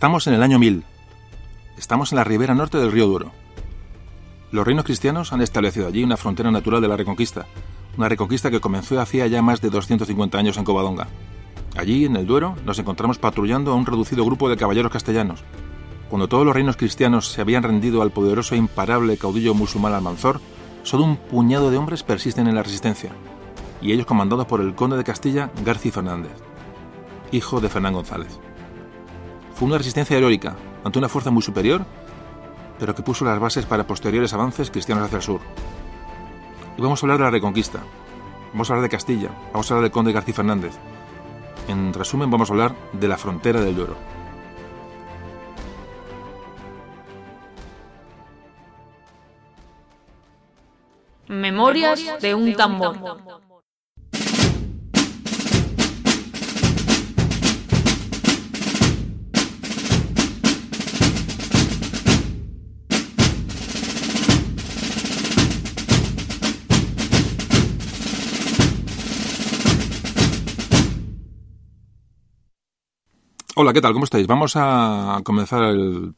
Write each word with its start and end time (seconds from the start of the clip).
Estamos 0.00 0.26
en 0.26 0.32
el 0.32 0.42
año 0.42 0.58
1000. 0.58 0.82
Estamos 1.76 2.10
en 2.10 2.16
la 2.16 2.24
ribera 2.24 2.54
norte 2.54 2.78
del 2.78 2.90
río 2.90 3.06
Duro. 3.06 3.32
Los 4.50 4.64
reinos 4.64 4.86
cristianos 4.86 5.34
han 5.34 5.42
establecido 5.42 5.86
allí 5.86 6.02
una 6.02 6.16
frontera 6.16 6.50
natural 6.50 6.80
de 6.80 6.88
la 6.88 6.96
Reconquista, 6.96 7.44
una 7.98 8.08
reconquista 8.08 8.50
que 8.50 8.62
comenzó 8.62 8.98
hacía 8.98 9.26
ya 9.26 9.42
más 9.42 9.60
de 9.60 9.68
250 9.68 10.38
años 10.38 10.56
en 10.56 10.64
Covadonga. 10.64 11.08
Allí, 11.76 12.06
en 12.06 12.16
el 12.16 12.26
Duero, 12.26 12.56
nos 12.64 12.78
encontramos 12.78 13.18
patrullando 13.18 13.72
a 13.72 13.74
un 13.74 13.84
reducido 13.84 14.24
grupo 14.24 14.48
de 14.48 14.56
caballeros 14.56 14.90
castellanos. 14.90 15.44
Cuando 16.08 16.28
todos 16.28 16.46
los 16.46 16.54
reinos 16.54 16.78
cristianos 16.78 17.28
se 17.28 17.42
habían 17.42 17.62
rendido 17.62 18.00
al 18.00 18.10
poderoso 18.10 18.54
e 18.54 18.58
imparable 18.58 19.18
caudillo 19.18 19.52
musulmán 19.52 19.92
Almanzor, 19.92 20.40
solo 20.82 21.04
un 21.04 21.16
puñado 21.18 21.70
de 21.70 21.76
hombres 21.76 22.04
persisten 22.04 22.46
en 22.46 22.54
la 22.54 22.62
resistencia, 22.62 23.10
y 23.82 23.92
ellos 23.92 24.06
comandados 24.06 24.46
por 24.46 24.62
el 24.62 24.74
conde 24.74 24.96
de 24.96 25.04
Castilla, 25.04 25.50
García 25.62 25.92
Fernández, 25.92 26.32
hijo 27.32 27.60
de 27.60 27.68
Fernán 27.68 27.92
González. 27.92 28.40
Fue 29.60 29.66
una 29.66 29.76
resistencia 29.76 30.16
heroica 30.16 30.56
ante 30.84 30.98
una 30.98 31.10
fuerza 31.10 31.30
muy 31.30 31.42
superior, 31.42 31.84
pero 32.78 32.94
que 32.94 33.02
puso 33.02 33.26
las 33.26 33.38
bases 33.38 33.66
para 33.66 33.86
posteriores 33.86 34.32
avances 34.32 34.70
cristianos 34.70 35.04
hacia 35.04 35.16
el 35.16 35.22
sur. 35.22 35.42
Y 36.78 36.80
vamos 36.80 37.02
a 37.02 37.04
hablar 37.04 37.18
de 37.18 37.24
la 37.24 37.30
Reconquista, 37.30 37.80
vamos 38.52 38.70
a 38.70 38.72
hablar 38.72 38.84
de 38.84 38.96
Castilla, 38.96 39.28
vamos 39.52 39.70
a 39.70 39.74
hablar 39.74 39.82
del 39.82 39.92
conde 39.92 40.12
García 40.12 40.32
Fernández. 40.32 40.72
En 41.68 41.92
resumen, 41.92 42.30
vamos 42.30 42.48
a 42.48 42.54
hablar 42.54 42.74
de 42.94 43.06
la 43.06 43.18
frontera 43.18 43.60
del 43.60 43.76
Duero. 43.76 43.96
Memorias 51.28 52.18
de 52.18 52.34
un 52.34 52.54
tambor. 52.54 52.96
Hola, 73.62 73.74
¿qué 73.74 73.82
tal? 73.82 73.92
¿Cómo 73.92 74.04
estáis? 74.04 74.26
Vamos 74.26 74.54
a 74.56 75.20
comenzar 75.22 75.62
el 75.64 76.14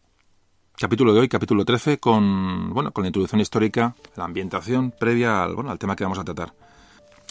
capítulo 0.78 1.12
de 1.12 1.19
hoy, 1.19 1.28
capítulo 1.28 1.64
13, 1.64 1.98
con, 1.98 2.72
bueno, 2.72 2.92
con 2.92 3.03
la 3.03 3.08
introducción 3.08 3.41
histórica, 3.41 3.97
la 4.14 4.26
ambientación 4.26 4.92
previa 4.92 5.42
al, 5.42 5.56
bueno, 5.56 5.72
al 5.72 5.78
tema 5.81 5.97
que 5.97 6.04
vamos 6.04 6.20
a 6.20 6.25
tratar. 6.25 6.54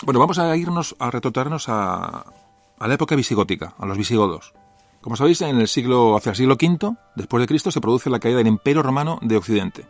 Bueno, 0.03 0.19
vamos 0.19 0.37
a 0.37 0.53
irnos 0.57 0.97
a 0.99 1.11
retrotarnos 1.11 1.69
a, 1.69 2.25
la 2.77 2.93
época 2.93 3.15
visigótica, 3.15 3.73
a 3.77 3.85
los 3.85 3.97
visigodos. 3.97 4.53
Como 4.99 5.15
sabéis, 5.15 5.39
en 5.43 5.61
el 5.61 5.69
siglo, 5.69 6.17
hacia 6.17 6.31
el 6.31 6.35
siglo 6.35 6.55
V 6.55 6.93
después 7.15 7.39
de 7.39 7.47
Cristo 7.47 7.71
se 7.71 7.79
produce 7.79 8.09
la 8.09 8.19
caída 8.19 8.39
del 8.39 8.47
Imperio 8.47 8.83
Romano 8.83 9.17
de 9.21 9.37
Occidente 9.37 9.85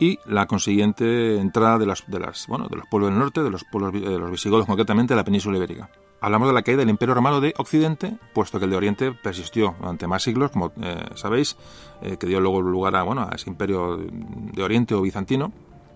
y 0.00 0.18
la 0.24 0.46
consiguiente 0.46 1.38
entrada 1.38 1.76
de, 1.76 1.84
las, 1.84 2.04
de, 2.06 2.20
las, 2.20 2.46
bueno, 2.46 2.68
de 2.68 2.76
los 2.76 2.86
pueblos 2.86 3.10
del 3.10 3.18
norte, 3.18 3.42
de 3.42 3.50
los 3.50 3.64
pueblos 3.70 3.92
de 3.92 4.18
los 4.18 4.30
visigodos 4.30 4.64
concretamente, 4.64 5.12
de 5.12 5.18
la 5.18 5.24
península 5.24 5.58
ibérica. 5.58 5.90
Hablamos 6.22 6.46
de 6.46 6.54
la 6.54 6.62
caída 6.62 6.78
del 6.78 6.88
Imperio 6.88 7.16
Romano 7.16 7.40
de 7.40 7.52
Occidente, 7.58 8.16
puesto 8.32 8.60
que 8.60 8.66
el 8.66 8.70
de 8.70 8.76
Oriente 8.76 9.10
persistió 9.10 9.74
durante 9.80 10.06
más 10.06 10.22
siglos, 10.22 10.52
como 10.52 10.72
eh, 10.80 11.04
sabéis, 11.16 11.56
eh, 12.00 12.16
que 12.16 12.28
dio 12.28 12.38
luego 12.38 12.62
lugar 12.62 12.94
a, 12.94 13.02
bueno, 13.02 13.22
a 13.22 13.34
ese 13.34 13.50
Imperio 13.50 13.96
de 13.96 14.62
Oriente 14.62 14.94
o 14.94 15.02
bizantino, 15.02 15.52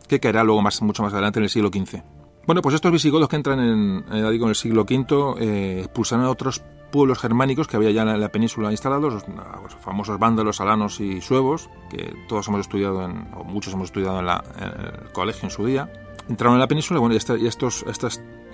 que 0.09 0.19
caerá 0.19 0.43
luego 0.43 0.63
más, 0.63 0.83
mucho 0.83 1.05
más 1.05 1.13
adelante 1.13 1.39
en 1.39 1.45
el 1.45 1.49
siglo 1.49 1.69
XV. 1.69 2.03
Bueno, 2.45 2.61
pues 2.61 2.75
estos 2.75 2.91
visigodos 2.91 3.29
que 3.29 3.37
entran 3.37 3.61
en, 3.61 4.05
eh, 4.13 4.29
digo, 4.33 4.49
el 4.49 4.57
siglo 4.57 4.83
V 4.83 5.81
expulsaron 5.81 6.25
a 6.25 6.31
otros 6.31 6.61
pueblos 6.91 7.21
germánicos 7.21 7.69
que 7.69 7.77
había 7.77 7.93
ya 7.93 8.03
en 8.03 8.21
la 8.21 8.33
península 8.33 8.73
instalados, 8.73 9.15
los, 9.15 9.29
los, 9.29 9.77
famosos 9.77 10.19
vándalos, 10.19 10.61
alanos 10.61 10.99
y 10.99 11.21
suevos, 11.21 11.71
que 11.89 12.13
todos 12.29 12.49
hemos 12.49 12.63
estudiado, 12.63 13.05
en, 13.05 13.29
o 13.37 13.45
muchos 13.45 13.75
hemos 13.75 13.91
estudiado 13.91 14.19
en, 14.19 14.27
la, 14.27 14.43
en, 14.59 15.05
el 15.05 15.13
colegio 15.13 15.45
en 15.45 15.51
su 15.51 15.65
día. 15.65 15.89
Entraron 16.29 16.55
en 16.55 16.61
la 16.61 16.69
península 16.69 16.99
bueno, 17.01 17.15
y, 17.15 17.19
esta, 17.19 17.37
y 17.37 17.47
estos, 17.47 17.85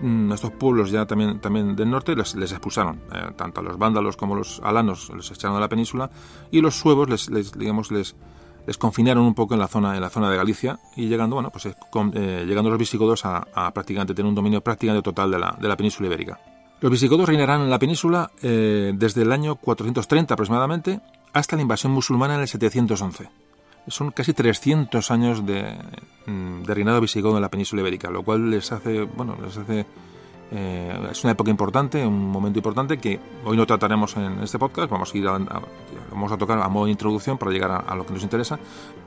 mm, 0.01 0.33
estos 0.33 0.51
pueblos 0.53 0.91
ya 0.91 1.07
también, 1.07 1.41
también 1.41 1.75
del 1.75 1.91
norte 1.91 2.15
les, 2.15 2.35
expulsaron. 2.35 3.01
Eh, 3.13 3.33
tanto 3.37 3.61
a 3.61 3.63
los 3.63 3.79
vándalos 3.79 4.17
como 4.17 4.35
a 4.35 4.39
los 4.39 4.61
alanos 4.63 5.11
les 5.17 5.31
echaron 5.31 5.57
de 5.57 5.61
la 5.61 5.69
península 5.69 6.11
y 6.51 6.61
los 6.61 6.79
suevos 6.79 7.09
les, 7.09 7.31
les 7.31 7.53
digamos, 7.53 7.91
les, 7.91 8.15
les 8.67 8.79
confinaron 8.79 9.25
un 9.25 9.35
poco 9.35 9.55
en 9.55 9.61
la 9.61 9.69
zona 9.69 9.95
en 9.95 10.01
la 10.01 10.11
zona 10.11 10.31
de 10.31 10.37
Galicia 10.37 10.79
y 10.97 11.09
llegando 11.09 11.37
bueno 11.37 11.51
pues 11.51 11.69
con, 11.91 12.13
eh, 12.15 12.45
llegando 12.47 12.71
los 12.71 12.79
visigodos 12.79 13.25
a, 13.25 13.47
a, 13.55 13.73
tener 13.73 14.25
un 14.25 14.35
dominio 14.35 14.61
prácticamente 14.61 15.03
total 15.03 15.31
de 15.31 15.39
la, 15.39 15.57
de 15.61 15.69
la 15.69 15.77
península 15.77 16.09
ibérica. 16.09 16.39
Los 16.81 16.91
visigodos 16.91 17.29
reinarán 17.29 17.63
en 17.63 17.71
la 17.71 17.79
península 17.79 18.31
eh, 18.43 18.93
desde 18.95 19.23
el 19.23 19.33
año 19.33 19.55
430 19.57 20.35
aproximadamente 20.35 21.01
hasta 21.33 21.57
la 21.57 21.63
invasión 21.63 21.93
musulmana 21.93 22.35
en 22.35 22.41
el 22.41 22.49
711. 22.49 23.31
Son 23.89 24.11
casi 24.13 24.33
300 24.33 25.11
años 25.11 25.45
de, 25.45 25.77
mm, 26.27 26.63
de 26.63 26.75
reinado 26.75 27.01
visigodo 27.01 27.37
en 27.37 27.43
la 27.43 27.51
península 27.51 27.83
ibérica, 27.83 28.11
lo 28.11 28.23
cual 28.23 28.51
les 28.51 28.71
hace 28.73 29.03
bueno 29.03 29.37
les 29.43 29.57
hace 29.57 29.87
eh, 30.55 31.09
es 31.11 31.25
una 31.25 31.33
época 31.33 31.51
importante, 31.51 32.07
un 32.07 32.31
momento 32.31 32.59
importante 32.59 32.99
que 32.99 33.19
hoy 33.45 33.57
no 33.57 33.67
trataremos 33.67 34.17
en 34.19 34.41
este 34.43 34.59
podcast. 34.59 34.91
Vamos 34.91 35.13
a 35.15 35.19
ir 35.19 35.27
a, 35.27 35.39
vamos 36.11 36.31
a 36.31 36.37
tocar 36.37 36.59
a 36.59 36.69
modo 36.69 36.85
de 36.85 36.91
introducción 36.91 37.39
para 37.39 37.51
llegar 37.51 37.85
a, 37.87 37.95
lo 37.95 38.05
que 38.05 38.13
nos 38.13 38.23
interesa. 38.23 38.57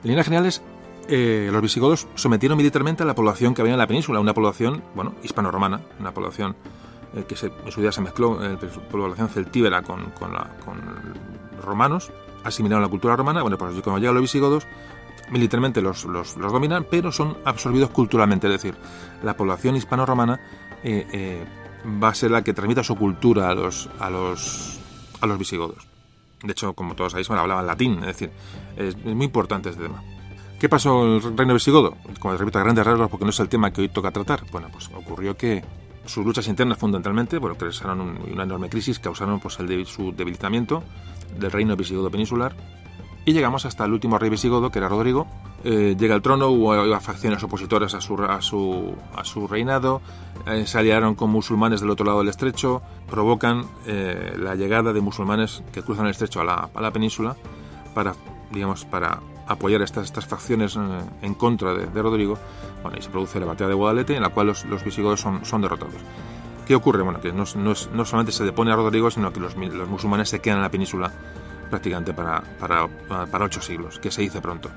En 0.02 0.08
líneas 0.08 0.26
generales, 0.26 0.62
eh, 1.08 1.48
los 1.52 1.62
visigodos 1.62 2.08
sometieron 2.16 2.58
militarmente 2.58 3.04
a 3.04 3.06
la 3.06 3.14
población 3.14 3.54
que 3.54 3.62
había 3.62 3.74
en 3.74 3.78
la 3.78 3.86
península, 3.86 4.18
una 4.18 4.34
población, 4.34 4.82
bueno, 4.96 5.14
hispano-romana, 5.22 5.82
una 6.00 6.12
población 6.12 6.56
eh, 7.14 7.24
que 7.28 7.36
se, 7.36 7.52
en 7.64 7.70
su 7.70 7.80
día 7.80 7.92
se 7.92 8.00
mezcló, 8.00 8.44
eh, 8.44 8.58
población 8.90 9.28
celtíbera 9.28 9.82
con, 9.82 10.10
con, 10.18 10.32
la, 10.32 10.50
con 10.64 10.80
romanos, 11.62 12.10
asimilaron 12.46 12.82
la 12.82 12.88
cultura 12.88 13.16
romana. 13.16 13.42
Bueno, 13.42 13.58
pues 13.58 13.74
cuando 13.82 13.98
llegan 13.98 14.14
los 14.14 14.22
visigodos, 14.22 14.66
militarmente 15.30 15.80
los, 15.80 16.04
los, 16.04 16.36
los, 16.36 16.52
dominan, 16.52 16.86
pero 16.90 17.12
son 17.12 17.36
absorbidos 17.44 17.90
culturalmente, 17.90 18.46
es 18.46 18.52
decir, 18.52 18.74
la 19.22 19.36
población 19.36 19.76
hispano-romana 19.76 20.40
eh, 20.82 21.06
eh, 21.12 21.44
va 22.02 22.08
a 22.08 22.14
ser 22.14 22.30
la 22.30 22.42
que 22.42 22.52
transmita 22.52 22.84
su 22.84 22.96
cultura 22.96 23.50
a 23.50 23.54
los, 23.54 23.88
a 23.98 24.10
los, 24.10 24.78
a 25.20 25.26
los 25.26 25.38
visigodos. 25.38 25.86
De 26.42 26.52
hecho, 26.52 26.74
como 26.74 26.94
todos 26.94 27.12
sabéis, 27.12 27.28
bueno, 27.28 27.42
hablaban 27.42 27.66
latín, 27.66 27.98
es 28.00 28.06
decir, 28.06 28.30
es, 28.76 28.96
muy 29.04 29.26
importante 29.26 29.70
este 29.70 29.82
tema. 29.82 30.02
¿Qué 30.60 30.68
pasó 30.68 31.04
en 31.04 31.14
el 31.14 31.36
reino 31.36 31.54
visigodo? 31.54 31.96
Como 32.18 32.36
repito, 32.36 32.58
a 32.58 32.62
grandes 32.62 32.86
rasgos, 32.86 33.10
porque 33.10 33.24
no 33.24 33.30
es 33.30 33.40
el 33.40 33.48
tema 33.48 33.72
que 33.72 33.82
hoy 33.82 33.88
toca 33.88 34.10
tratar. 34.10 34.44
Bueno, 34.50 34.68
pues 34.72 34.88
ocurrió 34.94 35.36
que 35.36 35.62
sus 36.06 36.24
luchas 36.24 36.48
internas 36.48 36.78
fundamentalmente, 36.78 37.38
bueno, 37.38 37.56
causaron 37.58 38.00
un, 38.00 38.32
una 38.32 38.44
enorme 38.44 38.70
crisis, 38.70 38.98
causaron 38.98 39.40
pues 39.40 39.58
el 39.58 39.66
de, 39.66 39.84
su 39.84 40.12
debilitamiento 40.12 40.82
del 41.38 41.50
reino 41.50 41.76
visigodo 41.76 42.10
peninsular 42.10 42.54
y 43.26 43.32
llegamos 43.32 43.66
hasta 43.66 43.84
el 43.84 43.92
último 43.92 44.18
rey 44.18 44.30
visigodo, 44.30 44.70
que 44.70 44.78
era 44.78 44.88
Rodrigo. 44.88 45.26
Eh, 45.64 45.96
llega 45.98 46.14
al 46.14 46.22
trono, 46.22 46.46
hubo 46.46 47.00
facciones 47.00 47.42
opositoras 47.42 47.92
a 47.94 48.00
su, 48.00 48.14
a 48.22 48.40
su, 48.40 48.94
a 49.16 49.24
su 49.24 49.48
reinado, 49.48 50.00
eh, 50.46 50.64
se 50.64 50.78
aliaron 50.78 51.16
con 51.16 51.30
musulmanes 51.30 51.80
del 51.80 51.90
otro 51.90 52.06
lado 52.06 52.20
del 52.20 52.28
estrecho, 52.28 52.82
provocan 53.10 53.64
eh, 53.84 54.36
la 54.38 54.54
llegada 54.54 54.92
de 54.92 55.00
musulmanes 55.00 55.64
que 55.72 55.82
cruzan 55.82 56.04
el 56.04 56.12
estrecho 56.12 56.40
a 56.40 56.44
la, 56.44 56.70
a 56.72 56.80
la 56.80 56.92
península 56.92 57.34
para, 57.94 58.14
digamos, 58.52 58.84
para 58.84 59.18
apoyar 59.48 59.82
estas, 59.82 60.04
estas 60.04 60.24
facciones 60.24 60.78
en 61.20 61.34
contra 61.34 61.74
de, 61.74 61.86
de, 61.88 62.02
Rodrigo. 62.02 62.38
Bueno, 62.84 62.96
y 62.96 63.02
se 63.02 63.10
produce 63.10 63.40
la 63.40 63.46
batalla 63.46 63.70
de 63.70 63.74
Guadalete, 63.74 64.14
en 64.14 64.22
la 64.22 64.28
cual 64.28 64.46
los, 64.46 64.64
los 64.66 64.84
visigodos 64.84 65.20
son, 65.20 65.44
son 65.44 65.62
derrotados. 65.62 66.00
¿Qué 66.66 66.74
ocurre? 66.74 67.02
Bueno, 67.02 67.20
que 67.20 67.32
no, 67.32 67.44
no, 67.54 67.72
no 67.92 68.04
solamente 68.04 68.32
se 68.32 68.44
depone 68.44 68.72
a 68.72 68.76
Rodrigo, 68.76 69.10
sino 69.10 69.32
que 69.32 69.38
los, 69.38 69.56
los 69.56 69.88
musulmanes 69.88 70.28
se 70.28 70.40
quedan 70.40 70.58
en 70.58 70.62
la 70.64 70.70
península 70.70 71.12
prácticamente 71.70 72.12
para, 72.12 72.42
para, 72.58 72.88
para, 73.08 73.44
ocho 73.44 73.60
siglos, 73.60 73.98
que 74.00 74.10
se 74.10 74.22
dice 74.22 74.40
pronto. 74.40 74.68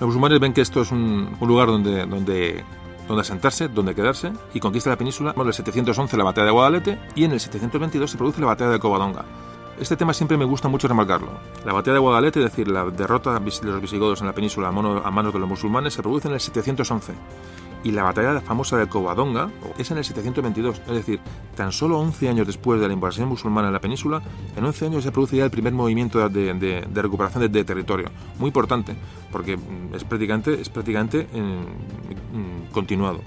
Los 0.00 0.08
musulmanes 0.08 0.40
ven 0.40 0.54
que 0.54 0.62
esto 0.62 0.80
es 0.80 0.90
un, 0.90 1.36
un 1.38 1.48
lugar 1.48 1.68
donde, 1.68 2.06
donde, 2.06 2.64
donde 3.06 3.20
asentarse, 3.20 3.68
donde 3.68 3.94
quedarse, 3.94 4.32
y 4.54 4.60
conquista 4.60 4.88
la 4.88 4.96
península. 4.96 5.34
En 5.36 5.46
el 5.46 5.52
711 5.52 6.16
la 6.16 6.24
batalla 6.24 6.46
de 6.46 6.52
Guadalete 6.52 6.98
y 7.14 7.24
en 7.24 7.32
el 7.32 7.40
722 7.40 8.10
se 8.10 8.16
produce 8.16 8.40
la 8.40 8.46
batalla 8.46 8.70
de 8.70 8.78
Covadonga. 8.78 9.24
Este 9.78 9.96
tema 9.96 10.14
siempre 10.14 10.38
me 10.38 10.44
gusta 10.46 10.68
mucho 10.68 10.88
remarcarlo. 10.88 11.32
La 11.66 11.72
batalla 11.74 11.94
de 11.94 12.00
Guadalete, 12.00 12.40
es 12.40 12.50
decir, 12.50 12.68
la 12.68 12.84
derrota 12.84 13.38
de 13.38 13.40
los 13.62 13.80
visigodos 13.80 14.20
en 14.20 14.26
la 14.26 14.34
península 14.34 14.68
a, 14.68 14.72
manos 14.72 15.32
de 15.32 15.38
los 15.38 15.48
musulmanes, 15.48 15.94
se 15.94 16.02
produce 16.02 16.28
en 16.28 16.34
el 16.34 16.40
711 16.40 17.14
y 17.84 17.92
la 17.92 18.02
batalla 18.02 18.40
famosa 18.40 18.76
de 18.76 18.86
Covadonga 18.86 19.50
es 19.78 19.90
en 19.90 19.98
el 19.98 20.04
722, 20.04 20.82
es 20.86 20.94
decir, 20.94 21.20
tan 21.56 21.72
solo 21.72 21.98
11 21.98 22.28
años 22.28 22.46
después 22.46 22.80
de 22.80 22.86
la 22.86 22.94
invasión 22.94 23.28
musulmana 23.28 23.68
en 23.68 23.74
la 23.74 23.80
península, 23.80 24.22
en 24.56 24.64
11 24.64 24.86
años 24.86 25.04
se 25.04 25.12
produce 25.12 25.36
ya 25.36 25.44
el 25.44 25.50
primer 25.50 25.72
movimiento 25.72 26.28
de, 26.28 26.84
recuperación 26.94 27.50
de, 27.50 27.64
territorio, 27.64 28.10
muy 28.38 28.48
importante, 28.48 28.94
porque 29.32 29.58
es 29.94 30.04
prácticamente, 30.04 30.60
es 30.60 30.68
prácticamente 30.68 31.26
eh, 31.32 31.64
continuado. 32.72 33.20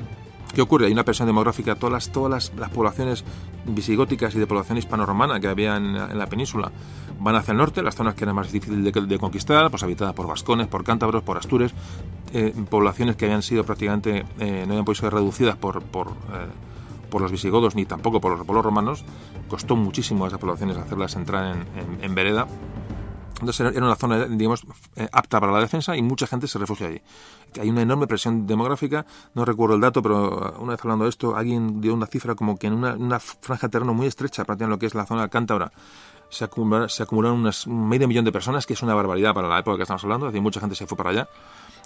¿Qué 0.53 0.61
ocurre? 0.61 0.85
Hay 0.85 0.91
una 0.91 1.03
presión 1.03 1.27
demográfica, 1.27 1.75
todas 1.75 1.93
las, 1.93 2.11
todas 2.11 2.29
las, 2.29 2.53
las 2.59 2.69
poblaciones 2.69 3.23
visigóticas 3.65 4.35
y 4.35 4.39
de 4.39 4.45
población 4.45 4.77
hispano-romana 4.77 5.39
que 5.39 5.47
había 5.47 5.77
en, 5.77 6.17
la 6.17 6.27
península. 6.27 6.71
Van 7.19 7.35
hacia 7.35 7.53
el 7.53 7.57
norte, 7.57 7.81
las 7.81 7.95
zonas 7.95 8.13
que 8.13 8.23
eran 8.23 8.35
más 8.35 8.51
difíciles 8.51 8.93
de, 8.93 9.17
conquistar, 9.17 9.71
pues 9.71 9.81
habitadas 9.81 10.13
por 10.13 10.27
vascones, 10.27 10.67
por 10.67 10.83
cántabros, 10.83 11.23
por 11.23 11.37
astures, 11.37 11.73
eh, 12.33 12.53
poblaciones 12.69 13.15
que 13.15 13.25
habían 13.25 13.41
sido 13.41 13.63
prácticamente, 13.63 14.25
eh, 14.39 14.63
no 14.67 14.73
habían 14.73 14.85
podido 14.85 15.01
ser 15.01 15.13
reducidas 15.13 15.55
por, 15.55 15.81
por, 15.81 16.09
eh, 16.09 16.11
por, 17.09 17.21
los 17.21 17.31
visigodos 17.31 17.73
ni 17.73 17.85
tampoco 17.85 18.21
por 18.21 18.37
los, 18.37 18.45
por 18.45 18.55
los 18.55 18.63
romanos, 18.63 19.05
costó 19.49 19.75
muchísimo 19.75 20.25
a 20.25 20.27
esas 20.27 20.39
poblaciones 20.39 20.77
hacerlas 20.77 21.15
entrar 21.15 21.55
en, 21.55 21.61
en, 21.79 22.03
en 22.03 22.15
vereda 22.15 22.47
Entonces 23.43 23.75
era 23.75 23.85
una 23.85 23.95
zona, 23.97 24.25
digamos, 24.25 24.65
eh, 24.95 25.09
apta 25.11 25.37
para 25.39 25.51
la 25.51 25.59
defensa 25.59 25.97
y 25.97 26.01
mucha 26.01 26.27
gente 26.27 26.47
se 26.47 26.57
refugia 26.57 26.87
allí. 26.87 27.01
Hay 27.59 27.69
una 27.69 27.81
enorme 27.81 28.07
presión 28.07 28.47
demográfica, 28.47 29.05
no 29.33 29.43
recuerdo 29.43 29.75
el 29.75 29.81
dato, 29.81 30.01
pero 30.01 30.55
una 30.59 30.71
vez 30.71 30.79
hablando 30.81 31.03
de 31.03 31.09
esto, 31.09 31.35
alguien 31.35 31.81
dio 31.81 31.93
una 31.93 32.07
cifra 32.07 32.35
como 32.35 32.57
que 32.57 32.67
en 32.67 32.73
una, 32.73 33.19
franja 33.19 33.67
de 33.67 33.71
terreno 33.71 33.93
muy 33.93 34.07
estrecha, 34.07 34.45
prácticamente 34.45 34.63
en 34.63 34.69
lo 34.69 34.79
que 34.79 34.85
es 34.85 34.95
la 34.95 35.05
zona 35.05 35.23
de 35.23 35.29
Cántabra, 35.29 35.73
se, 36.29 36.45
acumularon, 36.45 36.87
se 36.87 37.03
acumularon 37.03 37.41
unas 37.41 37.67
medio 37.67 38.07
millón 38.07 38.23
de 38.23 38.31
personas, 38.31 38.65
que 38.65 38.73
es 38.73 38.81
una 38.81 38.95
barbaridad 38.95 39.33
para 39.33 39.49
la 39.49 39.59
época 39.59 39.75
que 39.75 39.83
estamos 39.83 40.03
hablando, 40.05 40.27
es 40.27 40.31
decir, 40.31 40.41
mucha 40.41 40.61
gente 40.61 40.75
se 40.75 40.87
fue 40.87 40.97
para 40.97 41.09
allá. 41.09 41.29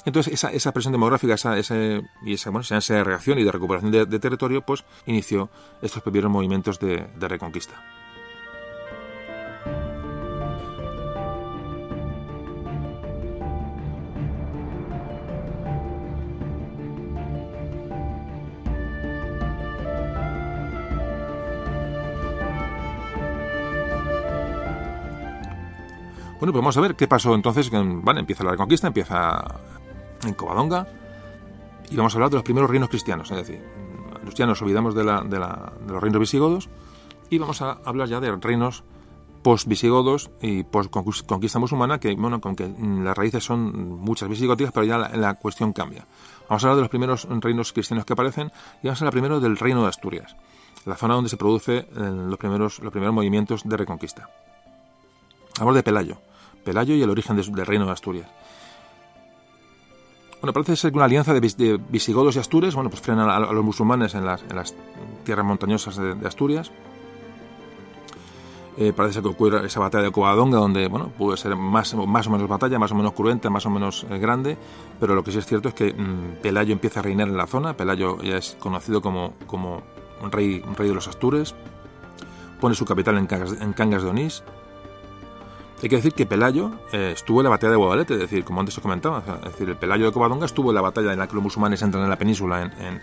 Entonces, 0.05 0.31
esa, 0.31 0.51
esa 0.51 0.71
presión 0.71 0.91
demográfica 0.91 1.33
esa, 1.33 1.57
ese, 1.57 2.03
y 2.23 2.35
esa, 2.35 2.51
bueno, 2.51 2.65
esa 2.69 3.03
reacción 3.03 3.39
y 3.39 3.43
de 3.43 3.51
recuperación 3.51 3.91
de, 3.91 4.19
territorio, 4.19 4.61
pues 4.61 4.85
inició 5.07 5.49
estos 5.81 6.03
primeros 6.03 6.31
movimientos 6.31 6.79
de 6.79 7.27
reconquista. 7.27 7.96
Bueno, 26.39 26.53
pues 26.53 26.61
vamos 26.61 26.77
a 26.77 26.81
ver 26.81 26.95
qué 26.95 27.07
pasó 27.07 27.33
entonces. 27.33 27.69
Vale, 27.71 28.19
empieza 28.19 28.43
la 28.43 28.51
reconquista, 28.51 28.87
empieza 28.87 29.43
en 30.23 30.33
Covadonga 30.33 30.87
y 31.89 31.95
vamos 31.95 32.13
a 32.13 32.17
hablar 32.17 32.29
de 32.29 32.35
los 32.35 32.43
primeros 32.43 32.69
reinos 32.69 32.89
cristianos. 32.89 33.31
Es 33.31 33.37
decir, 33.37 33.63
ya 34.35 34.45
nos 34.45 34.61
olvidamos 34.61 34.93
de, 34.93 35.03
la, 35.03 35.21
de, 35.21 35.39
los 35.39 36.01
reinos 36.01 36.19
visigodos 36.19 36.69
y 37.29 37.37
vamos 37.37 37.61
a 37.61 37.79
hablar 37.83 38.07
ya 38.07 38.19
de 38.19 38.35
reinos 38.35 38.83
post-visigodos 39.41 40.29
y 40.41 40.63
post-conquista 40.63 41.59
musulmana, 41.59 41.99
que, 41.99 42.13
bueno, 42.15 42.41
con 42.41 42.55
que 42.55 42.69
las 43.03 43.17
raíces 43.17 43.43
son 43.43 43.99
muchas 43.99 44.27
visigóticas, 44.29 44.73
pero 44.73 44.85
ya 44.85 44.97
la, 44.97 45.33
cuestión 45.35 45.73
cambia. 45.73 46.05
Vamos 46.49 46.63
a 46.63 46.67
hablar 46.67 46.75
de 46.75 46.81
los 46.81 46.89
primeros 46.89 47.27
reinos 47.29 47.73
cristianos 47.73 48.05
que 48.05 48.13
aparecen 48.13 48.51
y 48.83 48.87
vamos 48.87 49.01
a 49.01 49.05
hablar 49.05 49.13
primero 49.13 49.39
del 49.39 49.57
reino 49.57 49.83
de 49.83 49.89
Asturias, 49.89 50.35
la 50.85 50.95
zona 50.95 51.15
donde 51.15 51.29
se 51.29 51.37
producen 51.37 51.77
eh, 51.77 51.85
los 51.95 52.37
primeros, 52.37 52.79
los 52.79 52.91
primeros 52.91 53.15
movimientos 53.15 53.63
de 53.63 53.77
reconquista. 53.77 54.29
Hablamos 55.55 55.75
de 55.75 55.83
Pelayo. 55.83 56.17
Pelayo 56.67 56.95
y 56.95 57.01
el 57.01 57.09
origen 57.09 57.37
del 57.37 57.65
reino 57.65 57.85
de 57.85 57.93
Asturias. 57.93 58.27
Bueno, 60.41 60.51
parece 60.51 60.75
ser 60.75 60.91
que 60.91 60.97
una 60.97 61.05
alianza 61.05 61.33
de, 61.33 61.79
visigodos 61.89 62.35
y 62.35 62.39
astures, 62.39 62.75
bueno, 62.75 62.89
pues 62.89 63.01
frenan 63.01 63.29
a, 63.29 63.39
los 63.39 63.63
musulmanes 63.63 64.13
en 64.15 64.25
las, 64.25 64.43
tierras 65.23 65.45
montañosas 65.45 65.95
de, 65.95 66.27
Asturias. 66.27 66.69
Eh, 68.77 68.91
parece 68.93 69.21
que 69.21 69.29
ocurre 69.29 69.65
esa 69.65 69.79
batalla 69.79 70.03
de 70.03 70.11
Covadonga, 70.11 70.57
donde, 70.57 70.89
bueno, 70.89 71.07
puede 71.17 71.37
ser 71.37 71.55
más, 71.55 71.95
más 71.95 72.27
o 72.27 72.31
menos 72.31 72.49
batalla, 72.49 72.77
más 72.77 72.91
o 72.91 72.95
menos 72.95 73.13
cruenta, 73.13 73.49
más 73.49 73.65
o 73.65 73.69
menos 73.69 74.05
eh, 74.09 74.17
grande, 74.17 74.57
pero 74.99 75.15
lo 75.15 75.23
que 75.23 75.31
sí 75.31 75.37
es 75.37 75.45
cierto 75.45 75.69
es 75.69 75.73
que 75.73 75.93
mm, 75.93 76.41
Pelayo 76.41 76.73
empieza 76.73 76.99
a 76.99 77.03
reinar 77.03 77.29
en 77.29 77.37
la 77.37 77.47
zona. 77.47 77.77
Pelayo 77.77 78.21
ya 78.21 78.35
es 78.35 78.57
conocido 78.59 79.01
como, 79.01 79.35
como 79.47 79.83
un, 80.21 80.33
rey, 80.33 80.61
un 80.67 80.75
rey 80.75 80.89
de 80.89 80.95
los 80.95 81.07
astures. 81.07 81.55
Pone 82.59 82.75
su 82.75 82.83
capital 82.83 83.17
en 83.17 83.27
en 83.61 83.73
Cangas 83.73 84.03
de 84.03 84.09
Onís 84.09 84.43
hay 85.83 85.89
que 85.89 85.95
decir 85.97 86.13
que 86.13 86.25
Pelayo 86.25 86.71
eh, 86.91 87.11
estuvo 87.13 87.41
en 87.41 87.43
la 87.43 87.49
batalla 87.51 87.71
de 87.71 87.77
Guadalete, 87.77 88.15
es 88.15 88.19
decir, 88.21 88.43
como 88.43 88.59
antes 88.59 88.75
os 88.77 88.81
comentaba, 88.81 89.23
es 89.45 89.51
decir, 89.51 89.69
el 89.69 89.75
Pelayo 89.75 90.05
de 90.05 90.11
Covadonga 90.11 90.47
estuvo 90.47 90.71
en 90.71 90.75
la 90.75 90.81
batalla 90.81 91.13
en 91.13 91.19
la 91.19 91.27
que 91.27 91.35
los 91.35 91.43
musulmanes 91.43 91.81
entran 91.83 92.03
en 92.03 92.09
la 92.09 92.17
península, 92.17 92.63
en, 92.63 92.99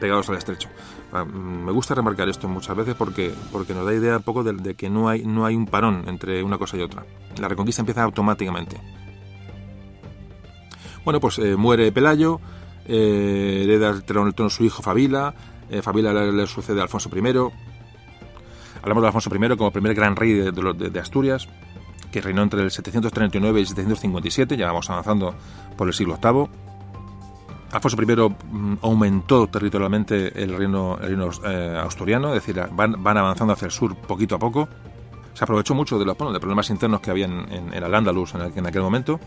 pegados 0.00 0.28
al 0.28 0.36
estrecho. 0.36 0.68
Ah, 1.12 1.24
mm, 1.24 1.64
me 1.64 1.72
gusta 1.72 1.94
remarcar 1.94 2.28
esto 2.28 2.48
muchas 2.48 2.76
veces 2.76 2.94
porque, 2.96 3.32
porque 3.52 3.74
nos 3.74 3.86
da 3.86 3.94
idea 3.94 4.16
un 4.16 4.22
poco 4.24 4.42
de, 4.42 4.74
que 4.74 4.90
no 4.90 5.08
hay, 5.08 5.24
no 5.24 5.46
hay 5.46 5.54
un 5.54 5.66
parón 5.66 6.04
entre 6.08 6.42
una 6.42 6.58
cosa 6.58 6.76
y 6.76 6.82
otra. 6.82 7.06
La 7.40 7.48
reconquista 7.48 7.80
empieza 7.80 8.02
automáticamente. 8.02 8.76
Bueno, 11.04 11.20
pues 11.20 11.38
eh, 11.38 11.56
muere 11.56 11.92
Pelayo, 11.92 12.40
eh, 12.86 13.62
hereda 13.64 13.90
el 13.90 14.02
trono, 14.02 14.32
su 14.50 14.64
hijo 14.64 14.82
Fabila, 14.82 15.32
Fabila 15.82 16.12
le, 16.12 16.46
sucede 16.46 16.80
a 16.80 16.82
Alfonso 16.82 17.08
I. 17.14 17.18
Hablamos 18.82 19.02
de 19.02 19.06
Alfonso 19.06 19.30
I 19.34 19.56
como 19.56 19.70
primer 19.70 19.94
gran 19.94 20.16
rey 20.16 20.32
de 20.32 21.00
Asturias 21.00 21.48
que 22.10 22.20
reinó 22.20 22.42
entre 22.42 22.62
el 22.62 22.70
739 22.70 23.58
y 23.58 23.62
el 23.62 23.68
757, 23.68 24.56
ya 24.56 24.66
vamos 24.66 24.88
avanzando 24.90 25.34
por 25.76 25.88
el 25.88 25.94
siglo 25.94 26.18
VIII. 26.22 26.48
Alfonso 27.70 27.96
I 28.00 28.78
aumentó 28.80 29.46
territorialmente 29.48 30.42
el 30.42 30.56
reino, 30.56 30.98
eh, 31.02 31.78
asturiano, 31.78 32.28
es 32.28 32.46
decir, 32.46 32.62
van, 32.72 33.02
van, 33.02 33.18
avanzando 33.18 33.52
hacia 33.52 33.66
el 33.66 33.72
sur 33.72 33.94
poquito 33.94 34.36
a 34.36 34.38
poco. 34.38 34.68
Se 35.34 35.44
aprovechó 35.44 35.74
mucho 35.74 35.98
de 35.98 36.06
los, 36.06 36.16
problemas 36.16 36.70
internos 36.70 37.00
que 37.00 37.10
había 37.10 37.26
en, 37.26 37.72
el 37.72 37.84
Al-Ándalus 37.84 38.34
en 38.34 38.66
aquel 38.66 38.82
momento 38.82 39.20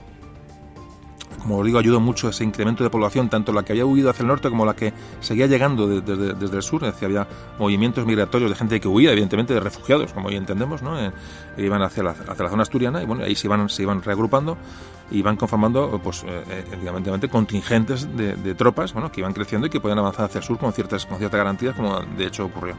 como 1.39 1.57
os 1.57 1.65
digo, 1.65 1.79
ayudó 1.79 1.99
mucho 1.99 2.29
ese 2.29 2.43
incremento 2.43 2.83
de 2.83 2.89
población, 2.89 3.29
tanto 3.29 3.51
la 3.53 3.63
que 3.63 3.73
había 3.73 3.85
huido 3.85 4.09
hacia 4.09 4.23
el 4.23 4.27
norte 4.27 4.49
como 4.49 4.65
la 4.65 4.75
que 4.75 4.93
seguía 5.19 5.47
llegando 5.47 5.87
desde, 6.01 6.57
el 6.57 6.63
sur. 6.63 6.83
Es 6.83 6.93
decir, 6.93 7.05
había 7.05 7.27
movimientos 7.57 8.05
migratorios 8.05 8.49
de 8.49 8.55
gente 8.55 8.79
que 8.79 8.87
huía, 8.87 9.11
evidentemente, 9.11 9.53
de 9.53 9.59
refugiados, 9.59 10.13
como 10.13 10.27
hoy 10.27 10.35
entendemos, 10.35 10.81
¿no? 10.81 10.99
Eh, 10.99 11.11
iban 11.57 11.81
hacia 11.81 12.03
la, 12.03 12.11
hacia 12.11 12.43
la 12.43 12.49
zona 12.49 12.63
asturiana 12.63 13.01
y 13.01 13.05
bueno, 13.05 13.23
ahí 13.23 13.35
se 13.35 13.47
iban, 13.47 13.69
se 13.69 13.83
iban 13.83 14.01
reagrupando 14.01 14.57
y 15.11 15.19
iban 15.19 15.35
conformando, 15.35 15.99
pues, 16.03 16.23
eh, 16.25 16.63
evidentemente, 16.71 17.27
contingentes 17.27 18.07
de, 18.15 18.55
tropas 18.55 18.93
bueno, 18.93 19.11
que 19.11 19.19
iban 19.21 19.33
creciendo 19.33 19.67
y 19.67 19.69
que 19.69 19.79
podían 19.79 19.99
avanzar 19.99 20.25
hacia 20.25 20.39
el 20.39 20.43
sur 20.43 20.57
con 20.57 20.71
ciertas, 20.73 21.05
con 21.05 21.17
ciertas 21.17 21.37
garantías, 21.37 21.75
como 21.75 21.99
de 21.99 22.25
hecho 22.25 22.45
ocurrió. 22.45 22.75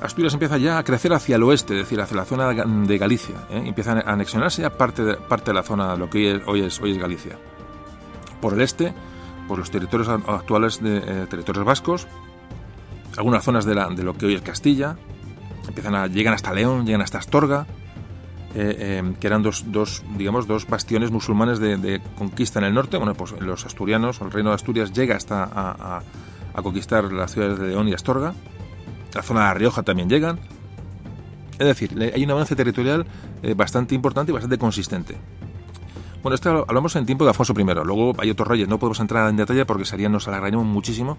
Asturias 0.00 0.32
empieza 0.32 0.56
ya 0.56 0.78
a 0.78 0.84
crecer 0.84 1.12
hacia 1.12 1.36
el 1.36 1.42
oeste, 1.42 1.74
es 1.74 1.80
decir, 1.80 2.00
hacia 2.00 2.16
la 2.16 2.24
zona 2.24 2.48
de 2.48 2.98
Galicia. 2.98 3.36
¿eh? 3.50 3.62
Empieza 3.66 3.92
a 3.92 4.12
anexionarse 4.12 4.64
a 4.64 4.76
parte 4.76 5.04
de, 5.04 5.14
parte 5.16 5.50
de 5.50 5.54
la 5.54 5.62
zona, 5.62 5.94
lo 5.96 6.08
que 6.08 6.40
hoy 6.46 6.62
es, 6.62 6.80
Galicia 6.80 7.38
por 8.40 8.54
el 8.54 8.62
este, 8.62 8.94
por 9.46 9.58
los 9.58 9.70
territorios 9.70 10.08
actuales 10.08 10.82
de 10.82 10.98
eh, 10.98 11.26
territorios 11.28 11.64
vascos, 11.66 12.06
algunas 13.16 13.44
zonas 13.44 13.64
de, 13.64 13.74
lo 13.74 14.14
que 14.14 14.26
hoy 14.26 14.34
es 14.34 14.42
Castilla, 14.42 14.96
empiezan 15.68 15.94
a, 15.94 16.06
llegan 16.06 16.34
hasta 16.34 16.52
León, 16.52 16.86
llegan 16.86 17.02
hasta 17.02 17.18
Astorga, 17.18 17.66
eh, 18.54 18.76
eh, 18.78 19.14
que 19.20 19.26
eran 19.26 19.42
dos, 19.42 19.64
dos, 19.70 20.02
digamos, 20.16 20.46
dos 20.46 20.66
bastiones 20.66 21.10
musulmanes 21.10 21.60
de, 21.60 22.00
conquista 22.16 22.58
en 22.58 22.64
el 22.66 22.74
norte. 22.74 22.96
Bueno, 22.96 23.14
pues 23.14 23.32
los 23.40 23.64
asturianos, 23.66 24.20
el 24.20 24.30
reino 24.30 24.50
de 24.50 24.56
Asturias 24.56 24.92
llega 24.92 25.16
hasta 25.16 25.48
a, 25.52 26.02
conquistar 26.62 27.12
las 27.12 27.32
ciudades 27.32 27.58
de 27.58 27.68
León 27.68 27.88
y 27.88 27.94
Astorga. 27.94 28.34
La 29.14 29.22
zona 29.22 29.40
de 29.40 29.46
La 29.46 29.54
Rioja 29.54 29.82
también 29.82 30.08
llegan. 30.08 30.38
Es 31.58 31.66
decir, 31.66 32.12
hay 32.14 32.24
un 32.24 32.30
avance 32.30 32.56
territorial 32.56 33.06
bastante 33.54 33.94
importante 33.94 34.32
y 34.32 34.34
bastante 34.34 34.56
consistente. 34.56 35.16
Bueno, 36.22 36.34
esto 36.34 36.66
hablamos 36.68 36.94
en 36.96 37.06
tiempo 37.06 37.24
de 37.24 37.30
Afonso 37.30 37.54
I. 37.56 37.64
Luego 37.64 38.12
hay 38.18 38.28
otros 38.28 38.46
reyes, 38.46 38.68
no 38.68 38.78
podemos 38.78 39.00
entrar 39.00 39.30
en 39.30 39.36
detalle 39.36 39.64
porque 39.64 39.86
sería, 39.86 40.10
nos 40.10 40.28
alargaríamos 40.28 40.66
muchísimo. 40.66 41.16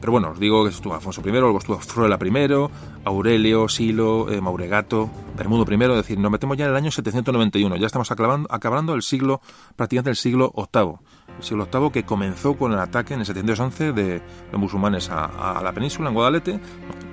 Pero 0.00 0.10
bueno, 0.10 0.30
os 0.30 0.40
digo 0.40 0.64
que 0.64 0.70
estuvo 0.70 0.92
Afonso 0.92 1.22
I, 1.24 1.30
luego 1.30 1.56
estuvo 1.56 1.78
Fruela 1.78 2.18
I, 2.20 2.68
Aurelio, 3.04 3.68
Silo, 3.68 4.28
eh, 4.32 4.40
Mauregato, 4.40 5.08
Bermudo 5.36 5.64
I. 5.70 5.74
Es 5.74 5.96
decir, 5.96 6.18
nos 6.18 6.32
metemos 6.32 6.56
ya 6.56 6.64
en 6.64 6.72
el 6.72 6.76
año 6.76 6.90
791. 6.90 7.76
Ya 7.76 7.86
estamos 7.86 8.10
acabando, 8.10 8.48
acabando 8.50 8.94
el 8.94 9.02
siglo, 9.02 9.40
prácticamente 9.76 10.10
el 10.10 10.16
siglo 10.16 10.52
VIII. 10.56 10.94
Siglo 11.40 11.68
VIII 11.72 11.90
que 11.90 12.04
comenzó 12.04 12.56
con 12.56 12.72
el 12.72 12.78
ataque 12.78 13.14
en 13.14 13.20
el 13.20 13.26
711 13.26 13.92
de 13.92 14.22
los 14.52 14.60
musulmanes 14.60 15.10
a, 15.10 15.60
la 15.62 15.72
península, 15.72 16.08
en 16.08 16.14
Guadalete. 16.14 16.60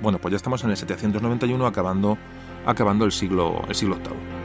Bueno, 0.00 0.18
pues 0.18 0.32
ya 0.32 0.36
estamos 0.36 0.62
en 0.64 0.70
el 0.70 0.76
791 0.76 1.66
acabando, 1.66 2.18
acabando 2.66 3.04
el 3.04 3.12
siglo, 3.12 3.62
el 3.68 3.74
siglo 3.74 3.96
VIII. 3.96 4.41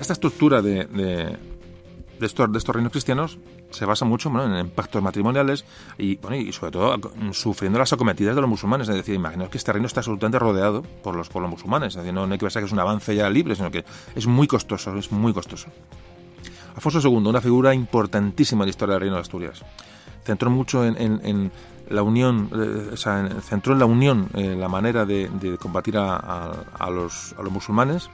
Esta, 0.00 0.12
estructura 0.12 0.62
de, 0.62 1.38
estos, 2.20 2.68
reinos 2.68 2.92
cristianos 2.92 3.38
se 3.70 3.84
basa 3.84 4.04
mucho 4.04 4.30
en 4.40 4.70
pactos 4.70 5.02
matrimoniales 5.02 5.64
y, 5.98 6.18
sobre 6.52 6.72
todo 6.72 6.96
sufriendo 7.32 7.78
las 7.78 7.92
acometidas 7.92 8.34
de 8.34 8.40
los 8.40 8.50
musulmanes. 8.50 8.88
Es 8.88 8.94
decir, 8.94 9.14
imaginaos 9.14 9.50
que 9.50 9.58
este 9.58 9.72
reino 9.72 9.86
está 9.86 10.00
absolutamente 10.00 10.38
rodeado 10.38 10.82
por 11.02 11.16
los, 11.16 11.28
por 11.28 11.46
musulmanes. 11.48 11.96
Es 11.96 12.12
no, 12.12 12.24
hay 12.24 12.30
que 12.30 12.38
pensar 12.38 12.62
que 12.62 12.66
es 12.66 12.72
un 12.72 12.78
avance 12.78 13.14
ya 13.14 13.28
libre, 13.28 13.56
sino 13.56 13.70
que 13.70 13.84
es 14.14 14.26
muy 14.26 14.46
costoso, 14.46 14.96
es 14.96 15.10
muy 15.10 15.32
costoso. 15.32 15.68
Alfonso 16.74 17.00
II, 17.00 17.16
una 17.16 17.40
figura 17.40 17.74
importantísima 17.74 18.62
en 18.62 18.66
la 18.66 18.70
historia 18.70 18.94
del 18.94 19.00
reino 19.00 19.16
de 19.16 19.22
Asturias. 19.22 19.64
Centró 20.24 20.50
mucho 20.50 20.84
en, 20.84 21.52
la 21.88 22.02
unión, 22.02 22.48
eh, 22.54 22.94
o 22.94 23.40
centró 23.42 23.74
en 23.74 23.78
la 23.78 23.84
unión 23.84 24.28
eh, 24.34 24.56
la 24.58 24.68
manera 24.68 25.04
de, 25.04 25.28
combatir 25.60 25.96
a 25.98 26.90
los 26.90 27.34
musulmanes 27.50 28.08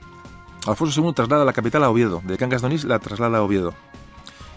Alfonso 0.67 1.01
II 1.01 1.13
traslada 1.13 1.45
la 1.45 1.53
capital 1.53 1.83
a 1.83 1.89
Oviedo, 1.89 2.21
de 2.23 2.37
Cangas 2.37 2.61
de 2.61 2.67
Onís 2.67 2.83
la 2.83 2.99
traslada 2.99 3.39
a 3.39 3.43
Oviedo. 3.43 3.73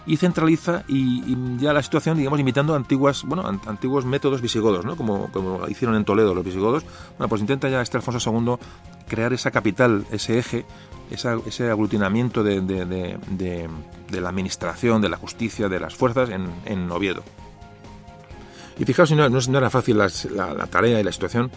y 0.07 0.17
centraliza 0.17 0.83
y, 0.87 1.35
ya 1.57 1.73
la 1.73 1.81
situación, 1.81 2.17
digamos, 2.17 2.39
imitando 2.39 2.75
antiguas, 2.75 3.23
bueno, 3.23 3.43
antiguos 3.65 4.05
métodos 4.05 4.39
visigodos, 4.39 4.85
¿no? 4.85 4.95
Como, 4.95 5.31
como 5.31 5.67
hicieron 5.67 5.95
en 5.95 6.05
Toledo 6.05 6.35
los 6.35 6.45
visigodos. 6.45 6.83
Bueno, 7.17 7.27
pues 7.27 7.41
intenta 7.41 7.69
ya 7.69 7.81
este 7.81 7.97
Alfonso 7.97 8.31
II 8.31 8.57
crear 9.07 9.33
esa 9.33 9.49
capital, 9.49 10.05
ese 10.11 10.37
eje, 10.37 10.65
ese 11.09 11.71
aglutinamiento 11.71 12.43
de, 12.43 12.61
de, 12.61 14.21
la 14.21 14.29
administración, 14.29 15.01
de 15.01 15.09
la 15.09 15.17
justicia, 15.17 15.69
de 15.69 15.79
las 15.79 15.95
fuerzas 15.95 16.29
en, 16.29 16.53
en 16.65 16.91
Oviedo. 16.91 17.23
Y 18.77 18.85
fijaos, 18.85 19.11
no, 19.11 19.29
no, 19.29 19.57
era 19.57 19.69
fácil 19.69 19.97
la, 19.97 20.09
la, 20.35 20.67
tarea 20.67 20.99
y 20.99 21.03
la 21.03 21.11
situación 21.11 21.49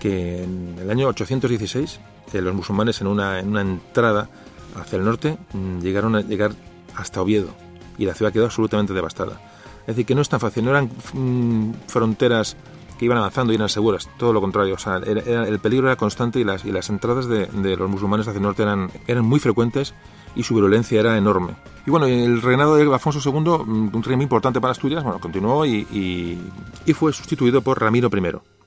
que 0.00 0.42
en 0.42 0.76
el 0.80 0.90
año 0.90 1.08
816 1.08 2.00
eh, 2.32 2.40
los 2.40 2.54
musulmanes 2.54 3.00
en 3.00 3.06
una, 3.06 3.40
en 3.40 3.48
una 3.48 3.60
entrada 3.60 4.28
hacia 4.76 4.96
el 4.96 5.04
norte 5.04 5.36
mm, 5.52 5.80
llegaron 5.80 6.16
a 6.16 6.20
llegar 6.20 6.52
hasta 6.96 7.20
Oviedo 7.20 7.50
y 7.98 8.06
la 8.06 8.14
ciudad 8.14 8.32
quedó 8.32 8.46
absolutamente 8.46 8.92
devastada. 8.92 9.40
Es 9.82 9.88
decir, 9.88 10.06
que 10.06 10.14
no 10.14 10.22
es 10.22 10.28
tan 10.28 10.40
fácil, 10.40 10.64
no 10.64 10.70
eran 10.70 10.90
mm, 11.12 11.72
fronteras 11.86 12.56
que 12.98 13.06
iban 13.06 13.18
avanzando 13.18 13.52
y 13.52 13.56
eran 13.56 13.68
seguras, 13.68 14.08
todo 14.16 14.32
lo 14.32 14.40
contrario. 14.40 14.74
O 14.74 14.78
sea, 14.78 14.96
el 14.96 15.58
peligro 15.58 15.88
era 15.88 15.96
constante 15.96 16.38
y 16.38 16.44
las, 16.44 16.64
y 16.64 16.70
las 16.70 16.88
entradas 16.88 17.26
de, 17.26 17.76
los 17.76 17.90
musulmanes 17.90 18.28
hacia 18.28 18.38
el 18.38 18.44
norte 18.44 18.62
eran, 18.62 18.90
eran 19.06 19.24
muy 19.24 19.40
frecuentes 19.40 19.94
y 20.36 20.44
su 20.44 20.54
virulencia 20.54 21.00
era 21.00 21.18
enorme. 21.18 21.54
Y 21.84 21.90
bueno, 21.90 22.06
el 22.06 22.40
reinado 22.40 22.76
de 22.76 22.84
Alfonso 22.84 23.18
II, 23.24 23.40
mm, 23.40 23.90
un 23.96 24.02
rey 24.02 24.20
importante 24.20 24.60
para 24.60 24.70
Asturias, 24.70 25.02
bueno, 25.02 25.18
continuó 25.18 25.66
y, 25.66 25.86
y, 26.86 26.92
fue 26.92 27.12
sustituido 27.12 27.60
por 27.62 27.80
Ramiro 27.80 28.08
I. 28.08 28.61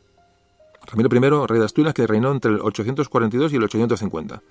Ramiro 0.85 1.09
I, 1.15 1.47
rey 1.47 1.59
de 1.59 1.65
Asturias, 1.65 1.93
que 1.93 2.07
reinó 2.07 2.31
entre 2.31 2.51
el 2.51 2.59
842 2.61 3.53
y 3.53 3.55
el 3.55 3.63
850. 3.63 4.41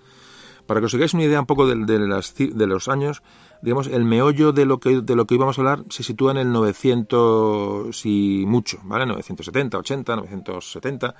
Para 0.66 0.80
que 0.80 0.86
os 0.86 0.94
hagáis 0.94 1.12
una 1.12 1.24
idea 1.24 1.40
un 1.40 1.46
poco 1.46 1.66
de, 1.66 1.74
de 1.76 2.66
los 2.66 2.88
años, 2.88 3.22
digamos, 3.60 3.86
el 3.86 4.04
meollo 4.04 4.52
de 4.52 4.64
lo 4.64 4.80
que 4.80 5.02
de 5.02 5.14
lo 5.14 5.26
que 5.26 5.34
íbamos 5.34 5.58
a 5.58 5.60
hablar 5.60 5.84
se 5.90 6.02
sitúa 6.02 6.30
en 6.32 6.38
el 6.38 6.52
900 6.52 8.06
y 8.06 8.44
mucho, 8.46 8.78
¿vale? 8.84 9.04
970, 9.04 9.76
80, 9.78 10.16
970, 10.16 11.14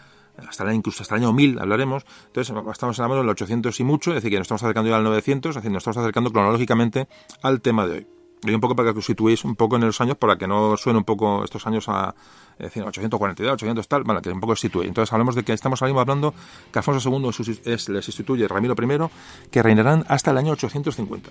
hasta 0.49 0.64
el, 0.64 0.75
incluso 0.75 1.02
hasta 1.02 1.16
el 1.16 1.23
año 1.23 1.33
1000 1.35 1.59
hablaremos. 1.59 2.06
Entonces, 2.26 2.56
estamos 2.73 2.99
hablando 3.00 3.23
del 3.23 3.30
800 3.30 3.78
y 3.80 3.85
mucho, 3.85 4.11
es 4.11 4.16
decir, 4.16 4.30
que 4.30 4.38
nos 4.38 4.47
estamos 4.47 4.62
acercando 4.62 4.90
ya 4.90 4.97
al 4.97 5.04
900, 5.04 5.50
es 5.50 5.54
decir, 5.56 5.71
nos 5.71 5.83
estamos 5.83 5.99
acercando 5.99 6.30
cronológicamente 6.30 7.09
al 7.42 7.61
tema 7.61 7.87
de 7.87 7.99
hoy. 7.99 8.06
Y 8.42 8.52
un 8.52 8.61
poco 8.61 8.76
para 8.76 8.92
que 8.92 8.99
os 8.99 9.06
situéis 9.06 9.44
un 9.44 9.56
poco 9.56 9.76
en 9.76 9.83
los 9.83 10.00
años, 10.00 10.16
para 10.16 10.37
que 10.37 10.47
no 10.47 10.76
suene 10.76 10.99
un 10.99 11.04
poco 11.04 11.44
estos 11.44 11.66
años 11.66 11.88
a 11.88 12.14
es 12.58 12.66
decir, 12.66 12.82
842, 12.82 13.54
800 13.54 13.88
tal, 13.88 14.04
para 14.04 14.20
que 14.20 14.30
un 14.30 14.40
poco 14.40 14.56
situéis. 14.56 14.88
Entonces 14.88 15.12
hablamos 15.12 15.34
de 15.34 15.42
que 15.42 15.52
estamos 15.52 15.82
ahora 15.82 16.00
hablando 16.00 16.34
que 16.73 16.78
Alfonso 16.78 17.11
II 17.11 17.30
es, 17.64 17.88
les 17.88 18.08
instituye 18.08 18.46
Ramiro 18.49 18.75
I, 18.75 19.50
que 19.50 19.62
reinarán 19.62 20.04
hasta 20.08 20.30
el 20.30 20.38
año 20.38 20.52
850. 20.52 21.30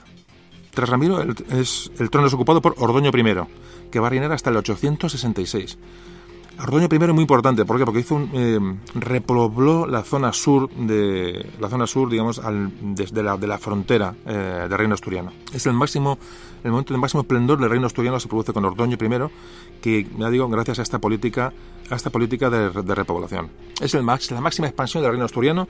Tras 0.71 0.89
Ramiro, 0.89 1.23
es, 1.51 1.91
el 1.99 2.09
trono 2.09 2.27
es 2.27 2.33
ocupado 2.33 2.61
por 2.61 2.75
Ordoño 2.77 3.09
I, 3.09 3.89
que 3.91 3.99
va 3.99 4.07
a 4.07 4.09
reinar 4.09 4.31
hasta 4.31 4.49
el 4.49 4.57
866. 4.57 5.77
Ordoño 6.59 6.87
I 6.91 6.95
es 6.95 7.13
muy 7.13 7.21
importante, 7.21 7.65
¿por 7.65 7.77
qué? 7.77 7.85
Porque 7.85 8.01
hizo 8.01 8.27
eh, 8.33 8.59
repobló 8.95 9.87
la 9.87 10.03
zona 10.03 10.31
sur 10.31 10.69
de 10.69 11.45
la 11.59 11.67
zona 11.67 11.87
sur, 11.87 12.09
digamos, 12.09 12.39
al, 12.39 12.71
desde 12.95 13.23
la, 13.23 13.37
de 13.37 13.47
la 13.47 13.57
frontera 13.57 14.15
eh, 14.25 14.67
del 14.69 14.77
reino 14.77 14.93
asturiano. 14.93 15.31
Es 15.51 15.65
el 15.65 15.73
máximo, 15.73 16.17
el 16.63 16.71
momento 16.71 16.93
de 16.93 16.99
máximo 16.99 17.21
esplendor 17.21 17.59
del 17.59 17.69
reino 17.69 17.87
asturiano 17.87 18.19
se 18.19 18.27
produce 18.27 18.53
con 18.53 18.63
Ordoño 18.65 18.97
I, 19.01 19.81
que 19.81 20.07
ya 20.17 20.29
digo, 20.29 20.47
gracias 20.47 20.79
a 20.79 20.83
esta 20.83 20.99
política, 20.99 21.51
a 21.89 21.95
esta 21.95 22.11
política 22.11 22.49
de, 22.49 22.69
de 22.69 22.95
repoblación. 22.95 23.49
Es 23.81 23.93
el 23.95 24.03
max, 24.03 24.31
la 24.31 24.41
máxima 24.41 24.67
expansión 24.67 25.01
del 25.03 25.11
reino 25.11 25.25
asturiano 25.25 25.67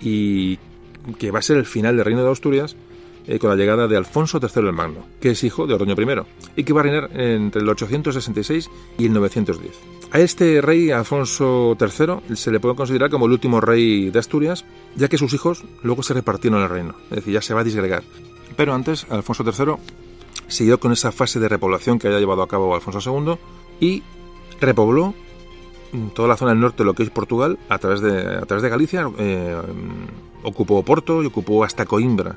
y 0.00 0.58
que 1.18 1.30
va 1.30 1.40
a 1.40 1.42
ser 1.42 1.56
el 1.56 1.66
final 1.66 1.96
del 1.96 2.04
reino 2.04 2.22
de 2.22 2.30
Asturias 2.30 2.76
eh, 3.26 3.38
con 3.38 3.50
la 3.50 3.56
llegada 3.56 3.86
de 3.86 3.96
Alfonso 3.96 4.38
III 4.40 4.66
el 4.68 4.72
Magno, 4.72 5.04
que 5.20 5.30
es 5.30 5.44
hijo 5.44 5.66
de 5.66 5.74
Ordoño 5.74 5.94
I, 5.94 6.60
y 6.60 6.64
que 6.64 6.72
va 6.72 6.80
a 6.80 6.84
reinar 6.84 7.10
entre 7.18 7.62
el 7.62 7.68
866 7.68 8.70
y 8.98 9.06
el 9.06 9.12
910. 9.12 9.99
A 10.12 10.18
este 10.18 10.60
rey, 10.60 10.90
Alfonso 10.90 11.76
III, 11.80 12.36
se 12.36 12.50
le 12.50 12.58
puede 12.58 12.74
considerar 12.74 13.10
como 13.10 13.26
el 13.26 13.32
último 13.32 13.60
rey 13.60 14.10
de 14.10 14.18
Asturias, 14.18 14.64
ya 14.96 15.08
que 15.08 15.18
sus 15.18 15.32
hijos 15.34 15.64
luego 15.82 16.02
se 16.02 16.14
repartieron 16.14 16.62
el 16.62 16.68
reino, 16.68 16.96
es 17.10 17.16
decir, 17.16 17.34
ya 17.34 17.42
se 17.42 17.54
va 17.54 17.60
a 17.60 17.64
disgregar. 17.64 18.02
Pero 18.56 18.74
antes, 18.74 19.06
Alfonso 19.08 19.44
III 19.44 19.74
siguió 20.48 20.80
con 20.80 20.90
esa 20.90 21.12
fase 21.12 21.38
de 21.38 21.48
repoblación 21.48 21.98
que 21.98 22.08
haya 22.08 22.18
llevado 22.18 22.42
a 22.42 22.48
cabo 22.48 22.74
Alfonso 22.74 22.98
II 23.08 23.36
y 23.78 24.02
repobló 24.60 25.14
toda 26.14 26.28
la 26.28 26.36
zona 26.36 26.52
del 26.52 26.60
norte 26.60 26.78
de 26.78 26.84
lo 26.84 26.94
que 26.94 27.02
es 27.02 27.10
Portugal 27.10 27.58
a 27.68 27.78
través 27.78 28.00
de, 28.00 28.36
a 28.36 28.46
través 28.46 28.62
de 28.62 28.68
Galicia, 28.68 29.08
eh, 29.18 29.56
ocupó 30.42 30.82
Porto 30.82 31.22
y 31.22 31.26
ocupó 31.26 31.64
hasta 31.64 31.84
Coimbra. 31.86 32.36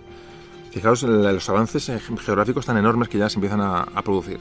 Fijaos, 0.72 1.03
los 1.03 1.50
avances 1.50 1.92
geográficos 2.20 2.65
tan 2.65 2.77
enormes 2.77 3.08
que 3.08 3.20
ya 3.20 3.30
se 3.30 3.38
empiezan 3.38 3.62
a, 3.62 3.86
producir. 4.03 4.39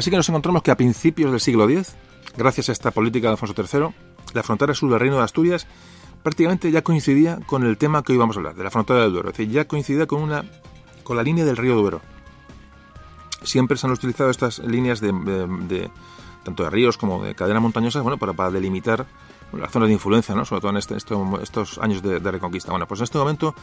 Así 0.00 0.08
que 0.10 0.16
nos 0.16 0.30
encontramos 0.30 0.62
que 0.62 0.70
a 0.70 0.78
principios 0.78 1.30
del 1.30 1.40
siglo 1.40 1.68
X 1.68 1.94
Gracias 2.34 2.70
a 2.70 2.72
esta 2.72 2.90
política 2.90 3.26
de 3.26 3.32
Alfonso 3.32 3.54
III, 3.54 3.94
la 4.32 4.42
frontera 4.42 4.72
sur 4.72 4.88
del 4.88 4.98
Reino 4.98 5.18
de 5.18 5.24
Asturias 5.24 5.66
prácticamente 6.22 6.70
ya 6.70 6.80
coincidía 6.80 7.38
con 7.44 7.66
el 7.66 7.76
tema 7.76 8.02
que 8.02 8.12
hoy 8.12 8.18
vamos 8.18 8.34
a 8.34 8.38
hablar, 8.40 8.54
de 8.54 8.64
la 8.64 8.70
frontera 8.70 9.02
del 9.02 9.12
Duero, 9.12 9.28
es 9.28 9.36
decir, 9.36 9.52
ya 9.52 9.68
coincidía 9.68 10.06
con, 10.06 10.22
una, 10.22 10.46
con 11.02 11.18
la 11.18 11.22
línea 11.22 11.44
del 11.44 11.58
río 11.58 11.76
Duero. 11.76 12.00
Siempre 13.42 13.76
se 13.76 13.88
han 13.88 13.92
utilizado 13.92 14.30
estas 14.30 14.60
líneas 14.60 15.02
de, 15.02 15.90
tanto 16.44 16.62
de 16.62 16.70
ríos 16.70 16.96
como 16.96 17.22
de 17.22 17.34
cadenas 17.34 17.60
montañosas 17.60 18.02
bueno, 18.02 18.16
para, 18.16 18.50
delimitar 18.50 19.04
las 19.52 19.70
zonas 19.70 19.88
de 19.88 19.92
influencia, 19.92 20.34
¿no? 20.34 20.46
sobre 20.46 20.62
todo 20.62 20.70
en 20.70 20.78
este, 20.78 20.96
estos 20.96 21.76
años 21.76 22.02
de, 22.02 22.20
reconquista. 22.20 22.70
Bueno, 22.70 22.88
pues 22.88 23.00
en 23.00 23.04
este 23.04 23.18
momento 23.18 23.54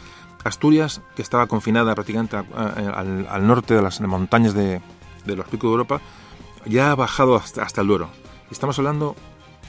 Asturias, 0.44 1.02
que 1.16 1.24
estaba 1.24 1.48
confinada 1.48 1.96
prácticamente 1.96 2.38
al, 2.38 3.48
norte 3.48 3.74
de 3.74 3.82
las 3.82 4.00
montañas 4.02 4.54
de, 4.54 4.84
los 5.26 5.48
picos 5.48 5.70
de 5.70 5.72
Europa, 5.72 6.02
ya 6.66 6.92
ha 6.92 6.96
bajado 6.96 7.36
hasta, 7.36 7.64
hasta 7.64 7.82
el 7.82 7.88
Duero. 7.88 8.10
Estamos 8.52 8.78
hablando 8.80 9.16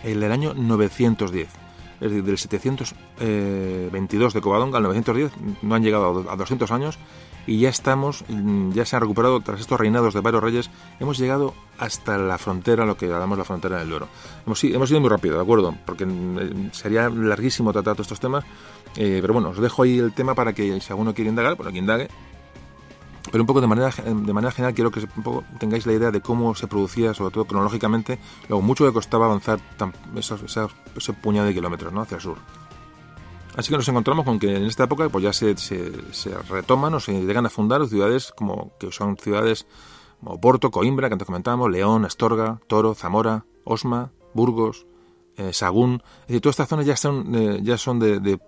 del 0.03 0.33
año 0.33 0.55
910. 0.55 1.49
Es 2.01 2.11
decir, 2.11 2.23
del 2.23 2.39
722 2.39 3.19
eh, 3.21 4.35
de 4.35 4.41
Covadonga 4.41 4.79
al 4.79 4.85
910 4.85 5.33
no 5.63 5.75
han 5.75 5.83
llegado 5.83 6.31
a 6.31 6.37
200 6.37 6.71
años 6.71 6.99
y 7.49 7.61
ya 7.61 7.71
estamos, 7.71 8.25
ya 8.75 8.85
se 8.85 8.95
ha 8.95 9.01
recuperado 9.01 9.41
tras 9.41 9.61
estos 9.61 9.81
reinados 9.81 10.13
de 10.13 10.21
varios 10.21 10.43
reyes, 10.43 10.71
hemos 11.01 11.17
llegado 11.17 11.55
hasta 11.79 12.19
la 12.19 12.37
frontera, 12.37 12.85
lo 12.85 12.99
que 12.99 13.09
llamamos 13.09 13.39
la 13.39 13.45
frontera 13.45 13.79
del 13.79 13.89
Duero. 13.89 14.09
Hemos, 14.47 14.63
hemos 14.65 14.91
ido 14.91 15.01
muy 15.01 15.09
rápido, 15.09 15.37
¿de 15.37 15.43
acuerdo? 15.43 15.75
Porque 15.87 16.05
eh, 16.05 16.69
sería 16.73 17.09
larguísimo 17.09 17.73
tratar 17.73 17.95
todos 17.95 18.07
estos 18.07 18.21
temas, 18.21 18.45
eh, 18.97 19.19
pero 19.23 19.33
bueno, 19.33 19.49
os 19.49 19.59
dejo 19.59 19.83
ahí 19.83 19.99
el 19.99 20.13
tema 20.13 20.35
para 20.35 20.53
que 20.53 20.79
si 20.79 20.93
alguno 20.93 21.15
quiere 21.15 21.31
indagar, 21.31 21.57
bueno, 21.57 21.73
que 21.73 21.79
indague 21.79 22.09
pero 23.31 23.43
un 23.43 23.47
poco 23.47 23.61
de 23.61 23.67
manera, 23.67 23.91
de 23.91 24.33
manera 24.33 24.53
general 24.53 24.75
quiero 24.75 24.91
que 24.91 25.01
un 25.01 25.23
poco 25.23 25.45
tengáis 25.59 25.87
la 25.87 25.93
idea 25.93 26.11
de 26.11 26.21
cómo 26.21 26.55
se 26.55 26.67
producía, 26.67 27.15
sobre 27.15 27.33
todo 27.33 27.45
cronológicamente, 27.45 28.19
luego 28.49 28.63
mucho 28.63 28.87
que 28.87 28.93
costaba 28.93 29.27
avanzar 29.27 29.61
ese 30.17 31.13
puñado 31.13 31.47
de 31.47 31.55
kilómetros 31.55 31.93
¿no? 31.93 32.03
hacia 32.03 32.17
el 32.17 32.21
sur. 32.21 32.39
Así 33.57 33.71
que 33.71 33.77
nos 33.77 33.89
encontramos 33.89 34.25
con 34.25 34.39
que 34.39 34.57
en 34.57 34.65
esta 34.65 34.85
época 34.85 35.09
pues 35.09 35.25
ya 35.25 35.33
se, 35.33 35.57
se, 35.57 35.91
retoman 36.49 36.95
o 36.95 37.01
se 37.01 37.13
llegan 37.13 37.45
a 37.45 37.51
fundar 37.51 37.87
ciudades 37.89 38.33
como 38.37 38.73
que 38.79 38.93
son 38.93 39.17
ciudades 39.17 39.67
como 40.21 40.41
Porto, 40.41 40.71
Coimbra, 40.71 41.09
que 41.09 41.15
antes 41.15 41.27
comentábamos, 41.27 41.71
León, 41.71 42.05
Astorga, 42.05 42.61
Toro, 42.69 42.95
Zamora, 42.95 43.45
Osma, 43.65 44.13
Burgos, 44.33 44.87
eh, 45.37 45.53
Sagún. 45.53 46.03
Es 46.23 46.29
decir, 46.29 46.41
todas 46.41 46.55
estas 46.55 46.69
zonas 46.69 46.87
ya 46.87 46.97
son, 46.97 47.35
eh, 47.35 47.61
ya 47.63 47.79
son 47.79 47.99
de 47.99 48.39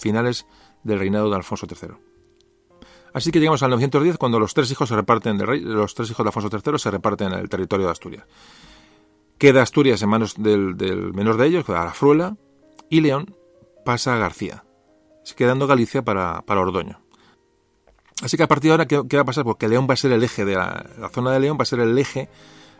finales 0.00 0.46
del 0.82 0.98
reinado 0.98 1.30
de 1.30 1.36
Alfonso 1.36 1.66
III. 1.68 2.05
Así 3.16 3.30
que 3.30 3.40
llegamos 3.40 3.62
al 3.62 3.70
910 3.70 4.18
cuando 4.18 4.38
los 4.38 4.52
tres 4.52 4.70
hijos 4.70 4.90
se 4.90 4.94
reparten 4.94 5.38
del 5.38 5.46
rey, 5.46 5.60
los 5.60 5.94
tres 5.94 6.10
hijos 6.10 6.22
de 6.22 6.28
Alfonso 6.28 6.50
III 6.52 6.78
se 6.78 6.90
reparten 6.90 7.32
en 7.32 7.38
el 7.38 7.48
territorio 7.48 7.86
de 7.86 7.92
Asturias. 7.92 8.26
Queda 9.38 9.62
Asturias 9.62 10.02
en 10.02 10.10
manos 10.10 10.34
del, 10.36 10.74
menor 11.14 11.38
de 11.38 11.46
ellos, 11.46 11.64
que 11.64 11.72
la 11.72 11.94
Fruela, 11.94 12.36
y 12.90 13.00
León 13.00 13.34
pasa 13.86 14.12
a 14.12 14.18
García, 14.18 14.64
quedando 15.34 15.66
Galicia 15.66 16.02
para, 16.02 16.42
para 16.42 16.60
Ordoño. 16.60 17.00
Así 18.20 18.36
que 18.36 18.42
a 18.42 18.48
partir 18.48 18.68
de 18.68 18.72
ahora, 18.72 18.86
¿qué, 18.86 19.16
va 19.16 19.22
a 19.22 19.24
pasar? 19.24 19.44
Porque 19.44 19.66
León 19.66 19.86
va 19.88 19.94
a 19.94 19.96
ser 19.96 20.12
el 20.12 20.22
eje 20.22 20.44
de 20.44 20.54
la, 20.54 20.84
zona 21.10 21.32
de 21.32 21.40
León, 21.40 21.56
va 21.58 21.62
a 21.62 21.64
ser 21.64 21.80
el 21.80 21.96
eje, 21.96 22.28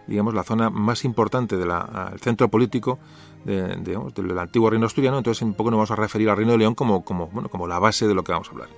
digamos, 0.06 0.34
la 0.34 0.42
zona 0.42 0.68
más 0.68 1.06
importante 1.06 1.56
del 1.56 1.72
centro 2.20 2.50
político 2.50 2.98
del 3.46 4.38
antiguo 4.38 4.68
reino 4.68 4.84
asturiano. 4.84 5.16
Entonces, 5.16 5.40
un 5.40 5.54
poco 5.54 5.70
nos 5.70 5.78
vamos 5.78 5.92
a 5.92 5.96
referir 5.96 6.28
al 6.28 6.36
reino 6.36 6.52
de 6.52 6.58
León 6.58 6.74
como, 6.74 7.06
como, 7.06 7.28
bueno, 7.28 7.48
como 7.48 7.66
la 7.66 7.78
base 7.78 8.06
de 8.06 8.12
lo 8.12 8.22
que 8.22 8.32
vamos 8.32 8.48
a 8.48 8.50
hablar. 8.50 8.68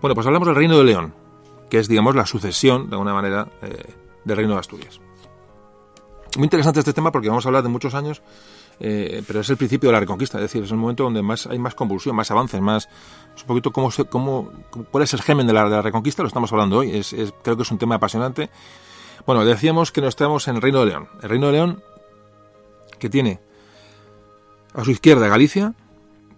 Bueno, 0.00 0.14
pues 0.14 0.26
hablamos 0.26 0.46
del 0.46 0.56
Reino 0.56 0.78
de 0.78 0.84
León, 0.84 1.14
que 1.68 1.78
es, 1.78 1.88
digamos, 1.88 2.14
la 2.14 2.24
sucesión, 2.24 2.88
de 2.88 2.94
alguna 2.94 3.14
manera, 3.14 3.48
eh, 3.62 3.94
del 4.24 4.36
Reino 4.36 4.54
de 4.54 4.60
Asturias. 4.60 5.00
Muy 6.36 6.44
interesante 6.44 6.80
este 6.80 6.92
tema 6.92 7.10
porque 7.10 7.28
vamos 7.28 7.44
a 7.44 7.48
hablar 7.48 7.64
de 7.64 7.68
muchos 7.68 7.94
años, 7.94 8.22
eh, 8.78 9.22
pero 9.26 9.40
es 9.40 9.50
el 9.50 9.56
principio 9.56 9.88
de 9.88 9.94
la 9.94 10.00
Reconquista, 10.00 10.38
es 10.38 10.42
decir, 10.42 10.62
es 10.62 10.70
el 10.70 10.76
momento 10.76 11.02
donde 11.02 11.20
más 11.20 11.46
hay 11.46 11.58
más 11.58 11.74
convulsión, 11.74 12.14
más 12.14 12.30
avances, 12.30 12.60
más 12.60 12.88
es 13.34 13.42
un 13.42 13.48
poquito 13.48 13.72
cómo, 13.72 13.90
se, 13.90 14.04
cómo, 14.04 14.52
cuál 14.90 15.02
es 15.02 15.12
el 15.14 15.22
germen 15.22 15.48
de 15.48 15.52
la, 15.52 15.82
Reconquista, 15.82 16.22
lo 16.22 16.28
estamos 16.28 16.52
hablando 16.52 16.78
hoy. 16.78 16.96
Es, 16.96 17.14
creo 17.42 17.56
que 17.56 17.62
es 17.62 17.70
un 17.72 17.78
tema 17.78 17.96
apasionante. 17.96 18.50
Bueno, 19.26 19.44
decíamos 19.44 19.90
que 19.90 20.00
nos 20.00 20.10
estamos 20.10 20.46
en 20.46 20.56
el 20.56 20.62
Reino 20.62 20.80
de 20.80 20.86
León. 20.86 21.08
El 21.22 21.28
Reino 21.28 21.46
de 21.46 21.52
León 21.52 21.82
que 22.98 23.08
tiene 23.08 23.40
a 24.74 24.84
su 24.84 24.90
izquierda 24.90 25.28
Galicia, 25.28 25.74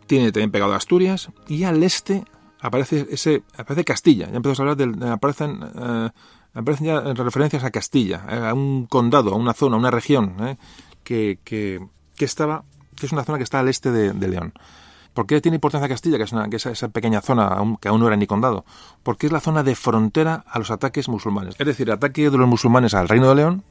tiene 0.06 0.32
también 0.32 0.50
pegado 0.50 0.72
a 0.72 0.76
Asturias 0.76 1.30
y 1.46 1.64
al 1.64 1.82
este 1.82 2.24
aparece 2.60 3.06
ese 3.10 3.42
aparece 3.56 3.84
Castilla. 3.84 4.28
Ya 4.30 4.36
empezamos 4.36 4.60
a 4.60 4.62
hablar 4.62 4.76
del 4.76 5.10
aparecen 5.10 5.60
eh, 5.62 6.10
aparecen 6.54 6.86
ya 6.86 7.00
referencias 7.00 7.64
a 7.64 7.70
Castilla, 7.70 8.24
eh, 8.28 8.48
a 8.48 8.54
un 8.54 8.86
condado, 8.86 9.32
a 9.32 9.36
una 9.36 9.54
zona, 9.54 9.76
a 9.76 9.78
una 9.78 9.90
región 9.90 10.36
eh, 10.40 10.56
que, 11.04 11.38
que, 11.44 11.80
que, 12.16 12.24
estaba 12.24 12.64
que 12.96 13.06
es 13.06 13.12
una 13.12 13.24
zona 13.24 13.38
que 13.38 13.44
está 13.44 13.60
al 13.60 13.68
este 13.68 13.90
de, 13.90 14.12
de 14.12 14.28
León. 14.28 14.52
¿Por 15.14 15.26
qué 15.26 15.40
tiene 15.40 15.56
importancia 15.56 15.88
Castilla, 15.88 16.18
que 16.18 16.24
es, 16.24 16.32
una, 16.32 16.48
que 16.48 16.56
es 16.56 16.66
esa 16.66 16.88
pequeña 16.88 17.20
zona 17.20 17.56
que 17.80 17.88
aún 17.88 18.00
no 18.00 18.06
era 18.06 18.16
ni 18.16 18.26
condado? 18.26 18.64
Porque 19.02 19.26
es 19.26 19.32
la 19.32 19.40
zona 19.40 19.62
de 19.64 19.74
frontera 19.74 20.44
a 20.46 20.58
los 20.58 20.70
ataques 20.70 21.08
musulmanes. 21.08 21.56
Es 21.58 21.66
decir, 21.66 21.88
el 21.88 21.94
ataque 21.94 22.30
de 22.30 22.38
los 22.38 22.48
musulmanes 22.48 22.94
al 22.94 23.08
Reino 23.08 23.28
de 23.28 23.34
León 23.34 23.64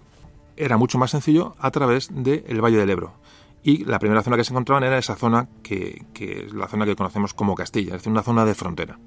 era 0.57 0.77
mucho 0.77 0.97
más 0.97 1.11
sencillo 1.11 1.55
a 1.59 1.71
través 1.71 2.09
del 2.11 2.61
Valle 2.61 2.77
del 2.77 2.89
Ebro. 2.89 3.13
Y 3.63 3.85
la 3.85 3.99
primera 3.99 4.23
zona 4.23 4.37
que 4.37 4.43
se 4.43 4.53
encontraban 4.53 4.83
era 4.83 4.97
esa 4.97 5.15
zona 5.15 5.49
que, 5.63 6.05
que, 6.13 6.45
es 6.45 6.53
la 6.53 6.67
zona 6.67 6.85
que 6.85 6.95
conocemos 6.95 7.33
como 7.33 7.55
Castilla, 7.55 7.95
es 7.95 8.01
decir, 8.01 8.11
una 8.11 8.23
zona 8.23 8.45
de 8.45 8.55
frontera. 8.55 8.99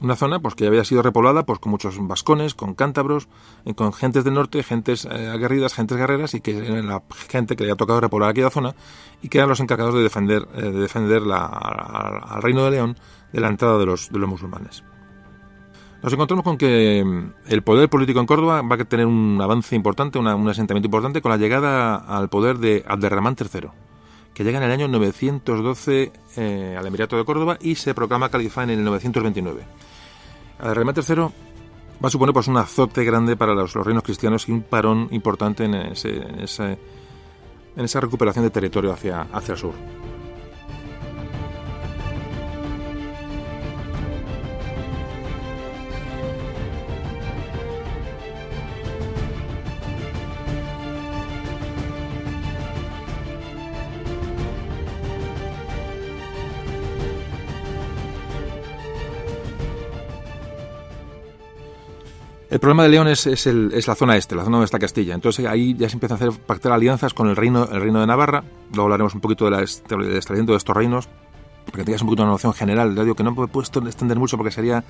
Una 0.00 0.16
zona 0.16 0.40
pues, 0.40 0.54
que 0.54 0.66
había 0.66 0.84
sido 0.84 1.02
repoblada 1.02 1.46
pues, 1.46 1.58
con 1.58 1.70
muchos 1.70 1.96
vascones, 2.06 2.54
con 2.54 2.74
cántabros, 2.74 3.28
con 3.74 3.92
gentes 3.92 4.24
del 4.24 4.34
norte, 4.34 4.62
gentes 4.62 5.06
eh, 5.06 5.28
aguerridas, 5.28 5.72
gentes 5.72 5.96
guerreras, 5.96 6.34
y 6.34 6.40
que 6.40 6.58
eran 6.58 6.86
la 6.88 7.02
gente 7.28 7.56
que 7.56 7.62
le 7.62 7.70
había 7.70 7.78
tocado 7.78 8.00
repoblar 8.00 8.30
aquella 8.30 8.50
zona 8.50 8.74
y 9.22 9.28
que 9.28 9.38
eran 9.38 9.48
los 9.48 9.60
encargados 9.60 9.94
de 9.94 10.02
defender, 10.02 10.46
eh, 10.54 10.62
de 10.62 10.80
defender 10.80 11.22
la, 11.22 11.46
al 11.46 12.42
Reino 12.42 12.64
de 12.64 12.72
León 12.72 12.98
de 13.32 13.40
la 13.40 13.48
entrada 13.48 13.78
de 13.78 13.86
los, 13.86 14.10
de 14.10 14.18
los 14.18 14.28
musulmanes. 14.28 14.84
Nos 16.04 16.12
encontramos 16.12 16.44
con 16.44 16.58
que 16.58 17.02
el 17.48 17.62
poder 17.62 17.88
político 17.88 18.20
en 18.20 18.26
Córdoba 18.26 18.60
va 18.60 18.74
a 18.74 18.84
tener 18.84 19.06
un 19.06 19.40
avance 19.40 19.74
importante, 19.74 20.18
un 20.18 20.48
asentamiento 20.50 20.86
importante 20.86 21.22
con 21.22 21.30
la 21.30 21.38
llegada 21.38 21.96
al 21.96 22.28
poder 22.28 22.58
de 22.58 22.84
Abderramán 22.86 23.34
III, 23.40 23.70
que 24.34 24.44
llega 24.44 24.58
en 24.58 24.64
el 24.64 24.70
año 24.70 24.86
912 24.86 26.12
eh, 26.36 26.76
al 26.78 26.86
Emirato 26.86 27.16
de 27.16 27.24
Córdoba 27.24 27.56
y 27.58 27.76
se 27.76 27.94
proclama 27.94 28.28
califa 28.28 28.64
en 28.64 28.68
el 28.68 28.84
929. 28.84 29.64
Abderramán 30.58 30.94
III 30.94 31.14
va 31.16 31.28
a 32.02 32.10
suponer 32.10 32.34
pues, 32.34 32.48
un 32.48 32.58
azote 32.58 33.02
grande 33.02 33.34
para 33.34 33.54
los, 33.54 33.72
reinos 33.72 34.02
cristianos 34.02 34.46
y 34.46 34.52
un 34.52 34.60
parón 34.60 35.08
importante 35.10 35.64
en, 35.64 35.74
ese, 35.74 36.16
en 36.16 36.76
esa 37.82 38.00
recuperación 38.00 38.44
de 38.44 38.50
territorio 38.50 38.92
hacia, 38.92 39.22
hacia 39.32 39.52
el 39.52 39.58
sur. 39.58 39.72
El 62.54 62.60
problema 62.60 62.84
de 62.84 62.88
León 62.88 63.08
es, 63.08 63.26
es, 63.26 63.48
el, 63.48 63.72
es, 63.74 63.88
la 63.88 63.96
zona 63.96 64.16
este, 64.16 64.36
la 64.36 64.44
zona 64.44 64.58
donde 64.58 64.66
está 64.66 64.78
Castilla. 64.78 65.12
Entonces 65.12 65.44
ahí 65.44 65.74
ya 65.74 65.88
se 65.88 65.96
empiezan 65.96 66.14
a 66.14 66.24
hacer 66.24 66.40
pactar 66.40 66.70
alianzas 66.70 67.12
con 67.12 67.28
el 67.28 67.34
reino, 67.34 67.68
el 67.68 67.80
reino 67.80 67.98
de 67.98 68.06
Navarra. 68.06 68.44
Luego 68.70 68.82
hablaremos 68.84 69.12
un 69.12 69.20
poquito 69.20 69.46
de 69.46 69.50
la, 69.50 69.56
del 69.56 69.66
establecimiento 69.66 70.52
de 70.52 70.58
estos 70.58 70.76
reinos, 70.76 71.08
para 71.64 71.78
que 71.78 71.84
tengas 71.84 72.02
un 72.02 72.06
poquito 72.06 72.22
una 72.22 72.30
noción 72.30 72.52
general. 72.54 72.94
Ya 72.94 73.02
digo 73.02 73.16
que 73.16 73.24
no 73.24 73.32
me 73.32 73.42
he 73.42 73.48
puesto 73.48 73.84
extender 73.84 74.20
mucho 74.20 74.36
porque 74.36 74.52
sería... 74.52 74.84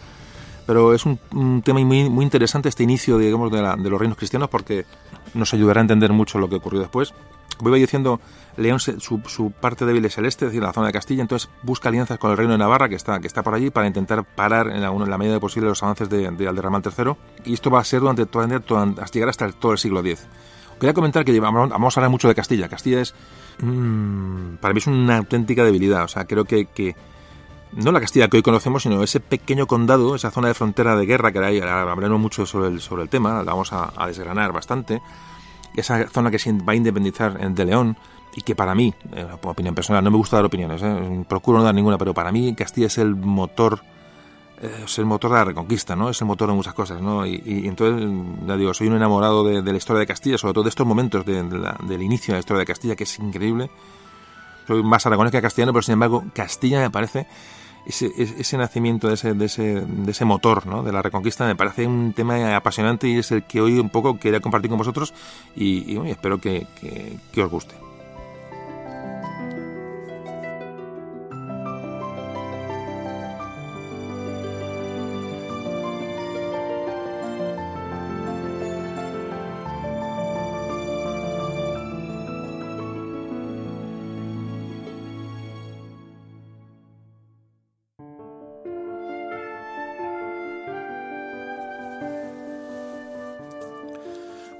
Pero 0.66 0.92
es 0.92 1.06
un, 1.06 1.62
tema 1.64 1.80
muy, 1.80 2.10
muy 2.10 2.22
interesante 2.22 2.68
este 2.68 2.82
inicio, 2.82 3.16
digamos, 3.16 3.50
de, 3.50 3.62
de 3.62 3.88
los 3.88 3.98
reinos 3.98 4.18
cristianos 4.18 4.50
porque 4.50 4.84
nos 5.32 5.54
ayudará 5.54 5.80
a 5.80 5.84
entender 5.84 6.12
mucho 6.12 6.38
lo 6.38 6.50
que 6.50 6.56
ocurrió 6.56 6.80
después. 6.80 7.14
Iba 7.60 7.76
diciendo, 7.76 8.20
León, 8.56 8.80
su, 8.80 8.98
su, 9.26 9.50
parte 9.52 9.84
débil 9.84 10.04
es 10.04 10.18
el 10.18 10.26
este, 10.26 10.46
es 10.46 10.52
decir, 10.52 10.62
la 10.62 10.72
zona 10.72 10.88
de 10.88 10.92
Castilla, 10.92 11.22
entonces 11.22 11.50
busca 11.62 11.88
alianzas 11.88 12.18
con 12.18 12.30
el 12.30 12.36
reino 12.36 12.52
de 12.52 12.58
Navarra, 12.58 12.88
que 12.88 12.94
está, 12.94 13.20
que 13.20 13.26
está 13.26 13.42
por 13.42 13.54
allí, 13.54 13.70
para 13.70 13.86
intentar 13.86 14.24
parar 14.24 14.68
en 14.68 14.80
la, 14.80 14.88
en 14.88 15.10
la 15.10 15.18
medida 15.18 15.40
posible 15.40 15.68
los 15.68 15.82
avances 15.82 16.08
de, 16.08 16.30
de 16.30 16.48
Alderramán 16.48 16.82
III. 16.84 17.12
Y 17.44 17.54
esto 17.54 17.70
va 17.70 17.80
a 17.80 17.84
ser 17.84 18.00
durante 18.00 18.26
todo, 18.26 18.42
hasta 18.42 19.12
llegar 19.12 19.28
hasta 19.28 19.44
el, 19.44 19.54
todo 19.54 19.72
el 19.72 19.78
siglo 19.78 20.00
X. 20.00 20.26
Quería 20.78 20.94
comentar 20.94 21.24
que 21.24 21.38
vamos 21.38 21.96
a 21.96 22.00
hablar 22.00 22.10
mucho 22.10 22.28
de 22.28 22.34
Castilla. 22.34 22.68
Castilla 22.68 23.00
es, 23.00 23.14
mmm, 23.60 24.56
para 24.56 24.74
mí 24.74 24.78
es 24.78 24.86
una 24.86 25.18
auténtica 25.18 25.64
debilidad. 25.64 26.04
O 26.04 26.08
sea, 26.08 26.24
creo 26.24 26.44
que, 26.44 26.66
que 26.66 26.96
no 27.72 27.92
la 27.92 28.00
Castilla 28.00 28.28
que 28.28 28.38
hoy 28.38 28.42
conocemos, 28.42 28.82
sino 28.82 29.02
ese 29.02 29.20
pequeño 29.20 29.66
condado, 29.66 30.14
esa 30.14 30.30
zona 30.30 30.48
de 30.48 30.54
frontera 30.54 30.96
de 30.96 31.06
guerra, 31.06 31.32
que 31.32 31.38
ahí 31.38 31.60
hablaremos 31.60 32.20
mucho 32.20 32.44
sobre 32.46 32.68
el, 32.68 32.80
sobre 32.80 33.04
el 33.04 33.08
tema, 33.08 33.42
la 33.42 33.52
vamos 33.52 33.72
a, 33.72 33.92
a 33.96 34.06
desgranar 34.06 34.52
bastante 34.52 35.00
esa 35.76 36.08
zona 36.08 36.30
que 36.30 36.38
se 36.38 36.52
va 36.52 36.72
a 36.72 36.76
independizar 36.76 37.38
de 37.38 37.64
León 37.64 37.96
y 38.36 38.42
que 38.42 38.54
para 38.54 38.74
mí, 38.74 38.94
eh, 39.12 39.26
opinión 39.42 39.74
personal, 39.74 40.02
no 40.02 40.10
me 40.10 40.16
gusta 40.16 40.36
dar 40.36 40.44
opiniones, 40.44 40.82
eh, 40.82 41.24
procuro 41.28 41.58
no 41.58 41.64
dar 41.64 41.74
ninguna, 41.74 41.98
pero 41.98 42.14
para 42.14 42.32
mí 42.32 42.54
Castilla 42.54 42.88
es 42.88 42.98
el 42.98 43.14
motor 43.14 43.82
eh, 44.60 44.82
es 44.84 44.98
el 44.98 45.04
motor 45.04 45.30
de 45.30 45.36
la 45.36 45.44
reconquista, 45.44 45.96
¿no? 45.96 46.10
Es 46.10 46.20
el 46.20 46.26
motor 46.26 46.48
de 46.48 46.54
muchas 46.54 46.74
cosas, 46.74 47.00
¿no? 47.00 47.26
Y, 47.26 47.66
entonces, 47.66 48.08
ya 48.46 48.56
digo, 48.56 48.72
soy 48.72 48.86
un 48.86 48.94
enamorado 48.94 49.44
de, 49.44 49.62
la 49.62 49.76
historia 49.76 50.00
de 50.00 50.06
Castilla, 50.06 50.38
sobre 50.38 50.54
todo 50.54 50.64
de 50.64 50.70
estos 50.70 50.86
momentos 50.86 51.26
de 51.26 51.42
la, 51.42 51.76
del 51.82 52.02
inicio 52.02 52.32
de 52.32 52.36
la 52.36 52.40
historia 52.40 52.60
de 52.60 52.66
Castilla, 52.66 52.96
que 52.96 53.04
es 53.04 53.18
increíble. 53.18 53.70
Soy 54.66 54.82
más 54.82 55.04
aragonés 55.04 55.32
que 55.32 55.42
castellano, 55.42 55.72
pero 55.72 55.82
sin 55.82 55.94
embargo, 55.94 56.24
Castilla 56.32 56.80
me 56.80 56.90
parece 56.90 57.26
ese, 57.86 58.10
ese 58.16 58.56
nacimiento 58.56 59.08
de 59.08 59.14
ese, 59.14 59.34
de 59.34 59.44
ese, 59.44 59.80
de 59.80 60.10
ese 60.10 60.24
motor 60.24 60.66
¿no? 60.66 60.82
de 60.82 60.92
la 60.92 61.02
reconquista 61.02 61.46
me 61.46 61.56
parece 61.56 61.86
un 61.86 62.12
tema 62.12 62.56
apasionante 62.56 63.08
y 63.08 63.18
es 63.18 63.30
el 63.32 63.44
que 63.44 63.60
hoy 63.60 63.78
un 63.78 63.90
poco 63.90 64.18
quería 64.18 64.40
compartir 64.40 64.70
con 64.70 64.78
vosotros 64.78 65.12
y, 65.54 65.94
bueno, 65.96 66.10
espero 66.10 66.38
que, 66.40 66.66
que, 66.80 67.18
que 67.32 67.42
os 67.42 67.50
guste. 67.50 67.83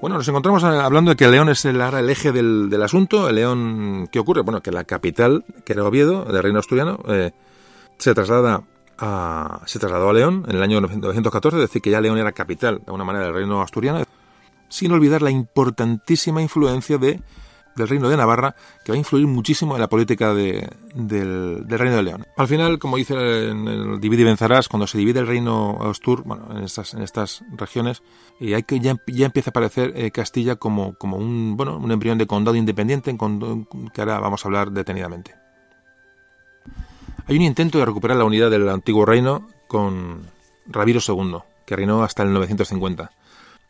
Bueno, 0.05 0.17
nos 0.17 0.27
encontramos 0.27 0.63
hablando 0.63 1.09
de 1.09 1.17
que 1.17 1.27
León 1.27 1.49
es 1.49 1.65
el, 1.65 1.81
el 1.81 2.09
eje 2.11 2.31
del, 2.31 2.69
del, 2.69 2.83
asunto. 2.83 3.27
El 3.27 3.37
León, 3.37 4.07
¿qué 4.11 4.19
ocurre? 4.19 4.41
Bueno, 4.41 4.61
que 4.61 4.69
la 4.69 4.83
capital, 4.83 5.43
que 5.65 5.73
era 5.73 5.83
Oviedo, 5.83 6.25
del 6.25 6.43
reino 6.43 6.59
asturiano, 6.59 6.99
eh, 7.07 7.31
se 7.97 8.13
traslada 8.13 8.61
a, 8.99 9.61
se 9.65 9.79
trasladó 9.79 10.11
a 10.11 10.13
León 10.13 10.45
en 10.47 10.57
el 10.57 10.61
año 10.61 10.79
914, 10.79 11.57
es 11.57 11.61
decir, 11.63 11.81
que 11.81 11.89
ya 11.89 12.01
León 12.01 12.19
era 12.19 12.33
capital, 12.33 12.75
de 12.75 12.83
alguna 12.85 13.03
manera, 13.03 13.25
del 13.25 13.33
reino 13.33 13.63
asturiano, 13.63 14.03
sin 14.69 14.91
olvidar 14.91 15.23
la 15.23 15.31
importantísima 15.31 16.39
influencia 16.39 16.99
de 16.99 17.19
del 17.75 17.87
Reino 17.87 18.09
de 18.09 18.17
Navarra, 18.17 18.55
que 18.83 18.91
va 18.91 18.95
a 18.95 18.97
influir 18.97 19.27
muchísimo 19.27 19.75
en 19.75 19.81
la 19.81 19.89
política 19.89 20.33
de, 20.33 20.69
del, 20.93 21.65
Reino 21.67 21.95
de 21.95 22.03
León. 22.03 22.27
Al 22.37 22.47
final, 22.47 22.79
como 22.79 22.97
dice 22.97 23.49
en 23.49 23.67
el 23.67 23.99
Divide 23.99 24.31
y 24.31 24.67
cuando 24.69 24.87
se 24.87 24.97
divide 24.97 25.19
el 25.19 25.27
Reino 25.27 25.77
Astur, 25.81 26.23
bueno, 26.23 26.47
en 26.51 26.63
estas, 26.63 27.43
regiones, 27.51 28.01
y 28.39 28.53
hay 28.53 28.63
que 28.63 28.79
ya, 28.79 28.91
empieza 28.91 29.49
a 29.49 29.51
aparecer 29.51 29.93
eh, 29.95 30.11
Castilla 30.11 30.55
como, 30.55 30.95
como 30.95 31.17
un, 31.17 31.57
bueno, 31.57 31.77
un 31.77 31.91
embrión 31.91 32.17
de 32.17 32.27
condado 32.27 32.55
independiente, 32.55 33.09
en, 33.11 33.17
que 33.93 34.01
ahora 34.01 34.19
vamos 34.19 34.43
a 34.43 34.47
hablar 34.47 34.71
detenidamente. 34.71 35.35
Hay 37.27 37.35
un 37.37 37.41
intento 37.41 37.79
de 37.79 37.85
recuperar 37.85 38.17
la 38.17 38.25
unidad 38.25 38.51
del 38.51 38.69
antiguo 38.69 39.05
reino 39.05 39.47
con 39.67 40.21
Ramiro 40.67 40.99
II, 41.05 41.39
que 41.65 41.75
reinó 41.75 42.03
hasta 42.03 42.23
el 42.23 42.31
950. 42.31 43.11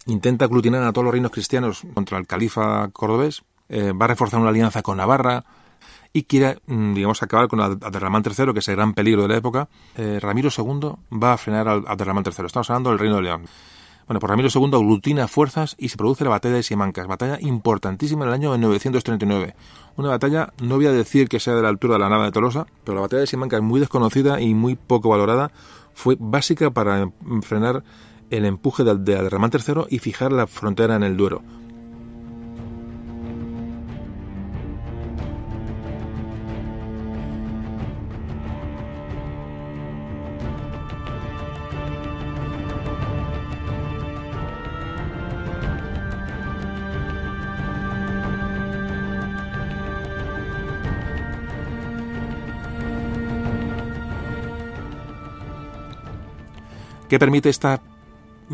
Intenta 0.07 0.45
aglutinar 0.45 0.83
a 0.83 0.91
todos 0.91 1.05
los 1.05 1.13
reinos 1.13 1.31
cristianos 1.31 1.81
contra 1.93 2.17
el 2.17 2.27
califa 2.27 2.89
cordobés, 2.89 3.43
eh, 3.69 3.91
va 3.91 4.05
a 4.05 4.09
reforzar 4.09 4.39
una 4.39 4.49
alianza 4.49 4.81
con 4.81 4.97
Navarra 4.97 5.43
y 6.13 6.23
quiere, 6.23 6.59
digamos, 6.65 7.21
acabar 7.21 7.49
con 7.49 7.59
Abderramán 7.59 8.23
III, 8.25 8.53
que 8.53 8.59
es 8.59 8.67
el 8.69 8.77
gran 8.77 8.93
peligro 8.93 9.23
de 9.23 9.27
la 9.27 9.35
época. 9.35 9.67
Eh, 9.97 10.17
Ramiro 10.21 10.49
II 10.49 10.91
va 11.11 11.33
a 11.33 11.37
frenar 11.37 11.67
al 11.67 11.83
Abderramán 11.87 12.23
III. 12.25 12.45
Estamos 12.45 12.69
hablando 12.69 12.91
del 12.91 12.99
Reino 12.99 13.17
de 13.17 13.23
León. 13.23 13.45
Bueno, 14.07 14.19
pues 14.19 14.29
Ramiro 14.29 14.47
II 14.53 14.69
aglutina 14.75 15.27
fuerzas 15.27 15.75
y 15.79 15.89
se 15.89 15.97
produce 15.97 16.23
la 16.23 16.29
batalla 16.29 16.55
de 16.55 16.63
Simancas, 16.63 17.07
batalla 17.07 17.37
importantísima 17.41 18.23
en 18.23 18.29
el 18.29 18.33
año 18.35 18.57
939. 18.57 19.55
Una 19.97 20.09
batalla, 20.09 20.53
no 20.61 20.75
voy 20.75 20.85
a 20.85 20.91
decir 20.91 21.27
que 21.27 21.39
sea 21.39 21.55
de 21.55 21.63
la 21.63 21.69
altura 21.69 21.95
de 21.95 21.99
la 21.99 22.09
nava 22.09 22.25
de 22.25 22.31
Tolosa, 22.31 22.67
pero 22.83 22.95
la 22.95 23.01
batalla 23.01 23.21
de 23.21 23.27
Simancas, 23.27 23.61
muy 23.61 23.79
desconocida 23.79 24.39
y 24.39 24.53
muy 24.53 24.75
poco 24.75 25.09
valorada, 25.09 25.51
fue 25.95 26.15
básica 26.19 26.69
para 26.69 27.09
frenar 27.41 27.83
el 28.29 28.45
empuje 28.45 28.83
de, 28.83 28.95
de 28.95 29.17
Aderramán 29.17 29.51
III 29.51 29.85
y 29.89 29.99
fijar 29.99 30.31
la 30.31 30.45
frontera 30.45 30.95
en 30.95 31.03
el 31.03 31.17
Duero. 31.17 31.41
¿Qué 57.15 57.19
permite 57.19 57.47
esta 57.47 57.79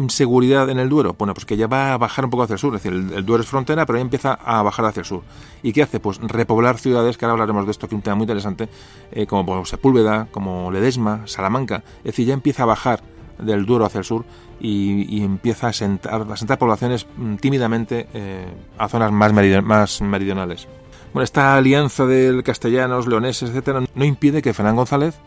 seguridad 0.10 0.69
en 0.69 0.78
el 0.78 0.88
Duero? 0.88 1.15
Bueno, 1.17 1.34
pues 1.34 1.45
que 1.47 1.58
ya 1.58 1.65
va 1.65 1.95
a 1.95 1.97
bajar 1.97 2.26
un 2.26 2.30
poco 2.30 2.43
hacia 2.43 2.54
el 2.54 2.60
sur, 2.60 2.76
es 2.76 2.84
decir, 2.84 2.93
el, 2.93 3.26
Duero 3.26 3.41
es 3.41 3.50
frontera, 3.50 3.88
pero 3.88 3.97
ya 3.97 4.04
empieza 4.04 4.34
a 4.36 4.62
bajar 4.62 4.86
hacia 4.86 5.00
el 5.00 5.08
sur. 5.08 5.24
¿Y 5.63 5.74
qué 5.74 5.82
hace? 5.82 6.00
Pues 6.00 6.19
repoblar 6.21 6.78
ciudades, 6.78 7.17
que 7.17 7.26
ahora 7.26 7.32
hablaremos 7.32 7.65
de 7.65 7.71
esto, 7.71 7.88
que 7.88 7.95
es 7.95 7.97
un 7.97 8.04
tema 8.04 8.17
muy 8.17 8.26
interesante, 8.26 8.69
eh, 9.13 9.26
como 9.26 9.65
Sepúlveda, 9.65 10.28
como 10.30 10.69
Ledesma, 10.69 11.24
Salamanca, 11.26 11.84
es 11.97 12.04
decir, 12.04 12.28
ya 12.28 12.36
empieza 12.36 12.62
a 12.62 12.65
bajar 12.67 13.02
del 13.39 13.65
Duero 13.65 13.86
hacia 13.86 13.97
el 13.97 14.06
sur 14.06 14.26
y, 14.60 15.24
empieza 15.24 15.69
a 15.69 15.74
sentar, 15.74 16.28
a 16.32 16.38
sentar 16.38 16.60
poblaciones 16.60 17.08
mm, 17.17 17.38
tímidamente 17.38 18.10
eh, 18.13 18.45
a 18.78 18.88
zonas 18.89 19.12
más, 19.12 19.34
más 19.63 20.02
meridionales. 20.04 20.67
Bueno, 21.13 21.24
esta 21.24 21.56
alianza 21.56 22.06
de 22.06 22.43
castellanos, 22.43 23.08
leoneses, 23.08 23.50
etcétera, 23.50 23.82
no 23.95 24.06
impide 24.06 24.43
que 24.43 24.54
Fernán 24.54 24.76
González 24.76 25.19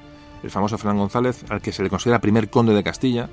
el 0.44 0.50
famoso 0.50 0.76
Fernán 0.76 0.98
González, 0.98 1.44
al 1.48 1.62
que 1.62 1.72
se 1.72 1.83
le 1.83 1.88
considera 1.88 2.20
primer 2.20 2.50
conde 2.50 2.74
de 2.74 2.85
Castilla, 2.85 3.30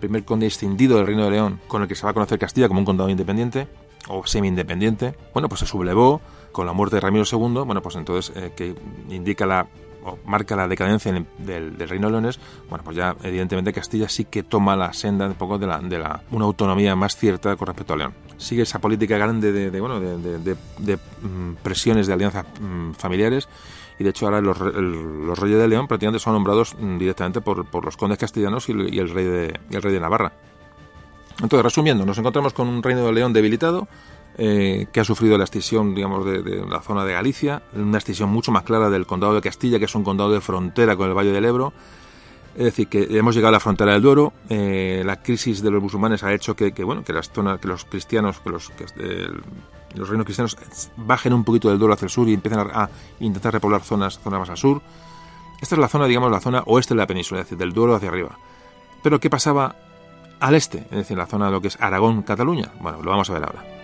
primer 0.00 0.24
conde 0.24 0.46
escindido 0.46 0.98
del 0.98 1.06
Reino 1.06 1.24
de 1.24 1.30
León, 1.30 1.60
con 1.66 1.82
el 1.82 1.88
que 1.88 1.94
se 1.94 2.04
va 2.04 2.10
a 2.10 2.14
conocer 2.14 2.38
Castilla 2.38 2.68
como 2.68 2.80
un 2.80 2.84
condado 2.84 3.08
independiente 3.08 3.68
o 4.08 4.26
semi-independiente, 4.26 5.14
bueno, 5.32 5.48
pues 5.48 5.60
se 5.60 5.66
sublevó 5.66 6.20
con 6.52 6.66
la 6.66 6.74
muerte 6.74 6.96
de 6.96 7.00
Ramiro 7.00 7.24
II, 7.30 7.64
bueno, 7.64 7.80
pues 7.80 7.96
entonces 7.96 8.36
eh, 8.36 8.52
que 8.54 8.74
indica 9.08 9.46
la 9.46 9.66
o 10.04 10.18
marca 10.26 10.56
la 10.56 10.66
decadencia 10.66 11.12
del, 11.38 11.78
Reino 11.88 12.08
de 12.08 12.12
Leones, 12.12 12.40
bueno, 12.68 12.84
pues 12.84 12.96
ya 12.96 13.16
evidentemente 13.22 13.72
Castilla 13.72 14.08
sí 14.08 14.24
que 14.24 14.42
toma 14.42 14.76
la 14.76 14.92
senda 14.92 15.26
un 15.26 15.34
poco 15.34 15.58
de 15.58 15.66
la, 15.66 15.78
de 15.78 15.98
la 15.98 16.22
una 16.32 16.44
autonomía 16.44 16.96
más 16.96 17.16
cierta 17.16 17.56
con 17.56 17.68
respecto 17.68 17.94
a 17.94 17.96
León. 17.96 18.14
Sigue 18.36 18.62
esa 18.62 18.80
política 18.80 19.16
grande 19.16 19.52
de, 19.52 19.80
bueno, 19.80 20.00
de, 20.00 20.56
mm, 21.22 21.54
presiones 21.62 22.08
de 22.08 22.12
alianzas 22.12 22.44
mm, 22.60 22.92
familiares 22.92 23.48
y 24.02 24.04
de 24.04 24.10
hecho 24.10 24.26
ahora 24.26 24.40
los, 24.40 24.58
los 24.58 25.38
reyes 25.38 25.58
de 25.58 25.68
León 25.68 25.86
prácticamente 25.86 26.18
son 26.18 26.32
nombrados 26.32 26.74
mm, 26.76 26.98
directamente 26.98 27.40
por, 27.40 27.64
por 27.66 27.84
los 27.84 27.96
condes 27.96 28.18
castellanos 28.18 28.68
y, 28.68 28.72
el, 28.72 29.10
rey 29.10 29.24
de, 29.24 29.60
el 29.70 29.80
rey 29.80 29.92
de 29.92 30.00
Navarra. 30.00 30.32
Entonces, 31.40 31.62
resumiendo, 31.62 32.04
nos 32.04 32.18
encontramos 32.18 32.52
con 32.52 32.66
un 32.66 32.82
reino 32.82 33.06
de 33.06 33.12
León 33.12 33.32
debilitado, 33.32 33.86
eh, 34.38 34.86
que 34.92 35.00
ha 35.00 35.04
sufrido 35.04 35.38
la 35.38 35.44
extinción, 35.44 35.94
digamos, 35.94 36.26
de, 36.26 36.64
la 36.68 36.80
zona 36.80 37.04
de 37.04 37.12
Galicia, 37.12 37.62
una 37.74 37.98
extinción 37.98 38.28
mucho 38.28 38.50
más 38.50 38.64
clara 38.64 38.90
del 38.90 39.06
condado 39.06 39.34
de 39.34 39.40
Castilla, 39.40 39.78
que 39.78 39.84
es 39.84 39.94
un 39.94 40.02
condado 40.02 40.32
de 40.32 40.40
frontera 40.40 40.96
con 40.96 41.08
el 41.08 41.16
Valle 41.16 41.30
del 41.30 41.44
Ebro. 41.44 41.72
Es 42.54 42.64
decir, 42.64 42.88
que 42.88 43.06
hemos 43.16 43.34
llegado 43.34 43.48
a 43.48 43.52
la 43.52 43.60
frontera 43.60 43.92
del 43.92 44.02
Duero. 44.02 44.32
Eh, 44.48 45.02
la 45.04 45.22
crisis 45.22 45.62
de 45.62 45.70
los 45.70 45.82
musulmanes 45.82 46.22
ha 46.22 46.32
hecho 46.32 46.54
que, 46.54 46.70
bueno, 46.84 47.02
que 47.02 47.12
las 47.12 47.30
zonas, 47.30 47.58
que 47.60 47.68
los 47.68 47.84
cristianos, 47.84 48.40
que 48.40 48.50
los, 48.50 48.70
los 49.94 50.08
reinos 50.08 50.24
cristianos 50.24 50.56
bajen 50.96 51.32
un 51.32 51.44
poquito 51.44 51.68
del 51.68 51.78
Duero 51.78 51.94
hacia 51.94 52.06
el 52.06 52.10
sur 52.10 52.28
y 52.28 52.34
empiecen 52.34 52.60
a, 52.60 52.88
intentar 53.20 53.52
repoblar 53.54 53.82
zonas, 53.82 54.18
zonas 54.18 54.40
más 54.40 54.50
al 54.50 54.56
sur. 54.56 54.82
Esta 55.60 55.76
es 55.76 55.78
la 55.78 55.88
zona, 55.88 56.06
digamos, 56.06 56.30
la 56.30 56.40
zona 56.40 56.62
oeste 56.66 56.94
de 56.94 56.98
la 56.98 57.06
península, 57.06 57.40
es 57.40 57.46
decir, 57.46 57.58
del 57.58 57.72
Duero 57.72 57.94
hacia 57.94 58.08
arriba. 58.08 58.36
Pero 59.02 59.18
¿qué 59.20 59.30
pasaba 59.30 59.76
al 60.40 60.54
este? 60.54 60.78
Es 60.78 60.90
decir, 60.90 61.16
la 61.16 61.26
zona 61.26 61.46
de 61.46 61.52
lo 61.52 61.60
que 61.60 61.68
es 61.68 61.80
Aragón, 61.80 62.22
Cataluña. 62.22 62.72
Bueno, 62.80 63.00
lo 63.02 63.10
vamos 63.10 63.30
a 63.30 63.34
ver 63.34 63.44
ahora. 63.44 63.81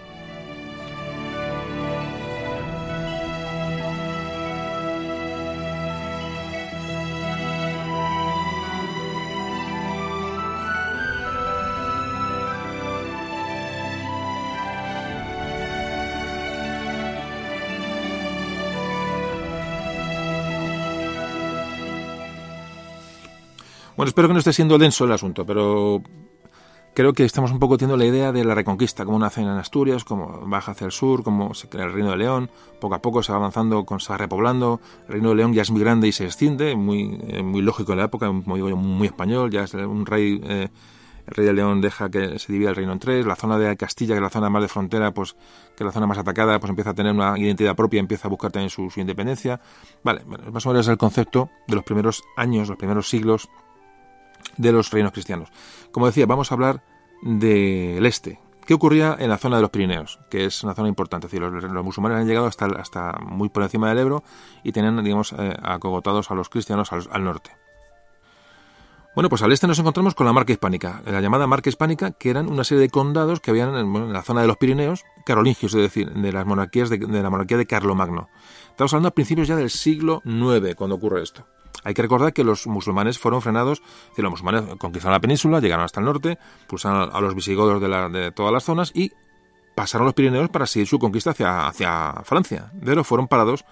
Bueno, 23.99 24.11
espero 24.11 24.29
que 24.29 24.35
no 24.35 24.39
esté 24.39 24.53
siendo 24.53 24.79
denso 24.79 25.07
el 25.07 25.11
asunto, 25.11 25.45
pero 25.45 26.01
creo 26.95 27.13
que 27.15 27.25
estamos 27.25 27.51
un 27.51 27.59
poco 27.59 27.77
teniendo 27.77 27.97
la 27.97 28.09
idea 28.09 28.31
de 28.31 28.45
la 28.45 28.55
reconquista, 28.55 29.05
cómo 29.05 29.19
nace 29.19 29.41
en 29.41 29.49
Asturias, 29.49 30.05
cómo 30.05 30.47
baja 30.47 30.71
hacia 30.71 30.85
el 30.85 30.93
sur, 30.93 31.25
cómo 31.25 31.53
se 31.53 31.69
crea 31.69 31.87
el 31.87 31.93
Reino 31.93 32.13
de 32.13 32.19
León, 32.19 32.49
poco 32.81 32.95
a 32.95 33.03
poco 33.03 33.25
se 33.25 33.33
va 33.33 33.39
avanzando, 33.39 33.85
se 33.99 34.13
va 34.13 34.17
repoblando, 34.17 34.81
el 35.09 35.15
Reino 35.15 35.31
de 35.31 35.35
León 35.35 35.53
ya 35.53 35.63
es 35.63 35.73
muy 35.73 35.81
grande 35.81 36.07
y 36.07 36.13
se 36.13 36.27
extiende, 36.27 36.77
muy, 36.77 37.21
eh, 37.27 37.43
muy 37.43 37.61
lógico 37.61 37.91
en 37.91 37.99
la 37.99 38.05
época, 38.05 38.31
muy, 38.31 39.05
español, 39.05 39.51
ya 39.51 39.65
es 39.65 39.75
un 39.75 40.07
rey, 40.07 40.41
eh, 40.45 40.69
el 41.27 41.35
rey 41.35 41.47
de 41.47 41.53
León 41.55 41.81
deja 41.81 42.09
que 42.09 42.39
se 42.39 42.53
divida 42.53 42.71
el 42.71 42.77
reino 42.77 42.93
en 42.93 43.01
tres, 43.01 43.27
la 43.27 43.35
zona 43.35 43.59
de 43.59 43.77
Castilla, 43.77 44.15
que 44.15 44.19
es 44.19 44.23
la 44.23 44.31
zona 44.31 44.49
más 44.49 44.63
de 44.63 44.69
frontera, 44.69 45.13
pues 45.13 45.33
que 45.77 45.83
es 45.83 45.85
la 45.85 45.91
zona 45.91 46.07
más 46.07 46.19
atacada, 46.19 46.61
pues 46.61 46.71
empieza 46.71 46.91
a 46.91 46.95
tener 46.95 47.13
una 47.13 47.37
identidad 47.37 47.75
propia, 47.75 47.99
empieza 47.99 48.29
a 48.29 48.31
buscar 48.31 48.53
también 48.53 48.71
su, 48.71 48.91
su 48.91 49.01
independencia. 49.01 49.61
Vale, 50.05 50.25
más 50.25 50.65
o 50.67 50.69
menos 50.69 50.87
es 50.87 50.91
el 50.91 50.99
concepto 50.99 51.51
de 51.67 51.75
los 51.75 51.83
primeros 51.83 52.23
años, 52.37 52.69
los 52.69 52.79
primeros 52.79 53.09
siglos 53.09 53.51
de 54.57 54.73
los 54.73 54.91
reinos 54.91 55.13
cristianos. 55.13 55.51
Como 55.93 56.07
decía, 56.07 56.27
vamos 56.27 56.51
a 56.51 56.55
hablar 56.55 56.83
del 57.23 58.05
este. 58.07 58.41
¿Qué 58.69 58.75
ocurría 58.75 59.17
en 59.19 59.31
la 59.31 59.39
zona 59.39 59.57
de 59.57 59.63
los 59.63 59.71
Pirineos? 59.71 60.19
Que 60.29 60.45
es 60.45 60.63
una 60.63 60.75
zona 60.75 60.89
importante. 60.89 61.27
Es 61.27 61.33
decir, 61.33 61.41
los, 61.43 61.85
musulmanes 61.85 62.19
han 62.19 62.27
llegado 62.27 62.47
hasta, 62.47 62.67
hasta 62.67 63.13
muy 63.19 63.49
por 63.49 63.63
encima 63.63 63.89
del 63.89 63.97
Ebro 63.97 64.23
y 64.63 64.73
tenían, 64.73 65.03
digamos, 65.03 65.33
eh, 65.33 65.57
acogotados 65.63 66.31
a 66.31 66.35
los 66.35 66.51
cristianos 66.51 66.93
al, 66.93 67.25
norte. 67.25 67.51
Bueno, 69.15 69.31
pues 69.31 69.41
al 69.41 69.53
este 69.53 69.67
nos 69.67 69.79
encontramos 69.79 70.15
con 70.15 70.27
la 70.27 70.35
marca 70.35 70.53
hispánica, 70.53 71.01
la 71.07 71.23
llamada 71.23 71.47
marca 71.47 71.71
hispánica, 71.71 72.11
que 72.11 72.29
eran 72.29 72.47
una 72.47 72.63
serie 72.63 72.83
de 72.83 72.91
condados 72.91 73.41
que 73.41 73.53
habían 73.53 73.75
en, 73.75 74.13
la 74.13 74.23
zona 74.23 74.43
de 74.43 74.49
los 74.49 74.59
Pirineos, 74.59 75.03
carolingios, 75.25 75.73
es 75.73 75.81
decir, 75.81 76.13
de 76.13 76.31
las 76.31 76.45
monarquías 76.45 76.91
de, 76.91 76.99
la 76.99 77.31
monarquía 77.31 77.57
de 77.57 77.67
Carlomagno. 77.67 78.29
Estamos 78.69 78.93
hablando 78.93 79.09
a 79.09 79.15
principios 79.15 79.49
ya 79.49 79.57
del 79.57 79.71
siglo 79.71 80.21
IX 80.27 80.75
cuando 80.75 80.97
ocurre 80.97 81.23
esto. 81.23 81.47
Hay 81.85 81.95
que 81.95 82.03
recordar 82.03 82.33
que 82.33 82.45
los 82.45 82.67
musulmanes 82.67 83.19
fueron 83.19 83.43
frenados, 83.43 83.83
los 84.17 84.31
musulmanes 84.31 84.77
conquistaron 84.79 85.15
la 85.15 85.21
península, 85.21 85.61
llegaron 85.61 85.85
hasta 85.85 86.01
el 86.01 86.07
norte, 86.07 86.39
pulsaron 86.67 87.11
a 87.13 87.21
los 87.21 87.35
visigodos 87.35 87.81
de, 88.13 88.33
todas 88.33 88.53
las 88.53 88.65
zonas 88.65 88.93
y 88.95 89.13
pasaron 89.75 90.07
los 90.07 90.15
Pirineos 90.15 90.51
para 90.51 90.67
seguir 90.67 90.89
su 90.89 90.99
conquista 90.99 91.31
hacia, 91.31 91.69
hacia 91.69 92.15
Francia. 92.25 92.73
Pero 92.85 93.05
fueron 93.05 93.29
parados, 93.29 93.65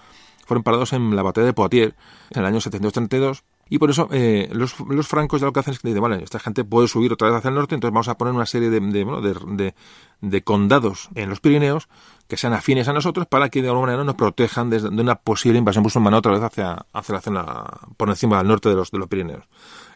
fueron 0.46 0.62
parados 0.62 0.92
en 0.92 1.14
la 1.16 1.22
batalla 1.22 1.46
de 1.46 1.52
Poitiers 1.52 1.94
en 2.30 2.40
el 2.40 2.46
año 2.46 2.60
732 2.60 3.44
y 3.68 3.78
por 3.78 3.90
eso 3.90 4.08
eh, 4.12 4.48
los, 4.52 4.78
los, 4.80 5.08
francos 5.08 5.40
ya 5.40 5.46
lo 5.46 5.52
que 5.52 5.60
hacen 5.60 5.74
es 5.74 5.80
que 5.80 5.88
dicen, 5.88 6.02
vale, 6.02 6.22
esta 6.22 6.38
gente 6.38 6.62
puede 6.62 6.86
subir 6.86 7.12
otra 7.12 7.28
vez 7.28 7.38
hacia 7.38 7.48
el 7.48 7.56
norte, 7.56 7.74
entonces 7.74 7.92
vamos 7.92 8.08
a 8.08 8.16
poner 8.16 8.32
una 8.32 8.46
serie 8.46 8.70
de, 8.70 8.80
de, 8.80 9.74
de, 10.20 10.44
condados 10.44 11.08
en 11.16 11.28
los 11.28 11.40
Pirineos 11.40 11.88
que 12.28 12.36
sean 12.36 12.52
afines 12.52 12.88
a 12.88 12.92
nosotros 12.92 13.26
para 13.26 13.48
que 13.48 13.62
de 13.62 13.68
alguna 13.68 13.86
manera 13.86 14.04
nos 14.04 14.14
protejan 14.14 14.70
de, 14.70 14.78
una 14.78 15.16
posible 15.16 15.58
invasión 15.58 15.82
musulmana 15.82 16.18
otra 16.18 16.32
vez 16.32 16.42
hacia, 16.42 16.86
hacia 16.92 17.14
la 17.14 17.20
zona 17.20 17.64
por 17.96 18.08
encima 18.08 18.38
del 18.38 18.48
norte 18.48 18.68
de 18.68 18.74
los, 18.74 18.90
de 18.90 18.98
los 18.98 19.08
Pirineos. 19.08 19.44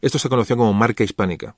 Esto 0.00 0.18
se 0.18 0.28
conoció 0.28 0.56
como 0.56 0.72
marca 0.72 1.04
hispánica. 1.04 1.56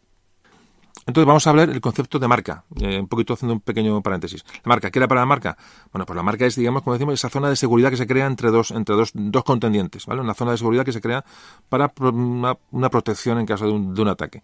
Entonces 1.06 1.26
vamos 1.26 1.46
a 1.46 1.50
hablar 1.50 1.70
el 1.70 1.80
concepto 1.80 2.18
de 2.20 2.28
marca, 2.28 2.64
eh, 2.80 3.00
un 3.00 3.08
poquito 3.08 3.34
haciendo 3.34 3.54
un 3.54 3.60
pequeño 3.60 4.00
paréntesis. 4.02 4.44
La 4.64 4.68
marca, 4.68 4.90
¿qué 4.90 5.00
era 5.00 5.08
para 5.08 5.22
la 5.22 5.26
marca? 5.26 5.56
Bueno, 5.92 6.06
pues 6.06 6.16
la 6.16 6.22
marca 6.22 6.46
es, 6.46 6.54
digamos, 6.54 6.82
como 6.82 6.94
decimos, 6.94 7.14
esa 7.14 7.28
zona 7.28 7.48
de 7.48 7.56
seguridad 7.56 7.90
que 7.90 7.96
se 7.96 8.06
crea 8.06 8.26
entre 8.26 8.50
dos, 8.50 8.70
entre 8.70 8.94
dos, 8.94 9.10
dos 9.14 9.42
contendientes, 9.42 10.06
¿vale? 10.06 10.20
Una 10.20 10.34
zona 10.34 10.52
de 10.52 10.58
seguridad 10.58 10.84
que 10.84 10.92
se 10.92 11.00
crea 11.00 11.24
para 11.68 11.92
una, 11.98 12.88
protección 12.88 13.40
en 13.40 13.46
caso 13.46 13.66
de 13.66 13.72
un, 13.72 13.94
de 13.94 14.02
un 14.02 14.08
ataque. 14.08 14.42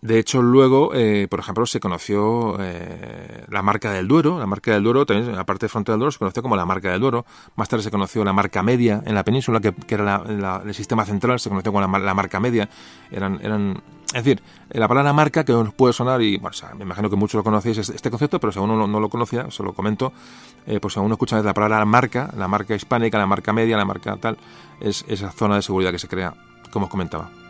De 0.00 0.20
hecho, 0.20 0.42
luego, 0.42 0.94
eh, 0.94 1.26
por 1.28 1.40
ejemplo, 1.40 1.66
se 1.66 1.80
conoció 1.80 2.56
eh, 2.60 3.44
la 3.48 3.62
marca 3.62 3.90
del 3.90 4.06
Duero. 4.06 4.38
La 4.38 4.46
marca 4.46 4.72
del 4.72 4.84
Duero, 4.84 5.04
también, 5.04 5.34
aparte 5.36 5.66
de 5.66 5.70
frontera 5.70 5.94
del 5.94 6.00
Duero, 6.00 6.12
se 6.12 6.18
conoció 6.18 6.40
como 6.40 6.54
la 6.54 6.64
marca 6.64 6.92
del 6.92 7.00
Duero. 7.00 7.26
Más 7.56 7.68
tarde 7.68 7.82
se 7.82 7.90
conoció 7.90 8.22
la 8.24 8.32
marca 8.32 8.62
media 8.62 9.02
en 9.04 9.16
la 9.16 9.24
península, 9.24 9.60
que, 9.60 9.74
era 9.88 10.22
el 10.64 10.74
sistema 10.74 11.04
central, 11.04 11.40
se 11.40 11.48
conoció 11.48 11.72
como 11.72 11.80
la, 11.80 12.14
marca 12.14 12.38
media. 12.38 12.68
Eran, 13.10 13.40
eran, 13.42 13.82
es 14.06 14.24
decir, 14.24 14.40
la 14.70 14.86
palabra 14.86 15.12
marca, 15.12 15.44
que 15.44 15.52
os 15.52 15.74
puede 15.74 15.92
sonar, 15.92 16.22
y 16.22 16.36
bueno, 16.36 16.56
me 16.76 16.84
imagino 16.84 17.10
que 17.10 17.16
muchos 17.16 17.38
lo 17.38 17.42
conocéis 17.42 17.78
este 17.78 18.08
concepto, 18.08 18.38
pero 18.38 18.52
si 18.52 18.60
uno 18.60 18.86
no, 18.86 19.00
lo 19.00 19.08
conocía, 19.08 19.50
se 19.50 19.64
lo 19.64 19.72
comento, 19.72 20.12
eh, 20.64 20.78
pues 20.78 20.94
si 20.94 21.00
uno 21.00 21.14
escucha 21.14 21.42
la 21.42 21.54
palabra 21.54 21.84
marca, 21.84 22.30
la 22.36 22.46
marca 22.46 22.76
hispánica, 22.76 23.18
la 23.18 23.26
marca 23.26 23.52
media, 23.52 23.76
la 23.76 23.84
marca 23.84 24.16
tal, 24.16 24.38
es 24.80 25.04
esa 25.08 25.32
zona 25.32 25.56
de 25.56 25.62
seguridad 25.62 25.90
que 25.90 25.98
se 25.98 26.06
crea, 26.06 26.34
como 26.70 26.84
os 26.86 26.90
comentaba. 26.90 27.47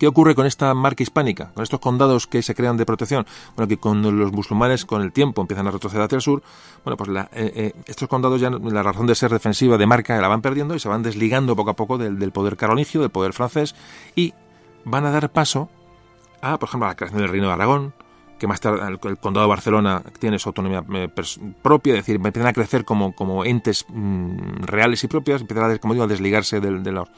¿Qué 0.00 0.06
ocurre 0.06 0.34
con 0.34 0.46
esta 0.46 0.72
marca 0.72 1.02
hispánica, 1.02 1.52
con 1.52 1.62
estos 1.62 1.78
condados 1.78 2.26
que 2.26 2.40
se 2.40 2.54
crean 2.54 2.78
de 2.78 2.86
protección? 2.86 3.26
Bueno, 3.54 3.68
que 3.68 3.76
cuando 3.76 4.10
los 4.10 4.32
musulmanes 4.32 4.86
con 4.86 5.02
el 5.02 5.12
tiempo 5.12 5.42
empiezan 5.42 5.66
a 5.66 5.72
retroceder 5.72 6.02
hacia 6.02 6.16
el 6.16 6.22
sur, 6.22 6.42
bueno, 6.84 6.96
pues 6.96 7.10
la, 7.10 7.28
eh, 7.34 7.52
eh, 7.54 7.72
estos 7.84 8.08
condados 8.08 8.40
ya 8.40 8.48
la 8.48 8.82
razón 8.82 9.06
de 9.06 9.14
ser 9.14 9.30
defensiva 9.30 9.76
de 9.76 9.84
marca 9.84 10.18
la 10.18 10.26
van 10.26 10.40
perdiendo 10.40 10.74
y 10.74 10.80
se 10.80 10.88
van 10.88 11.02
desligando 11.02 11.54
poco 11.54 11.72
a 11.72 11.76
poco 11.76 11.98
del, 11.98 12.32
poder 12.32 12.56
carolingio, 12.56 13.02
del 13.02 13.10
poder 13.10 13.34
francés 13.34 13.74
y 14.16 14.32
van 14.86 15.04
a 15.04 15.10
dar 15.10 15.30
paso 15.32 15.68
a, 16.40 16.58
por 16.58 16.70
ejemplo, 16.70 16.86
a 16.86 16.92
la 16.92 16.96
creación 16.96 17.20
del 17.20 17.28
Reino 17.28 17.48
de 17.48 17.52
Aragón, 17.52 17.92
que 18.38 18.46
más 18.46 18.58
tarde 18.58 18.80
el, 18.88 19.18
condado 19.18 19.44
de 19.44 19.50
Barcelona 19.50 20.02
tiene 20.18 20.38
su 20.38 20.48
autonomía 20.48 20.82
eh, 20.94 21.10
propia, 21.60 21.92
es 21.92 21.98
decir, 21.98 22.16
empiezan 22.16 22.46
a 22.46 22.54
crecer 22.54 22.86
como, 22.86 23.44
entes 23.44 23.84
mm, 23.90 24.62
reales 24.62 25.04
y 25.04 25.08
propias, 25.08 25.42
empiezan 25.42 25.70
a, 25.70 25.76
como 25.76 25.92
digo, 25.92 26.04
a 26.04 26.08
desligarse 26.08 26.58
de, 26.58 26.70
los, 26.90 27.10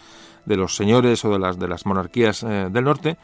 de 0.45 0.57
los 0.57 0.77
señores 0.77 1.25
o 1.25 1.31
de 1.31 1.39
las, 1.39 1.59
de 1.59 1.69
las 1.69 1.87
monarquías 1.87 2.43
eh, 2.43 2.69
del 2.71 2.85
norte. 2.85 3.17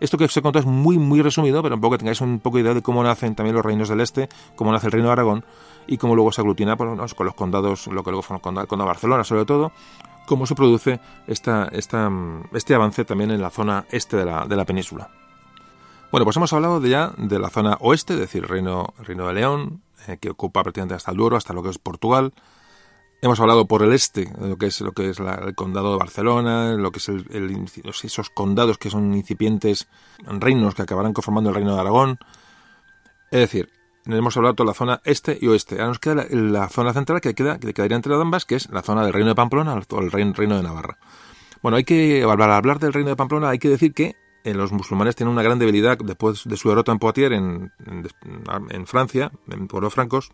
Esto 0.00 0.18
que 0.18 0.24
os 0.24 0.36
he 0.36 0.42
contado 0.42 0.60
es 0.60 0.66
muy, 0.66 0.98
muy 0.98 1.22
resumido, 1.22 1.62
pero 1.62 1.76
un 1.76 1.80
poco 1.80 1.92
que 1.92 1.98
tengáis 1.98 2.20
un 2.20 2.40
poco 2.40 2.56
de 2.56 2.62
idea 2.64 2.74
de 2.74 2.82
cómo 2.82 3.04
nacen 3.04 3.34
también 3.36 3.54
los 3.54 3.64
reinos 3.64 3.88
del 3.88 4.00
este, 4.00 4.28
cómo 4.56 4.72
nace 4.72 4.86
el 4.86 4.92
reino 4.92 5.08
de 5.08 5.12
Aragón 5.12 5.44
y 5.86 5.96
cómo 5.96 6.16
luego 6.16 6.32
se 6.32 6.40
aglutina 6.40 6.76
pues, 6.76 7.14
con 7.14 7.26
los 7.26 7.34
condados, 7.34 7.86
lo 7.86 8.02
que 8.02 8.10
luego 8.10 8.22
fue 8.22 8.36
el 8.36 8.42
condado, 8.42 8.66
de 8.66 8.84
Barcelona 8.84 9.22
sobre 9.22 9.44
todo, 9.44 9.70
cómo 10.26 10.46
se 10.46 10.56
produce 10.56 10.98
esta, 11.28 11.68
esta, 11.70 12.10
este 12.52 12.74
avance 12.74 13.04
también 13.04 13.30
en 13.30 13.40
la 13.40 13.50
zona 13.50 13.84
este 13.90 14.16
de 14.16 14.24
la, 14.24 14.46
de 14.46 14.56
la 14.56 14.64
península. 14.64 15.08
Bueno, 16.10 16.24
pues 16.24 16.36
hemos 16.36 16.52
hablado 16.52 16.78
de 16.80 16.90
ya 16.90 17.12
de 17.16 17.38
la 17.38 17.48
zona 17.48 17.78
oeste, 17.80 18.12
es 18.12 18.20
decir, 18.20 18.42
el 18.42 18.48
Reino, 18.48 18.92
Reino 18.98 19.28
de 19.28 19.32
León, 19.34 19.82
eh, 20.08 20.18
que 20.20 20.28
ocupa 20.28 20.62
prácticamente 20.62 20.94
hasta 20.94 21.10
el 21.10 21.16
Duero, 21.16 21.36
hasta 21.36 21.54
lo 21.54 21.62
que 21.62 21.70
es 21.70 21.78
Portugal. 21.78 22.34
Hemos 23.24 23.38
hablado 23.38 23.68
por 23.68 23.84
el 23.84 23.92
este, 23.92 24.32
lo 24.40 24.58
que 24.58 24.66
es 24.66 24.80
lo 24.80 24.90
que 24.90 25.08
es 25.08 25.20
el 25.20 25.54
condado 25.54 25.92
de 25.92 25.98
Barcelona, 25.98 26.72
lo 26.72 26.90
que 26.90 26.98
es 26.98 27.08
el, 27.08 27.66
esos 28.02 28.30
condados 28.30 28.78
que 28.78 28.90
son 28.90 29.14
incipientes 29.14 29.86
reinos 30.26 30.74
que 30.74 30.82
acabarán 30.82 31.12
conformando 31.12 31.50
el 31.50 31.54
Reino 31.54 31.72
de 31.74 31.80
Aragón. 31.80 32.18
Es 33.30 33.38
decir, 33.38 33.70
hemos 34.06 34.36
hablado 34.36 34.56
toda 34.56 34.66
la 34.66 34.74
zona 34.74 35.00
este 35.04 35.38
y 35.40 35.46
oeste. 35.46 35.76
Ahora 35.76 35.86
nos 35.86 36.00
queda 36.00 36.26
la, 36.30 36.68
zona 36.68 36.92
central 36.92 37.20
que 37.20 37.32
queda 37.32 37.60
que 37.60 37.72
quedaría 37.72 37.96
entre 37.96 38.12
ambas, 38.12 38.44
que 38.44 38.56
es 38.56 38.68
la 38.70 38.82
zona 38.82 39.04
del 39.04 39.12
Reino 39.12 39.28
de 39.28 39.36
Pamplona 39.36 39.74
o 39.88 40.00
el 40.00 40.10
Reino 40.10 40.56
de 40.56 40.62
Navarra. 40.64 40.98
Bueno, 41.62 41.76
hay 41.76 41.84
que 41.84 42.24
hablar 42.24 42.80
del 42.80 42.92
Reino 42.92 43.10
de 43.10 43.16
Pamplona, 43.16 43.50
hay 43.50 43.60
que 43.60 43.68
decir 43.68 43.94
que 43.94 44.16
eh, 44.42 44.52
los 44.52 44.72
musulmanes 44.72 45.14
tienen 45.14 45.32
una 45.32 45.44
gran 45.44 45.60
debilidad 45.60 45.96
después 45.96 46.42
de 46.44 46.56
su 46.56 46.68
derrota 46.68 46.90
en 46.90 46.98
Poitiers 46.98 47.36
en, 47.36 47.72
en, 48.70 48.86
Francia, 48.88 49.30
en 49.48 49.68
pueblos 49.68 49.94
francos. 49.94 50.32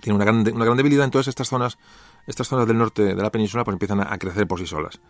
Tienen 0.00 0.16
una 0.16 0.24
gran, 0.24 0.54
una 0.54 0.64
gran 0.64 0.76
debilidad, 0.76 1.04
entonces 1.04 1.28
estas 1.28 1.48
zonas, 1.48 1.78
estas 2.26 2.48
zonas 2.48 2.66
del 2.66 2.78
norte 2.78 3.02
de 3.02 3.22
la 3.22 3.30
península 3.30 3.64
pues 3.64 3.74
empiezan 3.74 4.00
a, 4.00 4.18
crecer 4.18 4.46
por 4.46 4.58
sí 4.58 4.66
solas. 4.66 5.00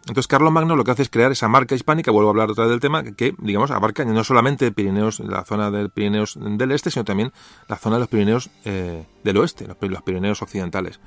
Entonces 0.00 0.26
Carlos 0.26 0.52
Magno 0.52 0.76
lo 0.76 0.84
que 0.84 0.90
hace 0.90 1.02
es 1.02 1.10
crear 1.10 1.30
esa 1.30 1.48
marca 1.48 1.74
hispánica, 1.74 2.10
vuelvo 2.10 2.30
a 2.30 2.32
hablar 2.32 2.50
otra 2.50 2.64
vez 2.64 2.70
del 2.70 2.80
tema, 2.80 3.02
que 3.02 3.34
digamos 3.38 3.70
abarca 3.70 4.04
no 4.04 4.24
solamente 4.24 4.72
Pirineos, 4.72 5.20
la 5.20 5.44
zona 5.44 5.70
del 5.70 5.90
Pirineos 5.90 6.38
del 6.40 6.72
este, 6.72 6.90
sino 6.90 7.04
también 7.04 7.32
la 7.68 7.76
zona 7.76 7.96
de 7.96 8.00
los 8.00 8.08
Pirineos 8.08 8.50
eh, 8.64 9.06
del 9.22 9.36
oeste, 9.36 9.66
los, 9.66 10.02
Pirineos 10.02 10.42
occidentales, 10.42 11.00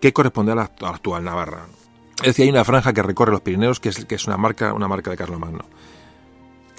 que 0.00 0.12
corresponde 0.12 0.52
a 0.52 0.54
la 0.54 0.62
actual 0.62 1.24
Navarra. 1.24 1.66
Es 2.18 2.28
decir, 2.28 2.44
hay 2.44 2.50
una 2.50 2.64
franja 2.64 2.94
que 2.94 3.02
recorre 3.02 3.32
los 3.32 3.42
Pirineos 3.42 3.80
que 3.80 3.90
es, 3.90 4.04
que 4.06 4.14
es 4.14 4.26
una 4.26 4.38
marca, 4.38 4.72
una 4.72 4.88
marca 4.88 5.10
de 5.10 5.18
Carlomagno. 5.18 5.64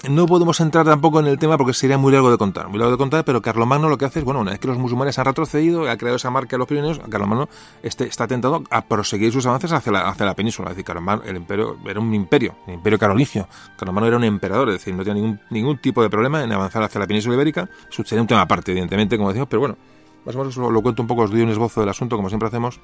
No 0.06 0.26
podemos 0.26 0.60
entrar 0.60 0.86
tampoco 0.86 1.18
en 1.18 1.26
el 1.26 1.38
tema 1.38 1.58
porque 1.58 1.74
sería 1.74 1.98
muy 1.98 2.12
largo 2.12 2.30
de 2.30 2.38
contar, 2.38 2.68
muy 2.68 2.78
largo 2.78 2.92
de 2.92 2.98
contar, 2.98 3.24
pero 3.24 3.42
Carlomagno 3.42 3.88
lo 3.88 3.98
que 3.98 4.04
hace 4.04 4.20
es, 4.20 4.24
bueno, 4.24 4.40
una 4.40 4.52
vez 4.52 4.60
que 4.60 4.68
los 4.68 4.78
musulmanes 4.78 5.18
han 5.18 5.24
retrocedido, 5.24 5.90
ha 5.90 5.96
creado 5.96 6.16
esa 6.16 6.30
marca 6.30 6.50
de 6.50 6.58
los 6.58 6.68
Pirineos, 6.68 7.00
Carlomagno 7.10 7.48
este, 7.82 8.06
está 8.06 8.28
tentado 8.28 8.62
a 8.70 8.82
proseguir 8.82 9.32
sus 9.32 9.44
avances 9.46 9.72
hacia 9.72 9.90
la, 9.90 10.08
hacia 10.08 10.24
la 10.24 10.34
península. 10.34 10.70
Es 10.70 10.76
decir, 10.76 10.84
Carlomagno, 10.84 11.24
el 11.24 11.36
imperio 11.36 11.76
era 11.84 11.98
un 11.98 12.14
imperio, 12.14 12.54
el 12.68 12.74
imperio 12.74 12.96
carolingio. 12.96 13.48
Carlomagno 13.76 14.06
era 14.06 14.16
un 14.16 14.24
emperador, 14.24 14.68
es 14.68 14.76
decir, 14.76 14.94
no 14.94 15.02
tenía 15.02 15.20
ningún, 15.20 15.40
ningún 15.50 15.78
tipo 15.78 16.00
de 16.00 16.08
problema 16.08 16.44
en 16.44 16.52
avanzar 16.52 16.84
hacia 16.84 17.00
la 17.00 17.06
península 17.08 17.34
ibérica. 17.34 17.68
Eso 17.90 18.04
un 18.20 18.26
tema 18.28 18.42
aparte, 18.42 18.70
evidentemente, 18.70 19.16
como 19.16 19.30
decimos, 19.30 19.48
pero 19.50 19.60
bueno, 19.60 19.76
más 20.24 20.36
o 20.36 20.38
menos 20.38 20.56
lo, 20.56 20.80
cuento 20.80 21.02
un 21.02 21.08
poco, 21.08 21.22
os 21.22 21.30
doy 21.30 21.40
un 21.40 21.50
esbozo 21.50 21.80
del 21.80 21.88
asunto, 21.88 22.14
como 22.14 22.28
siempre 22.28 22.46
hacemos, 22.46 22.78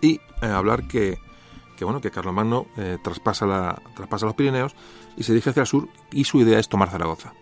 y 0.00 0.14
eh, 0.40 0.46
hablar 0.46 0.88
que 0.88 1.18
que 1.76 1.84
bueno, 1.84 2.00
que 2.00 2.10
Carlomagno 2.10 2.66
eh, 2.76 2.98
traspasa, 3.02 3.46
la, 3.46 3.80
traspasa 3.94 4.26
los 4.26 4.34
Pirineos 4.34 4.74
y 5.16 5.22
se 5.22 5.32
dirige 5.32 5.50
hacia 5.50 5.62
el 5.62 5.66
sur 5.66 5.88
y 6.10 6.24
su 6.24 6.40
idea 6.40 6.58
es 6.58 6.68
tomar 6.68 6.90
Zaragoza. 6.90 7.32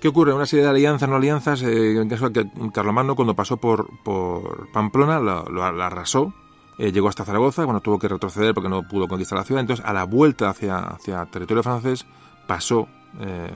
¿Qué 0.00 0.08
ocurre? 0.08 0.32
Una 0.32 0.46
serie 0.46 0.64
de 0.64 0.70
alianzas, 0.70 1.08
no 1.08 1.16
alianzas, 1.16 1.62
eh, 1.62 2.00
en 2.00 2.08
caso 2.08 2.30
de 2.30 2.44
que 2.44 2.70
Carlomagno 2.72 3.14
cuando 3.14 3.34
pasó 3.34 3.58
por, 3.58 3.90
por 4.02 4.70
Pamplona 4.72 5.20
lo, 5.20 5.62
arrasó, 5.62 6.32
eh, 6.78 6.90
llegó 6.90 7.08
hasta 7.08 7.24
Zaragoza, 7.24 7.64
bueno, 7.64 7.80
tuvo 7.80 7.98
que 7.98 8.08
retroceder 8.08 8.54
porque 8.54 8.70
no 8.70 8.82
pudo 8.88 9.08
conquistar 9.08 9.38
la 9.38 9.44
ciudad, 9.44 9.60
entonces 9.60 9.84
a 9.84 9.92
la 9.92 10.04
vuelta 10.04 10.48
hacia, 10.48 10.78
hacia 10.78 11.26
territorio 11.26 11.62
francés 11.62 12.06
pasó 12.46 12.88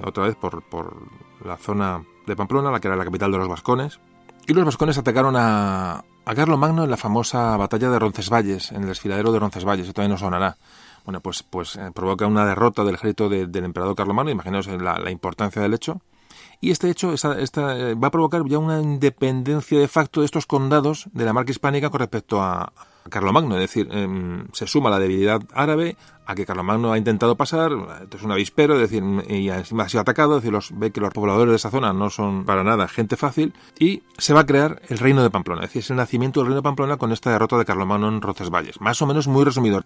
otra 0.05 0.25
vez 0.25 0.35
por, 0.35 0.63
por 0.69 0.97
la 1.45 1.57
zona 1.57 2.03
de 2.27 2.35
Pamplona, 2.35 2.73
la 2.73 2.81
que 2.81 2.89
era 2.89 2.97
la 2.97 3.05
capital 3.05 3.31
de 3.31 3.39
los 3.39 3.49
vascones, 3.49 4.01
y 4.47 4.53
los 4.53 4.65
vascones 4.65 4.99
atacaron 4.99 5.37
a, 5.37 6.05
a 6.25 6.35
Carlomagno 6.35 6.85
en 6.85 6.91
la 6.91 6.97
famosa 6.97 7.57
batalla 7.57 7.91
de 7.91 7.99
Roncesvalles, 7.99 8.73
en 8.73 8.83
el 8.83 8.89
desfiladero 8.89 9.33
de 9.33 9.39
Roncesvalles, 9.39 9.85
eso 9.85 9.93
todavía 9.93 10.15
no 10.15 10.19
sonará. 10.19 10.57
Bueno, 11.05 11.21
pues, 11.21 11.43
pues 11.43 11.77
eh, 11.77 11.91
provoca 11.95 12.27
una 12.27 12.47
derrota 12.47 12.85
del 12.85 12.95
ejército 12.95 13.29
del 13.29 13.65
emperador 13.65 13.95
Carlomagno, 13.95 14.31
imaginaos 14.31 14.67
la, 14.67 14.99
la, 14.99 15.11
importancia 15.11 15.61
del 15.61 15.75
hecho. 15.75 16.01
Y 16.61 16.71
este 16.71 16.89
hecho 16.89 17.13
eh, 17.13 17.95
va 17.95 18.09
a 18.09 18.11
provocar 18.11 18.43
ya 18.47 18.59
una 18.59 18.81
independencia 18.81 19.79
de 19.79 19.89
facto 19.89 20.21
de 20.21 20.27
estos 20.27 20.47
condados 20.47 21.09
de 21.13 21.25
la 21.25 21.33
marca 21.33 21.53
hispánica 21.53 21.91
con 21.91 22.01
respecto 22.01 22.41
a, 22.41 22.73
Carlomagno, 23.11 23.55
es 23.57 23.61
decir, 23.61 23.89
em, 23.93 24.47
se 24.53 24.67
suma 24.67 24.89
la 24.89 24.99
debilidad 24.99 25.43
árabe 25.53 25.97
a 26.27 26.35
que 26.35 26.47
Carlomagno 26.47 26.93
ha 26.93 26.99
intentado 26.99 27.37
pasar, 27.37 27.73
es 28.11 28.23
un 28.23 28.33
avispero, 28.33 28.75
es 28.75 28.81
decir, 28.81 29.03
y 29.29 29.51
ha 29.51 29.63
sido 29.65 30.01
atacado, 30.01 30.39
es 30.39 30.43
decir, 30.43 30.59
ve 30.77 30.91
que 30.91 31.01
los 31.01 31.13
pobladores 31.13 31.51
de 31.51 31.57
esa 31.57 31.71
zona 31.71 31.93
no 31.93 32.09
son 32.09 32.47
para 32.47 32.65
nada 32.65 32.89
gente 32.89 33.17
fácil, 33.17 33.53
y 33.79 34.03
se 34.17 34.33
va 34.33 34.41
a 34.41 34.47
crear 34.47 34.81
el 34.89 34.99
reino 34.99 35.23
de 35.23 35.29
Pamplona, 35.29 35.63
es 35.63 35.69
decir, 35.69 35.81
es 35.81 35.91
el 35.91 35.97
nacimiento 35.97 36.41
del 36.41 36.47
reino 36.47 36.61
de 36.61 36.63
Pamplona 36.63 36.97
con 36.97 37.13
esta 37.13 37.31
derrota 37.31 37.59
de 37.59 37.67
Carlomagno 37.67 38.09
en 38.09 38.23
Roncesvalles, 38.23 38.81
más 38.81 39.01
o 39.03 39.07
menos 39.07 39.29
muy 39.29 39.45
resumido. 39.45 39.83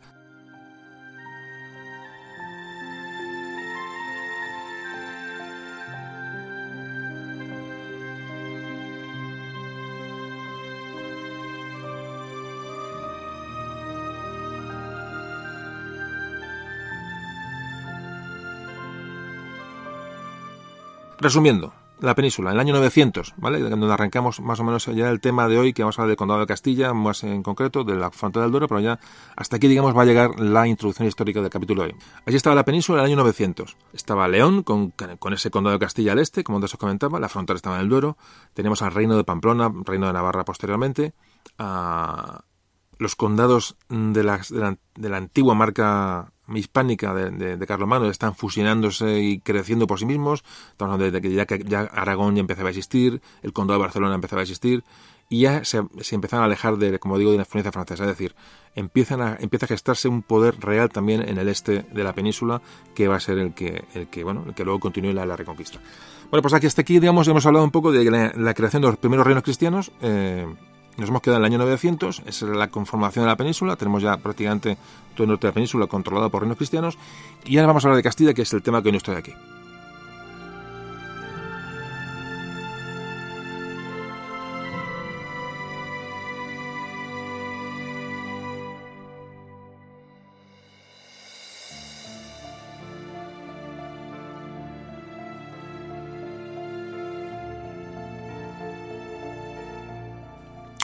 Resumiendo, 21.21 21.73
la 22.01 22.15
península, 22.15 22.51
en 22.51 22.55
el 22.55 22.61
año 22.61 22.75
900, 22.75 23.35
¿vale? 23.39 23.59
Donde 23.59 23.93
arrancamos 23.93 24.41
más 24.41 24.61
o 24.61 24.65
menos 24.65 24.87
ya 24.87 25.11
el 25.11 25.21
tema 25.21 25.49
de 25.49 25.59
hoy, 25.59 25.73
que 25.73 25.83
vamos 25.83 25.99
a 25.99 26.03
hablar 26.03 26.11
del 26.11 26.17
condado 26.17 26.41
de 26.41 26.47
Castilla, 26.47 26.95
más 26.95 27.25
en 27.25 27.43
concreto, 27.43 27.83
de 27.83 27.97
la 27.97 28.11
frontera 28.11 28.45
del 28.45 28.53
Duero, 28.53 28.69
pero 28.69 28.81
ya 28.81 29.01
hasta 29.35 29.57
aquí, 29.57 29.67
digamos, 29.67 29.97
va 29.97 30.03
a 30.03 30.05
llegar 30.05 30.39
la 30.39 30.69
introducción 30.69 31.09
histórica 31.09 31.41
del 31.41 31.51
capítulo 31.51 31.83
de 31.83 31.89
hoy. 31.89 31.97
Allí 32.25 32.37
estaba 32.37 32.55
la 32.55 32.65
península 32.65 32.99
en 32.99 33.05
el 33.07 33.11
año 33.13 33.17
900. 33.17 33.77
Estaba 33.93 34.29
León, 34.29 34.63
con, 34.63 34.93
con 35.19 35.33
ese 35.33 35.51
condado 35.51 35.75
de 35.75 35.81
Castilla 35.81 36.13
al 36.13 36.21
este, 36.21 36.45
como 36.45 36.59
antes 36.59 36.75
os 36.75 36.79
comentaba, 36.79 37.19
la 37.19 37.29
frontera 37.29 37.57
estaba 37.57 37.77
en 37.77 37.83
el 37.83 37.89
Duero. 37.89 38.17
Tenemos 38.55 38.83
al 38.83 38.93
reino 38.93 39.17
de 39.17 39.25
Pamplona, 39.25 39.73
reino 39.85 40.07
de 40.07 40.13
Navarra 40.13 40.45
posteriormente, 40.45 41.15
a 41.59 42.45
los 42.99 43.17
condados 43.17 43.77
de 43.89 44.23
la, 44.23 44.41
de 44.95 45.09
la 45.09 45.17
antigua 45.17 45.55
marca 45.55 46.33
hispánica 46.55 47.15
de, 47.15 47.31
de, 47.31 47.57
de 47.57 47.67
Carlomagno 47.67 48.09
están 48.09 48.35
fusionándose 48.35 49.21
y 49.21 49.41
creciendo 49.41 49.87
por 49.87 49.99
sí 49.99 50.07
mismos. 50.07 50.45
Estamos 50.71 50.95
hablando 50.95 51.21
de 51.21 51.47
que 51.47 51.65
ya, 51.69 51.81
Aragón 51.81 52.37
ya 52.37 52.41
empezaba 52.41 52.69
a 52.69 52.71
existir, 52.71 53.21
el 53.43 53.53
condado 53.53 53.79
de 53.79 53.85
Barcelona 53.85 54.15
empezaba 54.15 54.41
a 54.41 54.45
existir 54.45 54.85
y 55.29 55.41
ya 55.41 55.65
se, 55.65 55.83
se 56.01 56.15
empezaron 56.15 56.43
a 56.43 56.47
alejar 56.47 56.79
de, 56.79 56.99
como 56.99 57.19
digo, 57.19 57.31
de 57.31 57.37
la 57.37 57.43
influencia 57.43 57.71
francesa. 57.73 58.05
Es 58.05 58.09
decir, 58.09 58.35
empiezan 58.75 59.21
a, 59.21 59.37
empieza 59.41 59.67
a 59.67 59.69
gestarse 59.69 60.09
un 60.09 60.23
poder 60.23 60.59
real 60.61 60.89
también 60.89 61.29
en 61.29 61.39
el 61.39 61.49
este 61.49 61.83
de 61.83 62.05
la 62.05 62.15
península 62.15 62.63
que 62.95 63.09
va 63.09 63.17
a 63.17 63.21
ser 63.21 63.39
el 63.39 63.53
que, 63.53 63.85
el 63.95 64.09
que, 64.09 64.25
bueno, 64.25 64.45
el 64.47 64.55
que 64.55 64.65
luego 64.65 64.81
continúe 64.81 65.13
la, 65.13 65.27
la 65.27 65.37
reconquista. 65.37 65.81
Bueno, 66.31 66.43
pues 66.43 66.55
aquí 66.55 66.67
hasta 66.67 66.83
aquí, 66.83 66.99
digamos, 66.99 67.27
hemos 67.29 67.45
hablado 67.47 67.65
un 67.65 67.71
poco 67.71 67.93
de 67.93 68.05
la, 68.35 68.55
creación 68.55 68.83
de 68.83 68.89
los 68.89 68.97
primeros 68.99 69.27
reinos 69.27 69.43
cristianos. 69.43 69.93
Eh, 70.01 70.47
nos 70.99 71.11
hemos 71.11 71.23
quedado 71.23 71.39
en 71.39 71.45
el 71.45 71.53
año 71.53 71.59
900, 71.59 72.23
esa 72.27 72.47
es 72.47 72.57
la 72.57 72.69
conformación 72.69 73.25
de 73.25 73.31
la 73.31 73.37
península, 73.37 73.77
tenemos 73.77 74.03
ya 74.03 74.17
prácticamente 74.17 74.77
todo 75.15 75.25
el 75.25 75.31
norte 75.31 75.47
de 75.47 75.51
la 75.51 75.55
península 75.55 75.87
controlado 75.87 76.31
por 76.31 76.43
reinos 76.43 76.57
cristianos, 76.57 76.99
y 77.45 77.57
ahora 77.57 77.69
vamos 77.69 77.85
a 77.85 77.89
hablar 77.89 77.97
de 77.97 78.03
Castilla, 78.03 78.35
que 78.35 78.43
es 78.43 78.53
el 78.53 78.63
tema 78.63 78.83
que 78.83 78.89
hoy 78.89 78.93
no 78.93 78.99
estoy 78.99 79.17
aquí. 79.17 79.33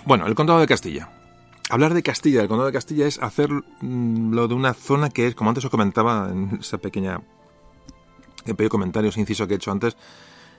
Bueno, 0.06 0.26
el 0.26 0.34
condado 0.34 0.60
de 0.60 0.66
Castilla. 0.66 1.08
Hablar 1.70 1.94
de 1.94 2.02
Castilla, 2.02 2.40
del 2.40 2.48
condado 2.48 2.66
de 2.66 2.74
Castilla, 2.74 3.06
es 3.06 3.18
hacerlo 3.22 3.62
mm, 3.80 4.36
de 4.48 4.54
una 4.54 4.74
zona 4.74 5.08
que 5.08 5.26
es, 5.26 5.34
como 5.34 5.50
antes 5.50 5.64
os 5.64 5.70
comentaba 5.70 6.28
en 6.30 6.58
esa 6.60 6.78
pequeña 6.78 7.20
he 8.46 8.54
pedido 8.54 8.70
comentarios, 8.70 9.16
inciso 9.16 9.46
que 9.46 9.54
he 9.54 9.56
hecho 9.56 9.72
antes, 9.72 9.96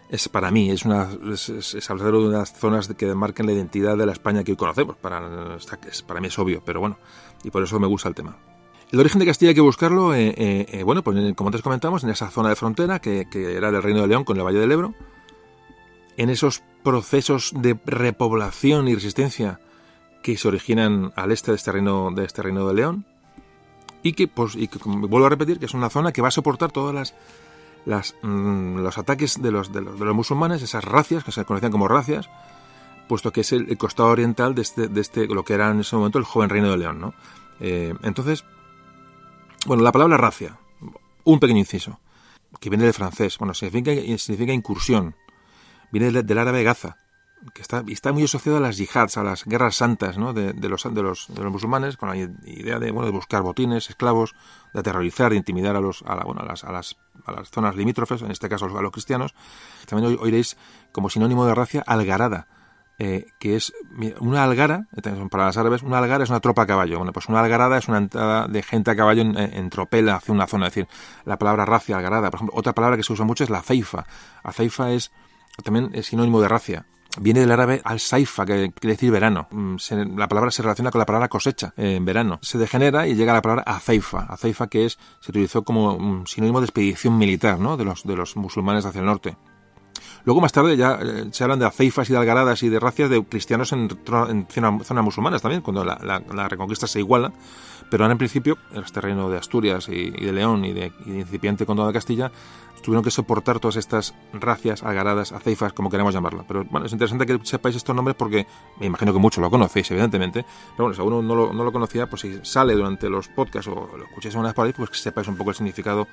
es 0.09 0.29
para 0.29 0.51
mí, 0.51 0.69
es, 0.69 0.85
una, 0.85 1.09
es, 1.31 1.89
hablar 1.89 2.11
de 2.11 2.17
unas 2.17 2.53
zonas 2.53 2.87
que 2.87 3.13
marcan 3.13 3.45
la 3.45 3.53
identidad 3.53 3.97
de 3.97 4.05
la 4.05 4.11
España 4.11 4.43
que 4.43 4.51
hoy 4.51 4.57
conocemos. 4.57 4.95
Para, 4.97 5.57
para 6.07 6.19
mí 6.19 6.27
es 6.27 6.39
obvio, 6.39 6.61
pero 6.63 6.79
bueno, 6.79 6.97
y 7.43 7.51
por 7.51 7.63
eso 7.63 7.79
me 7.79 7.87
gusta 7.87 8.09
el 8.09 8.15
tema. 8.15 8.37
El 8.91 8.99
origen 8.99 9.19
de 9.19 9.25
Castilla 9.25 9.49
hay 9.49 9.55
que 9.55 9.61
buscarlo, 9.61 10.13
eh, 10.13 10.33
eh, 10.37 10.65
eh, 10.69 10.83
bueno, 10.83 11.03
pues 11.03 11.17
como 11.35 11.49
antes 11.49 11.61
comentamos, 11.61 12.03
en 12.03 12.11
esa 12.11 12.29
zona 12.29 12.49
de 12.49 12.55
frontera 12.55 12.99
que, 12.99 13.27
que, 13.29 13.55
era 13.55 13.71
del 13.71 13.81
Reino 13.81 14.01
de 14.01 14.07
León 14.07 14.23
con 14.23 14.37
el 14.37 14.43
Valle 14.43 14.59
del 14.59 14.71
Ebro, 14.71 14.93
en 16.17 16.29
esos 16.29 16.63
procesos 16.83 17.51
de 17.55 17.77
repoblación 17.85 18.87
y 18.87 18.95
resistencia 18.95 19.59
que 20.23 20.37
se 20.37 20.47
originan 20.47 21.11
al 21.15 21.31
este 21.31 21.51
de 21.51 21.57
este 21.57 21.71
reino 21.71 22.11
de, 22.11 22.25
este 22.25 22.41
reino 22.41 22.67
de 22.67 22.73
León, 22.73 23.05
y 24.01 24.13
que, 24.13 24.27
pues, 24.27 24.55
y 24.55 24.67
que, 24.67 24.79
vuelvo 24.83 25.25
a 25.25 25.29
repetir, 25.29 25.59
que 25.59 25.65
es 25.65 25.73
una 25.73 25.89
zona 25.89 26.11
que 26.11 26.21
va 26.21 26.27
a 26.27 26.31
soportar 26.31 26.71
todas 26.71 26.93
las 26.93 27.15
las, 27.85 28.15
mm, 28.21 28.77
los 28.77 28.97
ataques 28.97 29.41
de 29.41 29.51
los, 29.51 29.71
de 29.71 29.81
los, 29.81 29.99
de, 29.99 30.05
los, 30.05 30.15
musulmanes, 30.15 30.61
esas 30.61 30.83
racias, 30.83 31.23
que 31.23 31.31
se 31.31 31.45
conocían 31.45 31.71
como 31.71 31.87
racias, 31.87 32.29
puesto 33.07 33.31
que 33.31 33.41
es 33.41 33.51
el, 33.51 33.77
costado 33.77 34.09
oriental 34.09 34.55
de 34.55 34.63
este, 34.63 34.87
de 34.87 35.01
este, 35.01 35.27
lo 35.27 35.43
que 35.43 35.53
era 35.53 35.69
en 35.69 35.79
ese 35.79 35.95
momento 35.95 36.17
el 36.17 36.25
joven 36.25 36.49
reino 36.49 36.71
de 36.71 36.77
León. 36.77 36.99
¿no? 36.99 37.13
Eh, 37.59 37.93
entonces, 38.01 38.43
bueno, 39.67 39.83
la 39.83 39.91
palabra 39.91 40.17
racia, 40.17 40.57
un 41.23 41.39
pequeño 41.39 41.59
inciso, 41.59 41.99
que 42.59 42.69
viene 42.69 42.85
del 42.85 42.93
francés, 42.93 43.37
bueno, 43.37 43.53
significa 43.53 44.53
incursión, 44.53 45.15
viene 45.91 46.11
del, 46.11 46.37
árabe 46.37 46.63
gaza, 46.63 46.97
que 47.53 47.61
está, 47.61 47.83
está 47.87 48.11
muy 48.11 48.23
asociado 48.23 48.57
a 48.57 48.61
las 48.61 48.77
yihads, 48.77 49.17
a 49.17 49.23
las 49.23 49.45
guerras 49.45 49.75
santas 49.75 50.17
¿no? 50.17 50.33
de, 50.33 50.53
los, 50.67 50.83
de, 50.83 51.03
los, 51.03 51.27
de 51.29 51.43
los 51.43 51.51
musulmanes, 51.51 51.97
con 51.97 52.09
la 52.09 52.17
idea 52.17 52.79
de, 52.79 52.91
bueno, 52.91 53.05
de 53.05 53.11
buscar 53.11 53.41
botines, 53.41 53.89
esclavos, 53.89 54.35
de 54.73 54.79
aterrorizar, 54.79 55.31
de 55.31 55.37
intimidar 55.37 55.75
a, 55.75 55.81
los, 55.81 56.03
a, 56.07 56.15
la, 56.15 56.23
bueno, 56.23 56.41
a, 56.41 56.45
las, 56.45 56.63
a, 56.63 56.71
las, 56.71 56.97
a 57.25 57.31
las 57.31 57.49
zonas 57.49 57.75
limítrofes, 57.75 58.21
en 58.21 58.31
este 58.31 58.49
caso 58.49 58.65
a 58.65 58.81
los 58.81 58.91
cristianos. 58.91 59.35
También 59.85 60.17
oiréis 60.19 60.57
como 60.91 61.09
sinónimo 61.09 61.45
de 61.45 61.53
racia 61.53 61.83
algarada, 61.85 62.47
eh, 62.97 63.25
que 63.39 63.57
es 63.57 63.73
una 64.21 64.45
algara, 64.45 64.87
para 65.29 65.47
los 65.47 65.57
árabes, 65.57 65.83
una 65.83 65.97
algara 65.97 66.23
es 66.23 66.29
una 66.29 66.39
tropa 66.39 66.61
a 66.61 66.65
caballo. 66.65 66.97
Bueno, 66.97 67.11
pues 67.11 67.27
una 67.27 67.41
algarada 67.41 67.77
es 67.77 67.89
una 67.89 67.97
entrada 67.97 68.47
de 68.47 68.63
gente 68.63 68.91
a 68.91 68.95
caballo 68.95 69.21
en, 69.21 69.37
en 69.37 69.69
hacia 69.69 70.33
una 70.33 70.47
zona. 70.47 70.67
Es 70.67 70.75
decir, 70.75 70.87
la 71.25 71.37
palabra 71.37 71.65
racia, 71.65 71.97
algarada. 71.97 72.31
Por 72.31 72.37
ejemplo, 72.37 72.57
otra 72.57 72.73
palabra 72.73 72.95
que 72.95 73.03
se 73.03 73.11
usa 73.11 73.25
mucho 73.25 73.43
es 73.43 73.49
la 73.49 73.61
ceifa. 73.61 74.05
La 74.45 74.53
ceifa 74.53 74.91
es 74.91 75.11
también 75.63 75.91
es 75.93 76.07
sinónimo 76.07 76.41
de 76.41 76.47
racia 76.47 76.85
viene 77.19 77.41
del 77.41 77.51
árabe 77.51 77.81
al-saifa, 77.83 78.45
que 78.45 78.71
quiere 78.73 78.95
decir 78.95 79.11
verano. 79.11 79.47
Se, 79.77 80.05
la 80.05 80.27
palabra 80.27 80.51
se 80.51 80.61
relaciona 80.61 80.91
con 80.91 80.99
la 80.99 81.05
palabra 81.05 81.27
cosecha 81.27 81.73
en 81.77 82.05
verano. 82.05 82.39
Se 82.41 82.57
degenera 82.57 83.07
y 83.07 83.15
llega 83.15 83.31
a 83.31 83.35
la 83.35 83.41
palabra 83.41 83.63
azaifa, 83.63 84.25
azaifa 84.29 84.67
que 84.67 84.85
es 84.85 84.97
se 85.19 85.31
utilizó 85.31 85.63
como 85.63 85.93
un 85.93 86.27
sinónimo 86.27 86.59
de 86.59 86.65
expedición 86.65 87.17
militar, 87.17 87.59
¿no? 87.59 87.77
De 87.77 87.85
los 87.85 88.03
de 88.03 88.15
los 88.15 88.35
musulmanes 88.35 88.85
hacia 88.85 88.99
el 88.99 89.05
norte. 89.05 89.37
Luego 90.25 90.41
más 90.41 90.51
tarde 90.51 90.75
ya 90.75 90.99
eh, 91.01 91.25
se 91.31 91.43
hablan 91.43 91.59
de 91.59 91.65
aceifas 91.65 92.09
y 92.09 92.13
de 92.13 92.19
algaradas 92.19 92.63
y 92.63 92.69
de 92.69 92.79
racias 92.79 93.09
de 93.09 93.23
cristianos 93.23 93.71
en, 93.73 93.89
en 94.29 94.47
zonas 94.47 94.87
zona 94.87 95.01
musulmanas 95.01 95.41
también, 95.41 95.61
cuando 95.61 95.83
la, 95.83 96.47
reconquista 96.49 96.87
se 96.87 96.99
iguala. 96.99 97.31
Pero 97.89 98.03
ahora 98.03 98.13
en 98.13 98.17
principio, 98.17 98.57
en 98.71 98.83
este 98.83 98.99
reino 98.99 99.29
de 99.29 99.37
Asturias 99.37 99.87
y, 99.89 100.09
de 100.09 100.31
León 100.31 100.65
y 100.65 100.73
de, 100.73 100.91
y 101.05 101.11
de 101.11 101.19
incipiente 101.19 101.67
condado 101.67 101.87
de 101.87 101.93
Castilla, 101.93 102.31
tuvieron 102.85 103.03
que 103.03 103.11
soportar 103.11 103.59
todas 103.59 103.77
estas 103.77 104.13
racias, 104.31 104.83
algaradas, 104.83 105.31
aceifas, 105.31 105.73
como 105.73 105.89
queremos 105.89 106.13
llamarla. 106.13 106.45
Pero 106.47 106.65
bueno, 106.65 106.85
es 106.85 106.91
interesante 106.91 107.25
que 107.25 107.39
sepáis 107.43 107.75
estos 107.75 107.95
nombres 107.95 108.15
porque 108.15 108.45
me 108.79 108.85
imagino 108.85 109.11
que 109.11 109.19
muchos 109.19 109.41
lo 109.41 109.49
conocéis, 109.49 109.89
evidentemente. 109.91 110.43
Pero 110.43 110.85
bueno, 110.85 110.93
si 110.93 111.01
alguno 111.01 111.21
no 111.21 111.35
lo, 111.35 111.53
no 111.53 111.63
lo 111.63 111.71
conocía, 111.71 112.07
pues 112.07 112.21
si 112.21 112.39
sale 112.43 112.73
durante 112.73 113.09
los 113.09 113.27
podcasts 113.27 113.67
o 113.67 113.89
lo 113.97 114.03
escucháis 114.05 114.35
una 114.35 114.49
vez 114.49 114.53
por 114.53 114.67
ahí, 114.67 114.73
pues 114.73 114.91
que 114.91 114.97
sepáis 114.97 115.27
un 115.27 115.35
poco 115.35 115.49
el 115.49 115.55
significado 115.55 116.07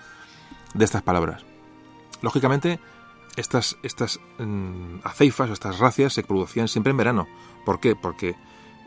de 0.73 0.85
estas 0.85 1.03
palabras. 1.03 1.45
Lógicamente, 2.23 2.81
estas, 3.37 3.79
estas 3.83 4.21
mmm, 4.39 4.99
aceifas 5.05 5.51
o 5.51 5.53
estas 5.53 5.79
racias 5.79 6.13
se 6.13 6.23
producían 6.23 6.69
siempre 6.69 6.91
en 6.91 6.97
verano. 6.97 7.27
¿Por 7.65 7.81
qué? 7.81 7.97
Porque 7.97 8.37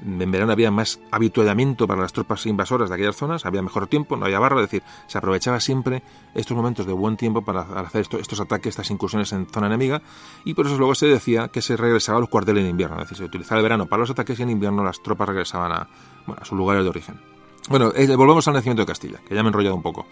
en 0.03 0.31
verano 0.31 0.51
había 0.51 0.71
más 0.71 0.99
habituallamiento 1.12 1.88
para 1.88 2.01
las 2.01 2.13
tropas 2.13 2.45
invasoras 2.45 2.89
de 2.89 2.95
aquellas 2.95 3.15
zonas, 3.15 3.45
había 3.45 3.62
mejor 3.62 3.88
tiempo, 3.88 4.17
no 4.17 4.25
había 4.25 4.39
barro, 4.39 4.60
es 4.60 4.69
decir, 4.69 4.84
se 5.08 5.17
aprovechaba 5.17 5.60
siempre 5.60 6.03
estos 6.34 6.55
momentos 6.55 6.86
de 6.86 6.93
buen 6.93 7.15
tiempo 7.17 7.43
para 7.43 7.62
hacer 7.62 8.01
esto, 8.01 8.19
estos 8.19 8.39
ataques, 8.39 8.71
estas 8.71 8.91
incursiones 8.91 9.31
en 9.31 9.47
zona 9.47 9.67
enemiga, 9.67 10.01
y 10.43 10.53
por 10.53 10.65
eso 10.65 10.77
luego 10.77 10.95
se 10.95 11.08
decía 11.08 11.47
que 11.47 11.62
se 11.62 11.77
regresaba 11.77 12.17
a 12.17 12.21
los 12.21 12.29
cuarteles 12.29 12.63
en 12.63 12.71
invierno, 12.71 12.97
es 12.97 13.03
decir, 13.03 13.17
se 13.17 13.23
utilizaba 13.23 13.60
el 13.60 13.63
verano 13.63 13.86
para 13.86 14.01
los 14.01 14.10
ataques 14.10 14.38
y 14.39 14.43
en 14.43 14.49
invierno 14.49 14.84
las 14.84 15.01
tropas 15.01 15.29
regresaban 15.29 15.71
a, 15.71 15.88
bueno, 16.25 16.41
a 16.41 16.45
sus 16.45 16.58
lugares 16.58 16.84
de 16.84 16.89
origen. 16.89 17.21
Bueno, 17.69 17.91
eh, 17.95 18.13
volvemos 18.15 18.47
al 18.47 18.53
nacimiento 18.53 18.81
de 18.81 18.88
Castilla, 18.88 19.19
que 19.25 19.34
ya 19.34 19.41
me 19.41 19.47
he 19.47 19.49
enrollado 19.49 19.75
un 19.75 19.81
poco. 19.81 20.05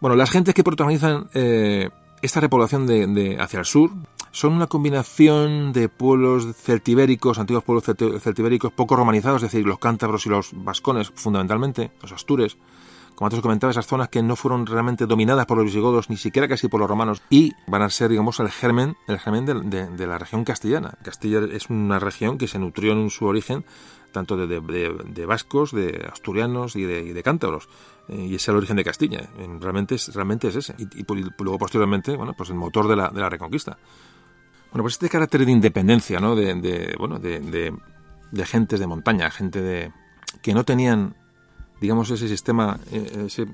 Bueno, 0.00 0.14
las 0.14 0.30
gentes 0.30 0.54
que 0.54 0.62
protagonizan 0.62 1.28
eh, 1.34 1.90
esta 2.22 2.40
repoblación 2.40 2.86
de, 2.86 3.36
hacia 3.40 3.58
el 3.58 3.64
sur 3.64 3.90
son 4.30 4.52
una 4.52 4.68
combinación 4.68 5.72
de 5.72 5.88
pueblos 5.88 6.54
celtibéricos, 6.56 7.38
antiguos 7.38 7.64
pueblos 7.64 7.84
celtibéricos 8.22 8.72
poco 8.72 8.94
romanizados, 8.94 9.42
es 9.42 9.50
decir, 9.50 9.66
los 9.66 9.80
cántabros 9.80 10.26
y 10.26 10.28
los 10.28 10.50
vascones 10.52 11.10
fundamentalmente, 11.14 11.90
los 12.00 12.12
astures, 12.12 12.56
como 13.16 13.26
antes 13.26 13.38
os 13.38 13.42
comentaba, 13.42 13.72
esas 13.72 13.88
zonas 13.88 14.10
que 14.10 14.22
no 14.22 14.36
fueron 14.36 14.66
realmente 14.66 15.06
dominadas 15.06 15.46
por 15.46 15.56
los 15.56 15.66
visigodos, 15.66 16.08
ni 16.08 16.16
siquiera 16.16 16.46
casi 16.46 16.68
por 16.68 16.78
los 16.78 16.88
romanos, 16.88 17.20
y 17.30 17.52
van 17.66 17.82
a 17.82 17.90
ser, 17.90 18.10
digamos, 18.10 18.38
el 18.38 18.48
germen, 18.48 18.96
el 19.08 19.18
germen 19.18 19.44
de, 19.44 20.06
la 20.06 20.18
región 20.18 20.44
castellana. 20.44 20.94
Castilla 21.02 21.40
es 21.50 21.68
una 21.68 21.98
región 21.98 22.38
que 22.38 22.46
se 22.46 22.60
nutrió 22.60 22.92
en 22.92 23.10
su 23.10 23.26
origen 23.26 23.64
tanto 24.12 24.36
de, 24.36 25.26
vascos, 25.26 25.72
de 25.72 26.06
asturianos 26.08 26.76
y 26.76 26.84
de 26.84 27.22
cántabros. 27.24 27.68
Eh, 28.08 28.26
y 28.30 28.34
es 28.34 28.48
el 28.48 28.56
origen 28.56 28.76
de 28.76 28.84
Castilla. 28.84 29.28
Realmente 29.60 29.94
es, 29.94 30.14
realmente 30.14 30.48
es 30.48 30.56
ese. 30.56 30.74
Y, 30.78 31.00
y, 31.00 31.04
luego, 31.38 31.58
posteriormente, 31.58 32.16
bueno, 32.16 32.34
pues 32.34 32.50
el 32.50 32.56
motor 32.56 32.88
de 32.88 32.96
la, 32.96 33.08
de 33.08 33.20
la 33.20 33.28
reconquista. 33.28 33.78
Bueno, 34.70 34.82
pues 34.82 34.94
este 34.94 35.08
carácter 35.08 35.44
de 35.44 35.52
independencia, 35.52 36.20
¿no? 36.20 36.36
De, 36.36 36.94
bueno, 36.98 37.18
de, 37.18 37.40
de, 38.30 38.46
gentes 38.46 38.80
de 38.80 38.86
montaña, 38.86 39.30
gente 39.30 39.62
de 39.62 39.92
que 40.42 40.52
no 40.52 40.64
tenían, 40.64 41.16
digamos, 41.80 42.10
ese 42.10 42.28
sistema, 42.28 42.78
eh, 42.92 43.24
ese 43.26 43.46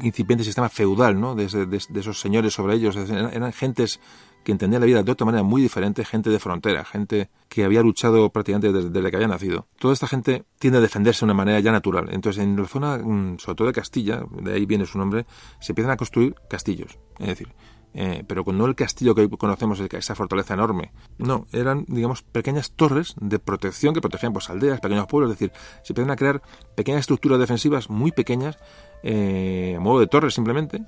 incipiente 0.00 0.44
sistema 0.44 0.68
feudal, 0.68 1.18
¿no? 1.18 1.34
De, 1.34 1.44
esos 1.44 2.20
señores 2.20 2.52
sobre 2.52 2.74
ellos. 2.74 2.96
Eran 2.96 3.52
gentes 3.52 4.00
que 4.48 4.52
entendía 4.52 4.80
la 4.80 4.86
vida 4.86 5.02
de 5.02 5.12
otra 5.12 5.26
manera 5.26 5.42
muy 5.42 5.60
diferente, 5.60 6.06
gente 6.06 6.30
de 6.30 6.38
frontera, 6.38 6.82
gente 6.82 7.28
que 7.50 7.64
había 7.64 7.82
luchado 7.82 8.30
prácticamente 8.30 8.72
desde, 8.72 9.10
que 9.10 9.16
había 9.16 9.28
nacido. 9.28 9.66
Toda 9.78 9.92
esta 9.92 10.06
gente 10.06 10.46
tiende 10.58 10.78
a 10.78 10.80
defenderse 10.80 11.20
de 11.20 11.24
una 11.26 11.34
manera 11.34 11.60
ya 11.60 11.70
natural. 11.70 12.08
Entonces, 12.12 12.42
en 12.42 12.56
la 12.56 12.66
zona, 12.66 12.96
mm, 12.96 13.40
sobre 13.40 13.56
todo 13.56 13.68
de 13.68 13.74
Castilla, 13.74 14.24
de 14.40 14.54
ahí 14.54 14.64
viene 14.64 14.86
su 14.86 14.96
nombre, 14.96 15.26
se 15.60 15.72
empiezan 15.72 15.92
a 15.92 15.98
construir 15.98 16.34
castillos. 16.48 16.98
Es 17.18 17.26
decir, 17.26 17.48
eh, 17.92 18.24
pero 18.26 18.42
no 18.42 18.64
el 18.64 18.74
castillo 18.74 19.14
que 19.14 19.20
hoy 19.20 19.28
conocemos, 19.28 19.80
esa 19.80 20.14
fortaleza 20.14 20.54
enorme. 20.54 20.92
No, 21.18 21.46
eran, 21.52 21.84
digamos, 21.86 22.22
pequeñas 22.22 22.70
torres 22.70 23.16
de 23.20 23.38
protección 23.38 23.92
que 23.92 24.00
protegían 24.00 24.32
pues, 24.32 24.48
aldeas, 24.48 24.80
pequeños 24.80 25.06
pueblos. 25.08 25.30
Es 25.30 25.38
decir, 25.38 25.52
se 25.82 25.92
empiezan 25.92 26.10
a 26.10 26.16
crear 26.16 26.40
pequeñas 26.74 27.00
estructuras 27.00 27.38
defensivas 27.38 27.90
muy 27.90 28.12
pequeñas, 28.12 28.56
eh, 29.02 29.74
a 29.76 29.80
modo 29.80 30.00
de 30.00 30.06
torres 30.06 30.32
simplemente, 30.32 30.86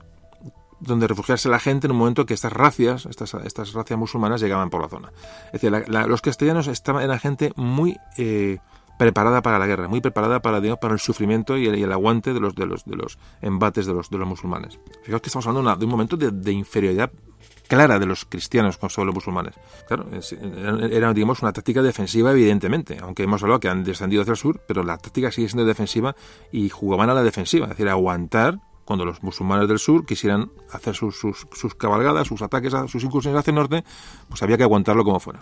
donde 0.80 1.06
refugiarse 1.06 1.48
la 1.48 1.60
gente 1.60 1.86
en 1.86 1.92
un 1.92 1.98
momento 1.98 2.26
que 2.26 2.34
estas 2.34 2.52
racias, 2.52 3.06
estas, 3.06 3.34
estas 3.34 3.72
racias 3.72 3.98
musulmanas 3.98 4.40
llegaban 4.40 4.70
por 4.70 4.82
la 4.82 4.88
zona. 4.88 5.12
Es 5.52 5.60
decir, 5.60 5.70
los 5.88 6.22
castellanos 6.22 6.66
estaban, 6.66 7.02
eran 7.02 7.20
gente 7.20 7.52
muy 7.56 7.96
eh, 8.16 8.58
preparada 9.00 9.40
para 9.40 9.58
la 9.58 9.66
guerra, 9.66 9.88
muy 9.88 10.02
preparada 10.02 10.40
para, 10.40 10.60
digamos, 10.60 10.78
para 10.78 10.92
el 10.92 11.00
sufrimiento 11.00 11.56
y 11.56 11.66
el, 11.66 11.74
el, 11.74 11.90
aguante 11.90 12.34
de 12.34 12.40
los, 12.40 12.54
de 12.54 12.66
los, 12.66 12.84
de 12.84 12.96
los 12.96 13.18
embates 13.40 13.86
de 13.86 13.94
los, 13.94 14.10
de 14.10 14.18
los 14.18 14.28
musulmanes. 14.28 14.78
Fijaos 15.02 15.22
que 15.22 15.28
estamos 15.28 15.46
hablando 15.46 15.74
de, 15.74 15.84
un 15.86 15.90
momento 15.90 16.18
de, 16.18 16.52
inferioridad 16.52 17.10
clara 17.66 17.98
de 17.98 18.04
los 18.04 18.26
cristianos 18.26 18.78
sobre 18.88 19.06
los 19.06 19.14
musulmanes. 19.14 19.54
Claro, 19.88 20.06
era, 20.90 21.14
digamos, 21.14 21.40
una 21.40 21.50
táctica 21.52 21.80
defensiva, 21.80 22.32
evidentemente, 22.32 22.98
aunque 23.00 23.22
hemos 23.22 23.42
hablado 23.42 23.60
que 23.60 23.68
han 23.68 23.84
descendido 23.84 24.20
hacia 24.20 24.32
el 24.32 24.36
sur, 24.36 24.60
pero 24.68 24.82
la 24.82 24.98
táctica 24.98 25.30
sigue 25.30 25.48
siendo 25.48 25.64
defensiva 25.64 26.14
y 26.52 26.68
jugaban 26.68 27.08
a 27.08 27.14
la 27.14 27.22
defensiva, 27.22 27.66
es 27.66 27.70
decir, 27.70 27.88
aguantar 27.88 28.58
cuando 28.90 29.04
los 29.04 29.22
musulmanes 29.22 29.68
del 29.68 29.78
sur 29.78 30.04
quisieran 30.04 30.50
hacer 30.72 30.96
sus, 30.96 31.16
sus, 31.16 31.74
cabalgadas, 31.76 32.26
sus 32.26 32.42
ataques, 32.42 32.74
sus 32.88 33.04
incursiones 33.04 33.38
hacia 33.38 33.52
el 33.52 33.54
norte, 33.54 33.84
pues 34.28 34.42
había 34.42 34.56
que 34.56 34.64
aguantarlo 34.64 35.04
como 35.04 35.20
fuera. 35.20 35.38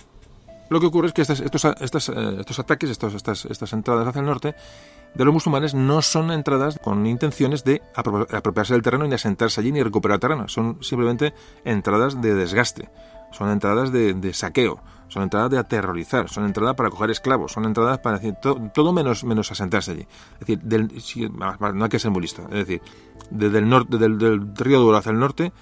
Lo 0.68 0.78
que 0.80 0.84
ocurre 0.84 1.06
es 1.06 1.14
que 1.14 1.22
estos, 1.22 1.40
estos, 1.40 1.64
estos, 1.80 2.10
estos 2.10 2.58
ataques, 2.58 2.90
estos, 2.90 3.14
estas, 3.14 3.46
estas 3.46 3.72
entradas 3.72 4.06
hacia 4.06 4.20
el 4.20 4.26
norte 4.26 4.54
de 5.14 5.24
los 5.24 5.32
musulmanes 5.32 5.72
no 5.72 6.02
son 6.02 6.30
entradas 6.30 6.78
con 6.78 7.06
intenciones 7.06 7.64
de 7.64 7.80
apropiarse 7.94 8.74
del 8.74 8.82
terreno 8.82 9.06
ni 9.06 9.14
asentarse 9.14 9.62
allí 9.62 9.72
ni 9.72 9.82
recuperar 9.82 10.18
terreno. 10.18 10.46
Son 10.48 10.76
simplemente 10.82 11.32
entradas 11.64 12.20
de 12.20 12.34
desgaste. 12.34 12.90
Son 13.30 13.50
entradas 13.50 13.92
de, 13.92 14.32
saqueo, 14.32 14.80
son 15.08 15.22
entradas 15.24 15.50
de 15.50 15.58
aterrorizar, 15.58 16.28
son 16.28 16.44
entradas 16.44 16.74
para 16.74 16.90
coger 16.90 17.10
esclavos, 17.10 17.52
son 17.52 17.64
entradas 17.64 17.98
para 17.98 18.20
todo 18.40 18.92
menos, 18.92 19.24
menos 19.24 19.50
asentarse 19.50 19.92
allí. 19.92 20.06
Es 20.34 20.40
decir, 20.40 20.60
del, 20.60 20.92
no 21.74 21.84
hay 21.84 21.90
que 21.90 21.98
ser 21.98 22.10
muy 22.10 22.22
listo. 22.22 22.42
Es 22.44 22.66
decir, 22.66 22.82
desde 23.30 23.58
el 23.58 23.68
norte, 23.68 23.98
del, 23.98 24.18
del 24.18 24.56
río 24.56 24.80
Duro 24.80 24.96
hacia 24.96 25.12
el 25.12 25.18
norte, 25.18 25.52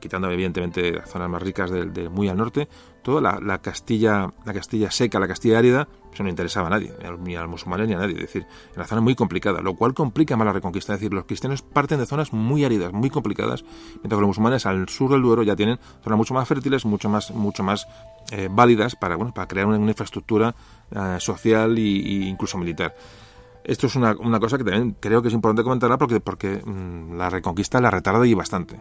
quitando 0.00 0.30
evidentemente 0.30 0.92
las 0.92 1.08
zonas 1.08 1.28
más 1.28 1.42
ricas 1.42 1.70
de, 1.70 2.08
muy 2.08 2.28
al 2.28 2.36
norte, 2.36 2.68
toda 3.02 3.20
la, 3.40 3.58
Castilla, 3.58 4.32
la 4.44 4.52
Castilla 4.52 4.90
seca, 4.90 5.18
la 5.18 5.28
Castilla 5.28 5.58
árida, 5.58 5.88
eso 6.12 6.22
no 6.22 6.28
interesaba 6.28 6.66
a 6.66 6.70
nadie, 6.70 6.92
ni 7.20 7.36
a 7.36 7.42
los 7.42 7.50
musulmanes 7.50 7.88
ni 7.88 7.94
a 7.94 7.98
nadie. 7.98 8.14
Es 8.14 8.22
decir, 8.22 8.46
en 8.72 8.78
la 8.78 8.86
zona 8.86 9.00
muy 9.00 9.14
complicada, 9.14 9.60
lo 9.60 9.74
cual 9.74 9.94
complica 9.94 10.36
más 10.36 10.46
la 10.46 10.52
reconquista. 10.52 10.94
Es 10.94 11.00
decir, 11.00 11.14
los 11.14 11.24
cristianos 11.24 11.62
parten 11.62 11.98
de 11.98 12.06
zonas 12.06 12.32
muy 12.32 12.64
áridas, 12.64 12.92
muy 12.92 13.10
complicadas, 13.10 13.64
mientras 13.94 14.18
que 14.18 14.20
los 14.20 14.28
musulmanes 14.28 14.66
al 14.66 14.88
sur 14.88 15.10
del 15.10 15.22
Duero 15.22 15.42
ya 15.42 15.56
tienen 15.56 15.78
zonas 16.02 16.16
mucho 16.16 16.34
más 16.34 16.48
fértiles, 16.48 16.84
mucho 16.84 17.08
más, 17.08 17.30
mucho 17.30 17.62
más 17.62 17.86
eh, 18.30 18.48
válidas 18.50 18.96
para, 18.96 19.16
bueno, 19.16 19.32
para 19.32 19.48
crear 19.48 19.66
una, 19.66 19.78
infraestructura 19.78 20.54
eh, 20.90 21.16
social 21.18 21.76
e 21.78 21.80
incluso 21.80 22.58
militar. 22.58 22.94
Esto 23.68 23.86
es 23.86 23.96
una, 23.96 24.14
cosa 24.40 24.56
que 24.56 24.64
también 24.64 24.96
creo 24.98 25.20
que 25.20 25.28
es 25.28 25.34
importante 25.34 25.62
comentarla 25.62 25.98
porque, 25.98 26.20
porque 26.20 26.62
mm, 26.64 27.18
la 27.18 27.28
reconquista 27.28 27.80
la 27.82 27.90
retarda 27.90 28.26
y 28.26 28.32
bastante. 28.32 28.80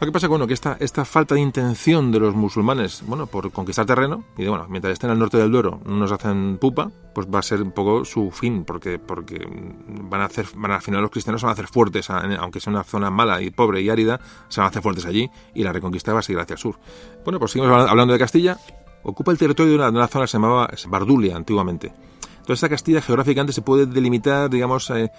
Lo 0.00 0.06
que 0.06 0.12
pasa 0.12 0.28
bueno, 0.28 0.46
que 0.46 0.54
esta, 0.54 0.78
esta 0.80 1.04
falta 1.04 1.34
de 1.34 1.42
intención 1.42 2.10
de 2.10 2.20
los 2.20 2.34
musulmanes, 2.34 3.02
bueno, 3.06 3.26
por 3.26 3.52
conquistar 3.52 3.84
terreno, 3.84 4.24
y 4.38 4.44
de, 4.44 4.48
bueno, 4.48 4.64
mientras 4.70 4.94
estén 4.94 5.10
al 5.10 5.18
norte 5.18 5.36
del 5.36 5.52
Duero 5.52 5.78
no 5.84 5.96
nos 5.96 6.10
hacen 6.10 6.56
pupa, 6.56 6.90
pues 7.14 7.26
va 7.26 7.40
a 7.40 7.42
ser 7.42 7.60
un 7.60 7.72
poco 7.72 8.06
su 8.06 8.30
fin, 8.30 8.64
porque, 8.64 8.98
porque 8.98 9.46
van 9.86 10.22
a 10.22 10.24
hacer, 10.24 10.46
van 10.54 10.70
al 10.70 10.80
final 10.80 11.02
los 11.02 11.10
cristianos 11.10 11.42
se 11.42 11.46
van 11.46 11.50
a 11.50 11.52
hacer 11.52 11.66
fuertes, 11.66 12.08
aunque 12.08 12.60
sea 12.60 12.72
una 12.72 12.82
zona 12.82 13.10
mala 13.10 13.42
y 13.42 13.50
pobre 13.50 13.82
y 13.82 13.90
árida, 13.90 14.18
se 14.48 14.62
van 14.62 14.68
a 14.68 14.70
hacer 14.70 14.80
fuertes 14.80 15.04
allí 15.04 15.28
y 15.54 15.64
la 15.64 15.72
reconquista 15.72 16.14
va 16.14 16.20
a 16.20 16.22
seguir 16.22 16.40
hacia 16.40 16.54
el 16.54 16.58
sur. 16.58 16.78
Bueno, 17.22 17.38
pues 17.38 17.50
seguimos 17.50 17.86
hablando 17.86 18.14
de 18.14 18.18
Castilla. 18.18 18.56
Ocupa 19.02 19.32
el 19.32 19.38
territorio 19.38 19.72
de 19.72 19.76
una, 19.76 19.90
de 19.90 19.98
una 19.98 20.08
zona 20.08 20.24
que 20.24 20.28
se 20.28 20.38
llamaba 20.38 20.70
Bardulia 20.88 21.36
antiguamente. 21.36 21.88
Entonces 21.88 22.54
esta 22.54 22.70
Castilla 22.70 23.02
geográficamente 23.02 23.52
se 23.52 23.60
puede 23.60 23.84
delimitar, 23.84 24.48
digamos, 24.48 24.88
eh, 24.90 25.10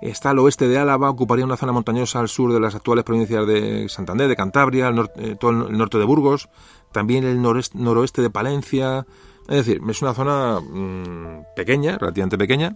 Está 0.00 0.30
al 0.30 0.38
oeste 0.38 0.68
de 0.68 0.78
Álava, 0.78 1.10
ocuparía 1.10 1.44
una 1.44 1.56
zona 1.56 1.72
montañosa 1.72 2.20
al 2.20 2.28
sur 2.28 2.52
de 2.52 2.60
las 2.60 2.74
actuales 2.74 3.04
provincias 3.04 3.46
de 3.46 3.88
Santander, 3.88 4.28
de 4.28 4.36
Cantabria, 4.36 4.92
eh, 5.16 5.36
todo 5.38 5.50
el 5.50 5.76
norte 5.76 5.98
de 5.98 6.04
Burgos, 6.04 6.48
también 6.92 7.24
el 7.24 7.42
noroeste 7.42 8.22
de 8.22 8.30
Palencia. 8.30 9.06
Es 9.48 9.56
decir, 9.56 9.80
es 9.88 10.02
una 10.02 10.14
zona 10.14 10.60
mm, 10.60 11.54
pequeña, 11.56 11.98
relativamente 11.98 12.38
pequeña. 12.38 12.74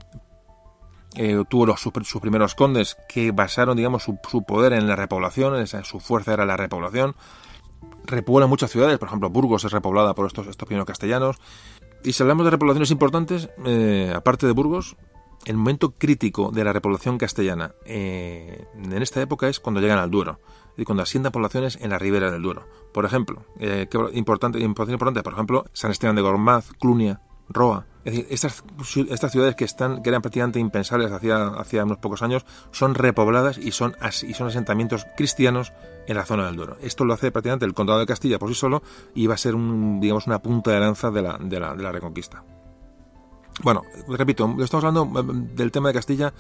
Eh, 1.15 1.45
tuvo 1.49 1.67
los, 1.67 1.81
sus, 1.81 2.21
primeros 2.21 2.55
condes 2.55 2.97
que 3.09 3.33
basaron, 3.33 3.77
digamos, 3.77 4.03
su, 4.03 4.43
poder 4.45 4.73
en 4.73 4.89
la 4.89 4.97
repoblación, 4.97 5.67
su 5.85 6.01
fuerza 6.01 6.33
era 6.33 6.47
la 6.47 6.57
repoblación. 6.57 7.15
Repobla 8.05 8.47
muchas 8.47 8.71
ciudades, 8.71 8.99
por 8.99 9.09
ejemplo, 9.09 9.31
Burgos 9.31 9.65
es 9.65 9.71
repoblada 9.71 10.15
por 10.15 10.27
estos, 10.27 10.47
estos 10.49 10.67
primeros 10.67 10.87
castellanos. 10.87 11.37
Y 12.03 12.15
si 12.15 12.23
hablamos 12.23 12.45
de 12.45 12.51
repoblaciones 12.51 12.91
importantes, 12.91 13.49
eh, 13.65 14.13
aparte 14.15 14.47
de 14.47 14.53
Burgos, 14.53 14.97
el 15.45 15.57
momento 15.57 15.93
crítico 15.93 16.51
de 16.51 16.65
la 16.65 16.73
repoblación 16.73 17.19
castellana 17.19 17.75
eh, 17.85 18.65
en 18.75 19.03
esta 19.03 19.21
época 19.21 19.49
es 19.49 19.61
cuando 19.61 19.81
llegan 19.81 19.99
al 19.99 20.11
Duero 20.11 20.41
y 20.77 20.85
cuando 20.85 21.03
asientan 21.03 21.33
poblaciones 21.33 21.79
en 21.81 21.91
la 21.91 21.99
ribera 21.99 22.31
del 22.31 22.43
Duero. 22.43 22.67
Por 22.93 23.05
ejemplo, 23.05 23.45
eh, 23.59 23.89
qué 23.91 23.99
importante, 24.13 24.61
importante, 24.61 25.23
por 25.23 25.33
ejemplo, 25.33 25.65
San 25.73 25.91
Esteban 25.91 26.17
de 26.17 26.23
Gormaz, 26.23 26.73
Clunia, 26.79 27.21
Roa. 27.49 27.87
Es 28.05 28.15
decir, 28.15 28.27
estas, 28.31 28.65
estas 29.11 29.31
ciudades 29.31 29.55
que 29.55 29.65
están 29.65 30.03
que 30.03 30.09
eran 30.09 30.23
prácticamente 30.23 30.59
impensables 30.59 31.13
hacía, 31.13 31.85
unos 31.85 31.99
pocos 31.99 32.23
años 32.23 32.45
son 32.73 32.95
repobladas 32.95 33.59
y 33.59 33.71
son, 33.71 33.95
y 34.27 34.35
son 34.35 34.49
asentamientos 34.49 35.07
cristianos 35.17 35.73
en 36.09 36.17
la 36.17 36.25
zona 36.25 36.47
del 36.47 36.57
Duero. 36.57 36.77
Esto 36.83 37.05
lo 37.05 37.15
hace 37.15 37.31
prácticamente 37.31 37.65
el 37.65 37.75
condado 37.75 38.01
de 38.01 38.07
Castilla 38.07 38.39
por 38.39 38.49
sí 38.49 38.55
solo 38.55 38.83
y 39.15 39.29
va 39.29 39.35
a 39.35 39.39
ser 39.39 39.55
un, 39.55 40.01
digamos 40.01 40.27
una 40.27 40.41
punta 40.41 40.73
de 40.73 40.81
lanza 40.81 41.11
de 41.11 41.23
la, 41.23 41.39
de 41.39 41.61
la, 41.61 41.75
de 41.75 41.83
la 41.83 41.93
reconquista. 41.93 42.45
Bueno, 43.61 43.83
repito, 44.09 44.57
estamos 44.61 44.85
hablando 44.85 45.21
eh, 45.21 45.49
del 45.55 45.71
tema 45.71 45.89
de 45.89 45.95
Castilla 45.95 46.33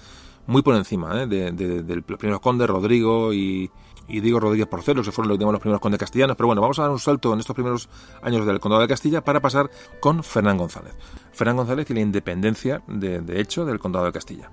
muy 0.46 0.62
por 0.62 0.74
encima, 0.74 1.22
¿eh? 1.22 1.26
de, 1.26 1.82
los 2.08 2.18
primeros 2.18 2.40
condes, 2.40 2.68
Rodrigo 2.68 3.32
y, 3.32 3.70
Diego 4.08 4.40
Rodríguez 4.40 4.66
Porcelos, 4.66 5.06
que 5.06 5.12
fueron 5.12 5.38
los 5.38 5.60
primeros 5.60 5.80
condes 5.80 5.98
castellanos. 5.98 6.36
Pero 6.36 6.48
bueno, 6.48 6.60
vamos 6.60 6.78
a 6.78 6.82
dar 6.82 6.90
un 6.90 6.98
salto 6.98 7.32
en 7.32 7.40
estos 7.40 7.54
primeros 7.54 7.88
años 8.22 8.44
del 8.44 8.60
condado 8.60 8.82
de 8.82 8.88
Castilla 8.88 9.22
para 9.22 9.40
pasar 9.40 9.70
con 10.00 10.22
Fernán 10.22 10.58
González. 10.58 10.94
Fernán 11.32 11.56
González 11.56 11.88
y 11.90 11.94
la 11.94 12.00
independencia, 12.00 12.82
de, 12.88 13.40
hecho, 13.40 13.64
del 13.64 13.78
condado 13.78 14.04
de 14.04 14.12
Castilla. 14.12 14.50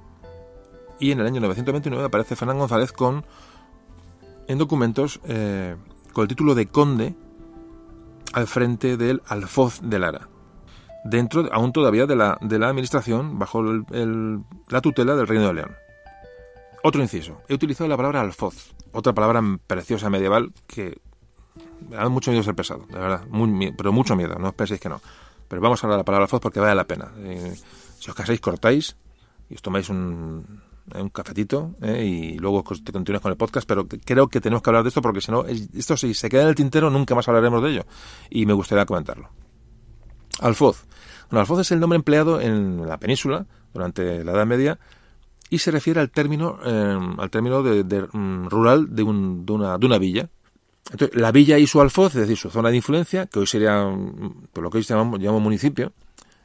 Y 0.99 1.11
en 1.11 1.19
el 1.19 1.25
año 1.25 1.41
929 1.41 2.05
aparece 2.05 2.35
Fernán 2.35 2.59
González 2.59 2.93
con 2.93 3.25
en 4.47 4.57
documentos 4.57 5.19
eh, 5.25 5.75
con 6.13 6.23
el 6.23 6.27
título 6.27 6.55
de 6.55 6.67
conde 6.67 7.15
al 8.33 8.47
frente 8.47 8.95
del 8.95 9.21
alfoz 9.27 9.81
de 9.81 9.99
Lara 9.99 10.29
dentro 11.03 11.49
aún 11.51 11.71
todavía 11.71 12.05
de 12.05 12.15
la, 12.15 12.37
de 12.41 12.59
la 12.59 12.69
administración 12.69 13.39
bajo 13.39 13.63
la 13.63 14.81
tutela 14.81 15.15
del 15.15 15.27
Reino 15.27 15.47
de 15.47 15.53
León. 15.53 15.75
Otro 16.83 17.01
inciso. 17.01 17.41
He 17.47 17.53
utilizado 17.53 17.89
la 17.89 17.97
palabra 17.97 18.21
alfoz, 18.21 18.73
otra 18.91 19.13
palabra 19.13 19.41
preciosa 19.67 20.09
medieval 20.09 20.51
que 20.65 20.99
da 21.89 22.07
mucho 22.09 22.31
miedo 22.31 22.43
ser 22.43 22.55
pesado, 22.55 22.85
de 22.87 22.99
verdad, 22.99 23.23
pero 23.77 23.91
mucho 23.91 24.15
miedo, 24.15 24.35
no 24.39 24.49
os 24.49 24.55
penséis 24.55 24.79
que 24.79 24.89
no. 24.89 25.01
Pero 25.47 25.61
vamos 25.61 25.83
a 25.83 25.87
hablar 25.87 25.97
de 25.97 26.01
la 26.01 26.05
palabra 26.05 26.25
alfoz 26.25 26.41
porque 26.41 26.59
vale 26.59 26.75
la 26.75 26.85
pena. 26.85 27.11
Eh, 27.17 27.55
si 27.99 28.09
os 28.09 28.15
casáis, 28.15 28.39
cortáis 28.39 28.95
y 29.49 29.55
os 29.55 29.61
tomáis 29.61 29.89
un, 29.89 30.61
un 30.95 31.09
cafetito 31.09 31.75
eh, 31.81 32.05
y 32.05 32.37
luego 32.37 32.63
te 32.83 32.91
continúas 32.91 33.21
con 33.21 33.31
el 33.31 33.37
podcast, 33.37 33.67
pero 33.67 33.87
creo 33.87 34.27
que 34.27 34.39
tenemos 34.41 34.61
que 34.61 34.69
hablar 34.69 34.83
de 34.83 34.89
esto 34.89 35.01
porque 35.01 35.21
si 35.21 35.31
no, 35.31 35.45
esto 35.45 35.97
si 35.97 36.13
se 36.13 36.29
queda 36.29 36.43
en 36.43 36.49
el 36.49 36.55
tintero 36.55 36.89
nunca 36.89 37.15
más 37.15 37.27
hablaremos 37.27 37.61
de 37.63 37.71
ello 37.71 37.85
y 38.29 38.45
me 38.45 38.53
gustaría 38.53 38.85
comentarlo. 38.85 39.29
Alfoz. 40.39 40.85
Bueno, 41.29 41.41
alfoz 41.41 41.61
es 41.61 41.71
el 41.71 41.79
nombre 41.79 41.97
empleado 41.97 42.41
en 42.41 42.87
la 42.87 42.97
península 42.97 43.45
durante 43.73 44.23
la 44.23 44.31
Edad 44.31 44.45
Media 44.45 44.79
y 45.49 45.59
se 45.59 45.71
refiere 45.71 45.99
al 45.99 46.09
término, 46.09 46.59
em, 46.63 47.19
al 47.19 47.29
término 47.29 47.63
de, 47.63 48.07
mm, 48.11 48.47
rural 48.49 48.95
de, 48.95 49.03
una, 49.03 49.77
de, 49.77 49.85
una, 49.85 49.97
villa. 49.97 50.29
Entonces, 50.91 51.19
la 51.19 51.31
villa 51.31 51.57
y 51.57 51.67
su 51.67 51.81
alfoz, 51.81 52.15
es 52.15 52.21
decir, 52.21 52.37
su 52.37 52.49
zona 52.49 52.69
de 52.69 52.77
influencia, 52.77 53.25
que 53.27 53.39
hoy 53.39 53.47
sería, 53.47 53.85
mm, 53.85 54.47
por 54.53 54.63
lo 54.63 54.69
que 54.69 54.77
hoy 54.77 54.83
llamamos, 54.83 55.19
llamamos 55.19 55.41
municipio, 55.41 55.91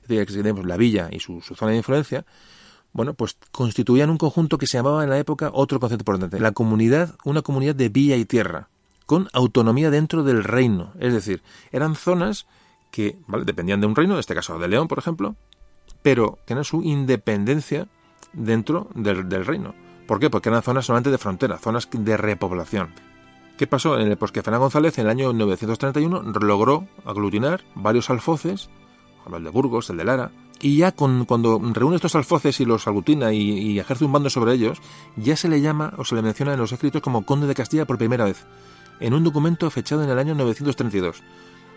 es 0.02 0.08
decir, 0.08 0.26
que 0.26 0.32
tenemos 0.34 0.66
la 0.66 0.76
villa 0.76 1.08
y 1.10 1.20
su, 1.20 1.40
zona 1.40 1.72
de 1.72 1.78
influencia, 1.78 2.24
bueno, 2.92 3.14
pues 3.14 3.36
constituían 3.50 4.10
un 4.10 4.18
conjunto 4.18 4.56
que 4.56 4.66
se 4.66 4.78
llamaba 4.78 5.02
en 5.02 5.10
la 5.10 5.18
época 5.18 5.50
otro 5.52 5.80
concepto 5.80 6.02
importante, 6.02 6.38
la 6.40 6.52
comunidad, 6.52 7.14
una 7.24 7.42
comunidad 7.42 7.74
de 7.74 7.88
villa 7.88 8.16
y 8.16 8.24
tierra, 8.24 8.68
con 9.06 9.28
autonomía 9.32 9.90
dentro 9.90 10.22
del 10.22 10.44
reino. 10.44 10.92
Es 11.00 11.12
decir, 11.12 11.42
eran 11.72 11.96
zonas 11.96 12.46
que 12.94 13.18
dependían 13.44 13.80
de 13.80 13.88
un 13.88 13.96
reino, 13.96 14.14
en 14.14 14.20
este 14.20 14.36
caso 14.36 14.56
de 14.56 14.68
León, 14.68 14.86
por 14.86 15.00
ejemplo, 15.00 15.34
pero 16.02 16.38
tenían 16.44 16.62
su 16.62 16.80
independencia 16.84 17.88
dentro 18.32 18.88
del, 18.94 19.44
reino. 19.44 19.74
¿Por 20.06 20.20
qué? 20.20 20.30
Porque 20.30 20.48
eran 20.48 20.62
zonas 20.62 20.86
solamente 20.86 21.10
de 21.10 21.18
frontera, 21.18 21.58
zonas 21.58 21.88
de 21.90 22.16
repoblación. 22.16 22.94
¿Qué 23.58 23.66
pasó? 23.66 23.96
Pues 24.16 24.30
que 24.30 24.44
Fernán 24.44 24.60
González 24.60 24.96
en 24.98 25.06
el 25.06 25.10
año 25.10 25.32
931 25.32 26.22
logró 26.40 26.86
aglutinar 27.04 27.64
varios 27.74 28.10
alfoces, 28.10 28.70
el 29.26 29.42
de 29.42 29.50
Burgos, 29.50 29.90
el 29.90 29.96
de 29.96 30.04
Lara, 30.04 30.30
y 30.60 30.76
ya 30.76 30.92
cuando 30.92 31.60
reúne 31.72 31.96
estos 31.96 32.14
alfoces 32.14 32.60
y 32.60 32.64
los 32.64 32.86
aglutina 32.86 33.32
y, 33.32 33.40
y, 33.40 33.80
ejerce 33.80 34.04
un 34.04 34.12
bando 34.12 34.30
sobre 34.30 34.52
ellos, 34.52 34.80
ya 35.16 35.36
se 35.36 35.48
le 35.48 35.60
llama 35.60 35.94
o 35.98 36.04
se 36.04 36.14
le 36.14 36.22
menciona 36.22 36.52
en 36.52 36.60
los 36.60 36.70
escritos 36.70 37.02
como 37.02 37.26
conde 37.26 37.48
de 37.48 37.56
Castilla 37.56 37.86
por 37.86 37.98
primera 37.98 38.24
vez, 38.24 38.46
en 39.00 39.14
un 39.14 39.24
documento 39.24 39.68
fechado 39.68 40.04
en 40.04 40.10
el 40.10 40.18
año 40.20 40.36
932. 40.36 41.24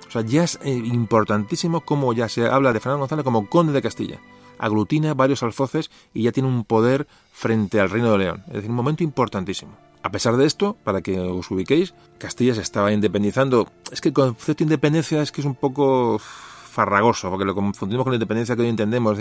O 0.07 0.11
sea, 0.11 0.21
ya 0.21 0.43
es 0.43 0.59
eh, 0.63 0.71
importantísimo 0.71 1.81
cómo 1.81 2.13
ya 2.13 2.29
se 2.29 2.47
habla 2.47 2.73
de 2.73 2.79
Fernando 2.79 2.99
González 2.99 3.25
como 3.25 3.49
conde 3.49 3.73
de 3.73 3.81
Castilla. 3.81 4.19
Aglutina 4.59 5.13
varios 5.13 5.43
alfoces 5.43 5.91
y 6.13 6.23
ya 6.23 6.31
tiene 6.31 6.49
un 6.49 6.63
poder 6.63 7.07
frente 7.31 7.79
al 7.79 7.89
reino 7.89 8.11
de 8.11 8.17
León. 8.17 8.43
Es 8.47 8.53
decir, 8.53 8.69
un 8.69 8.75
momento 8.75 9.03
importantísimo. 9.03 9.73
A 10.03 10.11
pesar 10.11 10.37
de 10.37 10.45
esto, 10.45 10.77
para 10.83 11.01
que 11.01 11.19
os 11.19 11.51
ubiquéis, 11.51 11.93
Castilla 12.17 12.55
se 12.55 12.61
estaba 12.61 12.93
independizando. 12.93 13.67
Es 13.91 14.01
que 14.01 14.09
el 14.09 14.13
concepto 14.13 14.63
de 14.63 14.63
independencia 14.63 15.21
es 15.21 15.31
que 15.31 15.41
es 15.41 15.45
un 15.45 15.55
poco 15.55 16.19
farragoso, 16.19 17.29
porque 17.31 17.43
lo 17.43 17.55
confundimos 17.55 18.03
con 18.03 18.11
la 18.11 18.17
independencia 18.17 18.55
que 18.55 18.61
hoy 18.61 18.69
entendemos. 18.69 19.17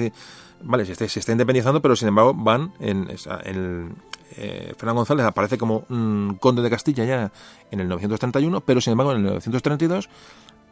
vale, 0.63 0.85
se 0.85 0.93
está, 0.93 1.09
se 1.09 1.21
está, 1.21 1.33
independizando, 1.33 1.81
pero 1.81 1.97
sin 1.97 2.09
embargo 2.09 2.35
van 2.35 2.73
en, 2.81 3.09
eh, 4.37 4.75
Fernando 4.77 5.01
González 5.01 5.25
aparece 5.25 5.57
como 5.57 5.85
conde 6.39 6.61
de 6.61 6.69
Castilla 6.69 7.05
ya 7.05 7.33
en 7.71 7.81
el 7.81 7.89
931, 7.89 8.61
pero 8.61 8.81
sin 8.81 8.93
embargo 8.93 9.13
en 9.13 9.19
el 9.19 9.25
932 9.25 10.11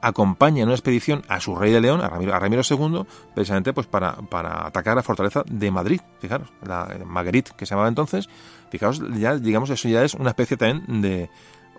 acompaña 0.06 0.62
en 0.62 0.68
una 0.68 0.74
expedición 0.74 1.22
a 1.28 1.40
su 1.40 1.54
rey 1.54 1.72
de 1.72 1.80
León, 1.80 2.00
a 2.00 2.08
Ramiro, 2.08 2.62
II, 2.68 3.04
precisamente 3.34 3.72
pues 3.72 3.86
para, 3.86 4.16
para 4.16 4.66
atacar 4.66 4.96
la 4.96 5.02
fortaleza 5.02 5.42
de 5.46 5.70
Madrid, 5.70 6.00
fijaros, 6.20 6.48
la 6.62 6.88
Marguerite, 7.06 7.52
que 7.56 7.66
se 7.66 7.70
llamaba 7.70 7.88
entonces, 7.88 8.28
fijaos, 8.70 9.02
ya 9.14 9.36
digamos, 9.36 9.70
eso 9.70 9.88
ya 9.88 10.04
es 10.04 10.14
una 10.14 10.30
especie 10.30 10.56
también 10.56 11.00
de, 11.00 11.30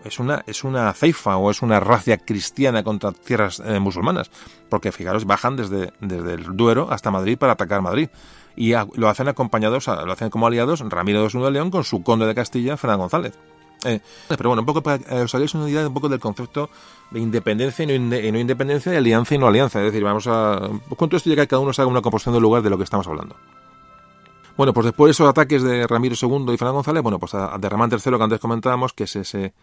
es 0.05 0.19
una, 0.19 0.43
es 0.47 0.63
una 0.63 0.93
ceifa 0.93 1.37
o 1.37 1.51
es 1.51 1.61
una 1.61 1.79
racia 1.79 2.17
cristiana 2.17 2.83
contra 2.83 3.11
tierras 3.11 3.61
eh, 3.65 3.79
musulmanas, 3.79 4.31
porque 4.69 4.91
fijaros, 4.91 5.25
bajan 5.25 5.55
desde, 5.55 5.93
desde 5.99 6.33
el 6.33 6.55
Duero 6.55 6.87
hasta 6.91 7.11
Madrid 7.11 7.37
para 7.37 7.53
atacar 7.53 7.81
Madrid. 7.81 8.09
Y 8.55 8.73
lo 8.93 9.09
hacen 9.09 9.27
acompañados, 9.27 9.87
lo 9.87 10.11
hacen 10.11 10.29
como 10.29 10.47
aliados 10.47 10.79
Ramiro 10.79 11.27
II 11.27 11.41
de 11.41 11.51
León 11.51 11.71
con 11.71 11.83
su 11.83 12.03
conde 12.03 12.25
de 12.25 12.33
Castilla, 12.33 12.77
Fernando 12.77 13.03
González. 13.03 13.37
Eh, 13.85 14.01
pero 14.27 14.49
bueno, 14.49 14.61
un 14.61 14.65
poco 14.65 14.81
para 14.81 14.97
que 14.97 15.13
os 15.13 15.33
hagáis 15.35 15.53
una 15.53 15.69
idea 15.69 15.87
un 15.87 15.93
poco 15.93 16.09
del 16.09 16.19
concepto 16.19 16.69
de 17.11 17.19
independencia 17.19 17.83
y 17.83 17.99
no, 17.99 18.39
independencia, 18.39 18.91
de 18.91 18.97
alianza 18.97 19.35
y 19.35 19.37
no 19.37 19.47
alianza. 19.47 19.79
Es 19.79 19.85
decir, 19.85 20.03
vamos 20.03 20.25
a. 20.27 20.69
Pues 20.87 20.97
con 20.97 21.07
todo 21.07 21.17
esto 21.17 21.29
ya 21.29 21.35
que 21.35 21.47
cada 21.47 21.61
uno 21.61 21.71
se 21.71 21.81
haga 21.81 21.91
una 21.91 22.01
composición 22.01 22.33
del 22.33 22.41
lugar 22.41 22.63
de 22.63 22.69
lo 22.69 22.77
que 22.77 22.83
estamos 22.83 23.07
hablando. 23.07 23.35
Bueno, 24.57 24.73
pues 24.73 24.85
después 24.85 25.09
de 25.09 25.11
esos 25.11 25.29
ataques 25.29 25.61
de 25.63 25.85
Ramiro 25.85 26.15
II 26.19 26.53
y 26.53 26.57
Fernando 26.57 26.75
González, 26.75 27.03
bueno, 27.03 27.19
pues 27.19 27.33
a, 27.35 27.57
de 27.57 27.69
Ramán 27.69 27.91
III 27.91 28.17
que 28.17 28.23
antes 28.23 28.39
comentábamos, 28.39 28.93
que 28.93 29.03
es 29.03 29.15
ese, 29.17 29.53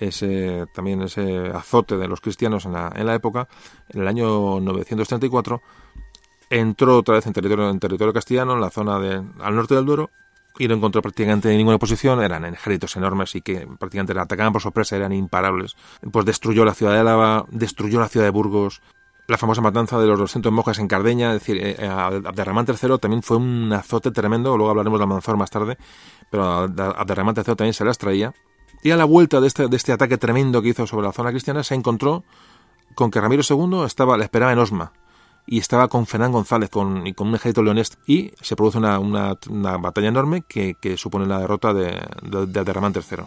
ese 0.00 0.64
también 0.74 1.02
ese 1.02 1.48
azote 1.48 1.98
de 1.98 2.08
los 2.08 2.20
cristianos 2.20 2.64
en 2.64 2.72
la, 2.72 2.90
en 2.94 3.06
la 3.06 3.14
época, 3.14 3.46
en 3.90 4.00
el 4.00 4.08
año 4.08 4.58
934, 4.58 5.60
entró 6.48 6.98
otra 6.98 7.16
vez 7.16 7.26
en 7.26 7.34
territorio, 7.34 7.68
en 7.68 7.78
territorio 7.78 8.12
castellano, 8.12 8.54
en 8.54 8.60
la 8.62 8.70
zona 8.70 8.98
de, 8.98 9.22
al 9.40 9.54
norte 9.54 9.74
del 9.74 9.84
Duero, 9.84 10.10
y 10.62 10.68
no 10.68 10.74
encontró 10.74 11.02
prácticamente 11.02 11.48
ninguna 11.56 11.74
oposición, 11.74 12.22
eran 12.22 12.44
ejércitos 12.44 12.94
enormes 12.96 13.34
y 13.34 13.40
que 13.40 13.66
prácticamente 13.80 14.16
atacaban 14.16 14.52
por 14.52 14.62
sorpresa, 14.62 14.94
eran 14.94 15.12
imparables. 15.12 15.74
Pues 16.12 16.24
destruyó 16.24 16.64
la 16.64 16.72
ciudad 16.72 16.92
de 16.92 17.00
Álava, 17.00 17.46
destruyó 17.50 17.98
la 17.98 18.08
ciudad 18.08 18.26
de 18.26 18.30
Burgos, 18.30 18.80
la 19.26 19.38
famosa 19.38 19.60
matanza 19.60 19.98
de 19.98 20.06
los 20.06 20.20
200 20.20 20.52
monjes 20.52 20.78
en 20.78 20.86
Cardeña, 20.86 21.34
es 21.34 21.40
decir, 21.40 21.56
eh, 21.56 21.74
eh 21.80 21.88
Abderramán 21.88 22.64
III 22.68 22.98
también 22.98 23.24
fue 23.24 23.38
un 23.38 23.72
azote 23.72 24.12
tremendo, 24.12 24.56
luego 24.56 24.70
hablaremos 24.70 25.00
de 25.00 25.02
Almanzor 25.02 25.36
más 25.36 25.50
tarde, 25.50 25.76
pero 26.30 26.44
Abderramán 26.44 27.34
III 27.36 27.56
también 27.56 27.74
se 27.74 27.84
las 27.84 27.98
traía. 27.98 28.32
Y 28.84 28.92
a 28.92 28.96
la 28.96 29.04
vuelta 29.04 29.40
de 29.40 29.48
este, 29.48 29.66
de 29.66 29.76
este 29.76 29.90
ataque 29.90 30.16
tremendo 30.16 30.62
que 30.62 30.68
hizo 30.68 30.86
sobre 30.86 31.06
la 31.06 31.12
zona 31.12 31.30
cristiana, 31.30 31.64
se 31.64 31.74
encontró 31.74 32.22
con 32.94 33.10
que 33.10 33.20
Ramiro 33.20 33.42
II 33.48 33.84
estaba, 33.84 34.16
le 34.16 34.24
esperaba 34.24 34.52
en 34.52 34.60
Osma, 34.60 34.92
y 35.46 35.58
estaba 35.58 35.88
con 35.88 36.06
Fernán 36.06 36.32
González 36.32 36.70
con, 36.70 37.06
y 37.06 37.14
con 37.14 37.28
un 37.28 37.34
ejército 37.34 37.62
leonés 37.62 37.98
y 38.06 38.32
se 38.40 38.56
produce 38.56 38.78
una, 38.78 38.98
una, 38.98 39.36
una 39.50 39.76
batalla 39.76 40.08
enorme 40.08 40.42
que, 40.46 40.76
que, 40.80 40.96
supone 40.96 41.26
la 41.26 41.38
derrota 41.38 41.74
de, 41.74 42.00
de, 42.22 42.46
de 42.46 42.60
Abderramán 42.60 42.92
III. 42.94 43.24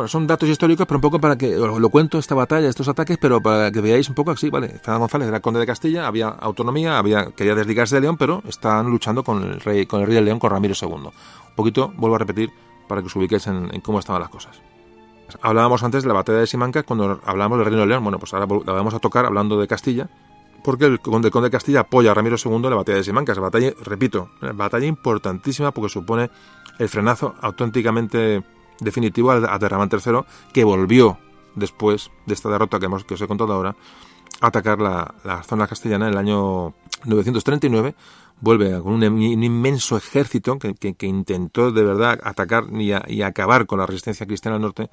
Bueno, 0.00 0.08
son 0.08 0.26
datos 0.26 0.48
históricos, 0.48 0.86
pero 0.86 0.96
un 0.96 1.02
poco 1.02 1.20
para 1.20 1.36
que 1.36 1.58
os 1.58 1.78
lo 1.78 1.90
cuento 1.90 2.18
esta 2.18 2.34
batalla, 2.34 2.70
estos 2.70 2.88
ataques, 2.88 3.18
pero 3.20 3.42
para 3.42 3.70
que 3.70 3.82
veáis 3.82 4.08
un 4.08 4.14
poco 4.14 4.30
así, 4.30 4.48
¿vale? 4.48 4.68
Fernando 4.68 5.00
González 5.00 5.28
era 5.28 5.40
conde 5.40 5.60
de 5.60 5.66
Castilla, 5.66 6.06
había 6.06 6.28
autonomía, 6.28 6.96
había 6.96 7.32
quería 7.32 7.54
desligarse 7.54 7.96
de 7.96 8.00
León, 8.00 8.16
pero 8.16 8.42
están 8.48 8.86
luchando 8.86 9.22
con 9.22 9.42
el 9.42 9.60
rey, 9.60 9.84
con 9.84 10.00
el 10.00 10.06
rey 10.06 10.14
de 10.14 10.22
León, 10.22 10.38
con 10.38 10.50
Ramiro 10.50 10.72
II. 10.80 10.88
Un 10.90 11.12
poquito, 11.54 11.92
vuelvo 11.98 12.16
a 12.16 12.18
repetir, 12.18 12.50
para 12.88 13.02
que 13.02 13.08
os 13.08 13.16
ubiquéis 13.16 13.46
en, 13.48 13.68
cómo 13.82 13.98
estaban 13.98 14.22
las 14.22 14.30
cosas. 14.30 14.62
Hablábamos 15.42 15.82
antes 15.82 16.02
de 16.02 16.08
la 16.08 16.14
batalla 16.14 16.38
de 16.38 16.46
Simancas 16.46 16.84
cuando 16.84 17.20
hablábamos 17.26 17.58
del 17.58 17.66
reino 17.66 17.82
de 17.82 17.88
León. 17.88 18.02
Bueno, 18.02 18.18
pues 18.18 18.32
ahora 18.32 18.46
la 18.64 18.72
vamos 18.72 18.94
a 18.94 19.00
tocar 19.00 19.26
hablando 19.26 19.60
de 19.60 19.68
Castilla, 19.68 20.08
porque 20.64 20.86
el 20.86 21.00
conde, 21.00 21.28
el 21.28 21.32
conde 21.32 21.48
de 21.48 21.52
Castilla 21.52 21.80
apoya 21.80 22.12
a 22.12 22.14
Ramiro 22.14 22.36
II 22.42 22.54
en 22.54 22.70
la 22.70 22.76
batalla 22.76 22.96
de 22.96 23.04
Simancas. 23.04 23.38
Batalla, 23.38 23.74
repito, 23.84 24.30
batalla 24.54 24.86
importantísima 24.86 25.72
porque 25.72 25.90
supone 25.90 26.30
el 26.78 26.88
frenazo 26.88 27.34
auténticamente 27.42 28.42
definitivo 28.80 29.30
a 29.30 29.58
Derramán 29.58 29.88
III, 29.92 30.20
que 30.52 30.64
volvió 30.64 31.18
después 31.54 32.10
de 32.26 32.34
esta 32.34 32.48
derrota 32.48 32.78
que, 32.78 32.86
hemos, 32.86 33.04
que 33.04 33.14
os 33.14 33.20
he 33.20 33.26
contado 33.26 33.52
ahora, 33.52 33.76
a 34.40 34.46
atacar 34.46 34.80
la, 34.80 35.42
zona 35.44 35.66
castellana 35.66 36.06
en 36.08 36.12
el 36.12 36.18
año 36.18 36.74
939. 37.04 37.94
Vuelve 38.42 38.80
con 38.80 38.94
un, 38.94 39.22
inmenso 39.22 39.98
ejército 39.98 40.58
que, 40.58 40.74
que, 40.74 41.06
intentó 41.06 41.72
de 41.72 41.84
verdad 41.84 42.18
atacar 42.22 42.64
y, 42.72 43.22
acabar 43.22 43.66
con 43.66 43.78
la 43.78 43.86
resistencia 43.86 44.26
cristiana 44.26 44.56
al 44.56 44.62
norte. 44.62 44.88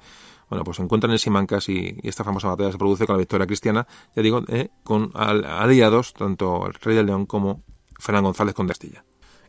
Bueno, 0.50 0.64
pues 0.64 0.76
se 0.76 0.82
encuentran 0.82 1.12
en 1.12 1.18
Simancas 1.18 1.68
y, 1.70 1.98
esta 2.02 2.24
famosa 2.24 2.48
batalla 2.48 2.72
se 2.72 2.78
produce 2.78 3.06
con 3.06 3.14
la 3.14 3.20
victoria 3.20 3.46
cristiana, 3.46 3.86
ya 4.14 4.22
digo, 4.22 4.42
eh, 4.48 4.68
con 4.84 5.12
aliados, 5.14 6.12
tanto 6.12 6.66
el 6.66 6.74
rey 6.74 6.96
de 6.96 7.04
León 7.04 7.24
como 7.24 7.62
Fernán 7.98 8.24
González 8.24 8.54
con 8.54 8.68
Castilla. 8.68 9.04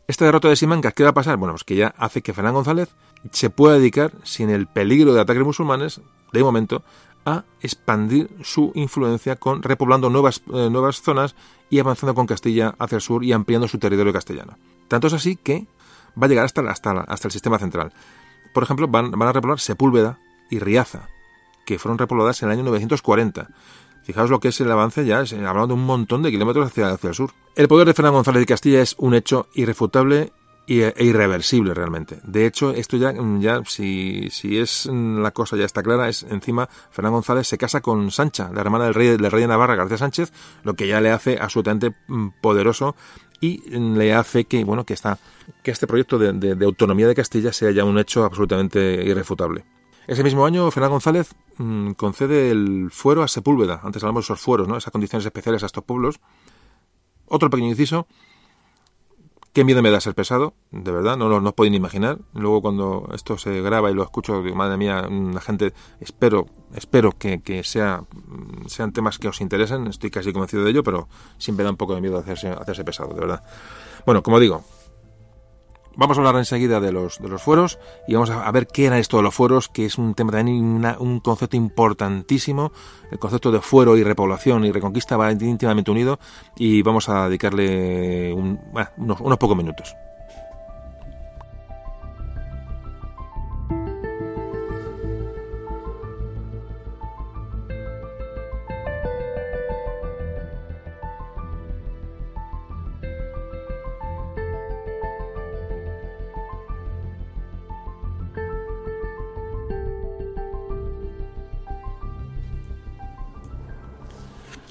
Esta 0.06 0.24
derrota 0.24 0.48
de 0.48 0.56
Simancas, 0.56 0.94
¿qué 0.94 1.04
va 1.04 1.10
a 1.10 1.14
pasar? 1.14 1.36
Bueno, 1.36 1.52
pues 1.52 1.64
que 1.64 1.76
ya 1.76 1.94
hace 1.96 2.22
que 2.22 2.32
Fernán 2.32 2.54
González 2.54 2.88
se 3.32 3.50
pueda 3.50 3.78
dedicar, 3.78 4.12
sin 4.22 4.50
el 4.50 4.66
peligro 4.66 5.12
de 5.12 5.20
ataques 5.20 5.44
musulmanes, 5.44 6.00
de 6.32 6.42
momento, 6.42 6.82
a 7.24 7.44
expandir 7.60 8.30
su 8.42 8.72
influencia 8.74 9.36
con 9.36 9.62
repoblando 9.62 10.08
nuevas, 10.10 10.42
eh, 10.52 10.70
nuevas 10.70 11.02
zonas 11.02 11.34
y 11.68 11.78
avanzando 11.78 12.14
con 12.14 12.26
Castilla 12.26 12.74
hacia 12.78 12.96
el 12.96 13.02
sur 13.02 13.24
y 13.24 13.32
ampliando 13.32 13.68
su 13.68 13.78
territorio 13.78 14.12
castellano. 14.12 14.56
Tanto 14.88 15.08
es 15.08 15.12
así 15.12 15.36
que 15.36 15.66
va 16.20 16.26
a 16.26 16.28
llegar 16.28 16.44
hasta, 16.44 16.62
hasta, 16.62 16.92
hasta 16.92 17.28
el 17.28 17.32
sistema 17.32 17.58
central. 17.58 17.92
Por 18.52 18.62
ejemplo, 18.62 18.88
van, 18.88 19.10
van 19.10 19.28
a 19.28 19.32
repoblar 19.32 19.60
Sepúlveda 19.60 20.18
y 20.50 20.58
Riaza, 20.58 21.08
que 21.66 21.78
fueron 21.78 21.98
repobladas 21.98 22.42
en 22.42 22.48
el 22.48 22.54
año 22.54 22.64
940. 22.64 23.48
Fijaos 24.02 24.30
lo 24.30 24.40
que 24.40 24.48
es 24.48 24.60
el 24.60 24.72
avance 24.72 25.04
ya, 25.04 25.20
es, 25.20 25.32
hablando 25.32 25.68
de 25.68 25.74
un 25.74 25.84
montón 25.84 26.22
de 26.22 26.30
kilómetros 26.30 26.66
hacia, 26.66 26.88
hacia 26.88 27.08
el 27.08 27.14
sur. 27.14 27.32
El 27.54 27.68
poder 27.68 27.86
de 27.86 27.94
Fernando 27.94 28.16
González 28.16 28.40
de 28.40 28.46
Castilla 28.46 28.80
es 28.80 28.96
un 28.98 29.14
hecho 29.14 29.48
irrefutable 29.54 30.32
e 30.66 31.04
irreversible 31.04 31.74
realmente. 31.74 32.20
De 32.22 32.46
hecho, 32.46 32.70
esto 32.70 32.96
ya, 32.96 33.12
ya 33.40 33.62
si, 33.66 34.28
si 34.30 34.58
es 34.58 34.86
la 34.86 35.32
cosa 35.32 35.56
ya 35.56 35.64
está 35.64 35.82
clara, 35.82 36.08
es 36.08 36.22
encima 36.22 36.68
Fernán 36.90 37.12
González 37.12 37.48
se 37.48 37.58
casa 37.58 37.80
con 37.80 38.10
Sancha, 38.10 38.50
la 38.52 38.60
hermana 38.60 38.84
del 38.84 38.94
rey, 38.94 39.08
del 39.08 39.30
rey 39.30 39.42
de 39.42 39.48
Navarra, 39.48 39.74
García 39.74 39.98
Sánchez, 39.98 40.32
lo 40.62 40.74
que 40.74 40.86
ya 40.86 41.00
le 41.00 41.10
hace 41.10 41.38
absolutamente 41.40 41.94
mm, 42.06 42.28
poderoso 42.40 42.94
y 43.40 43.68
le 43.70 44.14
hace 44.14 44.44
que 44.44 44.64
bueno 44.64 44.84
que 44.84 44.94
está 44.94 45.18
que 45.62 45.70
este 45.70 45.86
proyecto 45.86 46.18
de, 46.18 46.32
de, 46.32 46.64
autonomía 46.64 47.08
de 47.08 47.14
Castilla 47.14 47.52
sea 47.52 47.70
ya 47.70 47.84
un 47.84 47.98
hecho 47.98 48.24
absolutamente 48.24 49.02
irrefutable. 49.04 49.64
Ese 50.06 50.24
mismo 50.24 50.44
año, 50.44 50.70
Fernán 50.70 50.90
González 50.90 51.34
concede 51.96 52.50
el 52.50 52.90
fuero 52.90 53.22
a 53.22 53.28
Sepúlveda. 53.28 53.80
Antes 53.84 54.02
hablamos 54.02 54.24
de 54.24 54.26
esos 54.26 54.40
fueros, 54.40 54.66
¿no? 54.66 54.76
Esas 54.76 54.90
condiciones 54.90 55.24
especiales 55.24 55.62
a 55.62 55.66
estos 55.66 55.84
pueblos. 55.84 56.20
Otro 57.26 57.50
pequeño 57.50 57.68
inciso. 57.68 58.06
Qué 59.52 59.64
miedo 59.64 59.82
me 59.82 59.90
da 59.90 60.00
ser 60.00 60.14
pesado, 60.14 60.54
de 60.70 60.92
verdad, 60.92 61.16
no, 61.16 61.28
no, 61.28 61.40
no 61.40 61.48
os 61.48 61.54
podéis 61.56 61.72
ni 61.72 61.78
imaginar. 61.78 62.18
Luego 62.34 62.62
cuando 62.62 63.08
esto 63.12 63.36
se 63.36 63.60
graba 63.62 63.90
y 63.90 63.94
lo 63.94 64.04
escucho, 64.04 64.44
digo, 64.44 64.54
madre 64.54 64.76
mía, 64.76 65.08
la 65.10 65.40
gente, 65.40 65.72
espero, 65.98 66.46
espero 66.72 67.10
que, 67.10 67.42
que 67.42 67.64
sea, 67.64 68.04
sean 68.66 68.92
temas 68.92 69.18
que 69.18 69.26
os 69.26 69.40
interesen, 69.40 69.88
estoy 69.88 70.10
casi 70.10 70.32
convencido 70.32 70.62
de 70.62 70.70
ello, 70.70 70.84
pero 70.84 71.08
siempre 71.38 71.64
da 71.64 71.70
un 71.70 71.76
poco 71.76 71.96
de 71.96 72.00
miedo 72.00 72.18
hacerse, 72.18 72.48
hacerse 72.50 72.84
pesado, 72.84 73.12
de 73.12 73.20
verdad. 73.20 73.42
Bueno, 74.06 74.22
como 74.22 74.38
digo, 74.38 74.62
Vamos 76.00 76.16
a 76.16 76.22
hablar 76.22 76.36
enseguida 76.36 76.80
de 76.80 76.92
los, 76.92 77.18
de 77.18 77.28
los 77.28 77.42
fueros 77.42 77.78
y 78.08 78.14
vamos 78.14 78.30
a, 78.30 78.50
ver 78.52 78.66
qué 78.66 78.86
era 78.86 78.98
esto 78.98 79.18
de 79.18 79.22
los 79.22 79.34
fueros, 79.34 79.68
que 79.68 79.84
es 79.84 79.98
un 79.98 80.14
tema 80.14 80.32
también, 80.32 80.82
un 80.98 81.20
concepto 81.20 81.58
importantísimo. 81.58 82.72
El 83.10 83.18
concepto 83.18 83.52
de 83.52 83.60
fuero 83.60 83.98
y 83.98 84.02
repoblación 84.02 84.64
y 84.64 84.72
reconquista 84.72 85.18
va 85.18 85.30
íntimamente 85.30 85.90
unido 85.90 86.18
y 86.56 86.80
vamos 86.80 87.10
a 87.10 87.28
dedicarle 87.28 88.32
unos, 88.32 89.20
unos 89.20 89.36
pocos 89.36 89.58
minutos. 89.58 89.94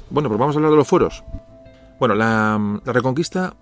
Bueno, 0.10 0.28
pues 0.30 0.40
vamos 0.40 0.56
a 0.56 0.60
hablar 0.60 0.72
de 0.72 0.78
los 0.78 0.88
fueros. 0.88 1.24
Bueno, 2.00 2.16
la, 2.16 2.60
reconquista 2.86 3.54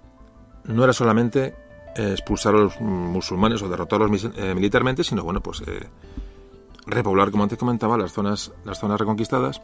no 0.66 0.84
era 0.84 0.93
solamente 0.93 1.56
eh, 1.95 2.12
expulsar 2.12 2.56
a 2.56 2.60
los 2.60 2.80
musulmanes 2.80 3.62
o 3.62 3.70
derrotarlos 3.70 4.30
eh, 4.36 4.54
militarmente, 4.54 5.04
sino 5.04 5.24
bueno, 5.24 5.41
pues 5.41 5.62
eh, 5.66 5.88
repoblar, 6.86 7.32
como 7.32 7.43
antes 7.43 7.58
comentaba, 7.58 7.98
las 7.98 8.14
zonas, 8.14 8.54
las 8.64 8.80
zonas 8.80 9.00
reconquistadas, 9.00 9.62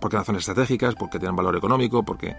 porque 0.00 0.16
eran 0.16 0.26
zonas 0.26 0.42
estratégicas, 0.42 0.94
porque 0.94 1.18
tenían 1.18 1.36
valor 1.36 1.56
económico, 1.56 2.04
porque 2.04 2.36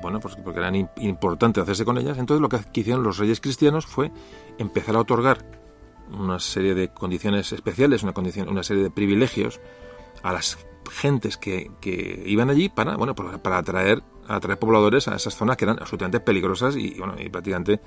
bueno, 0.00 0.20
pues 0.20 0.36
porque 0.36 0.60
era 0.60 0.70
importante 0.76 1.60
hacerse 1.60 1.84
con 1.84 1.98
ellas. 1.98 2.16
Entonces 2.16 2.40
lo 2.40 2.48
que 2.48 2.80
hicieron 2.80 3.02
los 3.02 3.18
reyes 3.18 3.40
cristianos 3.40 3.86
fue 3.86 4.12
empezar 4.56 4.94
a 4.94 5.00
otorgar 5.00 5.44
una 6.12 6.38
serie 6.38 6.74
de 6.74 6.88
condiciones 6.88 7.52
especiales, 7.52 8.04
una, 8.04 8.12
condición, 8.12 8.48
una 8.48 8.62
serie 8.62 8.84
de 8.84 8.90
privilegios 8.90 9.60
a 10.22 10.32
las 10.32 10.58
gentes 10.90 11.36
que, 11.36 11.70
iban 12.26 12.50
allí 12.50 12.68
para, 12.68 12.96
bueno, 12.96 13.14
para 13.14 13.58
atraer, 13.58 14.02
atraer 14.28 14.58
pobladores 14.58 15.08
a 15.08 15.16
esas 15.16 15.36
zonas 15.36 15.56
que 15.56 15.64
eran 15.64 15.78
absolutamente 15.78 16.20
peligrosas 16.20 16.76
y, 16.76 16.94
bueno, 16.98 17.14
y 17.18 17.28
prácticamente 17.28 17.80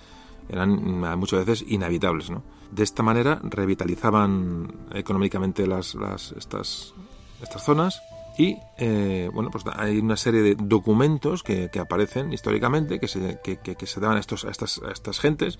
eran 0.49 0.99
muchas 1.17 1.45
veces 1.45 1.65
inhabitables. 1.67 2.29
¿no? 2.29 2.43
De 2.71 2.83
esta 2.83 3.03
manera 3.03 3.39
revitalizaban 3.43 4.87
económicamente 4.93 5.67
las, 5.67 5.95
las, 5.95 6.33
estas, 6.33 6.93
estas 7.41 7.63
zonas 7.63 8.01
y 8.37 8.57
eh, 8.77 9.29
bueno, 9.33 9.49
pues 9.49 9.63
hay 9.75 9.99
una 9.99 10.17
serie 10.17 10.41
de 10.41 10.55
documentos 10.55 11.41
que, 11.41 11.69
que 11.71 11.79
aparecen 11.79 12.33
históricamente 12.33 12.99
que 12.99 13.07
se, 13.07 13.39
que, 13.41 13.87
se 13.87 13.99
daban 13.99 14.17
a, 14.17 14.19
estos, 14.19 14.43
a, 14.45 14.49
estas, 14.49 14.81
a 14.83 14.91
estas 14.91 15.19
gentes 15.19 15.57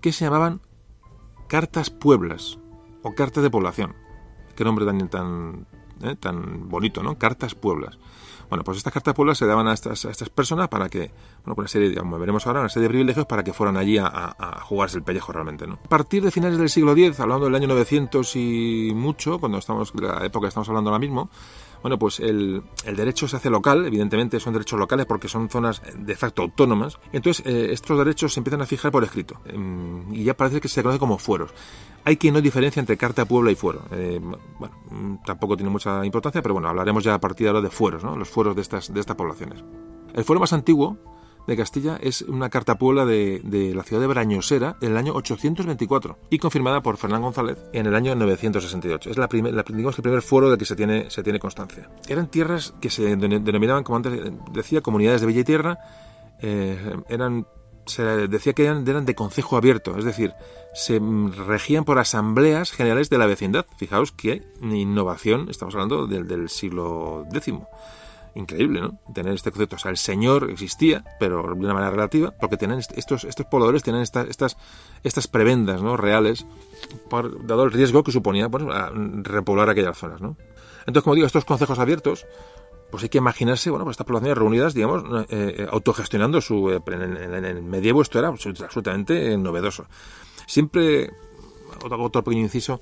que 0.00 0.12
se 0.12 0.24
llamaban 0.24 0.60
cartas 1.48 1.90
pueblas 1.90 2.58
o 3.02 3.14
cartas 3.14 3.42
de 3.42 3.50
población. 3.50 3.94
Qué 4.54 4.64
nombre 4.64 4.86
tan, 5.08 5.66
eh, 6.02 6.16
tan 6.16 6.68
bonito, 6.68 7.02
¿no? 7.02 7.18
Cartas 7.18 7.54
pueblas. 7.54 7.98
Bueno, 8.48 8.62
pues 8.62 8.78
estas 8.78 8.92
cartas 8.92 9.14
pueblas 9.14 9.38
se 9.38 9.46
daban 9.46 9.66
a 9.66 9.72
estas, 9.72 10.04
a 10.04 10.10
estas 10.10 10.28
personas 10.28 10.68
para 10.68 10.88
que, 10.88 11.10
bueno, 11.42 11.56
por 11.56 11.58
una 11.58 11.68
serie, 11.68 11.94
como 11.96 12.18
veremos 12.18 12.46
ahora, 12.46 12.60
una 12.60 12.68
serie 12.68 12.84
de 12.84 12.90
privilegios 12.90 13.26
para 13.26 13.42
que 13.42 13.52
fueran 13.52 13.76
allí 13.76 13.98
a, 13.98 14.06
a, 14.06 14.60
jugarse 14.60 14.98
el 14.98 15.02
pellejo 15.02 15.32
realmente, 15.32 15.66
¿no? 15.66 15.80
A 15.84 15.88
partir 15.88 16.22
de 16.22 16.30
finales 16.30 16.58
del 16.58 16.68
siglo 16.68 16.92
X, 16.92 17.18
hablando 17.18 17.46
del 17.46 17.54
año 17.56 17.66
900 17.66 18.36
y 18.36 18.92
mucho, 18.94 19.40
cuando 19.40 19.58
estamos, 19.58 19.92
la 19.96 20.24
época 20.24 20.44
que 20.44 20.48
estamos 20.48 20.68
hablando 20.68 20.90
ahora 20.90 21.00
mismo, 21.00 21.28
bueno, 21.82 21.98
pues 21.98 22.20
el, 22.20 22.62
el, 22.84 22.96
derecho 22.96 23.28
se 23.28 23.36
hace 23.36 23.50
local, 23.50 23.86
evidentemente 23.86 24.40
son 24.40 24.52
derechos 24.52 24.78
locales 24.78 25.06
porque 25.06 25.28
son 25.28 25.48
zonas 25.48 25.82
de 25.96 26.16
facto 26.16 26.42
autónomas. 26.42 26.98
Entonces, 27.12 27.44
eh, 27.46 27.68
estos 27.72 27.98
derechos 27.98 28.32
se 28.32 28.40
empiezan 28.40 28.62
a 28.62 28.66
fijar 28.66 28.90
por 28.90 29.04
escrito 29.04 29.40
em, 29.46 30.12
y 30.14 30.24
ya 30.24 30.34
parece 30.34 30.60
que 30.60 30.68
se 30.68 30.82
conoce 30.82 30.98
como 30.98 31.18
fueros. 31.18 31.52
Hay 32.04 32.16
quien 32.16 32.34
no 32.34 32.40
diferencia 32.40 32.80
entre 32.80 32.96
carta 32.96 33.24
puebla 33.24 33.50
y 33.50 33.54
fuero. 33.56 33.82
Eh, 33.90 34.20
bueno, 34.58 34.74
mm, 34.90 35.24
tampoco 35.24 35.56
tiene 35.56 35.70
mucha 35.70 36.04
importancia, 36.04 36.42
pero 36.42 36.54
bueno, 36.54 36.68
hablaremos 36.68 37.02
ya 37.04 37.14
a 37.14 37.20
partir 37.20 37.44
de 37.44 37.48
ahora 37.48 37.62
de 37.62 37.70
fueros, 37.70 38.04
¿no? 38.04 38.16
los 38.16 38.28
fueros 38.28 38.54
de 38.54 38.62
estas, 38.62 38.92
de 38.92 39.00
estas 39.00 39.16
poblaciones. 39.16 39.64
El 40.14 40.24
fuero 40.24 40.40
más 40.40 40.52
antiguo 40.52 40.98
de 41.46 41.56
Castilla 41.56 41.98
es 42.00 42.22
una 42.22 42.50
carta 42.50 42.76
puebla 42.76 43.04
de, 43.04 43.40
de, 43.44 43.74
la 43.74 43.82
ciudad 43.82 44.00
de 44.02 44.08
Brañosera 44.08 44.76
en 44.80 44.92
el 44.92 44.96
año 44.96 45.14
824 45.14 46.18
y 46.30 46.38
confirmada 46.38 46.82
por 46.82 46.96
Fernán 46.96 47.22
González 47.22 47.58
en 47.72 47.86
el 47.86 47.94
año 47.94 48.14
968. 48.14 49.10
Es 49.10 49.18
la 49.18 49.28
primer, 49.28 49.54
la, 49.54 49.62
digamos, 49.62 49.96
el 49.96 50.02
primer 50.02 50.22
fuero 50.22 50.50
del 50.50 50.58
que 50.58 50.64
se 50.64 50.76
tiene, 50.76 51.10
se 51.10 51.22
tiene 51.22 51.38
constancia. 51.38 51.88
Eran 52.08 52.28
tierras 52.28 52.74
que 52.80 52.90
se 52.90 53.16
denominaban, 53.16 53.84
como 53.84 53.96
antes 53.96 54.12
decía, 54.52 54.80
comunidades 54.80 55.20
de 55.20 55.26
villa 55.26 55.40
y 55.40 55.44
tierra. 55.44 55.78
Eh, 56.40 56.96
eran 57.08 57.46
se 57.86 58.02
decía 58.02 58.52
que 58.52 58.64
eran, 58.64 58.86
eran, 58.86 59.06
de 59.06 59.14
concejo 59.14 59.56
abierto, 59.56 59.96
es 59.96 60.04
decir, 60.04 60.34
se 60.74 61.00
regían 61.46 61.84
por 61.84 62.00
asambleas 62.00 62.72
generales 62.72 63.10
de 63.10 63.18
la 63.18 63.26
vecindad. 63.26 63.64
Fijaos 63.76 64.10
qué 64.10 64.42
innovación, 64.60 65.48
estamos 65.48 65.74
hablando 65.74 66.08
del, 66.08 66.26
del 66.26 66.48
siglo 66.48 67.24
X 67.32 67.54
increíble, 68.36 68.80
¿no? 68.80 68.98
Tener 69.12 69.34
este 69.34 69.50
concepto. 69.50 69.76
O 69.76 69.78
sea, 69.78 69.90
el 69.90 69.96
Señor 69.96 70.50
existía, 70.50 71.04
pero 71.18 71.42
de 71.42 71.52
una 71.52 71.74
manera 71.74 71.90
relativa, 71.90 72.32
porque 72.32 72.56
tienen 72.56 72.78
estos, 72.78 73.24
estos 73.24 73.46
pobladores 73.46 73.82
tienen 73.82 74.02
estas, 74.02 74.28
estas, 74.28 74.56
estas 75.02 75.26
prebendas, 75.26 75.82
¿no? 75.82 75.96
Reales, 75.96 76.46
por, 77.08 77.46
dado 77.46 77.64
el 77.64 77.72
riesgo 77.72 78.04
que 78.04 78.12
suponía 78.12 78.48
pues, 78.48 78.64
repoblar 79.22 79.70
aquellas 79.70 79.96
zonas, 79.96 80.20
¿no? 80.20 80.36
Entonces, 80.80 81.02
como 81.02 81.14
digo, 81.14 81.26
estos 81.26 81.44
consejos 81.44 81.78
abiertos, 81.78 82.26
pues 82.90 83.02
hay 83.02 83.08
que 83.08 83.18
imaginarse, 83.18 83.70
bueno, 83.70 83.84
pues 83.84 83.94
estas 83.94 84.06
poblaciones 84.06 84.38
reunidas, 84.38 84.74
digamos, 84.74 85.02
eh, 85.30 85.56
eh 85.58 85.66
autogestionando 85.70 86.40
su... 86.40 86.70
Eh, 86.70 86.80
en, 86.86 87.44
el 87.44 87.62
medievo 87.62 88.02
esto 88.02 88.18
era 88.18 88.28
absolutamente 88.28 89.36
novedoso. 89.36 89.86
Siempre, 90.46 91.10
otro, 91.82 92.02
otro 92.02 92.22
pequeño 92.22 92.42
inciso, 92.42 92.80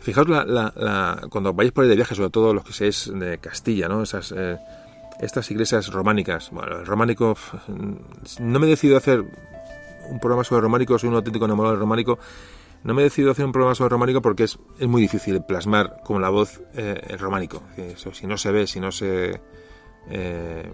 Fijaos 0.00 0.30
la, 0.30 0.44
la, 0.46 0.72
la, 0.76 1.26
cuando 1.28 1.52
vais 1.52 1.72
por 1.72 1.84
ahí 1.84 1.90
de 1.90 1.96
viaje, 1.96 2.14
sobre 2.14 2.30
todo 2.30 2.54
los 2.54 2.64
que 2.64 2.72
seáis 2.72 3.12
de 3.12 3.36
Castilla, 3.36 3.86
¿no? 3.86 4.02
Esas, 4.02 4.32
eh, 4.32 4.56
estas 5.20 5.50
iglesias 5.50 5.88
románicas. 5.92 6.50
Bueno, 6.50 6.78
el 6.78 6.86
románico, 6.86 7.36
no 8.38 8.58
me 8.58 8.66
he 8.66 8.70
decidido 8.70 8.96
hacer 8.96 9.24
un 10.08 10.18
programa 10.18 10.44
sobre 10.44 10.62
románico, 10.62 10.98
soy 10.98 11.08
un 11.08 11.16
auténtico 11.16 11.44
enamorado 11.44 11.74
del 11.74 11.80
románico. 11.80 12.18
No 12.82 12.94
me 12.94 13.02
he 13.02 13.04
decidido 13.04 13.32
hacer 13.32 13.44
un 13.44 13.52
programa 13.52 13.74
sobre 13.74 13.90
románico 13.90 14.22
porque 14.22 14.44
es, 14.44 14.58
es 14.78 14.88
muy 14.88 15.02
difícil 15.02 15.42
plasmar 15.42 16.00
con 16.02 16.22
la 16.22 16.30
voz 16.30 16.62
eh, 16.74 17.00
el 17.08 17.18
románico. 17.18 17.62
Si 18.12 18.26
no 18.26 18.38
se 18.38 18.50
ve, 18.50 18.66
si 18.66 18.80
no 18.80 18.90
se 18.90 19.40
eh, 20.08 20.72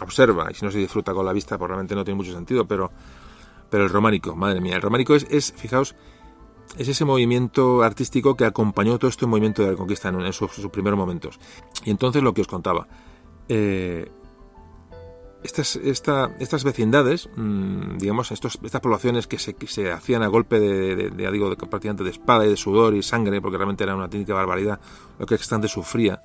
observa 0.00 0.48
y 0.50 0.54
si 0.54 0.64
no 0.64 0.70
se 0.70 0.78
disfruta 0.78 1.12
con 1.12 1.26
la 1.26 1.32
vista, 1.32 1.58
pues 1.58 1.68
realmente 1.68 1.96
no 1.96 2.04
tiene 2.04 2.16
mucho 2.16 2.32
sentido. 2.32 2.66
Pero, 2.66 2.92
pero 3.68 3.84
el 3.84 3.90
románico, 3.90 4.36
madre 4.36 4.60
mía, 4.60 4.76
el 4.76 4.82
románico 4.82 5.16
es, 5.16 5.26
es 5.28 5.52
fijaos, 5.52 5.96
es 6.78 6.88
ese 6.88 7.04
movimiento 7.04 7.82
artístico 7.82 8.36
que 8.36 8.44
acompañó 8.44 8.98
todo 8.98 9.08
este 9.08 9.26
movimiento 9.26 9.62
de 9.62 9.72
la 9.72 9.76
conquista 9.76 10.08
en, 10.08 10.32
sus 10.32 10.68
primeros 10.70 10.98
momentos. 10.98 11.38
Y 11.84 11.90
entonces 11.90 12.22
lo 12.22 12.32
que 12.32 12.42
os 12.42 12.48
contaba, 12.48 12.86
eh, 13.48 14.10
estas, 15.44 15.76
estas 15.76 16.64
vecindades, 16.64 17.28
mmm, 17.36 17.98
digamos, 17.98 18.32
estas 18.32 18.80
poblaciones 18.80 19.26
que 19.26 19.38
se, 19.38 19.92
hacían 19.92 20.22
a 20.22 20.28
golpe 20.28 20.58
de, 20.58 21.10
de, 21.10 21.30
digo, 21.30 21.50
de, 21.50 21.94
de 22.04 22.10
espada 22.10 22.46
y 22.46 22.48
de 22.48 22.56
sudor 22.56 22.94
y 22.94 23.02
sangre, 23.02 23.42
porque 23.42 23.58
realmente 23.58 23.84
era 23.84 23.94
una 23.94 24.08
técnica 24.08 24.34
barbaridad 24.34 24.80
lo 25.18 25.26
que 25.26 25.34
Extante 25.34 25.68
sufría 25.68 26.22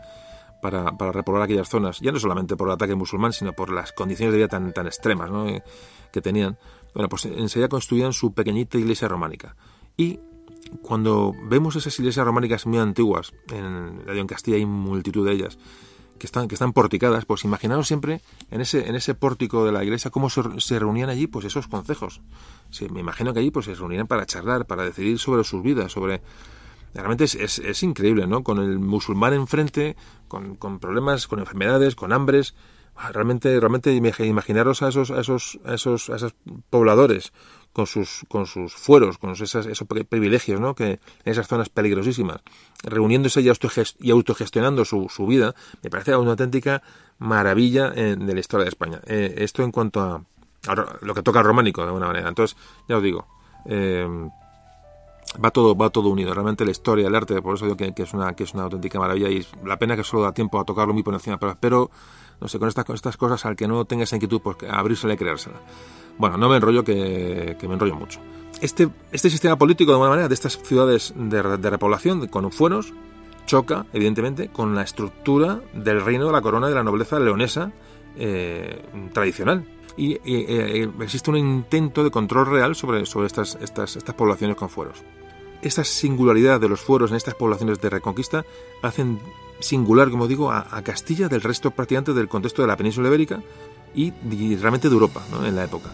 para, 0.62 0.98
para 0.98 1.12
repoblar 1.12 1.44
aquellas 1.44 1.68
zonas, 1.68 2.00
ya 2.00 2.12
no 2.12 2.20
solamente 2.20 2.56
por 2.56 2.70
el 2.70 2.74
ataque 2.74 2.96
musulmán, 2.96 3.34
sino 3.34 3.54
por 3.54 3.72
las 3.72 3.92
condiciones 3.92 4.32
de 4.34 4.38
vida 4.38 4.48
tan, 4.48 4.74
tan 4.74 4.88
extremas 4.88 5.30
¿no? 5.30 5.48
Eh, 5.48 5.64
que 6.12 6.22
tenían. 6.22 6.58
Bueno, 6.94 7.10
pues 7.10 7.26
enseguida 7.26 7.68
construían 7.68 8.14
su 8.14 8.34
pequeñita 8.34 8.78
iglesia 8.78 9.08
románica. 9.08 9.56
Y 9.98 10.20
cuando 10.82 11.34
vemos 11.44 11.76
esas 11.76 11.98
iglesias 12.00 12.26
románicas 12.26 12.66
muy 12.66 12.80
antiguas, 12.80 13.34
en, 13.52 14.02
en 14.08 14.28
Castilla 14.28 14.58
hay 14.58 14.66
multitud 14.66 15.26
de 15.26 15.34
ellas, 15.34 15.58
que 16.20 16.28
están, 16.28 16.48
que 16.48 16.56
están 16.56 16.74
porticadas, 16.74 17.26
pues 17.26 17.44
imaginaros 17.44 17.88
siempre 17.88 18.22
en 18.52 18.62
ese, 18.62 18.88
en 18.88 18.96
ese 18.96 19.16
pórtico 19.16 19.66
de 19.66 19.72
la 19.72 19.84
iglesia 19.84 20.12
cómo 20.12 20.30
se, 20.30 20.42
se 20.60 20.78
reunían 20.78 21.10
allí 21.10 21.28
pues 21.28 21.46
esos 21.46 21.68
concejos. 21.68 22.22
me 22.92 23.00
imagino 23.00 23.34
que 23.34 23.40
allí 23.40 23.52
pues 23.52 23.66
se 23.66 23.74
reunían 23.74 24.08
para 24.08 24.26
charlar, 24.26 24.68
para 24.68 24.84
decidir 24.84 25.18
sobre 25.20 25.44
sus 25.44 25.64
vidas, 25.64 25.92
sobre... 25.92 26.22
Realmente 26.94 27.26
es, 27.26 27.36
es, 27.36 27.60
es 27.60 27.84
increíble, 27.84 28.26
¿no? 28.26 28.42
Con 28.44 28.58
el 28.58 28.80
musulmán 28.80 29.34
enfrente, 29.34 29.96
con, 30.28 30.56
con 30.56 30.80
problemas, 30.80 31.28
con 31.28 31.38
enfermedades, 31.38 31.94
con 31.94 32.12
hambres, 32.12 32.56
realmente 33.14 33.60
realmente 33.60 33.94
imaginaros 33.94 34.82
a 34.82 34.90
esos 34.90 35.12
a 35.12 35.22
esos 35.22 35.60
a 35.66 35.76
esos 35.76 36.10
a 36.10 36.18
esos 36.18 36.36
pobladores 36.70 37.32
con 37.80 37.88
sus, 37.88 38.26
con 38.28 38.46
sus 38.46 38.74
fueros, 38.74 39.18
con 39.18 39.32
esos, 39.32 39.66
esos 39.66 39.88
privilegios, 39.88 40.60
¿no? 40.60 40.76
que 40.76 40.92
en 40.92 41.00
esas 41.24 41.48
zonas 41.48 41.70
peligrosísimas, 41.70 42.42
reuniéndose 42.84 43.40
y, 43.40 44.12
autogestionando 44.12 44.84
su, 44.84 45.08
su 45.08 45.26
vida, 45.26 45.56
me 45.82 45.90
parece 45.90 46.14
una 46.18 46.32
auténtica 46.32 46.84
maravilla 47.20 47.92
de 47.92 48.34
la 48.34 48.40
historia 48.42 48.66
de 48.66 48.70
España. 48.70 49.00
Eh, 49.08 49.36
esto 49.38 49.64
en 49.64 49.72
cuanto 49.72 50.02
a, 50.02 50.22
lo 51.00 51.14
que 51.14 51.24
toca 51.24 51.42
románico, 51.42 51.80
de 51.80 51.88
alguna 51.88 52.08
manera. 52.08 52.28
Entonces, 52.28 52.58
ya 52.90 52.98
os 52.98 53.04
digo, 53.04 53.26
eh, 53.66 54.06
va 55.42 55.52
todo 55.52 55.74
va 55.74 55.90
todo 55.90 56.10
unido 56.10 56.34
realmente 56.34 56.66
la 56.66 56.72
historia 56.72 57.08
el 57.08 57.14
arte 57.14 57.40
por 57.40 57.54
eso 57.54 57.66
digo 57.66 57.78
que, 57.78 57.94
que, 57.94 58.02
es 58.02 58.14
una 58.16 58.34
que 58.34 58.46
es 58.46 58.54
una 58.56 58.64
auténtica 58.64 58.98
maravilla 58.98 59.30
y 59.30 59.46
la 59.64 59.78
pena 59.78 59.96
que 59.96 60.04
solo 60.04 60.24
da 60.24 60.34
tiempo 60.34 60.60
a 60.60 60.66
tocarlo 60.66 60.92
muy 60.92 61.04
por 61.04 61.14
encima 61.14 61.38
pero 61.38 61.92
no 62.42 62.48
sé 62.48 62.58
con 62.58 62.68
estas 62.68 62.84
con 62.84 62.96
estas 62.96 63.16
cosas 63.16 63.46
al 63.46 63.56
que 63.56 63.68
no 63.68 63.86
tenga 63.86 64.06
esa 64.06 64.16
inquietud 64.16 64.42
pues 64.42 64.58
abrírsela 64.68 65.14
y 65.14 65.18
creérsela 65.18 65.58
bueno, 66.20 66.38
no 66.38 66.50
me 66.50 66.58
enrollo 66.58 66.84
que, 66.84 67.58
me 67.62 67.74
enrollo 67.74 67.96
mucho. 67.96 68.20
Este, 68.62 68.90
este 69.14 69.30
sistema 69.30 69.56
político, 69.56 69.92
de 69.92 69.96
alguna 69.96 70.10
manera, 70.10 70.28
de 70.28 70.34
estas 70.34 70.60
ciudades 70.62 71.14
de, 71.16 71.42
repoblación 71.42 72.28
con 72.28 72.52
fueros, 72.52 72.94
choca, 73.46 73.86
evidentemente, 73.94 74.50
con 74.50 74.76
la 74.76 74.84
estructura 74.84 75.62
del 75.74 76.04
reino 76.04 76.28
de 76.28 76.34
la 76.34 76.42
corona 76.42 76.68
de 76.68 76.76
la 76.76 76.84
nobleza 76.84 77.20
leonesa 77.20 77.72
eh, 78.18 78.84
tradicional. 79.14 79.66
Y 79.96 80.20
eh, 80.26 80.90
existe 81.00 81.30
un 81.30 81.38
intento 81.38 82.04
de 82.04 82.12
control 82.12 82.48
real 82.48 82.76
sobre, 82.76 83.06
sobre 83.06 83.28
estas, 83.28 83.58
estas, 83.62 83.96
estas 83.96 84.16
poblaciones 84.16 84.58
con 84.58 84.70
fueros. 84.70 85.02
Esta 85.62 85.86
singularidad 85.86 86.60
de 86.60 86.68
los 86.68 86.82
fueros 86.82 87.12
en 87.12 87.18
estas 87.18 87.36
poblaciones 87.36 87.80
de 87.80 87.90
reconquista 87.90 88.46
hacen 88.82 89.20
singular, 89.60 90.10
como 90.10 90.28
digo, 90.28 90.52
a, 90.52 90.82
Castilla 90.84 91.30
del 91.30 91.42
resto 91.42 91.72
prácticamente 91.72 92.14
del 92.14 92.28
contexto 92.28 92.62
de 92.62 92.68
la 92.68 92.78
península 92.78 93.08
ibérica 93.08 93.42
y, 93.96 94.14
y 94.30 94.58
realmente 94.58 94.90
de 94.90 94.94
Europa 94.94 95.24
¿no? 95.32 95.46
en 95.46 95.56
la 95.56 95.64
época 95.64 95.90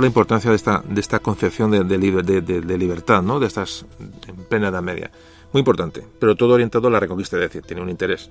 la 0.00 0.06
importancia 0.06 0.50
de 0.50 0.56
esta, 0.56 0.82
de 0.86 1.00
esta 1.00 1.18
concepción 1.18 1.70
de, 1.70 1.84
de, 1.84 2.40
de, 2.40 2.78
libertad, 2.78 3.22
¿no? 3.22 3.38
de 3.38 3.46
estas 3.46 3.84
en 4.26 4.36
plena 4.44 4.68
Edad 4.68 4.82
Media. 4.82 5.10
Muy 5.52 5.60
importante, 5.60 6.02
pero 6.18 6.34
todo 6.34 6.54
orientado 6.54 6.88
a 6.88 6.90
la 6.90 6.98
reconquista, 6.98 7.36
es 7.36 7.42
decir, 7.42 7.62
tiene 7.62 7.82
un 7.82 7.90
interés. 7.90 8.30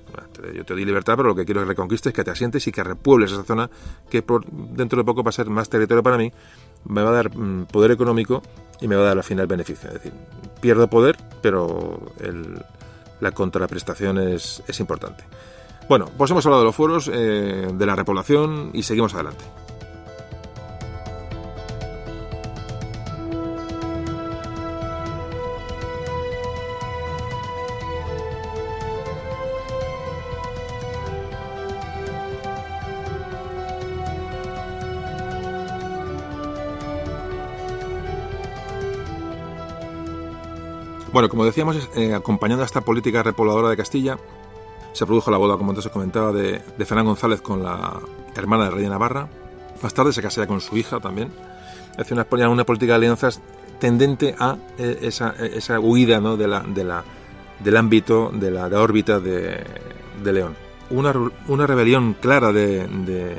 Yo 0.56 0.66
te 0.66 0.74
doy 0.74 0.86
libertad, 0.86 1.16
pero 1.16 1.30
lo 1.30 1.36
que 1.36 1.46
quiero 1.46 1.62
es 1.62 1.66
que 1.66 1.70
reconquistes, 1.70 2.14
que 2.14 2.24
te 2.24 2.32
asientes 2.32 2.66
y 2.66 2.72
que 2.72 2.84
repuebles 2.84 3.32
esa 3.32 3.44
zona 3.44 3.70
que 4.10 4.24
por, 4.24 4.44
dentro 4.46 4.98
de 4.98 5.04
poco 5.06 5.22
va 5.24 5.30
a 5.30 5.32
ser 5.32 5.48
más 5.48 5.70
territorio 5.70 6.02
para 6.02 6.18
mí, 6.18 6.32
me 6.86 7.04
va 7.04 7.10
a 7.10 7.14
dar 7.14 7.38
mm, 7.38 7.66
poder 7.66 7.92
económico 7.92 8.42
y 8.80 8.88
me 8.88 8.96
va 8.96 9.04
a 9.04 9.06
dar 9.06 9.18
al 9.18 9.24
final 9.24 9.46
beneficio. 9.46 9.90
Es 9.90 9.96
decir, 9.96 10.14
pierdo 10.62 10.90
poder, 10.90 11.16
pero 11.44 12.00
el, 12.22 12.60
la 13.20 13.32
contraprestación 13.32 14.18
es, 14.18 14.64
es 14.68 14.80
importante. 14.80 15.24
Bueno, 15.88 16.08
pues 16.18 16.32
hemos 16.32 16.46
hablado 16.46 16.64
de 16.64 16.68
los 16.68 16.76
fueros, 16.76 17.10
eh, 17.14 17.68
de 17.72 17.86
la 17.86 17.96
repoblación 17.96 18.72
y 18.74 18.82
seguimos 18.82 19.14
adelante. 19.14 19.44
Bueno, 41.14 41.28
como 41.28 41.44
decíamos, 41.44 41.90
eh, 41.96 42.14
acompañando 42.14 42.64
a 42.64 42.66
esta 42.66 42.82
política 42.82 43.22
repobladora 43.22 43.70
de 43.70 43.76
Castilla, 43.76 44.18
se 44.94 45.06
produjo 45.06 45.30
la 45.30 45.38
boda, 45.38 45.58
como 45.58 45.72
antes 45.72 45.86
os 45.86 45.92
comentaba, 45.92 46.32
de, 46.32 46.62
de 46.78 46.86
Fernán 46.86 47.06
González 47.06 47.42
con 47.42 47.62
la 47.64 48.00
hermana 48.36 48.66
del 48.66 48.74
rey 48.74 48.84
de 48.84 48.90
Navarra. 48.90 49.28
Más 49.82 49.94
tarde 49.94 50.14
se 50.14 50.22
casaría 50.22 50.48
con 50.48 50.62
su 50.62 50.78
hija 50.78 51.02
también. 51.02 51.30
Hace 51.98 52.14
una, 52.14 52.26
una 52.50 52.66
política 52.66 52.94
de 52.94 52.98
alianzas 52.98 53.42
tendente 53.80 54.36
a 54.40 54.56
eh, 54.78 55.00
esa, 55.02 55.32
esa, 55.32 55.80
huida 55.82 56.22
¿no? 56.22 56.38
de 56.38 56.48
la, 56.48 56.62
de 56.62 56.84
la, 56.86 57.04
del 57.60 57.76
ámbito, 57.76 58.32
de 58.34 58.50
la, 58.50 58.70
de 58.70 58.76
la 58.76 58.82
órbita 58.82 59.20
de, 59.20 59.66
de, 60.24 60.34
León. 60.34 60.56
Una, 60.92 61.14
una 61.50 61.68
rebelión 61.68 62.16
clara 62.22 62.54
de, 62.54 62.88
de 62.88 63.38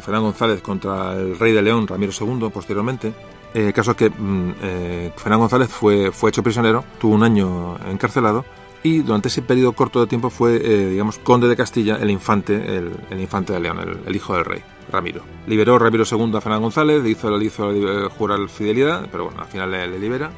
Fernán 0.00 0.24
González 0.24 0.60
contra 0.60 1.14
el 1.14 1.38
rey 1.38 1.52
de 1.52 1.62
León, 1.62 1.86
Ramiro 1.86 2.12
II, 2.18 2.50
posteriormente, 2.52 3.14
el 3.54 3.68
eh, 3.68 3.72
caso 3.72 3.92
es 3.92 3.96
que 3.96 4.10
mm, 4.10 4.54
eh, 4.62 5.12
Fernán 5.16 5.40
González 5.40 5.68
fue, 5.68 6.12
fue 6.12 6.30
hecho 6.30 6.42
prisionero, 6.42 6.84
tuvo 7.00 7.14
un 7.14 7.22
año 7.22 7.76
encarcelado 7.88 8.44
y 8.84 8.98
durante 8.98 9.28
ese 9.28 9.40
periodo 9.40 9.72
corto 9.72 10.00
de 10.00 10.06
tiempo 10.06 10.28
fue, 10.28 10.56
eh, 10.56 10.90
digamos, 10.90 11.18
conde 11.18 11.48
de 11.48 11.56
Castilla, 11.56 11.96
el 11.96 12.10
infante, 12.10 12.76
el, 12.76 12.92
infante 13.18 13.54
de 13.54 13.60
León, 13.60 13.78
el, 14.06 14.14
hijo 14.14 14.34
del 14.34 14.44
rey, 14.44 14.60
Ramiro. 14.92 15.22
Liberó 15.46 15.78
Ramiro 15.78 16.04
II 16.08 16.36
a 16.36 16.40
Fernán 16.42 16.60
González, 16.60 17.02
le 17.02 17.08
hizo, 17.08 17.30
le 17.34 17.46
hizo 17.46 17.72
eh, 17.72 18.08
jurar 18.10 18.46
fidelidad, 18.50 19.08
pero 19.10 19.24
bueno, 19.24 19.40
al 19.40 19.46
final 19.46 19.70
le, 19.70 19.86
le, 19.88 19.98
libera. 19.98 20.30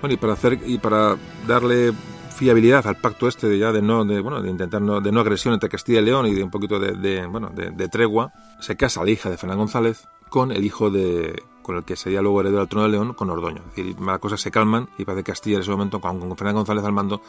Bueno, 0.00 0.14
y 0.14 0.16
para 0.16 0.32
hacer 0.32 0.58
y 0.66 0.78
para 0.78 1.16
darle 1.46 1.92
fiabilidad 2.34 2.84
al 2.88 2.96
pacto 2.96 3.28
este 3.28 3.48
de 3.48 3.56
ya 3.56 3.70
de 3.70 3.82
no 3.82 4.04
de 4.04 4.20
bueno 4.20 4.42
de 4.42 4.50
intentar 4.50 4.82
no, 4.82 5.00
de 5.00 5.12
no 5.12 5.20
agresión 5.20 5.54
entre 5.54 5.68
Castilla 5.68 6.00
y 6.00 6.04
León 6.04 6.26
y 6.26 6.34
de 6.34 6.42
un 6.42 6.50
poquito 6.50 6.80
de, 6.80 7.24
bueno 7.26 7.52
de, 7.54 7.88
tregua 7.88 8.32
se 8.58 8.74
casa 8.74 9.04
la 9.04 9.10
hija 9.10 9.30
de 9.30 9.36
Fernán 9.36 9.58
González 9.58 10.08
con 10.28 10.50
el 10.50 10.64
hijo 10.64 10.90
de 10.90 11.40
con 11.62 11.76
el 11.76 11.84
que 11.84 11.96
sería 11.96 12.20
luego 12.20 12.40
heredero 12.40 12.60
al 12.60 12.68
trono 12.68 12.84
de 12.84 12.92
León, 12.92 13.14
con 13.14 13.30
Ordoño. 13.30 13.62
Es 13.70 13.76
decir, 13.76 14.00
las 14.00 14.18
cosas 14.18 14.40
se 14.40 14.50
calman 14.50 14.88
y 14.98 15.04
parece 15.04 15.24
que 15.24 15.32
Castilla 15.32 15.56
en 15.56 15.62
ese 15.62 15.70
momento, 15.70 16.00
con, 16.00 16.18
con 16.20 16.36
Fernán 16.36 16.56
González 16.56 16.84
al 16.84 16.92
mando, 16.92 17.20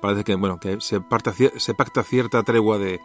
parece 0.00 0.24
que, 0.24 0.34
bueno, 0.34 0.58
que 0.58 0.80
se, 0.80 1.00
parta, 1.00 1.32
se 1.32 1.74
pacta 1.74 2.02
cierta 2.02 2.42
tregua 2.42 2.78
de, 2.78 3.00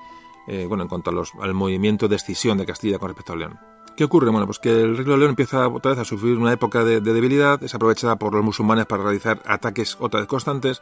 eh, 0.48 0.66
bueno, 0.68 0.84
en 0.84 0.90
cuanto 0.90 1.12
al 1.42 1.54
movimiento 1.54 2.08
de 2.08 2.16
escisión 2.16 2.58
de 2.58 2.66
Castilla 2.66 3.00
con 3.00 3.10
respecto 3.10 3.34
a 3.34 3.36
León. 3.36 3.60
¿Qué 3.96 4.04
ocurre? 4.04 4.30
Bueno, 4.30 4.46
pues 4.46 4.60
que 4.60 4.70
el 4.70 4.98
reino 4.98 5.14
de 5.14 5.18
León 5.20 5.30
empieza 5.30 5.68
otra 5.70 5.92
vez 5.92 6.00
a 6.00 6.06
sufrir 6.06 6.38
una 6.38 6.52
época 6.52 6.84
de, 6.84 7.00
de, 7.00 7.14
debilidad, 7.14 7.64
es 7.64 7.74
aprovechada 7.74 8.18
por 8.18 8.34
los 8.34 8.44
musulmanes 8.44 8.86
para 8.86 9.04
realizar 9.04 9.42
ataques 9.46 9.98
otra 10.00 10.20
vez 10.20 10.28
constantes. 10.28 10.82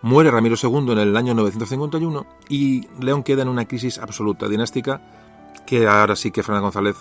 Muere 0.00 0.30
Ramiro 0.30 0.56
II 0.60 0.92
en 0.92 0.98
el 0.98 1.16
año 1.16 1.34
951 1.34 2.26
y 2.48 2.86
León 3.00 3.22
queda 3.22 3.42
en 3.42 3.48
una 3.48 3.66
crisis 3.66 3.98
absoluta 3.98 4.48
dinástica 4.48 5.02
que 5.66 5.86
ahora 5.86 6.16
sí 6.16 6.30
que 6.30 6.42
Fernán 6.42 6.62
González 6.62 6.96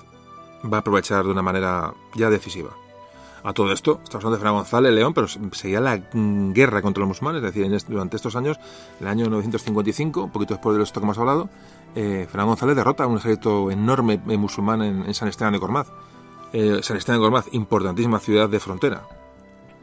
va 0.64 0.78
a 0.78 0.80
aprovechar 0.82 1.24
de 1.24 1.32
una 1.32 1.42
manera 1.42 1.94
ya 2.16 2.30
decisiva. 2.30 2.72
A 3.44 3.54
todo 3.54 3.72
esto, 3.72 4.02
estamos 4.04 4.26
hablando 4.26 4.32
de 4.32 4.40
Fernán 4.40 4.56
González 4.56 4.94
León, 4.94 5.14
pero 5.14 5.28
seguía 5.54 5.80
la 5.80 5.98
guerra 5.98 6.82
contra 6.82 7.02
los 7.02 7.08
musulmanes, 7.08 7.44
es 7.44 7.54
decir, 7.54 7.86
durante 7.88 8.18
estos 8.18 8.36
años, 8.36 8.58
el 9.00 9.08
año 9.08 9.30
955, 9.30 10.24
un 10.24 10.32
poquito 10.32 10.56
después 10.56 10.76
de 10.76 10.84
esto 10.84 11.00
que 11.00 11.06
hemos 11.06 11.18
hablado, 11.18 11.50
eh, 11.96 12.28
González 12.34 12.76
derrota 12.76 13.06
a 13.06 13.08
un 13.08 13.18
ejército 13.18 13.72
enorme 13.72 14.18
musulmán 14.18 14.82
en, 14.82 15.14
San 15.14 15.30
Esteban 15.30 15.54
de 15.54 15.60
Gormaz. 15.60 15.88
Eh, 16.52 16.80
San 16.82 16.98
Esteban 16.98 17.20
de 17.20 17.24
Gormaz, 17.24 17.46
importantísima 17.54 18.20
ciudad 18.20 18.50
de 18.50 18.60
frontera. 18.60 19.08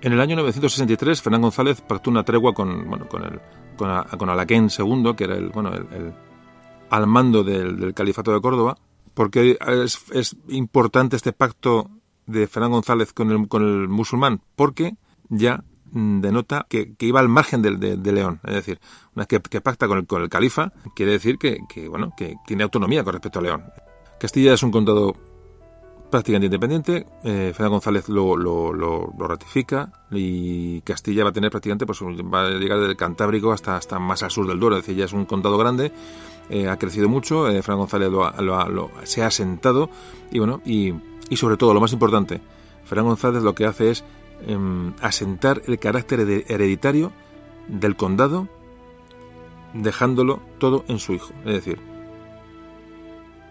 En 0.03 0.13
el 0.13 0.21
año 0.21 0.37
963, 0.37 1.23
Fernán 1.23 1.43
González 1.43 1.81
pactó 1.81 2.11
una 2.11 2.25
tregua 2.25 2.53
con, 2.53 2.89
bueno, 2.89 3.09
con, 3.09 3.25
el, 3.25 3.41
con, 3.79 3.89
a, 3.89 4.33
Alaquén 4.33 4.69
II, 4.77 5.15
que 5.17 5.25
era 5.25 5.37
el, 5.37 5.49
bueno, 5.49 5.73
el, 5.73 6.13
al 6.91 7.07
mando 7.07 7.43
del 7.43 7.95
califato 7.95 8.33
de 8.33 8.41
Córdoba, 8.41 8.77
porque 9.15 9.57
es, 9.61 10.01
es, 10.13 10.37
importante 10.49 11.17
este 11.17 11.33
pacto 11.33 11.91
de 12.27 12.47
Fernán 12.47 12.73
González 12.73 13.13
con 13.13 13.31
el, 13.31 13.49
con 13.49 13.63
el 13.63 13.89
musulmán, 13.89 14.41
porque 14.57 14.97
ya 15.29 15.65
denota 15.95 16.67
que, 16.69 16.95
que 16.95 17.07
iba 17.07 17.21
al 17.21 17.29
margen 17.29 17.63
de, 17.63 17.97
de, 17.97 18.13
León, 18.13 18.41
es 18.45 18.55
decir, 18.55 18.81
una 19.15 19.23
vez 19.23 19.29
que, 19.29 19.41
que 19.41 19.61
pacta 19.61 19.87
con 19.87 19.99
el, 19.99 20.07
con 20.07 20.23
el, 20.23 20.29
califa, 20.29 20.73
quiere 20.97 21.13
decir 21.13 21.39
que, 21.39 21.61
que, 21.69 21.89
bueno, 21.89 22.13
que 22.17 22.35
tiene 22.47 22.65
autonomía 22.65 23.05
con 23.05 23.13
respecto 23.13 23.39
a 23.39 23.43
León. 23.43 23.65
Castilla 24.19 24.55
es 24.55 24.63
un 24.63 24.73
condado 24.73 25.15
prácticamente 26.11 26.47
independiente, 26.47 27.07
eh, 27.25 27.53
Fernán 27.55 27.73
González 27.73 28.09
lo, 28.09 28.37
lo, 28.37 28.73
lo, 28.73 29.13
lo, 29.19 29.29
ratifica 29.29 29.93
y 30.11 30.81
Castilla 30.83 31.25
va 31.25 31.31
a 31.31 31.33
tener 31.33 31.51
prácticamente, 31.51 31.87
pues 31.87 32.01
va 32.03 32.47
a 32.47 32.51
llegar 32.51 32.79
del 32.81 32.97
Cantábrico 32.97 33.53
hasta, 33.53 33.77
hasta 33.77 33.99
más 33.99 34.23
al 34.23 34.31
sur 34.31 34.47
del 34.47 34.61
Duero, 34.61 34.77
es 34.77 34.83
decir, 34.83 34.97
ya 34.97 35.07
es 35.07 35.13
un 35.13 35.27
condado 35.27 35.59
grande 35.59 35.93
eh, 36.51 36.69
ha 36.69 36.77
crecido 36.77 37.09
mucho, 37.09 37.49
eh, 37.49 37.63
Fran 37.63 37.79
González 37.79 38.11
lo, 38.11 38.31
lo, 38.43 38.69
lo, 38.69 38.91
se 39.05 39.23
ha 39.23 39.27
asentado 39.27 39.89
y 40.31 40.39
bueno, 40.39 40.61
y, 40.65 40.93
y, 41.31 41.37
sobre 41.37 41.57
todo, 41.57 41.73
lo 41.73 41.81
más 41.81 41.93
importante, 41.93 42.41
Fran 42.85 43.05
González 43.05 43.43
lo 43.43 43.55
que 43.55 43.67
hace 43.67 43.91
es 43.91 44.05
eh, 44.47 44.93
asentar 45.01 45.63
el 45.67 45.79
carácter 45.79 46.21
hereditario 46.21 47.13
del 47.69 47.97
condado, 47.97 48.49
dejándolo 49.73 50.41
todo 50.59 50.85
en 50.89 50.99
su 50.99 51.15
hijo. 51.15 51.33
Es 51.45 51.55
decir, 51.55 51.81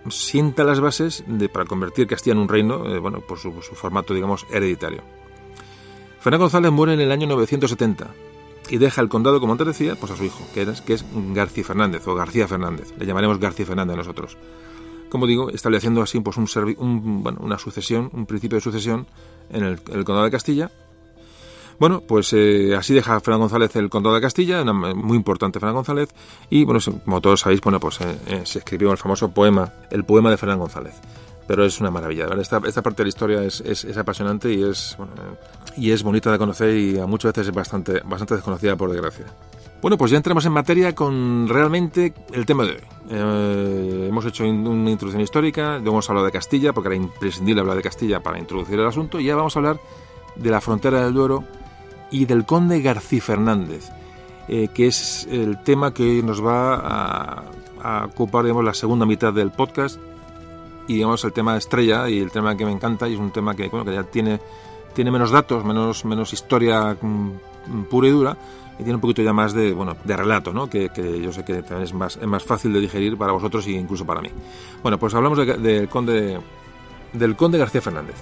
sienta 0.10 0.64
las 0.64 0.80
bases 0.80 1.24
de, 1.28 1.50
para 1.50 1.66
convertir 1.66 2.08
Castilla 2.08 2.34
en 2.34 2.40
un 2.40 2.50
reino, 2.50 2.86
eh, 2.86 3.00
bueno, 3.00 3.22
por 3.22 3.40
su, 3.40 3.62
su, 3.62 3.76
formato, 3.76 4.14
digamos, 4.14 4.46
hereditario. 4.52 5.02
Fernán 6.20 6.42
González 6.42 6.72
muere 6.72 6.94
en 6.94 7.02
el 7.02 7.12
año 7.12 7.28
970 7.28 8.14
y 8.70 8.78
deja 8.78 9.02
el 9.02 9.10
condado, 9.10 9.40
como 9.40 9.54
antes 9.54 9.68
decía, 9.68 9.96
pues 9.96 10.12
a 10.12 10.16
su 10.16 10.24
hijo, 10.24 10.46
que 10.54 10.64
es, 10.64 10.82
que 10.82 10.94
es 10.94 11.06
García 11.34 11.64
Fernández 11.64 12.08
o 12.08 12.16
García 12.16 12.48
Fernández. 12.48 12.94
Le 12.98 13.06
llamaremos 13.06 13.40
García 13.40 13.66
Fernández 13.66 13.98
nosotros. 13.98 14.38
Como 15.10 15.28
digo, 15.28 15.50
estableciendo 15.50 16.02
así 16.02 16.20
pues 16.22 16.38
un, 16.38 17.38
una 17.40 17.58
sucesión, 17.60 18.10
un 18.14 18.26
principio 18.26 18.58
de 18.58 18.62
sucesión 18.62 19.06
en 19.52 19.64
el, 19.64 19.80
condado 19.80 20.24
de 20.24 20.32
Castilla. 20.32 20.72
Bueno, 21.80 22.02
pues 22.02 22.34
eh, 22.34 22.76
así 22.76 22.94
deja 22.94 23.20
Fernán 23.20 23.42
González 23.42 23.76
el 23.76 23.90
condado 23.90 24.16
de 24.16 24.22
Castilla, 24.22 24.64
muy 24.64 25.18
importante 25.18 25.60
Fernán 25.60 25.76
González, 25.76 26.10
y 26.50 26.64
bueno, 26.64 26.80
como 27.04 27.20
todos 27.20 27.42
sabéis, 27.42 27.62
bueno, 27.62 27.80
pues 27.80 28.00
eh, 28.02 28.18
eh, 28.28 28.42
se 28.46 28.60
escribió 28.60 28.92
el 28.92 28.98
famoso 28.98 29.32
poema, 29.32 29.74
el 29.92 30.04
poema 30.04 30.30
de 30.30 30.38
Fernán 30.38 30.60
González 30.60 30.94
pero 31.48 31.66
es 31.66 31.80
una 31.80 31.92
maravilla. 31.92 32.24
¿verdad? 32.24 32.42
Esta, 32.42 32.62
esta 32.66 32.82
parte 32.82 33.04
de 33.04 33.06
la 33.06 33.10
historia 33.10 33.44
es, 33.44 33.62
es, 33.62 33.84
es 33.86 33.98
apasionante 33.98 34.52
y 34.52 34.64
es, 34.64 34.96
bueno, 34.98 35.14
y 35.78 35.92
es 35.92 36.04
bonita 36.04 36.32
de 36.32 36.38
conocer 36.38 36.76
y 36.76 37.00
a 37.00 37.06
muchas 37.06 37.34
veces 37.34 37.48
es 37.48 37.54
bastante, 37.54 38.02
bastante 38.06 38.36
desconocida 38.36 38.76
por 38.76 38.90
desgracia. 38.92 39.26
Bueno, 39.82 39.98
pues 39.98 40.12
ya 40.12 40.18
entramos 40.18 40.46
en 40.46 40.54
materia 40.54 40.96
con 40.96 41.46
realmente 41.50 42.14
el 42.32 42.46
tema 42.46 42.64
de 42.64 42.70
hoy. 42.72 42.78
Eh, 43.10 44.06
hemos 44.08 44.26
hecho 44.26 44.46
una 44.46 44.90
introducción 44.90 45.22
histórica, 45.22 45.76
hemos 45.76 46.10
hablado 46.10 46.26
de 46.26 46.32
Castilla, 46.32 46.72
porque 46.72 46.88
era 46.88 46.96
imprescindible 46.96 47.60
hablar 47.60 47.76
de 47.76 47.84
Castilla 47.84 48.22
para 48.22 48.40
introducir 48.40 48.80
el 48.80 48.88
asunto, 48.88 49.20
y 49.20 49.26
ya 49.26 49.36
vamos 49.36 49.58
a 49.58 49.60
hablar 49.60 49.80
de 50.38 50.50
la 50.50 50.62
frontera 50.62 51.04
del 51.04 51.14
Duero 51.14 51.44
y 52.12 52.24
del 52.24 52.46
conde 52.46 52.82
García 52.82 53.22
Fernández, 53.22 53.90
eh, 54.48 54.70
que 54.74 54.88
es 54.88 55.28
el 55.30 55.62
tema 55.64 55.94
que 55.94 56.24
nos 56.24 56.42
va 56.42 56.76
a, 56.76 57.44
a 57.84 58.06
ocupar 58.06 58.46
digamos, 58.46 58.64
la 58.64 58.74
segunda 58.74 59.06
mitad 59.06 59.34
del 59.34 59.52
podcast 59.52 60.00
y 60.88 60.96
digamos 60.96 61.24
el 61.24 61.34
tema 61.34 61.58
estrella 61.58 62.10
y 62.10 62.20
el 62.20 62.32
tema 62.32 62.56
que 62.56 62.66
me 62.66 62.72
encanta 62.72 63.08
y 63.08 63.14
es 63.14 63.20
un 63.20 63.32
tema 63.32 63.56
que, 63.56 63.68
bueno, 63.70 63.86
que 63.86 63.94
ya 63.94 64.04
tiene, 64.04 64.40
tiene 64.94 65.12
menos 65.12 65.32
datos, 65.32 65.64
menos, 65.64 66.06
menos 66.06 66.34
historia 66.34 66.98
mm, 67.00 67.84
pura 67.90 68.08
y 68.08 68.12
dura 68.12 68.38
y 68.74 68.78
tiene 68.78 68.96
un 68.96 69.02
poquito 69.02 69.22
ya 69.22 69.34
más 69.34 69.54
de, 69.54 69.72
bueno, 69.72 69.96
de 70.04 70.18
relato, 70.18 70.52
¿no? 70.52 70.70
que, 70.70 70.90
que 70.90 71.22
yo 71.22 71.32
sé 71.32 71.46
que 71.46 71.62
también 71.62 71.84
es 71.84 71.94
más, 71.94 72.18
es 72.18 72.28
más 72.28 72.44
fácil 72.44 72.74
de 72.74 72.80
digerir 72.80 73.18
para 73.18 73.32
vosotros 73.32 73.66
e 73.68 73.72
incluso 73.72 74.06
para 74.06 74.22
mí. 74.22 74.30
Bueno, 74.82 74.98
pues 74.98 75.14
hablamos 75.14 75.38
del 75.38 75.62
de, 75.62 75.82
de 75.82 75.88
conde, 75.88 76.40
del 77.14 77.36
conde 77.36 77.58
García 77.58 77.82
Fernández. 77.82 78.16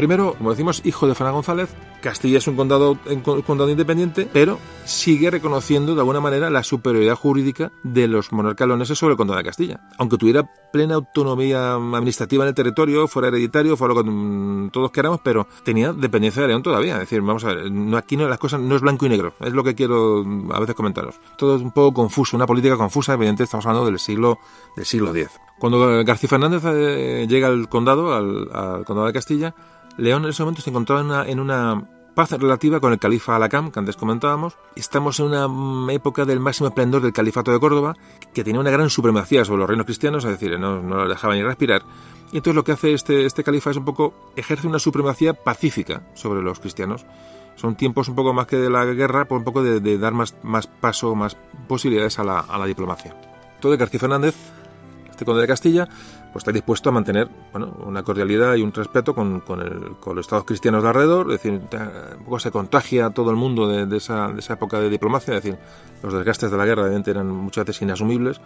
Primero, 0.00 0.32
como 0.38 0.48
decimos, 0.48 0.80
hijo 0.86 1.06
de 1.06 1.14
Fernán 1.14 1.34
González, 1.34 1.68
Castilla 2.00 2.38
es 2.38 2.46
un 2.46 2.56
condado, 2.56 2.96
independiente, 3.68 4.26
pero 4.32 4.58
sigue 4.86 5.30
reconociendo 5.30 5.94
de 5.94 6.00
alguna 6.00 6.22
manera 6.22 6.48
la 6.48 6.62
superioridad 6.62 7.16
jurídica 7.16 7.70
de 7.82 8.08
los 8.08 8.32
monarcas 8.32 8.66
leoneses 8.66 8.96
sobre 8.96 9.12
el 9.12 9.18
condado 9.18 9.36
de 9.36 9.44
Castilla. 9.44 9.80
Aunque 9.98 10.16
tuviera 10.16 10.50
plena 10.72 10.94
autonomía 10.94 11.74
administrativa 11.74 12.44
en 12.44 12.48
el 12.48 12.54
territorio, 12.54 13.08
fuera 13.08 13.28
hereditario, 13.28 13.76
fuera 13.76 13.92
lo 13.92 14.02
que 14.02 14.10
mm, 14.10 14.70
todos 14.70 14.90
queramos, 14.90 15.20
pero 15.22 15.46
tenía 15.64 15.92
dependencia 15.92 16.40
de 16.40 16.48
León 16.48 16.62
todavía. 16.62 16.94
Es 16.94 17.00
decir, 17.00 17.20
vamos 17.20 17.44
a 17.44 17.48
ver, 17.48 17.70
no, 17.70 17.98
aquí 17.98 18.16
no, 18.16 18.26
las 18.26 18.38
cosas 18.38 18.58
no 18.58 18.76
es 18.76 18.80
blanco 18.80 19.04
y 19.04 19.10
negro, 19.10 19.34
es 19.38 19.52
lo 19.52 19.62
que 19.62 19.74
quiero 19.74 20.24
mm, 20.24 20.50
a 20.50 20.60
veces 20.60 20.74
comentaros. 20.74 21.20
Todo 21.36 21.56
es 21.56 21.60
un 21.60 21.72
poco 21.72 21.92
confuso, 21.92 22.38
una 22.38 22.46
política 22.46 22.78
confusa, 22.78 23.12
evidentemente 23.12 23.44
estamos 23.44 23.66
hablando 23.66 23.84
del 23.84 23.98
siglo, 23.98 24.38
del 24.76 24.86
siglo 24.86 25.14
X. 25.14 25.28
Cuando 25.58 26.02
García 26.04 26.30
Fernández 26.30 26.62
eh, 26.64 27.26
llega 27.28 27.48
al 27.48 27.68
condado, 27.68 28.14
al 28.14 28.86
condado 28.86 29.06
de 29.06 29.12
Castilla, 29.12 29.54
León 29.96 30.24
en 30.24 30.30
ese 30.30 30.42
momento 30.42 30.62
se 30.62 30.70
encontraba 30.70 31.26
en 31.26 31.40
una, 31.40 31.86
paz 32.14 32.32
relativa 32.32 32.80
con 32.80 32.92
el 32.92 32.98
califa 32.98 33.36
Alacam, 33.36 33.70
que 33.70 33.78
antes 33.78 33.96
comentábamos. 33.96 34.56
Estamos 34.76 35.18
en 35.20 35.26
una 35.26 35.48
mm, 35.48 35.90
época 35.90 36.24
del 36.24 36.40
máximo 36.40 36.68
esplendor 36.68 37.02
del 37.02 37.12
califato 37.12 37.52
de 37.52 37.60
Córdoba, 37.60 37.96
que 38.34 38.44
tenía 38.44 38.60
una 38.60 38.70
gran 38.70 38.90
supremacía 38.90 39.44
sobre 39.44 39.60
los 39.60 39.68
reinos 39.68 39.86
cristianos, 39.86 40.24
es 40.24 40.30
decir, 40.32 40.58
no, 40.58 40.82
no 40.82 40.96
lo 40.96 41.08
dejaban 41.08 41.38
ni 41.38 41.42
respirar. 41.42 41.82
Y 42.32 42.36
entonces 42.36 42.54
lo 42.54 42.64
que 42.64 42.72
hace 42.72 42.92
este, 42.92 43.26
este 43.26 43.42
califa 43.42 43.70
es 43.70 43.76
un 43.76 43.84
poco, 43.84 44.32
ejerce 44.36 44.66
una 44.66 44.78
supremacía 44.78 45.34
pacífica 45.34 46.02
sobre 46.14 46.42
los 46.42 46.60
cristianos. 46.60 47.04
Son 47.56 47.74
tiempos 47.74 48.08
un 48.08 48.14
poco 48.14 48.32
más 48.32 48.46
que 48.46 48.56
de 48.56 48.70
la 48.70 48.84
guerra, 48.84 49.26
por 49.26 49.38
un 49.38 49.44
poco 49.44 49.62
de, 49.62 49.98
dar 49.98 50.12
más, 50.12 50.34
más 50.42 50.66
paso, 50.66 51.14
más 51.14 51.36
posibilidades 51.68 52.18
a 52.18 52.24
la, 52.24 52.40
a 52.40 52.58
la 52.58 52.66
diplomacia. 52.66 53.14
Todo 53.60 53.76
García 53.76 54.00
Fernández, 54.00 54.34
este 55.10 55.24
conde 55.24 55.42
de 55.42 55.48
Castilla, 55.48 55.88
pues 56.32 56.42
está 56.42 56.52
dispuesto 56.52 56.88
a 56.88 56.92
mantener 56.92 57.28
bueno, 57.52 57.76
una 57.84 58.02
cordialidad 58.02 58.54
y 58.54 58.62
un 58.62 58.72
respeto 58.72 59.14
con, 59.14 59.40
con, 59.40 59.60
el, 59.60 59.96
con 59.98 60.16
los 60.16 60.26
estados 60.26 60.44
cristianos 60.44 60.82
de 60.82 60.88
alrededor, 60.88 61.32
es 61.32 61.42
decir, 61.42 61.52
un 61.52 62.24
poco 62.24 62.38
se 62.38 62.50
contagia 62.50 63.06
a 63.06 63.10
todo 63.10 63.30
el 63.30 63.36
mundo 63.36 63.68
de, 63.68 63.96
esa, 63.96 64.28
de, 64.28 64.40
esa, 64.40 64.54
época 64.54 64.80
de 64.80 64.88
diplomacia, 64.88 65.36
es 65.36 65.42
decir, 65.42 65.58
los 66.02 66.14
desgastes 66.14 66.50
de 66.50 66.56
la 66.56 66.66
guerra 66.66 66.82
evidentemente 66.82 67.10
eran 67.10 67.30
muchas 67.30 67.66
veces 67.66 67.82
inasumibles. 67.82 68.40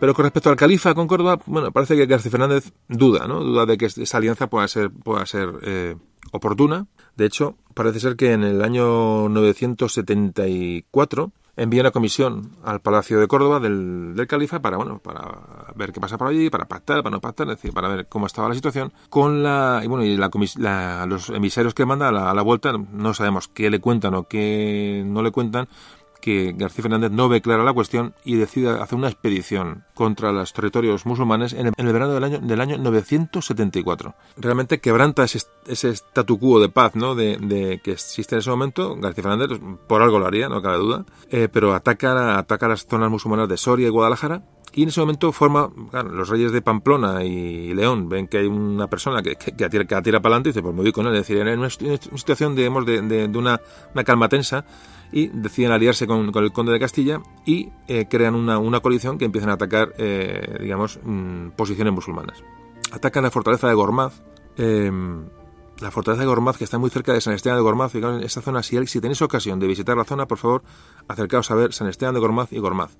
Pero 0.00 0.14
con 0.14 0.24
respecto 0.24 0.48
al 0.48 0.56
califa 0.56 0.94
con 0.94 1.08
Córdoba, 1.08 1.40
bueno, 1.46 1.72
parece 1.72 1.96
que 1.96 2.06
García 2.06 2.30
Fernández 2.30 2.72
duda, 2.88 3.26
¿no? 3.26 3.42
Duda 3.42 3.66
de 3.66 3.76
que 3.76 3.86
esa 3.86 4.18
alianza 4.18 4.46
pueda 4.46 4.68
ser, 4.68 4.92
pueda 4.92 5.26
ser 5.26 5.50
eh, 5.62 5.96
oportuna. 6.30 6.86
De 7.16 7.26
hecho, 7.26 7.56
parece 7.74 7.98
ser 7.98 8.14
que 8.14 8.32
en 8.32 8.44
el 8.44 8.62
año 8.62 9.28
974 9.28 11.32
envía 11.58 11.82
una 11.82 11.90
comisión 11.90 12.52
al 12.64 12.80
Palacio 12.80 13.18
de 13.18 13.26
Córdoba 13.26 13.58
del, 13.60 14.14
del, 14.14 14.26
Califa 14.26 14.60
para, 14.60 14.76
bueno, 14.76 15.00
para 15.00 15.72
ver 15.74 15.92
qué 15.92 16.00
pasa 16.00 16.16
por 16.16 16.28
allí, 16.28 16.48
para 16.50 16.66
pactar, 16.66 17.02
para 17.02 17.10
no 17.10 17.20
pactar, 17.20 17.48
es 17.48 17.56
decir, 17.56 17.72
para 17.72 17.88
ver 17.88 18.06
cómo 18.06 18.26
estaba 18.26 18.48
la 18.48 18.54
situación. 18.54 18.92
Con 19.10 19.42
la, 19.42 19.80
y 19.82 19.88
bueno, 19.88 20.04
y 20.04 20.16
la, 20.16 21.06
los 21.06 21.28
emisarios 21.30 21.74
que 21.74 21.84
manda 21.84 22.08
a 22.08 22.12
la, 22.12 22.30
a 22.30 22.34
la 22.34 22.42
vuelta, 22.42 22.72
no 22.72 23.12
sabemos 23.12 23.48
qué 23.48 23.70
le 23.70 23.80
cuentan 23.80 24.14
o 24.14 24.28
qué 24.28 25.02
no 25.04 25.22
le 25.22 25.32
cuentan, 25.32 25.68
que 26.20 26.54
García 26.56 26.82
Fernández 26.82 27.10
no 27.10 27.28
ve 27.28 27.40
clara 27.40 27.64
la 27.64 27.72
cuestión 27.72 28.14
y 28.24 28.36
decide 28.36 28.70
hacer 28.70 28.98
una 28.98 29.08
expedición 29.08 29.84
contra 29.94 30.32
los 30.32 30.52
territorios 30.52 31.06
musulmanes 31.06 31.52
en 31.52 31.72
el, 31.76 31.92
verano 31.92 32.14
del 32.14 32.24
año, 32.24 32.38
del 32.40 32.60
año 32.60 32.78
974. 32.78 34.14
Realmente 34.36 34.80
quebranta 34.80 35.24
ese, 35.24 35.40
ese 35.66 35.90
statu 35.90 36.38
quo 36.38 36.60
de 36.60 36.68
paz 36.68 36.94
¿no? 36.94 37.14
de, 37.14 37.80
que 37.82 37.92
existe 37.92 38.34
en 38.34 38.40
ese 38.40 38.50
momento. 38.50 38.96
García 38.96 39.22
Fernández 39.22 39.60
por 39.86 40.02
algo 40.02 40.18
lo 40.18 40.26
haría, 40.26 40.48
no 40.48 40.62
cabe 40.62 40.78
duda, 40.78 41.04
eh, 41.30 41.48
pero 41.52 41.74
ataca, 41.74 42.38
ataca 42.38 42.68
las 42.68 42.86
zonas 42.86 43.10
musulmanas 43.10 43.48
de 43.48 43.56
Soria 43.56 43.88
y 43.88 43.90
Guadalajara 43.90 44.42
y 44.72 44.82
en 44.82 44.88
ese 44.88 45.00
momento 45.00 45.32
forma, 45.32 45.70
los 45.92 46.28
reyes 46.28 46.52
de 46.52 46.62
Pamplona 46.62 47.24
y 47.24 47.72
León 47.74 48.08
ven 48.08 48.28
que 48.28 48.38
hay 48.38 48.46
una 48.46 48.88
persona 48.88 49.22
que, 49.22 49.36
que, 49.36 49.52
que, 49.52 49.64
atira, 49.64 49.84
que 49.84 49.94
atira, 49.94 50.20
para 50.20 50.34
adelante 50.34 50.50
y 50.50 50.52
dice, 50.52 50.62
pues 50.62 50.74
me 50.74 50.82
voy 50.82 50.92
con 50.92 51.06
él. 51.06 51.14
Es 51.14 51.26
decir, 51.26 51.38
en 51.38 51.58
una, 51.58 51.70
situación 51.70 52.54
digamos, 52.54 52.84
de, 52.84 53.00
de, 53.02 53.28
de 53.28 53.38
una, 53.38 53.60
una, 53.94 54.04
calma 54.04 54.28
tensa 54.28 54.64
y 55.12 55.28
deciden 55.28 55.72
aliarse 55.72 56.06
con, 56.06 56.32
el 56.34 56.52
conde 56.52 56.72
de 56.72 56.78
Castilla 56.78 57.20
y 57.44 57.70
eh, 57.86 58.06
crean 58.08 58.34
una, 58.34 58.58
una, 58.58 58.80
coalición 58.80 59.18
que 59.18 59.24
empiezan 59.24 59.50
a 59.50 59.54
atacar, 59.54 59.94
eh, 59.98 60.58
digamos, 60.60 60.98
mmm, 61.02 61.50
posiciones 61.50 61.92
musulmanas. 61.92 62.42
Atacan 62.92 63.22
la 63.22 63.30
fortaleza 63.30 63.68
de 63.68 63.74
Gormaz, 63.74 64.22
eh, 64.56 64.90
la 65.80 65.90
fortaleza 65.90 66.22
de 66.22 66.26
Gormaz, 66.26 66.56
que 66.58 66.64
está 66.64 66.78
muy 66.78 66.90
cerca 66.90 67.12
de 67.12 67.20
San 67.20 67.34
Esteban 67.34 67.58
de 67.58 67.62
Gormaz. 67.62 67.92
Fijaos 67.92 68.18
en 68.18 68.24
esta 68.24 68.40
zona, 68.40 68.62
si, 68.62 68.84
si 68.86 69.00
tenéis 69.00 69.22
ocasión 69.22 69.60
de 69.60 69.66
visitar 69.66 69.96
la 69.96 70.04
zona, 70.04 70.26
por 70.26 70.38
favor, 70.38 70.62
acercaos 71.06 71.50
a 71.50 71.54
ver 71.54 71.72
San 71.72 71.88
Esteban 71.88 72.14
de 72.14 72.20
Gormaz 72.20 72.52
y 72.52 72.58
Gormaz. 72.58 72.96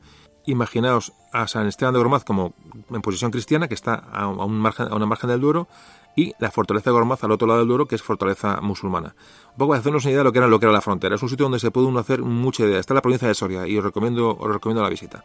Imaginaos 0.47 1.13
a 1.33 1.47
San 1.47 1.67
Esteban 1.67 1.93
de 1.95 1.99
Gormaz 1.99 2.25
como 2.25 2.55
en 2.91 3.03
posición 3.03 3.31
cristiana, 3.31 3.69
que 3.69 3.75
está 3.75 3.95
a, 3.95 4.29
un 4.29 4.59
margen, 4.59 4.89
a 4.91 4.95
una 4.95 5.07
margen 5.07 5.29
del 5.29 5.41
Duero, 5.41 5.69
y 6.17 6.33
la 6.39 6.51
fortaleza 6.51 6.91
de 6.91 6.95
Gormaz 6.95 7.23
al 7.25 7.31
otro 7.31 7.47
lado 7.47 7.61
del 7.61 7.69
Duero, 7.69 7.87
que 7.87 7.95
es 7.95 8.03
fortaleza 8.03 8.61
musulmana. 8.61 9.15
Un 9.53 9.59
poco 9.59 9.69
para 9.71 9.81
hacernos 9.81 10.05
una 10.05 10.11
idea 10.11 10.19
de 10.19 10.25
lo 10.25 10.33
que 10.33 10.39
era 10.39 10.49
lo 10.49 10.59
que 10.59 10.67
era 10.67 10.73
la 10.73 10.81
frontera. 10.81 11.15
Es 11.15 11.23
un 11.23 11.29
sitio 11.29 11.45
donde 11.45 11.61
se 11.61 11.71
puede 11.71 11.87
uno 11.87 12.01
hacer 12.01 12.23
mucha 12.23 12.65
idea. 12.65 12.79
Está 12.79 12.95
la 12.95 13.03
provincia 13.03 13.29
de 13.29 13.35
Soria 13.35 13.67
y 13.67 13.79
os 13.79 13.85
recomiendo, 13.85 14.37
os 14.37 14.53
recomiendo 14.53 14.83
la 14.83 14.89
visita. 14.89 15.25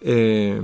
Eh, 0.00 0.60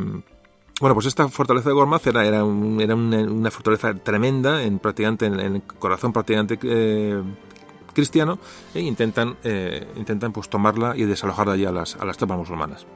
bueno, 0.80 0.94
pues 0.94 1.06
esta 1.06 1.28
fortaleza 1.28 1.70
de 1.70 1.74
Gormaz 1.74 2.06
era, 2.06 2.26
era, 2.26 2.38
era 2.38 2.94
una, 2.94 3.50
fortaleza 3.50 3.94
tremenda, 3.94 4.62
en 4.62 4.78
prácticamente 4.78 5.26
en, 5.26 5.40
en 5.40 5.54
el 5.56 5.62
corazón 5.62 6.12
prácticamente 6.12 6.58
eh, 6.62 7.22
cristiano, 7.94 8.38
e 8.74 8.80
intentan, 8.80 9.36
eh, 9.42 9.88
intentan 9.96 10.32
pues 10.32 10.50
tomarla 10.50 10.94
y 10.94 11.04
desalojar 11.04 11.46
de 11.46 11.54
allí 11.54 11.64
a 11.64 11.72
las, 11.72 11.96
a 11.96 12.04
las 12.04 12.18
tropas 12.18 12.36
musulmanas. 12.36 12.86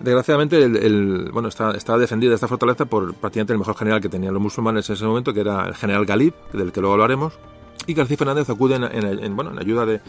Desgraciadamente, 0.00 0.62
el, 0.62 1.30
bueno, 1.32 1.48
está, 1.48 1.70
estaba 1.72 1.98
defendida 1.98 2.34
esta 2.34 2.48
fortaleza 2.48 2.84
por 2.84 3.14
prácticamente 3.14 3.54
el 3.54 3.58
mejor 3.58 3.76
general 3.76 4.00
que 4.00 4.08
tenían 4.08 4.34
los 4.34 4.42
musulmanes 4.42 4.88
en 4.90 4.94
ese 4.94 5.04
momento, 5.04 5.32
que 5.32 5.40
era 5.40 5.66
el 5.66 5.74
general 5.74 6.04
Galib, 6.04 6.34
del 6.52 6.70
que 6.70 6.80
luego 6.80 6.94
hablaremos. 6.94 7.38
Y 7.86 7.94
García 7.94 8.16
Fernández 8.16 8.50
acude 8.50 8.76
en, 8.76 8.84
en, 8.84 9.04
en 9.24 9.36
bueno, 9.36 9.52
en 9.52 9.58
ayuda 9.58 9.86
de, 9.86 10.00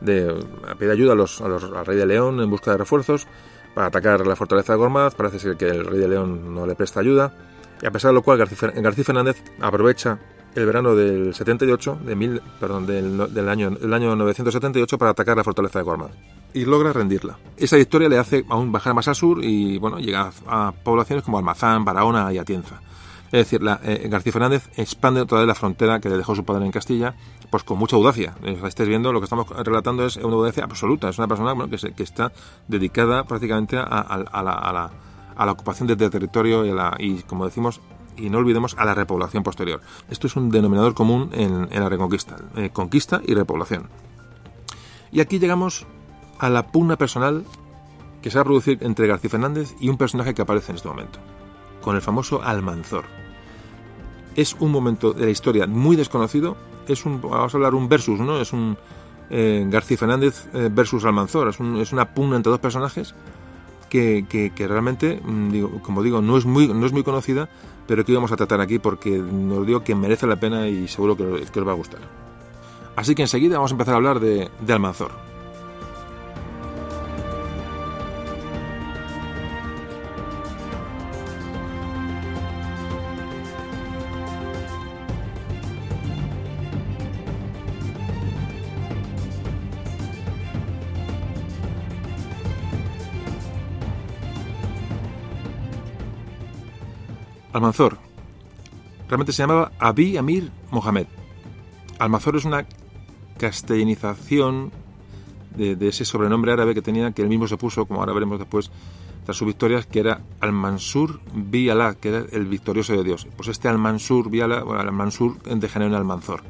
de 0.00 0.44
a 0.66 0.92
ayuda 0.92 1.12
a 1.12 1.16
los, 1.16 1.40
a 1.40 1.46
al 1.46 1.86
rey 1.86 1.96
de 1.96 2.06
León 2.06 2.40
en 2.40 2.50
busca 2.50 2.72
de 2.72 2.78
refuerzos 2.78 3.26
para 3.74 3.88
atacar 3.88 4.26
la 4.26 4.36
fortaleza 4.36 4.74
de 4.74 4.78
Gormaz. 4.78 5.14
Parece 5.14 5.38
ser 5.38 5.56
que 5.56 5.68
el 5.68 5.84
rey 5.86 5.98
de 5.98 6.08
León 6.08 6.54
no 6.54 6.66
le 6.66 6.74
presta 6.74 7.00
ayuda. 7.00 7.32
Y 7.80 7.86
a 7.86 7.90
pesar 7.90 8.10
de 8.10 8.14
lo 8.14 8.22
cual, 8.22 8.38
García, 8.38 8.70
García 8.76 9.04
Fernández 9.04 9.42
aprovecha 9.60 10.18
el 10.54 10.66
verano 10.66 10.94
del 10.94 11.34
78, 11.34 11.98
de 12.04 12.14
mil, 12.16 12.42
perdón, 12.60 12.86
del, 12.86 13.32
del 13.32 13.48
año, 13.48 13.76
el 13.80 13.92
año 13.92 14.14
978 14.16 14.98
para 14.98 15.12
atacar 15.12 15.36
la 15.36 15.44
fortaleza 15.44 15.78
de 15.78 15.84
Gormaz 15.84 16.12
y 16.54 16.64
logra 16.64 16.92
rendirla. 16.92 17.38
Esa 17.56 17.76
victoria 17.76 18.08
le 18.08 18.18
hace 18.18 18.44
aún 18.48 18.72
bajar 18.72 18.94
más 18.94 19.08
al 19.08 19.14
sur 19.14 19.42
y 19.42 19.78
bueno, 19.78 19.98
llega 19.98 20.30
a, 20.46 20.68
a 20.68 20.72
poblaciones 20.72 21.24
como 21.24 21.38
Almazán, 21.38 21.84
Barahona 21.84 22.32
y 22.32 22.38
Atienza. 22.38 22.80
Es 23.26 23.46
decir, 23.46 23.62
la, 23.62 23.80
eh, 23.82 24.08
García 24.10 24.32
Fernández 24.32 24.68
expande 24.76 25.24
toda 25.24 25.46
la 25.46 25.54
frontera 25.54 26.00
que 26.00 26.10
le 26.10 26.18
dejó 26.18 26.34
su 26.34 26.44
padre 26.44 26.66
en 26.66 26.70
Castilla, 26.70 27.14
pues 27.50 27.64
con 27.64 27.78
mucha 27.78 27.96
audacia. 27.96 28.34
Eh, 28.42 28.60
viendo, 28.86 29.10
lo 29.10 29.20
que 29.20 29.24
estamos 29.24 29.48
relatando 29.48 30.04
es 30.04 30.16
una 30.18 30.34
audacia 30.34 30.64
absoluta. 30.64 31.08
Es 31.08 31.18
una 31.18 31.28
persona 31.28 31.54
bueno, 31.54 31.70
que, 31.70 31.78
se, 31.78 31.92
que, 31.94 32.02
está 32.02 32.30
dedicada 32.68 33.24
prácticamente 33.24 33.78
a, 33.78 33.84
a, 33.84 34.00
a, 34.00 34.42
la, 34.42 34.52
la, 34.52 35.46
la 35.46 35.52
ocupación 35.52 35.86
del 35.88 35.96
territorio 36.10 36.66
y, 36.66 36.72
y, 36.98 37.22
como 37.22 37.46
decimos, 37.46 37.80
y 38.16 38.30
no 38.30 38.38
olvidemos 38.38 38.74
a 38.78 38.84
la 38.84 38.94
repoblación 38.94 39.42
posterior. 39.42 39.80
Esto 40.10 40.26
es 40.26 40.36
un 40.36 40.50
denominador 40.50 40.94
común 40.94 41.30
en, 41.32 41.68
en 41.70 41.80
la 41.80 41.88
reconquista, 41.88 42.36
eh, 42.56 42.70
conquista 42.70 43.20
y 43.26 43.34
repoblación. 43.34 43.88
Y 45.10 45.20
aquí 45.20 45.38
llegamos 45.38 45.86
a 46.38 46.50
la 46.50 46.66
pugna 46.68 46.96
personal 46.96 47.44
que 48.22 48.30
se 48.30 48.38
va 48.38 48.42
a 48.42 48.44
producir 48.44 48.78
entre 48.80 49.06
García 49.06 49.30
Fernández 49.30 49.74
y 49.80 49.88
un 49.88 49.98
personaje 49.98 50.32
que 50.32 50.42
aparece 50.42 50.72
en 50.72 50.76
este 50.76 50.88
momento, 50.88 51.18
con 51.82 51.96
el 51.96 52.02
famoso 52.02 52.42
Almanzor. 52.42 53.04
Es 54.36 54.56
un 54.60 54.70
momento 54.70 55.12
de 55.12 55.26
la 55.26 55.30
historia 55.30 55.66
muy 55.66 55.96
desconocido, 55.96 56.56
es 56.88 57.04
un, 57.04 57.20
vamos 57.20 57.52
a 57.52 57.56
hablar 57.56 57.74
un 57.74 57.88
versus, 57.88 58.18
¿no? 58.18 58.40
Es 58.40 58.52
un 58.52 58.78
eh, 59.28 59.66
García 59.68 59.98
Fernández 59.98 60.48
eh, 60.54 60.70
versus 60.72 61.04
Almanzor, 61.04 61.48
es, 61.48 61.60
un, 61.60 61.76
es, 61.76 61.92
una 61.92 62.14
pugna 62.14 62.36
entre 62.36 62.50
dos 62.50 62.60
personajes 62.60 63.14
que, 63.90 64.52
realmente, 64.56 65.20
mm, 65.22 65.50
digo, 65.50 65.82
como 65.82 66.02
digo, 66.02 66.22
no 66.22 66.38
es, 66.38 66.46
muy, 66.46 66.68
no 66.68 66.86
es 66.86 66.92
muy 66.92 67.02
conocida, 67.02 67.50
pero 67.86 68.04
que 68.04 68.12
íbamos 68.12 68.32
a 68.32 68.36
tratar 68.36 68.60
aquí 68.60 68.78
porque 68.78 69.10
nos 69.10 69.66
digo 69.66 69.82
que 69.82 69.94
merece 69.94 70.26
la 70.26 70.36
pena 70.36 70.68
y 70.68 70.88
seguro 70.88 71.16
que, 71.16 71.24
os 71.24 71.68
va 71.68 71.72
a 71.72 71.76
gustar. 71.76 72.00
Así 72.96 73.14
que 73.14 73.22
enseguida 73.22 73.56
vamos 73.56 73.70
a 73.70 73.74
empezar 73.74 73.94
a 73.94 73.96
hablar 73.96 74.20
de, 74.20 74.50
de 74.60 74.72
Almanzor. 74.72 75.31
Almanzor. 97.52 97.98
Realmente 99.08 99.32
se 99.32 99.42
llamaba 99.42 99.72
Abi 99.78 100.16
Amir 100.16 100.50
Mohamed. 100.70 101.06
Almanzor 101.98 102.36
es 102.36 102.44
una 102.44 102.66
castellanización 103.38 104.72
de, 105.56 105.76
ese 105.88 106.04
sobrenombre 106.04 106.52
árabe 106.52 106.74
que 106.74 106.82
tenía, 106.82 107.12
que 107.12 107.22
él 107.22 107.28
mismo 107.28 107.46
se 107.46 107.56
puso, 107.56 107.84
como 107.86 108.00
ahora 108.00 108.12
veremos 108.12 108.38
después, 108.38 108.70
tras 109.24 109.36
sus 109.36 109.46
victorias, 109.46 109.86
que 109.86 110.00
era 110.00 110.22
Al-Mansur 110.40 111.20
bi 111.34 111.68
Alá, 111.68 111.94
que 111.94 112.08
era 112.08 112.24
el 112.32 112.46
victorioso 112.46 112.94
de 112.94 113.04
Dios. 113.04 113.26
Pues 113.36 113.48
este 113.48 113.68
Al-Mansur 113.68 114.30
bi 114.30 114.40
Alá, 114.40 114.62
bueno, 114.62 114.80
Al-Mansur 114.80 115.42
degeneró 115.42 115.90
en 115.90 115.96
Almanzor, 115.96 116.42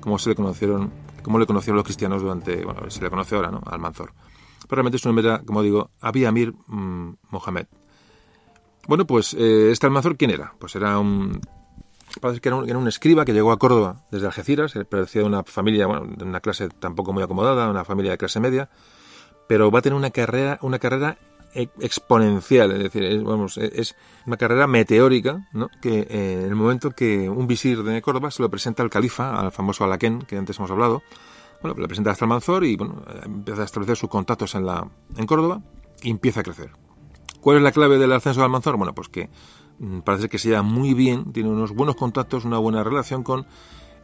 como 0.00 0.18
se 0.18 0.30
le 0.30 0.34
conocieron, 0.34 0.90
como 1.22 1.38
le 1.38 1.46
conocieron 1.46 1.76
los 1.76 1.84
cristianos 1.84 2.22
durante, 2.22 2.64
bueno, 2.64 2.90
se 2.90 3.02
le 3.02 3.10
conoce 3.10 3.36
ahora, 3.36 3.50
¿no? 3.50 3.60
Almanzor. 3.66 4.12
Pero 4.62 4.76
realmente 4.76 4.98
su 4.98 5.08
nombre 5.08 5.26
era, 5.26 5.42
como 5.42 5.62
digo, 5.62 5.90
Abi 6.00 6.24
Amir 6.24 6.54
mm, 6.66 7.10
Mohamed. 7.30 7.66
Bueno, 8.88 9.06
pues 9.06 9.34
eh, 9.34 9.70
este 9.70 9.86
Almanzor, 9.86 10.16
¿quién 10.16 10.30
era? 10.30 10.54
Pues 10.58 10.74
era 10.74 10.98
un 10.98 11.42
parece 12.22 12.40
que 12.40 12.48
era 12.48 12.56
un, 12.56 12.66
era 12.66 12.78
un, 12.78 12.88
escriba 12.88 13.26
que 13.26 13.34
llegó 13.34 13.52
a 13.52 13.58
Córdoba 13.58 14.06
desde 14.10 14.26
Algeciras, 14.26 14.72
parecía 14.88 15.20
de 15.20 15.28
una 15.28 15.44
familia, 15.44 15.86
bueno, 15.86 16.06
de 16.16 16.24
una 16.24 16.40
clase 16.40 16.70
tampoco 16.70 17.12
muy 17.12 17.22
acomodada, 17.22 17.68
una 17.68 17.84
familia 17.84 18.12
de 18.12 18.18
clase 18.18 18.40
media, 18.40 18.70
pero 19.46 19.70
va 19.70 19.80
a 19.80 19.82
tener 19.82 19.94
una 19.94 20.10
carrera, 20.10 20.58
una 20.62 20.78
carrera 20.78 21.18
e, 21.54 21.68
exponencial, 21.80 22.72
es 22.72 22.78
decir, 22.78 23.04
es, 23.04 23.22
vamos, 23.22 23.58
es 23.58 23.94
una 24.26 24.38
carrera 24.38 24.66
meteórica, 24.66 25.46
¿no? 25.52 25.68
que 25.82 26.06
eh, 26.08 26.40
en 26.44 26.48
el 26.48 26.56
momento 26.56 26.92
que 26.92 27.28
un 27.28 27.46
visir 27.46 27.82
de 27.82 28.00
Córdoba 28.00 28.30
se 28.30 28.42
lo 28.42 28.48
presenta 28.48 28.82
al 28.82 28.88
califa, 28.88 29.38
al 29.38 29.52
famoso 29.52 29.84
Alaquén, 29.84 30.22
que 30.22 30.38
antes 30.38 30.58
hemos 30.58 30.70
hablado, 30.70 31.02
bueno, 31.60 31.78
le 31.78 31.88
presenta 31.88 32.12
hasta 32.12 32.24
el 32.24 32.30
Manzor 32.30 32.64
y 32.64 32.76
bueno, 32.76 33.02
empieza 33.22 33.60
a 33.60 33.64
establecer 33.66 33.98
sus 33.98 34.08
contactos 34.08 34.54
en, 34.54 34.64
la, 34.64 34.88
en 35.14 35.26
Córdoba 35.26 35.60
y 36.02 36.10
empieza 36.10 36.40
a 36.40 36.42
crecer. 36.42 36.87
¿Cuál 37.40 37.58
es 37.58 37.62
la 37.62 37.72
clave 37.72 37.98
del 37.98 38.12
ascenso 38.12 38.40
de 38.40 38.46
Almanzor? 38.46 38.76
Bueno, 38.76 38.94
pues 38.94 39.08
que 39.08 39.28
Mm, 39.78 40.00
parece 40.00 40.28
que 40.28 40.38
se 40.38 40.48
lleva 40.48 40.62
muy 40.62 40.94
bien, 40.94 41.32
tiene 41.32 41.48
unos 41.48 41.72
buenos 41.72 41.96
contactos, 41.96 42.44
una 42.44 42.58
buena 42.58 42.82
relación 42.82 43.22
con 43.22 43.46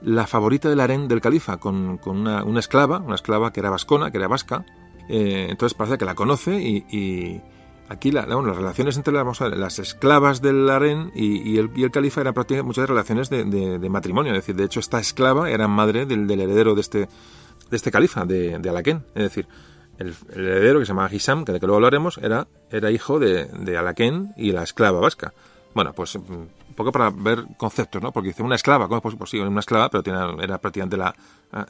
la 0.02 0.26
favorita 0.26 0.68
del 0.68 0.80
harén 0.80 1.08
del 1.08 1.20
califa, 1.20 1.58
con, 1.58 2.00
una, 2.04 2.44
esclava, 2.58 2.98
una 2.98 3.14
esclava 3.14 3.52
que 3.52 3.60
era 3.60 3.70
vascona, 3.70 4.10
que 4.10 4.18
era 4.18 4.28
vasca. 4.28 4.64
Eh, 5.08 5.48
entonces 5.50 5.76
parece 5.76 5.98
que 5.98 6.04
la 6.04 6.14
conoce 6.14 6.60
y, 6.60 7.40
aquí 7.88 8.10
la, 8.10 8.26
las 8.26 8.56
relaciones 8.56 8.96
entre 8.96 9.12
las, 9.12 9.78
esclavas 9.78 10.40
del 10.40 10.68
harén 10.70 11.10
y, 11.14 11.58
el, 11.58 11.70
y, 11.74 11.82
el, 11.84 11.90
califa 11.90 12.20
eran 12.20 12.34
prácticamente 12.34 12.66
muchas 12.66 12.88
relaciones 12.88 13.30
de, 13.30 13.88
matrimonio. 13.90 14.32
Es 14.32 14.38
decir, 14.38 14.56
de 14.56 14.64
hecho, 14.64 14.80
esta 14.80 15.00
esclava 15.00 15.50
era 15.50 15.66
madre 15.68 16.06
del, 16.06 16.30
heredero 16.30 16.74
de 16.74 16.82
este, 16.82 16.98
de 17.70 17.76
este 17.76 17.90
califa, 17.90 18.24
de, 18.24 18.58
de 18.58 18.68
Alaquén. 18.68 19.04
Es 19.14 19.22
decir, 19.22 19.48
el, 19.98 20.14
heredero 20.32 20.78
que 20.78 20.86
se 20.86 20.90
llamaba 20.90 21.12
Hisam, 21.12 21.44
que 21.44 21.52
de 21.52 21.60
que 21.60 21.66
luego 21.66 21.76
hablaremos, 21.76 22.18
era, 22.18 22.46
era 22.70 22.90
hijo 22.90 23.18
de, 23.18 23.46
de 23.46 23.76
Alaquén 23.76 24.32
y 24.36 24.52
la 24.52 24.62
esclava 24.62 25.00
vasca. 25.00 25.32
Bueno, 25.74 25.92
pues 25.92 26.16
mm, 26.16 26.32
un 26.32 26.74
poco 26.74 26.92
para 26.92 27.10
ver 27.10 27.44
conceptos, 27.56 28.02
¿no? 28.02 28.12
Porque 28.12 28.28
dice 28.28 28.42
una 28.42 28.56
esclava, 28.56 28.88
¿cómo 28.88 29.00
es 29.04 29.16
posible? 29.16 29.46
Una 29.48 29.60
esclava, 29.60 29.90
pero 29.90 30.40
era 30.40 30.58
prácticamente 30.58 30.96
la, 30.96 31.14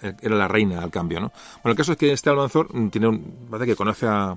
eh, 0.03 0.15
era 0.21 0.37
la 0.37 0.49
reina 0.49 0.83
al 0.83 0.91
cambio, 0.91 1.21
¿no? 1.21 1.33
Bueno, 1.63 1.73
el 1.73 1.77
caso 1.77 1.93
es 1.93 1.99
que 1.99 2.13
este 2.13 2.31
Almanzor 2.31 2.75
mm, 2.75 2.89
tiene 2.89 3.09
un, 3.09 3.49
parece 3.51 3.71
que 3.71 3.77
conoce 3.77 4.07
a, 4.07 4.37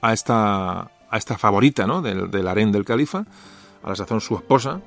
a 0.00 0.12
esta, 0.12 0.80
a 0.80 1.16
esta 1.16 1.38
favorita, 1.38 1.86
¿no? 1.86 2.02
Del, 2.02 2.30
del 2.30 2.48
harén 2.48 2.72
del 2.72 2.84
califa, 2.84 3.24
a 3.82 3.88
la 3.88 3.96
sazón 3.96 4.20
su 4.20 4.36
esposa, 4.36 4.80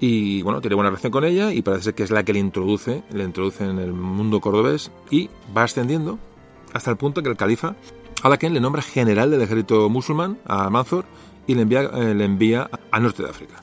y 0.00 0.40
bueno, 0.42 0.60
tiene 0.60 0.76
buena 0.76 0.90
relación 0.90 1.12
con 1.12 1.24
ella 1.24 1.52
y 1.52 1.60
parece 1.60 1.92
que 1.92 2.02
es 2.02 2.10
la 2.10 2.24
que 2.24 2.32
le 2.32 2.38
introduce, 2.38 3.02
le 3.12 3.22
introduce 3.22 3.64
en 3.64 3.78
el 3.78 3.92
mundo 3.92 4.40
cordobés 4.40 4.90
y 5.10 5.28
va 5.54 5.64
ascendiendo 5.64 6.18
hasta 6.72 6.90
el 6.90 6.96
punto 6.96 7.22
que 7.22 7.28
el 7.28 7.36
califa 7.36 7.74
a 8.22 8.28
la 8.28 8.36
que 8.38 8.50
le 8.50 8.60
nombra 8.60 8.82
general 8.82 9.30
del 9.30 9.42
ejército 9.42 9.88
musulmán 9.88 10.38
a 10.46 10.64
Almanzor 10.64 11.04
y 11.46 11.54
le 11.54 11.62
envía, 11.62 11.82
eh, 11.82 12.14
le 12.14 12.24
envía 12.24 12.68
al 12.90 13.02
norte 13.02 13.22
de 13.22 13.30
África. 13.30 13.62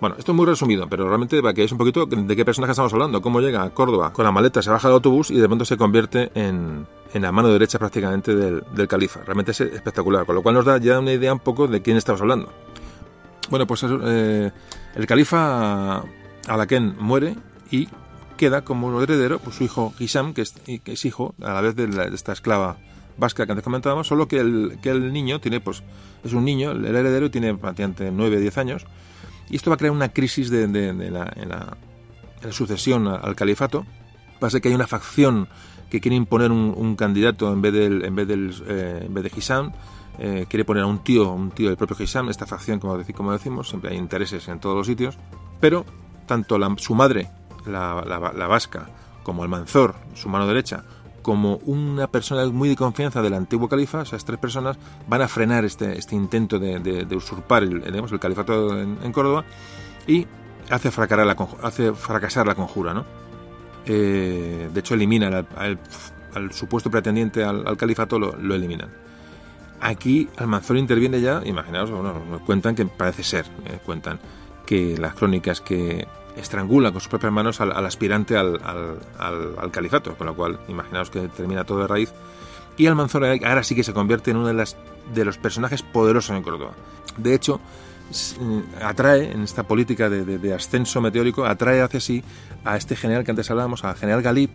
Bueno, 0.00 0.14
esto 0.16 0.30
es 0.30 0.36
muy 0.36 0.46
resumido, 0.46 0.88
pero 0.88 1.08
realmente 1.08 1.40
para 1.42 1.52
que 1.52 1.64
es 1.64 1.72
un 1.72 1.78
poquito 1.78 2.06
de 2.06 2.36
qué 2.36 2.44
personaje 2.44 2.70
estamos 2.70 2.92
hablando, 2.92 3.20
cómo 3.20 3.40
llega 3.40 3.64
a 3.64 3.70
Córdoba 3.70 4.12
con 4.12 4.24
la 4.24 4.30
maleta, 4.30 4.62
se 4.62 4.70
baja 4.70 4.86
del 4.86 4.94
autobús 4.94 5.30
y 5.30 5.38
de 5.38 5.46
pronto 5.46 5.64
se 5.64 5.76
convierte 5.76 6.30
en, 6.34 6.86
en 7.12 7.22
la 7.22 7.32
mano 7.32 7.48
derecha 7.48 7.80
prácticamente 7.80 8.34
del, 8.34 8.62
del, 8.74 8.86
califa. 8.86 9.20
Realmente 9.24 9.50
es 9.50 9.60
espectacular, 9.60 10.24
con 10.24 10.36
lo 10.36 10.42
cual 10.42 10.54
nos 10.54 10.64
da 10.64 10.78
ya 10.78 11.00
una 11.00 11.12
idea 11.12 11.32
un 11.32 11.40
poco 11.40 11.66
de 11.66 11.82
quién 11.82 11.96
estamos 11.96 12.20
hablando. 12.20 12.48
Bueno, 13.50 13.66
pues 13.66 13.84
eh, 13.84 14.52
el 14.94 15.06
califa 15.06 16.04
Alaquén 16.46 16.94
muere 17.00 17.34
y 17.70 17.88
queda 18.38 18.64
como 18.64 19.02
heredero 19.02 19.38
pues, 19.38 19.56
su 19.56 19.64
hijo 19.64 19.92
Hisham, 19.98 20.32
que 20.32 20.40
es, 20.40 20.52
que 20.52 20.92
es 20.92 21.04
hijo 21.04 21.34
a 21.42 21.52
la 21.52 21.60
vez 21.60 21.76
de, 21.76 21.88
de 21.88 22.14
esta 22.14 22.32
esclava 22.32 22.78
vasca 23.18 23.44
que 23.44 23.52
antes 23.52 23.64
comentábamos, 23.64 24.06
solo 24.06 24.28
que 24.28 24.38
el, 24.38 24.78
que 24.80 24.90
el 24.90 25.12
niño 25.12 25.40
tiene, 25.40 25.60
pues, 25.60 25.82
es 26.24 26.32
un 26.32 26.44
niño, 26.44 26.70
el 26.70 26.84
heredero 26.86 27.30
tiene 27.30 27.54
prácticamente 27.54 28.10
9, 28.10 28.40
10 28.40 28.58
años, 28.58 28.86
y 29.50 29.56
esto 29.56 29.70
va 29.70 29.74
a 29.74 29.76
crear 29.76 29.92
una 29.92 30.10
crisis 30.10 30.50
de, 30.50 30.66
de, 30.68 30.92
de 30.92 31.10
la, 31.10 31.30
en, 31.36 31.48
la, 31.48 31.76
en, 32.40 32.46
la, 32.46 32.52
sucesión 32.52 33.08
al 33.08 33.34
califato. 33.34 33.84
Pasa 34.38 34.60
que 34.60 34.68
hay 34.68 34.74
una 34.74 34.86
facción 34.86 35.48
que 35.90 36.00
quiere 36.00 36.16
imponer 36.16 36.52
un, 36.52 36.72
un 36.76 36.96
candidato 36.96 37.52
en 37.52 37.60
vez 37.60 37.72
del, 37.72 38.04
en 38.04 38.14
vez 38.14 38.28
del, 38.28 38.54
eh, 38.68 39.02
en 39.06 39.14
vez 39.14 39.24
de 39.24 39.32
Hisam, 39.36 39.72
eh, 40.18 40.46
quiere 40.48 40.64
poner 40.64 40.84
a 40.84 40.86
un 40.86 41.02
tío, 41.02 41.30
un 41.32 41.50
tío 41.50 41.68
del 41.68 41.76
propio 41.76 41.96
Hisam, 41.98 42.28
esta 42.28 42.46
facción, 42.46 42.78
como 42.78 42.96
decimos, 42.96 43.68
siempre 43.68 43.90
hay 43.90 43.96
intereses 43.96 44.46
en 44.48 44.60
todos 44.60 44.76
los 44.76 44.86
sitios, 44.86 45.18
pero 45.60 45.84
tanto 46.26 46.58
la, 46.58 46.72
su 46.76 46.94
madre, 46.94 47.30
la, 47.68 48.04
la, 48.04 48.46
vasca, 48.46 48.88
como 49.22 49.42
el 49.42 49.48
manzor, 49.48 49.94
su 50.14 50.28
mano 50.28 50.46
derecha, 50.46 50.84
como 51.22 51.56
una 51.66 52.06
persona 52.06 52.46
muy 52.46 52.68
de 52.68 52.76
confianza 52.76 53.20
del 53.20 53.34
antiguo 53.34 53.68
califa, 53.68 54.02
esas 54.02 54.24
tres 54.24 54.38
personas 54.38 54.78
van 55.06 55.22
a 55.22 55.28
frenar 55.28 55.64
este, 55.64 55.98
este 55.98 56.14
intento 56.14 56.58
de, 56.58 57.06
usurpar 57.14 57.62
el, 57.62 57.82
el 57.82 58.20
califato 58.20 58.78
en, 58.80 59.12
Córdoba 59.12 59.44
y 60.06 60.26
hace 60.70 60.90
fracasar 60.90 61.26
la, 61.26 61.36
hace 61.62 61.92
fracasar 61.92 62.46
la 62.46 62.54
conjura. 62.54 62.94
¿no? 62.94 63.04
Eh, 63.86 64.68
de 64.72 64.80
hecho, 64.80 64.94
eliminan 64.94 65.46
al, 65.56 65.78
supuesto 66.52 66.90
pretendiente 66.90 67.42
al, 67.44 67.76
califato, 67.76 68.18
lo, 68.18 68.54
eliminan. 68.54 68.90
Aquí 69.80 70.28
Almanzor 70.36 70.76
interviene 70.76 71.20
ya, 71.20 71.42
imaginaos, 71.44 71.90
bueno, 71.90 72.20
nos 72.28 72.40
cuentan 72.42 72.74
que 72.74 72.84
parece 72.84 73.22
ser, 73.22 73.46
eh, 73.66 73.78
cuentan 73.84 74.18
que 74.66 74.98
las 74.98 75.14
crónicas 75.14 75.60
que 75.60 76.06
estrangula 76.38 76.92
con 76.92 77.00
sus 77.00 77.08
propias 77.08 77.32
manos 77.32 77.60
al, 77.60 77.72
aspirante 77.84 78.36
al, 78.36 78.60
al, 79.18 79.70
califato, 79.70 80.16
con 80.16 80.26
lo 80.26 80.34
cual 80.34 80.60
imaginaos 80.68 81.10
que 81.10 81.28
termina 81.28 81.64
todo 81.64 81.80
de 81.80 81.86
raíz. 81.86 82.12
Y 82.76 82.86
Almanzor 82.86 83.24
ahora 83.24 83.64
sí 83.64 83.74
que 83.74 83.82
se 83.82 83.92
convierte 83.92 84.30
en 84.30 84.36
uno 84.36 84.46
de, 84.46 85.24
los 85.24 85.38
personajes 85.38 85.82
poderosos 85.82 86.36
en 86.36 86.42
Córdoba. 86.42 86.72
De 87.16 87.34
hecho, 87.34 87.60
mm, 88.40 88.82
atrae 88.82 89.32
en 89.32 89.42
esta 89.42 89.64
política 89.64 90.08
de, 90.08 90.54
ascenso 90.54 91.00
meteórico, 91.00 91.44
atrae 91.44 91.82
hacia 91.82 92.00
sí 92.00 92.22
a 92.64 92.76
este 92.76 92.94
general 92.94 93.24
que 93.24 93.32
antes 93.32 93.50
hablábamos, 93.50 93.84
al 93.84 93.96
general 93.96 94.22
Galip, 94.22 94.52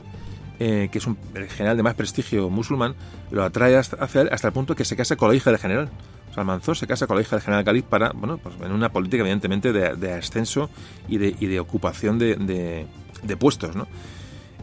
eh, 0.59 0.87
que 0.89 0.99
es 0.99 1.07
un, 1.07 1.17
el 1.35 1.49
general 1.49 1.75
de 1.75 1.83
más 1.83 1.95
prestigio 1.95 2.49
musulmán, 2.49 2.95
lo 3.29 3.43
atrae 3.43 3.75
hacia 3.75 4.21
él 4.21 4.29
hasta 4.31 4.47
el 4.47 4.53
punto 4.53 4.75
que 4.75 4.85
se 4.85 4.95
casa 4.95 5.17
con 5.17 5.27
la 5.29 5.35
hija 5.35 5.49
del 5.49 5.59
general. 5.59 5.89
Almanzor 6.35 6.77
se 6.77 6.87
casa 6.87 7.07
con 7.07 7.15
la 7.15 7.21
hija 7.21 7.35
del 7.35 7.43
general 7.43 7.63
Galip 7.63 7.85
para, 7.85 8.11
bueno, 8.11 8.37
pues 8.37 8.55
en 8.61 8.71
una 8.71 8.89
política 8.89 9.21
evidentemente 9.21 9.71
de, 9.73 10.13
ascenso 10.13 10.69
y 11.07 11.17
de, 11.17 11.35
y 11.39 11.47
de 11.47 11.59
ocupación 11.59 12.19
de, 12.19 12.35
de, 12.35 13.37
puestos, 13.37 13.75
¿no? 13.75 13.87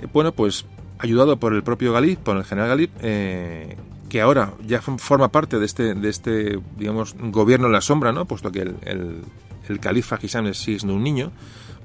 Eh, 0.00 0.06
bueno, 0.12 0.32
pues 0.32 0.66
ayudado 0.98 1.38
por 1.38 1.54
el 1.54 1.62
propio 1.62 1.92
Galip, 1.92 2.18
por 2.20 2.36
el 2.36 2.44
general 2.44 2.70
Galip, 2.70 2.90
eh, 3.00 3.76
que 4.08 4.20
ahora 4.20 4.52
ya 4.66 4.80
forma 4.80 5.28
parte 5.28 5.58
de 5.58 5.66
este, 5.66 5.94
de 5.94 6.08
este, 6.08 6.60
digamos, 6.76 7.14
gobierno 7.18 7.66
en 7.66 7.72
la 7.72 7.80
sombra, 7.80 8.12
¿no? 8.12 8.24
Puesto 8.26 8.50
que 8.50 8.62
el, 8.62 8.76
el, 8.82 9.22
el 9.68 9.80
califa 9.80 10.18
es 10.22 10.58
siendo 10.58 10.94
un 10.94 11.02
niño, 11.02 11.30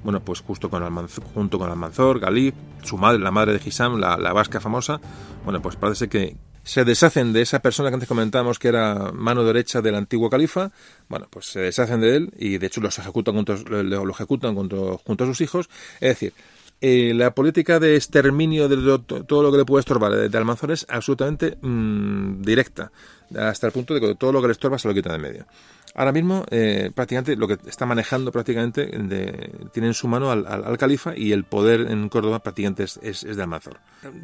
bueno, 0.02 0.20
pues 0.20 0.40
justo 0.40 0.70
con 0.70 0.82
Almanzor, 0.82 1.24
junto 1.34 1.58
con 1.58 1.70
Almanzor, 1.70 2.20
Galip, 2.20 2.54
su 2.82 2.98
madre, 2.98 3.18
la 3.18 3.30
madre 3.30 3.52
de 3.52 3.60
Hisam, 3.64 3.98
la, 3.98 4.16
la 4.16 4.32
vasca 4.32 4.60
famosa, 4.60 5.00
bueno, 5.44 5.62
pues 5.62 5.76
parece 5.76 6.08
que, 6.08 6.36
se 6.66 6.84
deshacen 6.84 7.32
de 7.32 7.42
esa 7.42 7.60
persona 7.60 7.90
que 7.90 7.94
antes 7.94 8.08
comentábamos 8.08 8.58
que 8.58 8.66
era 8.66 9.12
mano 9.12 9.44
derecha 9.44 9.80
del 9.80 9.94
antiguo 9.94 10.28
califa, 10.28 10.72
bueno, 11.08 11.28
pues 11.30 11.46
se 11.46 11.60
deshacen 11.60 12.00
de 12.00 12.16
él 12.16 12.30
y 12.36 12.58
de 12.58 12.66
hecho 12.66 12.80
los 12.80 12.98
ejecutan 12.98 13.36
junto, 13.36 13.54
lo 13.54 14.10
ejecutan 14.10 14.56
junto, 14.56 15.00
a 15.06 15.26
sus 15.26 15.40
hijos. 15.42 15.70
Es 16.00 16.08
decir, 16.08 16.32
eh, 16.80 17.12
la 17.14 17.32
política 17.32 17.78
de 17.78 17.94
exterminio 17.94 18.68
de 18.68 18.98
todo 18.98 19.44
lo 19.44 19.52
que 19.52 19.58
le 19.58 19.64
puede 19.64 19.80
estorbar 19.80 20.28
de, 20.28 20.38
Almanzor 20.38 20.72
es 20.72 20.84
absolutamente 20.88 21.56
mmm, 21.62 22.42
directa, 22.42 22.90
hasta 23.38 23.68
el 23.68 23.72
punto 23.72 23.94
de 23.94 24.00
que 24.00 24.14
todo 24.16 24.32
lo 24.32 24.40
que 24.40 24.48
le 24.48 24.52
estorba 24.52 24.76
se 24.76 24.88
lo 24.88 24.94
quita 24.94 25.12
de 25.12 25.18
medio. 25.18 25.46
Ahora 25.94 26.10
mismo, 26.10 26.44
eh, 26.50 26.90
prácticamente, 26.92 27.36
lo 27.36 27.46
que 27.46 27.58
está 27.68 27.86
manejando 27.86 28.32
prácticamente 28.32 28.86
de, 28.86 29.52
tiene 29.72 29.86
en 29.86 29.94
su 29.94 30.08
mano 30.08 30.32
al, 30.32 30.44
al, 30.48 30.76
califa 30.76 31.16
y 31.16 31.30
el 31.30 31.44
poder 31.44 31.82
en 31.82 32.08
Córdoba 32.08 32.40
prácticamente 32.40 32.82
es, 32.82 32.98
es, 33.02 33.22
es 33.22 33.36
de 33.36 33.42
Almanzor. 33.42 33.78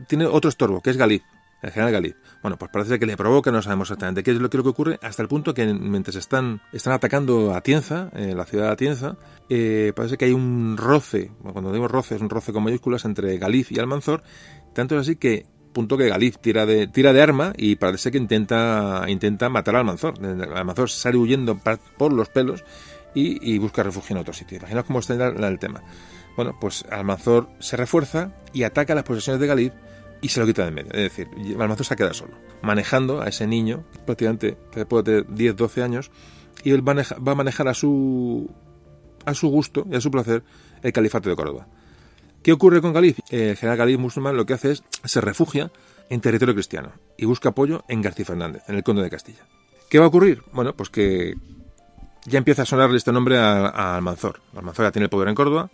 Tiene 0.09 0.27
otro 0.27 0.49
estorbo, 0.49 0.83
que 0.83 0.91
es 0.91 0.97
Galí 0.97 1.23
el 1.63 1.71
general 1.71 1.93
Galip. 1.93 2.17
Bueno, 2.43 2.59
pues 2.59 2.71
parece 2.71 2.99
que 2.99 3.07
le 3.07 3.17
provoca, 3.17 3.51
no 3.51 3.63
sabemos 3.63 3.89
exactamente 3.89 4.23
qué 4.23 4.33
es 4.33 4.39
lo 4.39 4.51
que, 4.51 4.59
ocurre, 4.59 4.99
hasta 5.03 5.23
el 5.23 5.29
punto 5.29 5.55
que 5.55 5.73
mientras 5.73 6.17
están, 6.17 6.61
están 6.73 6.93
atacando 6.93 7.55
a 7.55 7.61
Tienza, 7.63 8.11
eh, 8.15 8.35
la 8.37 8.45
ciudad 8.45 8.67
de 8.67 8.73
Atienza, 8.73 9.17
eh, 9.49 9.93
parece 9.95 10.19
que 10.19 10.27
hay 10.27 10.33
un 10.33 10.77
roce, 10.77 11.31
cuando 11.41 11.73
digo 11.73 11.89
roce, 11.89 12.17
es 12.17 12.21
un 12.21 12.31
roce 12.31 12.53
con 12.53 12.65
mayúsculas 12.65 13.05
entre 13.05 13.39
Galip 13.39 13.71
y 13.71 13.79
Almanzor, 13.79 14.23
tanto 14.75 14.97
es 14.97 15.03
así 15.03 15.17
que 15.17 15.47
punto 15.73 15.97
que 15.97 16.09
Galip 16.09 16.37
tira 16.37 16.67
de, 16.67 16.87
tira 16.87 17.13
de 17.13 17.23
arma 17.23 17.53
y 17.57 17.77
parece 17.77 18.11
que 18.11 18.19
intenta, 18.19 19.05
intenta 19.09 19.49
matar 19.49 19.77
a 19.77 19.79
Almanzor. 19.81 20.15
Almanzor 20.55 20.91
sale 20.91 21.17
huyendo 21.17 21.59
por 21.97 22.13
los 22.13 22.29
pelos 22.29 22.65
y, 23.15 23.59
busca 23.59 23.83
refugio 23.83 24.15
en 24.15 24.21
otro 24.21 24.33
sitio. 24.33 24.59
Imaginaos 24.59 24.87
cómo 24.87 24.99
está 25.01 25.15
el 25.29 25.59
tema. 25.59 25.83
Bueno, 26.37 26.57
pues 26.61 26.85
Almanzor 26.91 27.49
se 27.59 27.77
refuerza 27.77 28.33
y 28.53 28.63
ataca 28.63 28.95
las 28.95 29.05
posesiones 29.05 29.41
de 29.41 29.47
Galip 29.47 29.73
y 30.23 30.29
se 30.29 30.41
lo 30.41 30.47
quita 30.47 30.63
de 30.63 30.69
en 30.69 30.75
medio. 30.75 30.93
Es 30.93 31.03
decir, 31.03 31.29
Balmazo 31.57 31.85
se 31.85 31.97
queda 31.97 32.15
solo, 32.15 32.33
manejando 32.63 33.21
a 33.21 33.29
ese 33.29 33.47
niño, 33.47 33.85
prácticamente 34.07 34.57
después 34.75 35.05
de 35.05 35.25
10, 35.29 35.57
12 35.57 35.83
años, 35.83 36.11
y 36.65 36.71
él 36.71 36.87
va 36.89 37.33
a 37.33 37.35
manejar 37.35 37.69
a 37.69 37.75
su, 37.75 38.49
a 39.27 39.35
su 39.35 39.49
gusto 39.49 39.87
y 39.91 39.97
a 39.97 40.01
su 40.01 40.11
placer 40.11 40.43
el 40.83 40.93
califato 40.93 41.29
de 41.29 41.37
Córdoba. 41.37 41.67
¿Qué 42.43 42.53
ocurre 42.53 42.81
con 42.81 42.93
Galip? 42.93 43.19
El 43.31 43.57
general 43.57 43.79
Galip 43.79 44.01
musulmán 44.01 44.37
lo 44.37 44.47
que 44.47 44.55
hace 44.55 44.73
es 44.73 44.85
se 45.05 45.21
refugia 45.21 45.71
en 46.09 46.21
territorio 46.21 46.55
cristiano 46.55 46.93
y 47.17 47.25
busca 47.25 47.51
apoyo 47.51 47.85
en 47.89 48.01
García 48.01 48.25
Fernández, 48.25 48.63
en 48.69 48.77
el 48.77 48.83
conde 48.83 49.03
de 49.03 49.11
Castilla. 49.11 49.47
¿Qué 49.89 49.99
va 49.99 50.07
a 50.07 50.09
ocurrir? 50.09 50.43
Bueno, 50.53 50.75
pues 50.75 50.89
que 50.89 51.35
ya 52.27 52.39
empieza 52.39 52.63
a 52.63 52.67
sonarle 52.67 52.97
este 52.97 53.13
nombre 53.13 53.39
a, 53.39 53.97
Almanzor. 53.97 54.41
Almanzor 54.57 54.87
ya 54.87 54.93
tiene 54.93 55.05
el 55.05 55.11
poder 55.11 55.29
en 55.29 55.35
Córdoba 55.35 55.71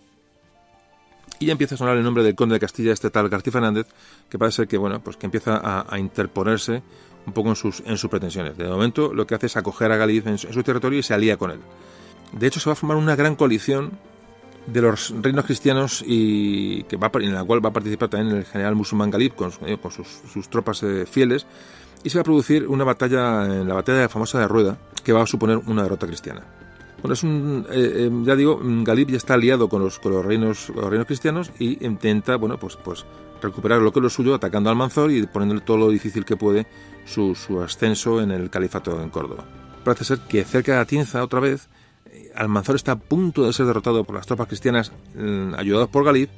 y 1.39 1.47
ya 1.47 1.53
empieza 1.53 1.75
a 1.75 1.79
sonar 1.79 1.97
el 1.97 2.03
nombre 2.03 2.23
del 2.23 2.35
conde 2.35 2.55
de 2.55 2.61
Castilla, 2.61 2.93
este 2.93 3.11
tal 3.11 3.29
García 3.29 3.53
Fernández, 3.53 3.87
que 4.29 4.39
parece 4.39 4.67
que 4.67 4.79
bueno, 4.79 5.01
pues 5.01 5.17
que 5.17 5.27
empieza 5.27 5.61
a, 5.63 5.99
interponerse 5.99 6.83
un 7.27 7.33
poco 7.33 7.51
en 7.51 7.57
sus, 7.57 7.81
en 7.87 7.97
sus 7.97 8.11
pretensiones. 8.11 8.57
De 8.57 8.69
momento 8.69 9.13
lo 9.13 9.27
que 9.27 9.35
hace 9.35 9.47
es 9.47 9.57
acoger 9.57 9.93
a 9.93 9.97
Galicia 9.97 10.31
en 10.31 10.39
su 10.39 10.63
territorio 10.63 10.99
y 10.99 11.03
se 11.03 11.15
alía 11.15 11.37
con 11.37 11.51
él. 11.51 11.61
De 12.33 12.47
hecho, 12.47 12.61
se 12.61 12.69
va 12.69 12.73
a 12.73 12.77
formar 12.77 12.97
una 12.97 13.17
gran 13.17 13.37
coalición 13.37 13.93
de 14.67 14.83
los 14.83 15.15
reinos 15.23 15.47
cristianos 15.47 16.05
y 16.07 16.83
que 16.85 16.97
va, 16.97 17.11
en 17.15 17.33
la 17.33 17.45
cual 17.45 17.65
va 17.65 17.71
a 17.71 17.73
participar 17.73 18.11
también 18.11 18.37
el 18.37 18.45
general 18.45 18.75
musulmán 18.75 19.11
Galib 19.11 19.35
con, 19.35 19.51
eh, 19.65 19.79
sus, 20.33 20.49
tropas 20.51 20.83
eh, 20.83 21.07
fieles 21.07 21.47
y 22.05 22.11
se 22.11 22.19
va 22.19 22.21
a 22.21 22.25
producir 22.25 22.69
una 22.69 22.85
batalla, 22.85 23.45
en 23.47 23.67
la 23.67 23.75
batalla 23.75 24.09
famosa 24.09 24.39
de 24.39 24.47
Rueda, 24.47 24.79
que 25.03 25.13
va 25.13 25.23
a 25.23 25.27
suponer 25.27 25.59
una 25.67 25.83
derrota 25.83 26.07
cristiana. 26.07 26.43
Bueno, 27.01 27.15
es 27.15 27.23
un, 27.23 27.67
eh, 27.71 28.11
ya 28.25 28.35
digo, 28.35 28.61
Galib 28.63 29.11
ya 29.11 29.17
está 29.17 29.35
aliado 29.35 29.69
con 29.69 29.83
los, 29.83 29.99
con 29.99 30.13
los 30.13 30.25
reinos, 30.25 30.71
los 30.71 30.85
reinos 30.85 31.07
cristianos 31.07 31.53
y 31.59 31.85
intenta, 31.85 32.37
bueno, 32.37 32.59
pues, 32.59 32.77
pues 32.77 33.07
recuperar 33.41 33.81
lo 33.81 33.93
que 33.93 34.01
es 34.01 34.03
lo 34.03 34.11
suyo 34.11 34.35
atacando 34.35 34.69
al 34.69 34.77
Manzor 34.77 35.13
y 35.13 35.25
poniéndole 35.27 35.61
todo 35.61 35.77
lo 35.77 35.91
difícil 35.91 36.25
que 36.25 36.37
puede 36.37 36.67
su, 37.07 37.35
su 37.37 37.63
ascenso 37.63 38.21
en 38.21 38.33
el 38.33 38.51
califato 38.51 39.01
en 39.01 39.11
Córdoba. 39.11 39.45
Parece 39.85 40.05
ser 40.05 40.19
que 40.21 40.45
cerca 40.45 40.73
de 40.73 40.79
Atienza, 40.81 41.23
otra 41.23 41.41
vez, 41.41 41.69
Almanzor 42.35 42.77
está 42.77 42.93
a 42.93 42.97
punto 42.97 43.47
de 43.47 43.53
ser 43.53 43.67
derrotado 43.67 44.05
por 44.05 44.15
las 44.15 44.27
tropas 44.27 44.49
cristianas 44.49 44.93
ayudados 45.15 45.53
mm, 45.55 45.55
ayudadas 45.55 45.89
por 45.89 46.05
Galip, 46.05 46.31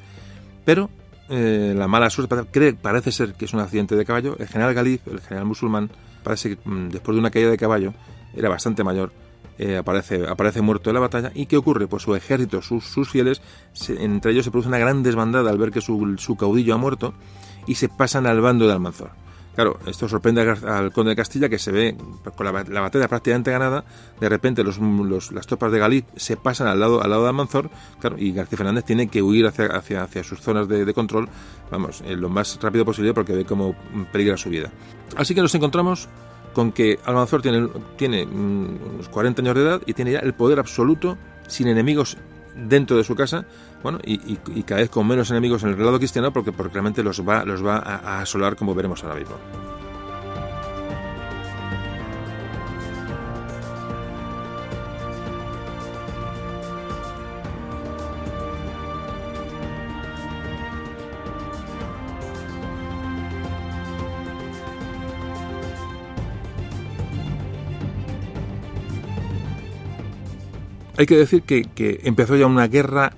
pero 0.64 0.90
eh, 1.28 1.74
la 1.76 1.88
mala 1.88 2.10
suerte 2.10 2.74
parece 2.74 3.12
ser 3.12 3.34
que 3.34 3.44
es 3.44 3.54
un 3.54 3.60
accidente 3.60 3.96
de 3.96 4.04
caballo. 4.04 4.36
El 4.38 4.48
general 4.48 4.74
Galip, 4.74 5.06
el 5.08 5.20
general 5.20 5.46
musulmán, 5.46 5.90
parece 6.22 6.56
que 6.56 6.68
mm, 6.68 6.90
después 6.90 7.14
de 7.14 7.20
una 7.20 7.30
caída 7.30 7.50
de 7.50 7.58
caballo, 7.58 7.94
era 8.34 8.48
bastante 8.48 8.84
mayor, 8.84 9.12
eh, 9.60 9.76
aparece, 9.76 10.26
aparece 10.26 10.62
muerto 10.62 10.88
en 10.88 10.94
la 10.94 11.00
batalla. 11.00 11.32
¿Y 11.34 11.44
qué 11.44 11.58
ocurre? 11.58 11.86
Pues 11.86 12.02
su 12.02 12.14
ejército, 12.14 12.62
sus, 12.62 12.84
sus 12.84 13.10
fieles, 13.10 13.42
entre 13.88 14.32
ellos 14.32 14.46
se 14.46 14.50
produce 14.50 14.68
una 14.68 14.78
gran 14.78 15.02
desbandada 15.02 15.50
al 15.50 15.58
ver 15.58 15.70
que 15.70 15.82
su, 15.82 16.16
su 16.16 16.36
caudillo 16.36 16.74
ha 16.74 16.78
muerto 16.78 17.12
y 17.66 17.74
se 17.74 17.90
pasan 17.90 18.26
al 18.26 18.40
bando 18.40 18.66
de 18.66 18.72
Almanzor. 18.72 19.10
Claro, 19.54 19.78
esto 19.84 20.08
sorprende 20.08 20.40
al 20.40 20.92
conde 20.92 21.10
de 21.10 21.16
Castilla 21.16 21.50
que 21.50 21.58
se 21.58 21.72
ve 21.72 21.94
con 22.34 22.46
la, 22.46 22.52
batalla 22.80 23.08
prácticamente 23.08 23.50
ganada, 23.50 23.84
de 24.18 24.28
repente 24.30 24.64
los, 24.64 24.78
las 25.32 25.46
tropas 25.46 25.72
de 25.72 25.78
Galí 25.78 26.04
se 26.16 26.38
pasan 26.38 26.68
al 26.68 26.80
lado, 26.80 27.02
al 27.02 27.10
lado 27.10 27.24
de 27.24 27.28
Almanzor, 27.28 27.68
claro, 27.98 28.16
y 28.18 28.32
García 28.32 28.56
Fernández 28.56 28.84
tiene 28.84 29.08
que 29.08 29.20
huir 29.20 29.46
hacia, 29.46 29.66
hacia, 29.66 30.04
hacia 30.04 30.24
sus 30.24 30.40
zonas 30.40 30.68
de, 30.68 30.94
control, 30.94 31.28
vamos, 31.70 32.02
lo 32.06 32.30
más 32.30 32.58
rápido 32.62 32.86
posible 32.86 33.12
porque 33.12 33.34
ve 33.34 33.44
cómo 33.44 33.74
peligra 34.10 34.38
su 34.38 34.48
vida. 34.48 34.70
Así 35.16 35.34
que 35.34 35.42
nos 35.42 35.54
encontramos 35.54 36.08
con 36.60 36.72
que 36.72 36.98
Almanzor 37.06 37.40
tiene, 37.40 37.70
tiene 37.96 38.26
mm, 38.26 38.96
unos 38.96 39.08
40 39.08 39.40
años 39.40 39.54
de 39.54 39.62
edad 39.62 39.82
y 39.86 39.94
tiene 39.94 40.12
ya 40.12 40.18
el 40.18 40.34
poder 40.34 40.58
absoluto, 40.58 41.16
sin 41.48 41.68
enemigos 41.68 42.18
dentro 42.54 42.98
de 42.98 43.04
su 43.04 43.14
casa, 43.14 43.46
bueno, 43.82 43.98
y, 44.04 44.36
cada 44.64 44.82
vez 44.82 44.90
con 44.90 45.06
menos 45.06 45.30
enemigos 45.30 45.62
en 45.62 45.70
el 45.70 45.78
lado 45.82 45.96
cristiano 45.96 46.34
porque, 46.34 46.52
porque 46.52 46.74
realmente 46.74 47.02
los 47.02 47.26
va, 47.26 47.46
los 47.46 47.64
va 47.64 47.78
a 47.78 48.20
asolar 48.20 48.56
como 48.56 48.74
veremos 48.74 49.02
ahora 49.02 49.14
mismo. 49.14 49.36
Hay 71.00 71.06
que 71.06 71.16
decir 71.16 71.44
que, 71.44 72.00
empezó 72.04 72.36
ya 72.36 72.46
una 72.46 72.68
guerra 72.68 73.14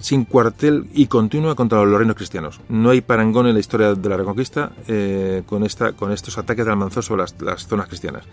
sin 0.00 0.24
cuartel 0.24 0.88
y 0.92 1.06
continua 1.06 1.54
contra 1.54 1.84
los 1.84 1.96
reinos 1.96 2.16
cristianos. 2.16 2.60
No 2.68 2.90
hay 2.90 3.00
parangón 3.00 3.46
en 3.46 3.54
la 3.54 3.60
historia 3.60 3.94
de 3.94 4.08
la 4.08 4.16
Reconquista 4.16 4.72
eh, 4.88 5.44
con, 5.46 5.62
estos 5.62 6.36
ataques 6.36 6.64
de 6.64 6.72
Almanzor 6.72 7.04
sobre 7.04 7.22
las, 7.42 7.68
zonas 7.68 7.86
cristianas. 7.86 8.24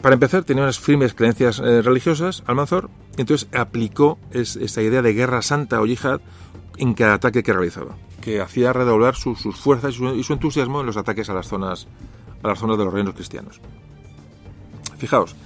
Para 0.00 0.14
empezar, 0.14 0.42
tenía 0.42 0.62
unas 0.62 0.78
firmes 0.78 1.12
creencias 1.12 1.58
eh, 1.58 1.82
religiosas, 1.82 2.42
Almanzor, 2.46 2.88
y 3.18 3.20
entonces 3.20 3.46
aplicó 3.52 4.18
esta 4.30 4.80
idea 4.80 5.02
de 5.02 5.12
guerra 5.12 5.42
santa 5.42 5.78
o 5.78 5.84
yihad 5.84 6.22
en 6.78 6.94
cada 6.94 7.12
ataque 7.12 7.42
que 7.42 7.52
realizaba, 7.52 7.98
que 8.22 8.40
hacía 8.40 8.72
redoblar 8.72 9.16
sus 9.16 9.42
fuerzas 9.54 9.96
y 9.96 10.22
su, 10.22 10.32
entusiasmo 10.32 10.80
en 10.80 10.86
los 10.86 10.96
ataques 10.96 11.28
a 11.28 11.34
las 11.34 11.46
zonas, 11.46 11.88
a 12.42 12.48
las 12.48 12.58
zonas 12.58 12.78
de 12.78 12.86
los 12.86 12.94
reinos 12.94 13.12
cristianos. 13.12 13.60
Fijaos, 14.96 15.36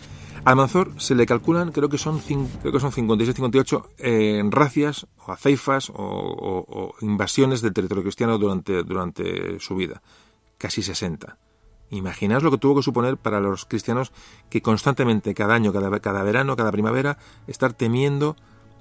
a 0.47 0.55
Manzor 0.55 0.93
se 0.99 1.17
le 1.17 1.27
calculan, 1.27 1.73
creo 1.73 1.89
que 1.89 1.99
son, 1.99 2.21
creo 2.21 2.73
que 2.73 2.79
son 2.79 2.93
56-58 2.93 3.85
eh, 3.99 4.43
racias 4.49 5.09
o 5.27 5.33
aceifas 5.33 5.91
o, 5.93 6.95
invasiones 7.01 7.63
del 7.63 7.73
territorio 7.73 8.05
cristiano 8.05 8.39
durante, 8.39 8.85
durante 8.85 9.59
su 9.59 9.75
vida. 9.75 10.03
Casi 10.57 10.83
60. 10.85 11.37
Imaginaos 11.91 12.45
lo 12.45 12.53
que 12.53 12.59
tuvo 12.59 12.77
que 12.77 12.85
suponer 12.85 13.17
para 13.17 13.41
los 13.41 13.65
cristianos 13.65 14.13
que 14.49 14.63
constantemente, 14.63 15.35
cada 15.35 15.55
año, 15.55 15.73
cada, 15.73 15.99
cada 15.99 16.23
verano, 16.23 16.55
cada 16.55 16.71
primavera, 16.71 17.19
estar 17.49 17.73
temiendo 17.73 18.37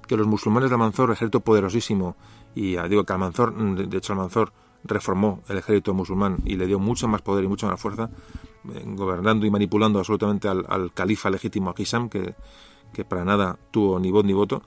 que 0.06 0.16
los 0.16 0.28
musulmanes 0.28 0.70
de 0.70 0.74
Almanzor, 0.74 1.10
ejército 1.10 1.40
poderosísimo, 1.40 2.14
y 2.54 2.76
digo 2.88 3.02
que 3.02 3.12
Almanzor, 3.12 3.52
de 3.88 3.98
hecho 3.98 4.12
Almanzor 4.12 4.52
reformó 4.84 5.42
el 5.48 5.58
ejército 5.58 5.94
musulmán 5.94 6.38
y 6.44 6.54
le 6.54 6.68
dio 6.68 6.78
mucho 6.78 7.08
más 7.08 7.22
poder 7.22 7.42
y 7.42 7.48
mucha 7.48 7.66
más 7.66 7.80
fuerza, 7.80 8.08
gobernando 8.84 9.46
y 9.46 9.50
manipulando 9.50 9.98
absolutamente 9.98 10.48
al, 10.48 10.92
califa 10.92 11.30
legítimo 11.30 11.70
Akisam, 11.70 12.08
que, 12.08 12.34
que 12.92 13.04
para 13.04 13.24
nada 13.24 13.58
tuvo 13.70 13.98
ni 13.98 14.10
voz 14.10 14.24
ni 14.24 14.32
voto. 14.32 14.62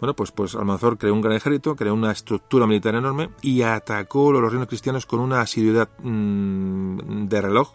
Bueno, 0.00 0.16
pues, 0.16 0.32
pues 0.32 0.54
Almanzor 0.54 0.96
creó 0.96 1.12
un 1.12 1.20
gran 1.20 1.36
ejército, 1.36 1.76
creó 1.76 1.92
una 1.92 2.10
estructura 2.10 2.66
militar 2.66 2.94
enorme 2.94 3.30
y 3.42 3.62
atacó 3.62 4.32
los 4.32 4.50
reinos 4.50 4.68
cristianos 4.68 5.04
con 5.04 5.20
una 5.20 5.42
asiduidad 5.42 5.90
mm, 6.02 7.26
de 7.28 7.40
reloj 7.40 7.74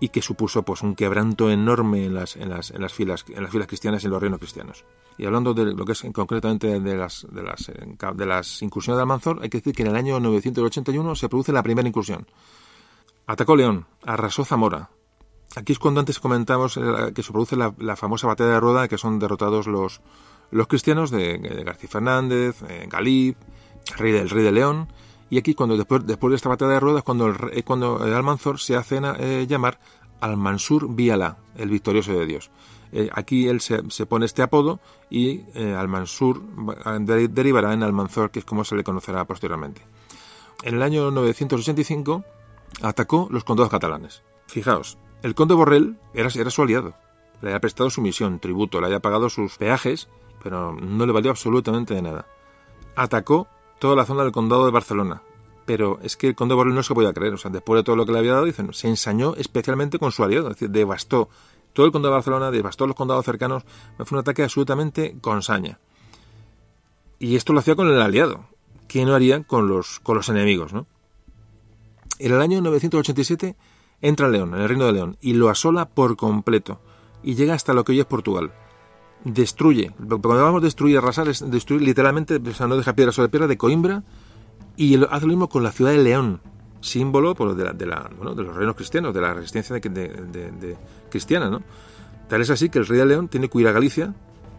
y 0.00 0.10
que 0.10 0.22
supuso 0.22 0.62
pues 0.62 0.82
un 0.82 0.94
quebranto 0.94 1.50
enorme 1.50 2.04
en 2.04 2.14
las, 2.14 2.36
en 2.36 2.50
las, 2.50 2.70
en 2.70 2.80
las 2.80 2.92
filas 2.92 3.24
en 3.28 3.42
las 3.42 3.50
filas 3.50 3.66
cristianas 3.66 4.02
y 4.02 4.06
en 4.06 4.12
los 4.12 4.22
reinos 4.22 4.38
cristianos. 4.38 4.84
Y 5.16 5.26
hablando 5.26 5.52
de 5.52 5.74
lo 5.74 5.84
que 5.84 5.92
es 5.92 6.06
concretamente 6.12 6.78
de 6.78 6.96
las, 6.96 7.26
de 7.28 7.42
las, 7.42 7.72
de 8.14 8.26
las 8.26 8.62
incursiones 8.62 8.98
de 8.98 9.02
Almanzor, 9.02 9.40
hay 9.42 9.48
que 9.48 9.58
decir 9.58 9.74
que 9.74 9.82
en 9.82 9.88
el 9.88 9.96
año 9.96 10.20
981 10.20 11.16
se 11.16 11.28
produce 11.28 11.52
la 11.52 11.64
primera 11.64 11.88
incursión. 11.88 12.24
Atacó 13.26 13.56
León, 13.56 13.86
arrasó 14.04 14.44
Zamora, 14.44 14.90
Aquí 15.58 15.72
es 15.72 15.80
cuando 15.80 15.98
antes 15.98 16.20
comentamos 16.20 16.76
eh, 16.76 17.12
que 17.12 17.24
se 17.24 17.32
produce 17.32 17.56
la, 17.56 17.96
famosa 17.96 18.28
batalla 18.28 18.50
de 18.50 18.60
Rueda, 18.60 18.86
que 18.86 18.96
son 18.96 19.18
derrotados 19.18 19.66
los, 19.66 20.00
los 20.52 20.68
cristianos 20.68 21.10
de, 21.10 21.36
García 21.64 21.88
Fernández, 21.88 22.62
eh, 22.68 22.86
Galip, 22.88 23.36
rey, 23.96 24.12
del 24.12 24.30
rey 24.30 24.44
de 24.44 24.52
León. 24.52 24.86
Y 25.30 25.38
aquí, 25.38 25.54
cuando 25.54 25.76
después, 25.76 26.06
después 26.06 26.30
de 26.30 26.36
esta 26.36 26.48
batalla 26.48 26.74
de 26.74 26.80
Rueda, 26.80 26.98
es 26.98 27.04
cuando 27.04 27.26
el, 27.26 27.64
cuando 27.64 27.96
Almanzor 28.04 28.60
se 28.60 28.76
hace 28.76 29.00
eh, 29.18 29.46
llamar 29.48 29.80
Almansur 30.20 30.94
Biala, 30.94 31.38
el 31.56 31.70
victorioso 31.70 32.12
de 32.12 32.24
Dios. 32.24 32.50
aquí 33.12 33.48
él 33.48 33.60
se, 33.60 34.06
pone 34.06 34.26
este 34.26 34.42
apodo 34.42 34.80
y 35.10 35.42
Almansur 35.54 36.40
derivará 37.30 37.72
en 37.72 37.82
Almanzor, 37.82 38.30
que 38.30 38.38
es 38.38 38.44
como 38.44 38.64
se 38.64 38.76
le 38.76 38.84
conocerá 38.84 39.24
posteriormente. 39.24 39.82
En 40.62 40.76
el 40.76 40.82
año 40.82 41.10
985 41.10 42.24
atacó 42.82 43.28
los 43.30 43.44
condados 43.44 43.70
catalanes. 43.70 44.22
Fijaos, 44.46 44.98
el 45.22 45.34
conde 45.34 45.54
Borrell 45.54 45.96
era, 46.14 46.30
su 46.30 46.62
aliado. 46.62 46.94
Le 47.40 47.48
había 47.48 47.60
prestado 47.60 47.90
su 47.90 48.00
misión, 48.00 48.38
tributo, 48.38 48.80
le 48.80 48.86
había 48.86 49.00
pagado 49.00 49.28
sus 49.28 49.56
peajes, 49.58 50.08
pero 50.42 50.72
no 50.72 51.06
le 51.06 51.12
valió 51.12 51.30
absolutamente 51.30 51.94
de 51.94 52.02
nada. 52.02 52.26
Atacó 52.96 53.48
toda 53.78 53.96
la 53.96 54.04
zona 54.04 54.22
del 54.22 54.32
condado 54.32 54.64
de 54.64 54.72
Barcelona, 54.72 55.22
pero 55.66 55.98
es 56.02 56.16
que 56.16 56.28
el 56.28 56.34
conde 56.34 56.54
Borrell 56.54 56.74
no 56.74 56.82
se 56.82 56.94
podía 56.94 57.12
creer. 57.12 57.34
O 57.34 57.38
sea, 57.38 57.50
después 57.50 57.78
de 57.78 57.84
todo 57.84 57.96
lo 57.96 58.06
que 58.06 58.12
le 58.12 58.18
había 58.18 58.32
dado, 58.32 58.44
dicen, 58.44 58.72
se 58.72 58.88
ensañó 58.88 59.34
especialmente 59.36 59.98
con 59.98 60.12
su 60.12 60.24
aliado, 60.24 60.48
es 60.48 60.54
decir, 60.54 60.70
devastó 60.70 61.28
todo 61.72 61.86
el 61.86 61.92
condado 61.92 62.14
de 62.14 62.18
Barcelona, 62.18 62.50
devastó 62.50 62.86
los 62.86 62.96
condados 62.96 63.24
cercanos. 63.24 63.64
Fue 63.98 64.16
un 64.16 64.20
ataque 64.20 64.42
absolutamente 64.42 65.16
con 65.20 65.42
saña. 65.42 65.78
Y 67.18 67.36
esto 67.36 67.52
lo 67.52 67.60
hacía 67.60 67.76
con 67.76 67.88
el 67.88 68.00
aliado, 68.00 68.46
que 68.86 69.04
no 69.04 69.14
haría 69.14 69.42
con 69.42 69.68
los, 69.68 70.00
con 70.00 70.16
los 70.16 70.28
enemigos, 70.28 70.72
¿no? 70.72 70.86
En 72.18 72.32
el 72.32 72.40
año 72.40 72.60
987 72.60 73.54
entra 74.00 74.26
en 74.26 74.32
León, 74.32 74.54
en 74.54 74.60
el 74.60 74.68
Reino 74.68 74.86
de 74.86 74.92
León, 74.92 75.16
y 75.20 75.34
lo 75.34 75.48
asola 75.48 75.88
por 75.88 76.16
completo, 76.16 76.80
y 77.22 77.34
llega 77.34 77.54
hasta 77.54 77.74
lo 77.74 77.84
que 77.84 77.92
hoy 77.92 78.00
es 78.00 78.06
Portugal. 78.06 78.52
Destruye, 79.24 79.92
cuando 79.96 80.42
vamos 80.42 80.62
a 80.62 80.64
destruir, 80.64 80.98
arrasar, 80.98 81.28
es 81.28 81.48
destruir 81.50 81.82
literalmente, 81.82 82.36
o 82.36 82.54
sea, 82.54 82.66
no 82.66 82.76
deja 82.76 82.94
piedra 82.94 83.12
sobre 83.12 83.28
piedra, 83.28 83.46
de 83.46 83.56
Coimbra, 83.56 84.04
y 84.76 85.02
hace 85.04 85.22
lo 85.22 85.28
mismo 85.28 85.48
con 85.48 85.62
la 85.62 85.72
ciudad 85.72 85.90
de 85.90 85.98
León, 85.98 86.40
símbolo 86.80 87.34
pues, 87.34 87.56
de, 87.56 87.72
de, 87.72 87.86
la, 87.86 88.08
de 88.08 88.42
los 88.42 88.56
reinos 88.56 88.76
cristianos, 88.76 89.12
de 89.12 89.20
la 89.20 89.34
resistencia 89.34 89.74
de, 89.74 90.76
cristiana, 91.10 91.50
¿no? 91.50 91.62
Tal 92.28 92.42
es 92.42 92.50
así 92.50 92.68
que 92.68 92.78
el 92.78 92.86
rey 92.86 92.98
de 92.98 93.06
León 93.06 93.28
tiene 93.28 93.48
que 93.48 93.58
ir 93.58 93.66
a 93.66 93.72
Galicia, 93.72 94.14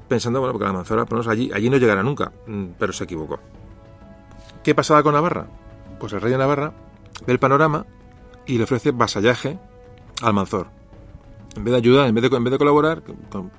pensando, 0.10 0.40
bueno, 0.40 0.54
porque 0.54 0.66
la 0.66 0.74
Manzora, 0.74 1.06
pues, 1.06 1.28
allí, 1.28 1.52
allí 1.54 1.70
no 1.70 1.78
llegará 1.78 2.04
nunca, 2.04 2.34
mm, 2.48 2.66
pero 2.78 2.92
se 2.92 3.06
equivocó. 3.06 3.40
¿Qué 4.64 4.76
pasaba 4.76 5.04
con 5.04 5.14
Navarra? 5.14 5.48
Pues 6.00 6.12
el 6.14 6.22
rey 6.22 6.32
de 6.32 6.38
Navarra 6.38 6.74
ve 7.26 7.34
el 7.34 7.40
panorama 7.40 7.86
y 8.50 8.58
le 8.58 8.64
ofrece 8.64 8.92
vasallaje 8.92 9.60
al 10.22 10.30
Almanzor. 10.30 10.68
En 11.56 11.64
vez 11.64 11.72
de 11.72 11.78
ayudar, 11.78 12.08
en 12.08 12.16
vez 12.16 12.30
de, 12.30 12.36
en 12.36 12.44
vez 12.44 12.52
de 12.52 12.58
colaborar, 12.58 13.02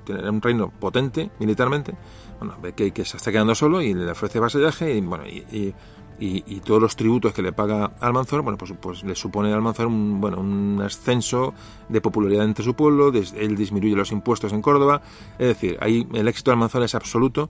tener 0.05 0.29
un 0.29 0.41
reino 0.41 0.69
potente 0.69 1.31
militarmente, 1.39 1.93
bueno, 2.39 2.55
ve 2.61 2.73
que, 2.73 3.05
se 3.05 3.17
está 3.17 3.31
quedando 3.31 3.55
solo 3.55 3.81
y 3.81 3.93
le 3.93 4.11
ofrece 4.11 4.39
vasallaje 4.39 4.95
y, 4.95 5.01
bueno, 5.01 5.25
y, 5.25 5.73
y, 6.19 6.59
todos 6.59 6.81
los 6.81 6.95
tributos 6.95 7.33
que 7.33 7.41
le 7.41 7.51
paga 7.51 7.93
Almanzor, 7.99 8.43
bueno, 8.43 8.57
pues, 8.57 8.73
pues 8.79 9.03
le 9.03 9.15
supone 9.15 9.51
a 9.51 9.55
Almanzor 9.55 9.87
un, 9.87 10.21
bueno, 10.21 10.39
un 10.39 10.81
ascenso 10.83 11.53
de 11.89 11.99
popularidad 12.01 12.45
entre 12.45 12.63
su 12.63 12.75
pueblo, 12.75 13.11
él 13.11 13.55
disminuye 13.55 13.95
los 13.95 14.11
impuestos 14.11 14.53
en 14.53 14.61
Córdoba, 14.61 15.01
es 15.39 15.47
decir, 15.47 15.77
ahí 15.81 16.07
el 16.13 16.27
éxito 16.27 16.51
de 16.51 16.53
Almanzor 16.53 16.83
es 16.83 16.95
absoluto 16.95 17.49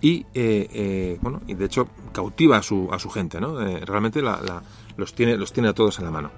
y, 0.00 0.26
eh, 0.34 0.68
eh, 0.72 1.18
bueno, 1.20 1.40
y 1.46 1.54
de 1.54 1.64
hecho 1.64 1.88
cautiva 2.12 2.58
a 2.58 2.62
su, 2.62 2.88
a 2.92 2.98
su 2.98 3.08
gente, 3.08 3.40
¿no? 3.40 3.60
Eh, 3.60 3.84
realmente 3.84 4.20
la, 4.20 4.62
los, 4.96 5.14
tiene, 5.14 5.36
los 5.36 5.52
tiene 5.52 5.68
a 5.68 5.74
todos 5.74 5.98
en 5.98 6.04
la 6.04 6.10
mano. 6.10 6.30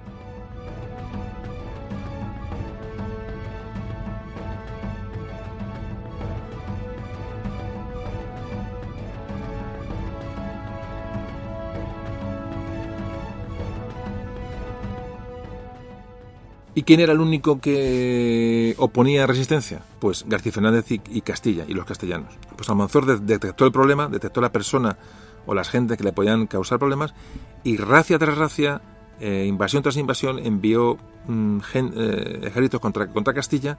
¿Y 16.76 16.82
quién 16.82 16.98
era 16.98 17.12
el 17.12 17.20
único 17.20 17.60
que 17.60 18.74
oponía 18.78 19.26
resistencia? 19.26 19.82
Pues 20.00 20.24
García 20.26 20.50
Fernández 20.50 20.86
y, 20.90 21.20
Castilla, 21.20 21.64
y 21.68 21.74
los 21.74 21.84
castellanos. 21.84 22.34
Pues 22.56 22.68
Almanzor 22.68 23.20
detectó 23.20 23.64
el 23.64 23.70
problema, 23.70 24.08
detectó 24.08 24.40
la 24.40 24.50
persona 24.50 24.98
o 25.46 25.54
las 25.54 25.68
gentes 25.68 25.96
que 25.96 26.04
le 26.04 26.12
podían 26.12 26.46
causar 26.46 26.80
problemas, 26.80 27.14
y 27.62 27.76
racia 27.76 28.18
tras 28.18 28.36
racia, 28.36 28.82
eh, 29.20 29.44
invasión 29.46 29.82
tras 29.82 29.96
invasión, 29.96 30.38
envió 30.40 30.98
mm, 31.28 31.58
eh, 31.74 32.40
ejércitos 32.42 32.80
contra, 32.80 33.06
contra 33.06 33.34
Castilla, 33.34 33.78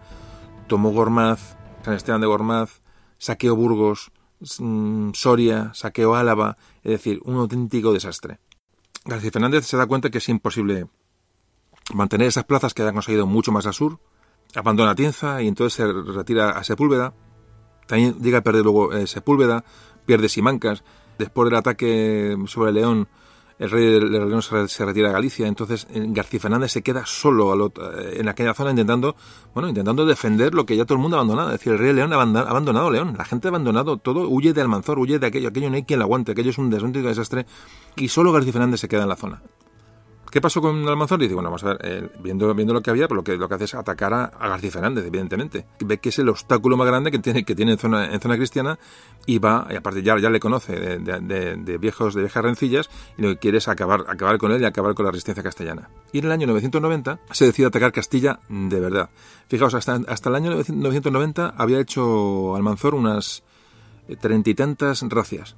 tomó 0.68 0.92
Gormaz, 0.92 1.58
San 1.84 1.96
Esteban 1.96 2.22
de 2.22 2.28
Gormaz, 2.28 2.82
saqueó 3.18 3.56
Burgos, 3.56 4.12
mm, 4.60 5.12
Soria, 5.14 5.72
saqueó 5.74 6.16
Álava, 6.16 6.56
es 6.84 6.92
decir, 6.92 7.20
un 7.26 7.36
auténtico 7.36 7.92
desastre. 7.92 8.40
García 9.04 9.32
Fernández 9.32 9.66
se 9.66 9.76
da 9.76 9.86
cuenta 9.86 10.10
que 10.10 10.20
es 10.20 10.30
imposible 10.30 10.88
mantener 11.94 12.28
esas 12.28 12.46
plazas 12.46 12.74
que 12.74 12.82
habían 12.82 12.96
conseguido 12.96 13.28
mucho 13.28 13.52
más 13.52 13.66
al 13.66 13.74
sur, 13.74 14.00
abandona 14.56 14.96
Tienza 14.96 15.42
y 15.42 15.48
entonces 15.48 15.74
se 15.74 16.12
retira 16.14 16.52
a 16.52 16.64
Sepúlveda. 16.64 17.14
También 17.88 18.16
llega 18.22 18.40
a 18.40 18.42
perder 18.42 18.64
luego 18.64 18.94
eh, 18.94 19.08
Sepúlveda, 19.08 19.64
pierde 20.06 20.30
Simancas. 20.30 20.84
Después 21.18 21.50
del 21.50 21.58
ataque 21.58 22.36
sobre 22.48 22.74
León, 22.74 23.08
el 23.58 23.70
rey 23.70 23.86
de 23.86 24.02
León 24.02 24.42
se, 24.42 24.68
se 24.68 24.86
retira 24.86 25.10
a 25.10 25.14
Galicia. 25.14 25.48
Entonces 25.48 25.88
eh, 25.92 26.04
García 26.08 26.40
Fernández 26.40 26.72
se 26.72 26.82
queda 26.82 27.06
solo 27.06 27.68
eh, 27.68 28.18
en 28.18 28.28
aquella 28.28 28.54
zona 28.54 28.72
intentando, 28.72 29.16
bueno, 29.54 29.70
intentando 29.70 30.06
defender 30.06 30.54
lo 30.54 30.66
que 30.66 30.76
ya 30.76 30.86
todo 30.86 30.96
el 30.96 31.02
mundo 31.02 31.18
ha 31.18 31.20
abandonado. 31.20 31.50
Es 31.50 31.60
decir, 31.60 31.74
el 31.74 31.80
rey 31.80 31.88
de 31.90 31.94
León 31.94 32.12
ha 32.14 32.16
abandonado 32.16 32.90
León. 32.90 33.16
La 33.18 33.26
gente 33.26 33.48
ha 33.48 33.50
abandonado 33.50 33.98
todo, 33.98 34.28
huye 34.28 34.52
de 34.54 34.62
Almanzor, 34.62 35.00
huye 35.00 35.20
de 35.20 35.28
aquello. 35.28 35.50
Aquello 35.50 35.70
no 35.70 35.76
hay 35.76 35.84
quien 35.84 36.00
lo 36.00 36.06
aguante, 36.06 36.32
aquello 36.32 36.50
es 36.50 36.58
un 36.58 36.70
desastre. 36.70 37.46
Y 37.96 38.08
solo 38.10 38.32
García 38.32 38.54
Fernández 38.54 38.80
se 38.80 38.88
queda 38.88 39.04
en 39.04 39.10
la 39.10 39.16
zona. 39.16 39.42
¿Qué 40.36 40.42
pasó 40.42 40.60
con 40.60 40.86
Almanzor? 40.86 41.18
Dice, 41.18 41.34
bueno, 41.34 41.48
vamos 41.48 41.64
a 41.64 41.68
ver, 41.68 41.78
eh, 41.82 42.10
viendo, 42.20 42.54
lo 42.54 42.82
que 42.82 42.90
había, 42.90 43.08
pues 43.08 43.16
lo 43.16 43.24
que, 43.24 43.38
lo 43.38 43.48
que 43.48 43.56
hace 43.56 43.64
es 43.64 43.74
atacar 43.74 44.14
a, 44.14 44.50
García 44.50 44.70
Fernández, 44.70 45.06
evidentemente. 45.06 45.66
Ve 45.80 45.98
que 46.00 46.10
es 46.10 46.20
el 46.20 46.28
obstáculo 46.28 46.76
más 46.76 46.86
grande 46.88 47.10
que 47.10 47.20
tiene, 47.20 47.46
que 47.46 47.56
tiene 47.56 47.72
en 47.72 47.78
zona, 47.78 48.12
en 48.14 48.20
zona 48.20 48.36
cristiana 48.36 48.78
y 49.26 49.40
va, 49.40 49.66
y 49.72 49.78
aparte 49.78 50.04
ya, 50.04 50.18
le 50.18 50.40
conoce 50.42 51.00
de, 51.00 51.78
viejos, 51.78 52.16
de 52.16 52.24
viejas 52.24 52.44
rencillas 52.44 52.90
y 53.18 53.22
lo 53.22 53.30
que 53.30 53.38
quiere 53.38 53.60
es 53.60 53.70
acabar, 53.70 54.04
acabar 54.10 54.38
con 54.38 54.52
él 54.52 54.62
y 54.62 54.66
acabar 54.66 54.94
con 54.94 55.06
la 55.06 55.12
resistencia 55.12 55.42
castellana. 55.42 55.90
Y 56.12 56.20
en 56.20 56.26
el 56.26 56.32
año 56.34 56.48
990 56.48 57.18
se 57.32 57.46
decide 57.46 57.68
atacar 57.68 57.94
Castilla 57.94 58.42
de 58.50 58.80
verdad. 58.82 59.10
Fijaos, 59.48 59.74
hasta, 59.74 60.02
hasta 60.06 60.28
el 60.28 60.36
año 60.36 60.50
990 60.52 61.54
había 61.58 61.80
hecho 61.80 62.58
Almanzor 62.58 62.94
unas 62.94 63.42
treinta 64.20 64.50
y 64.50 64.54
tantas 64.54 65.02
racias 65.08 65.56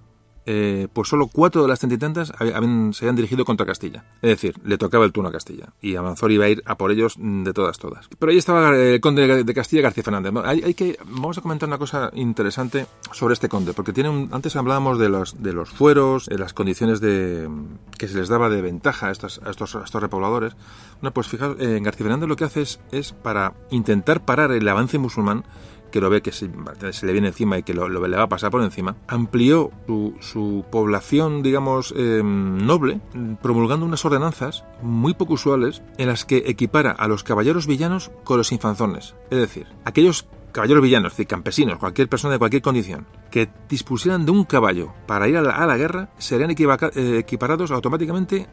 eh, 0.50 0.88
pues 0.94 1.10
solo 1.10 1.28
cuatro 1.28 1.62
de 1.62 1.68
las 1.68 1.80
treinta 1.80 2.26
se 2.26 2.34
habían 2.34 3.16
dirigido 3.16 3.44
contra 3.44 3.66
Castilla. 3.66 4.06
Es 4.22 4.30
decir, 4.30 4.56
le 4.64 4.78
tocaba 4.78 5.04
el 5.04 5.12
turno 5.12 5.28
a 5.28 5.32
Castilla. 5.34 5.74
Y 5.82 5.98
Amanzor 5.98 6.32
iba 6.32 6.46
a 6.46 6.50
ir 6.50 6.64
a 6.66 6.78
por 6.78 6.90
ellos 6.90 7.16
de 7.20 7.52
todas, 7.52 7.78
todas. 7.78 8.08
Pero 8.18 8.32
ahí 8.32 8.38
estaba 8.38 8.74
el 8.74 9.02
conde 9.02 9.44
de 9.44 9.54
Castilla, 9.54 9.82
García 9.82 10.06
Fernández. 10.06 10.32
Hay, 10.46 10.64
hay, 10.64 10.74
que, 10.74 10.98
vamos 11.06 11.38
a 11.38 11.42
comentar 11.42 11.68
una 11.68 11.78
cosa 11.78 12.12
interesante 12.14 12.88
sobre 13.12 13.34
este 13.34 13.50
conde, 13.50 13.74
porque 13.74 13.92
tiene 13.92 14.10
un, 14.10 14.30
antes 14.32 14.56
hablábamos 14.56 15.00
de 15.00 15.10
los, 15.10 15.44
de 15.44 15.52
los 15.52 15.70
fueros, 15.70 16.28
de 16.28 16.38
las 16.38 16.54
condiciones 16.54 17.02
de, 17.02 17.50
que 17.98 18.08
se 18.08 18.18
les 18.18 18.30
daba 18.30 18.50
de 18.50 18.62
ventaja 18.62 19.08
a 19.08 19.12
estos, 19.12 19.42
a 19.44 19.50
estos, 19.50 19.76
a 19.76 19.84
estos 19.84 20.02
repobladores. 20.02 20.56
Bueno, 21.02 21.14
pues 21.14 21.28
fijaos, 21.28 21.58
eh, 21.60 21.80
García 21.84 22.06
Fernández 22.06 22.30
lo 22.30 22.38
que 22.38 22.46
hace 22.46 22.62
es, 22.62 22.80
es 22.94 23.12
para 23.12 23.54
intentar 23.70 24.24
parar 24.24 24.54
el 24.54 24.66
avance 24.70 24.98
musulmán, 24.98 25.44
que 25.92 26.02
lo 26.02 26.10
ve 26.10 26.22
que 26.22 26.32
se, 26.32 26.48
le 26.48 27.12
viene 27.12 27.28
encima 27.28 27.58
y 27.58 27.64
que 27.64 27.74
lo, 27.74 27.90
lo, 27.90 28.06
le 28.08 28.18
va 28.18 28.24
a 28.24 28.30
pasar 28.30 28.52
por 28.52 28.62
encima, 28.64 28.96
amplió 29.08 29.72
su, 29.86 30.16
su 30.20 30.66
población, 30.72 31.44
digamos, 31.44 31.94
eh, 31.96 32.22
noble, 32.24 33.00
promulgando 33.42 33.86
unas 33.86 34.04
ordenanzas 34.06 34.64
muy 34.82 35.14
poco 35.14 35.34
usuales 35.34 35.82
en 35.98 36.08
las 36.08 36.26
que 36.26 36.44
equipara 36.48 36.92
a 36.92 37.08
los 37.08 37.24
caballeros 37.24 37.68
villanos 37.68 38.12
con 38.24 38.38
los 38.38 38.52
infanzones. 38.52 39.16
Es 39.30 39.40
decir, 39.40 39.68
aquellos 39.86 40.28
caballeros 40.52 40.82
villanos, 40.82 41.12
decir, 41.14 41.28
campesinos, 41.28 41.78
cualquier 41.78 42.10
persona 42.10 42.34
de 42.34 42.40
cualquier 42.40 42.62
condición, 42.62 43.06
que 43.30 43.50
dispusieran 43.70 44.26
de 44.26 44.32
un 44.32 44.44
caballo 44.44 44.94
para 45.06 45.28
ir 45.28 45.38
a 45.38 45.42
la, 45.42 45.52
a 45.52 45.68
la 45.68 45.78
guerra, 45.78 46.10
serían 46.18 46.50
eh, 46.52 47.18
equiparados 47.20 47.72
automáticamente 47.72 48.48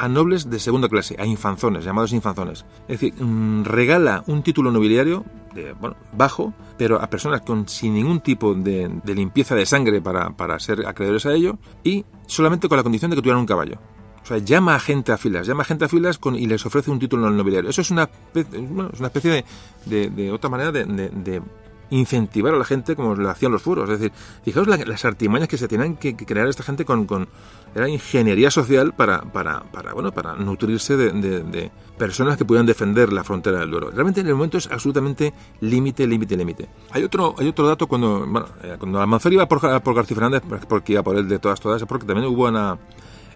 a 0.00 0.08
nobles 0.08 0.48
de 0.48 0.58
segunda 0.58 0.88
clase, 0.88 1.14
a 1.18 1.26
infanzones, 1.26 1.84
llamados 1.84 2.14
infanzones. 2.14 2.64
Es 2.88 3.00
decir, 3.00 3.12
mmm, 3.22 3.64
regala 3.64 4.24
un 4.28 4.42
título 4.42 4.72
nobiliario 4.72 5.26
de, 5.54 5.74
bueno, 5.74 5.96
bajo, 6.16 6.54
pero 6.78 7.02
a 7.02 7.10
personas 7.10 7.42
con 7.42 7.68
sin 7.68 7.92
ningún 7.92 8.20
tipo 8.20 8.54
de, 8.54 8.90
limpieza 9.04 9.54
de 9.54 9.66
sangre 9.66 10.00
para, 10.00 10.30
para, 10.30 10.58
ser 10.58 10.86
acreedores 10.86 11.26
a 11.26 11.34
ello 11.34 11.58
y 11.84 12.06
solamente 12.26 12.66
con 12.66 12.78
la 12.78 12.82
condición 12.82 13.10
de 13.10 13.16
que 13.16 13.20
tuvieran 13.20 13.40
un 13.40 13.46
caballo. 13.46 13.78
O 14.22 14.26
sea, 14.26 14.38
llama 14.38 14.74
a 14.74 14.80
gente 14.80 15.12
a 15.12 15.18
filas, 15.18 15.46
llama 15.46 15.64
a 15.64 15.66
gente 15.66 15.84
a 15.84 15.88
filas 15.88 16.16
con, 16.16 16.34
y 16.34 16.46
les 16.46 16.64
ofrece 16.64 16.90
un 16.90 16.98
título 16.98 17.28
nobiliario. 17.28 17.68
Eso 17.68 17.82
es 17.82 17.90
una, 17.90 18.08
bueno, 18.70 18.88
es 18.94 19.00
una 19.00 19.08
especie 19.08 19.44
de, 19.84 20.08
de, 20.08 20.32
otra 20.32 20.48
manera 20.48 20.72
de 20.72 21.42
incentivar 21.90 22.54
a 22.54 22.56
la 22.56 22.64
gente 22.64 22.96
como 22.96 23.14
lo 23.14 23.28
hacían 23.28 23.52
los 23.52 23.62
furos. 23.62 23.88
Es 23.90 24.00
decir, 24.00 24.12
fijaos 24.44 24.66
la, 24.66 24.76
las 24.78 25.04
artimañas 25.04 25.48
que 25.48 25.58
se 25.58 25.68
tenían 25.68 25.96
que, 25.96 26.16
crear 26.16 26.48
esta 26.48 26.62
gente 26.62 26.84
con, 26.84 27.06
con 27.06 27.28
era 27.74 27.88
ingeniería 27.88 28.50
social 28.50 28.94
para, 28.94 29.22
para, 29.22 29.62
para, 29.62 29.92
bueno, 29.92 30.12
para 30.12 30.34
nutrirse 30.34 30.96
de, 30.96 31.70
personas 31.98 32.36
que 32.36 32.44
pudieran 32.44 32.66
defender 32.66 33.12
la 33.12 33.22
frontera 33.22 33.60
del 33.60 33.70
Duero. 33.70 33.90
Realmente 33.90 34.20
en 34.20 34.26
el 34.26 34.34
momento 34.34 34.56
es 34.56 34.66
absolutamente 34.70 35.34
límite, 35.60 36.06
límite, 36.06 36.36
límite. 36.36 36.68
Hay 36.92 37.04
otro, 37.04 37.34
hay 37.38 37.48
otro 37.48 37.66
dato 37.66 37.86
cuando, 37.86 38.26
bueno, 38.26 38.46
eh, 38.62 38.76
cuando 38.78 39.00
Almanzor 39.00 39.32
iba 39.32 39.46
por, 39.46 39.60
por 39.82 39.94
García 39.94 40.16
Fernández, 40.16 40.42
porque 40.66 40.94
iba 40.94 41.02
por 41.02 41.16
él 41.16 41.28
de 41.28 41.38
todas, 41.38 41.60
todas, 41.60 41.84
porque 41.84 42.06
también 42.06 42.26
hubo 42.26 42.48
una 42.48 42.78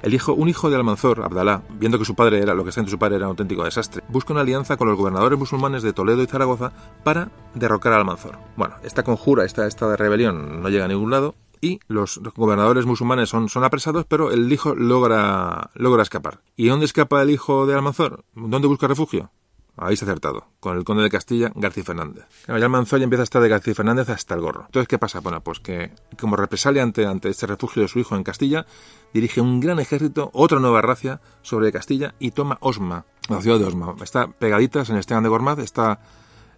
el 0.05 0.13
hijo, 0.13 0.35
un 0.35 0.51
hijo 0.51 0.69
de 0.69 0.77
Almanzor, 0.77 1.23
Abdalá, 1.23 1.63
viendo 1.79 1.99
que 1.99 2.05
su 2.05 2.15
padre 2.15 2.39
era 2.39 2.53
lo 2.53 2.63
que 2.63 2.69
está 2.69 2.83
entre 2.83 2.91
su 2.91 2.99
padre 2.99 3.17
era 3.17 3.25
un 3.25 3.31
auténtico 3.31 3.65
desastre, 3.65 4.05
busca 4.09 4.35
una 4.35 4.43
alianza 4.43 4.77
con 4.77 4.87
los 4.87 4.99
gobernadores 4.99 5.39
musulmanes 5.39 5.83
de 5.83 5.95
Toledo 5.95 6.23
y 6.23 6.27
Zaragoza 6.27 6.73
para 7.03 7.31
derrocar 7.55 7.95
a 7.95 7.97
Almanzor. 7.97 8.39
Bueno, 8.55 8.75
esta 8.83 9.03
conjura, 9.03 9.47
esta, 9.47 9.67
esta 9.67 9.97
rebelión 9.97 10.61
no 10.63 10.69
llega 10.69 10.85
a 10.85 10.89
ningún 10.89 11.11
lado 11.11 11.35
y 11.63 11.81
los 11.89 12.21
gobernadores 12.37 12.85
musulmanes 12.85 13.31
son, 13.31 13.49
son 13.49 13.65
apresados, 13.65 14.05
pero 14.07 14.31
el 14.31 14.53
hijo 14.53 14.75
logra, 14.75 15.71
logra 15.73 16.03
escapar. 16.03 16.43
¿Y 16.55 16.69
dónde 16.69 16.85
escapa 16.85 17.23
el 17.23 17.31
hijo 17.31 17.65
de 17.65 17.73
Almanzor? 17.73 18.27
¿Dónde 18.35 18.69
busca 18.69 18.87
refugio? 18.87 19.31
Habéis 19.77 20.03
acertado. 20.03 20.47
Con 20.61 20.77
el 20.77 20.85
conde 20.85 21.03
de 21.03 21.11
Castilla, 21.11 21.51
García 21.55 21.83
Fernández. 21.83 22.27
Claro, 22.45 22.61
ya 22.61 22.67
empieza 22.67 23.23
a 23.23 23.25
estar 23.25 23.43
de 23.43 23.49
García 23.49 23.75
Fernández 23.75 24.09
hasta 24.09 24.35
el 24.35 24.41
gorro. 24.41 24.65
Entonces, 24.67 24.87
¿qué 24.87 24.99
pasa? 24.99 25.21
Bueno, 25.21 25.41
pues 25.41 25.61
que 25.61 25.93
como 26.21 26.37
represalia 26.37 26.83
ante, 26.83 27.07
ante 27.07 27.29
este 27.29 27.47
refugio 27.47 27.83
de 27.83 27.89
su 27.89 27.99
hijo 27.99 28.15
en 28.15 28.23
Castilla, 28.23 28.67
dirige 29.15 29.41
un 29.41 29.61
gran 29.61 29.79
ejército, 29.79 30.31
otra 30.35 30.59
nueva 30.59 30.83
racia, 30.83 31.21
sobre 31.41 31.73
Castilla 31.73 32.15
y 32.19 32.33
toma 32.33 32.59
Osma, 32.61 33.07
la 33.29 33.41
ciudad 33.41 33.59
de 33.59 33.65
Osma. 33.65 33.95
Está 34.03 34.27
pegadita 34.27 34.85
San 34.85 34.99
Esteban 34.99 35.23
de 35.23 35.31
Gormaz, 35.31 35.59
está... 35.61 36.01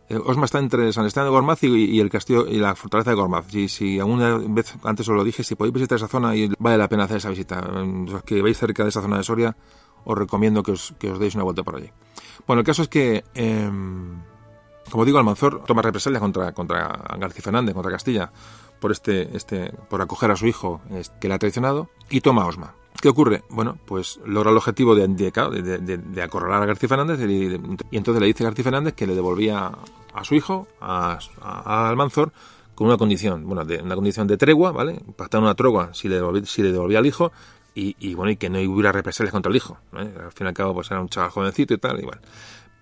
Eh, 0.09 0.19
Osma 0.25 0.47
está 0.47 0.59
entre 0.59 0.93
San 0.93 1.05
Esteban 1.05 1.27
de 1.27 1.33
Gormaz 1.33 1.63
y, 1.65 2.01
el 2.01 2.09
castillo 2.09 2.47
y 2.47 2.59
la 2.59 2.75
fortaleza 2.75 3.11
de 3.11 3.17
Gormaz. 3.17 3.47
Si, 3.51 3.69
si 3.69 4.01
alguna 4.01 4.39
vez 4.39 4.75
antes 4.85 5.09
os 5.09 5.15
lo 5.15 5.23
dije, 5.23 5.45
si 5.45 5.55
podéis 5.55 5.75
visitar 5.75 5.97
esa 5.97 6.09
zona, 6.09 6.35
y 6.35 6.51
vale 6.59 6.79
la 6.79 6.89
pena 6.89 7.05
hacer 7.05 7.19
esa 7.19 7.29
visita. 7.29 7.61
Los 7.61 8.23
que 8.23 8.41
veis 8.41 8.57
cerca 8.57 8.85
de 8.85 8.89
esa 8.89 9.03
zona 9.03 9.19
de 9.19 9.25
Soria, 9.25 9.57
os 10.05 10.17
recomiendo 10.17 10.63
que 10.63 10.73
os, 10.73 10.95
que 10.99 11.11
os 11.11 11.19
deis 11.19 11.35
una 11.35 11.45
vuelta 11.45 11.63
por 11.63 11.77
allí. 11.77 11.91
Bueno, 12.47 12.61
el 12.61 12.67
caso 12.67 12.83
es 12.83 12.89
que, 12.89 13.25
eh, 13.35 13.71
como 14.91 15.05
digo, 15.05 15.19
Almanzor 15.19 15.65
toma 15.65 15.83
represalias 15.83 16.21
contra, 16.21 16.53
contra 16.53 16.89
García 17.19 17.43
Fernández, 17.43 17.75
contra 17.75 17.93
Castilla, 17.93 18.31
por 18.81 18.93
este, 18.93 19.37
este, 19.37 19.73
por 19.89 20.01
acoger 20.01 20.31
a 20.31 20.37
su 20.37 20.47
hijo 20.47 20.81
que 21.21 21.29
le 21.29 21.35
ha 21.35 21.39
traicionado, 21.39 21.89
y 22.11 22.21
toma 22.21 22.47
Osma. 22.47 22.75
¿Qué 23.01 23.09
ocurre? 23.09 23.43
Bueno, 23.51 23.79
pues 23.85 24.21
logra 24.25 24.51
el 24.51 24.57
objetivo 24.57 24.95
de, 24.95 25.07
de, 25.07 25.99
de, 25.99 26.23
acorralar 26.23 26.63
a 26.63 26.67
García 26.67 26.89
Fernández 26.89 27.21
y, 27.21 27.55
y, 27.91 27.97
entonces 27.97 28.21
le 28.21 28.27
dice 28.27 28.43
a 28.43 28.47
García 28.47 28.65
Fernández 28.65 28.95
que 28.95 29.07
le 29.07 29.15
devolvía 29.15 29.71
a 30.15 30.25
su 30.25 30.35
hijo, 30.35 30.67
a, 30.81 31.19
a, 31.43 31.89
Almanzor, 31.89 32.33
con 32.75 32.87
una 32.87 32.97
condición, 32.97 33.47
bueno, 33.47 33.65
de, 33.65 33.83
una 33.83 33.95
condición 33.95 34.27
de 34.27 34.37
tregua, 34.39 34.73
¿vale? 34.73 35.03
Pactar 35.17 35.43
una 35.43 35.55
tregua 35.55 35.93
si 35.93 36.09
le, 36.09 36.17
devolvía, 36.17 36.47
si 36.47 36.63
le 36.63 36.73
devolvía 36.73 36.99
al 36.99 37.07
hijo, 37.07 37.33
y, 37.79 38.15
bueno, 38.15 38.31
y 38.31 38.37
que 38.37 38.49
no 38.49 38.59
hubiera 38.59 38.91
represalias 38.91 39.33
contra 39.33 39.51
el 39.51 39.57
hijo. 39.57 39.77
¿eh? 39.93 40.11
Al 40.25 40.33
fin 40.33 40.47
y 40.47 40.49
al 40.49 40.55
cabo, 40.55 40.73
pues 40.73 40.91
era 40.91 40.99
un 40.99 41.11
chaval 41.11 41.31
jovencito 41.31 41.75
y 41.75 41.79
tal, 41.79 42.01
igual. 42.01 42.21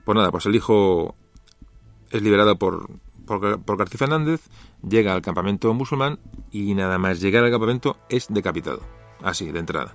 Pues 0.05 0.15
nada, 0.15 0.31
pues 0.31 0.47
el 0.47 0.55
hijo 0.55 1.17
es 2.15 2.23
liberado 2.23 2.57
por, 2.57 2.89
por, 3.27 3.77
García 3.77 3.99
Fernández, 3.99 4.41
llega 4.89 5.15
al 5.15 5.23
campamento 5.23 5.73
musulmán 5.75 6.19
y 6.53 6.75
nada 6.75 6.97
más 6.97 7.21
llegar 7.21 7.45
al 7.45 7.51
campamento 7.51 7.97
es 8.09 8.27
decapitado. 8.29 8.81
Así, 9.23 9.51
de 9.51 9.59
entrada. 9.59 9.95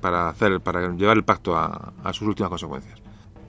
Para 0.00 0.28
hacer, 0.28 0.60
para 0.60 0.92
llevar 0.94 1.16
el 1.16 1.24
pacto 1.24 1.56
a, 1.56 1.92
sus 2.12 2.28
últimas 2.28 2.50
consecuencias. 2.50 3.00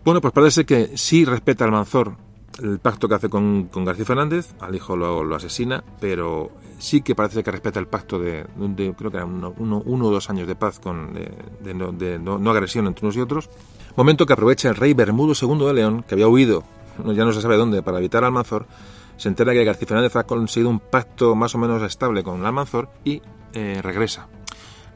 Bueno, 0.03 0.21
pues 0.21 0.33
parece 0.33 0.65
que 0.65 0.97
sí 0.97 1.25
respeta 1.25 1.65
al 1.65 1.71
Manzor 1.71 2.15
el 2.63 2.79
pacto 2.79 3.07
que 3.07 3.15
hace 3.15 3.29
con, 3.29 3.69
García 3.71 4.05
Fernández, 4.05 4.55
al 4.59 4.73
hijo 4.73 4.95
lo, 4.95 5.35
asesina, 5.35 5.83
pero 5.99 6.49
sí 6.79 7.01
que 7.01 7.13
parece 7.13 7.43
que 7.43 7.51
respeta 7.51 7.79
el 7.79 7.87
pacto 7.87 8.17
de, 8.17 8.47
creo 8.97 9.11
que 9.11 9.17
era 9.17 9.25
uno, 9.25 9.83
o 9.85 10.11
dos 10.11 10.29
años 10.31 10.47
de 10.47 10.55
paz 10.55 10.79
con, 10.79 11.13
de, 11.13 11.73
no, 12.19 12.51
agresión 12.51 12.87
entre 12.87 13.05
unos 13.05 13.15
y 13.15 13.21
otros. 13.21 13.49
Momento 13.95 14.25
que 14.25 14.33
aprovecha 14.33 14.69
el 14.69 14.75
rey 14.75 14.93
Bermudo 14.93 15.33
II 15.39 15.67
de 15.67 15.73
León, 15.73 16.05
que 16.07 16.15
había 16.15 16.27
huido, 16.27 16.63
ya 17.05 17.25
no 17.25 17.31
se 17.31 17.41
sabe 17.41 17.57
dónde, 17.57 17.81
para 17.81 17.99
evitar 17.99 18.23
al 18.23 18.27
Almanzor, 18.27 18.67
se 19.17 19.29
entera 19.29 19.53
que 19.53 19.63
García 19.63 19.87
Fernández 19.87 20.15
ha 20.15 20.25
conseguido 20.25 20.69
un 20.69 20.79
pacto 20.79 21.35
más 21.35 21.55
o 21.55 21.57
menos 21.57 21.81
estable 21.83 22.23
con 22.23 22.45
Almanzor 22.45 22.89
y 23.03 23.21
eh, 23.53 23.79
regresa. 23.81 24.27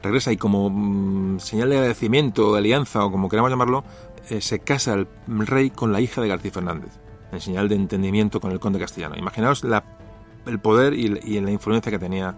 Regresa 0.02 0.32
y 0.32 0.36
como 0.36 0.70
mm, 0.70 1.40
señal 1.40 1.70
de 1.70 1.76
agradecimiento, 1.76 2.52
de 2.52 2.58
alianza 2.58 3.04
o 3.04 3.10
como 3.10 3.28
queramos 3.28 3.50
llamarlo, 3.50 3.84
eh, 4.30 4.40
se 4.40 4.60
casa 4.60 4.94
el 4.94 5.08
rey 5.26 5.70
con 5.70 5.92
la 5.92 6.00
hija 6.00 6.20
de 6.20 6.28
García 6.28 6.52
Fernández 6.52 7.02
en 7.32 7.40
señal 7.40 7.68
de 7.68 7.74
entendimiento 7.74 8.40
con 8.40 8.52
el 8.52 8.60
conde 8.60 8.78
castellano. 8.78 9.16
Imaginaos 9.16 9.64
el 10.46 10.60
poder 10.60 10.94
y, 10.94 11.40
la 11.40 11.50
influencia 11.50 11.90
que 11.90 11.98
tenía 11.98 12.36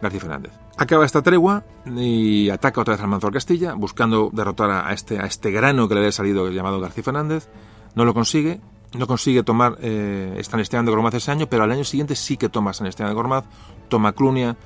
García 0.00 0.20
Fernández. 0.20 0.52
Acaba 0.76 1.04
esta 1.04 1.22
tregua 1.22 1.62
y 1.86 2.48
ataca 2.48 2.80
otra 2.80 2.94
vez 2.94 3.02
al 3.02 3.08
Manzor 3.08 3.32
Castilla, 3.32 3.74
buscando 3.74 4.30
derrotar 4.32 4.70
a 4.70 4.92
este, 4.92 5.18
a 5.18 5.26
este 5.26 5.50
grano 5.50 5.88
que 5.88 5.94
le 5.94 6.00
había 6.00 6.12
salido 6.12 6.50
llamado 6.50 6.80
García 6.80 7.04
Fernández. 7.04 7.48
No 7.94 8.04
lo 8.04 8.14
consigue, 8.14 8.60
no 8.94 9.06
consigue 9.06 9.42
tomar 9.42 9.76
eh, 9.80 10.40
San 10.42 10.60
Esteban 10.60 10.84
de 10.84 10.90
Gormaz 10.90 11.14
ese 11.14 11.30
año, 11.30 11.46
pero 11.46 11.64
al 11.64 11.70
año 11.72 11.84
siguiente 11.84 12.16
sí 12.16 12.36
que 12.36 12.48
toma 12.48 12.72
San 12.72 12.86
Esteban 12.86 13.10
de 13.10 13.14
Gormaz, 13.14 13.44
toma 13.88 14.12
Clunia. 14.12 14.56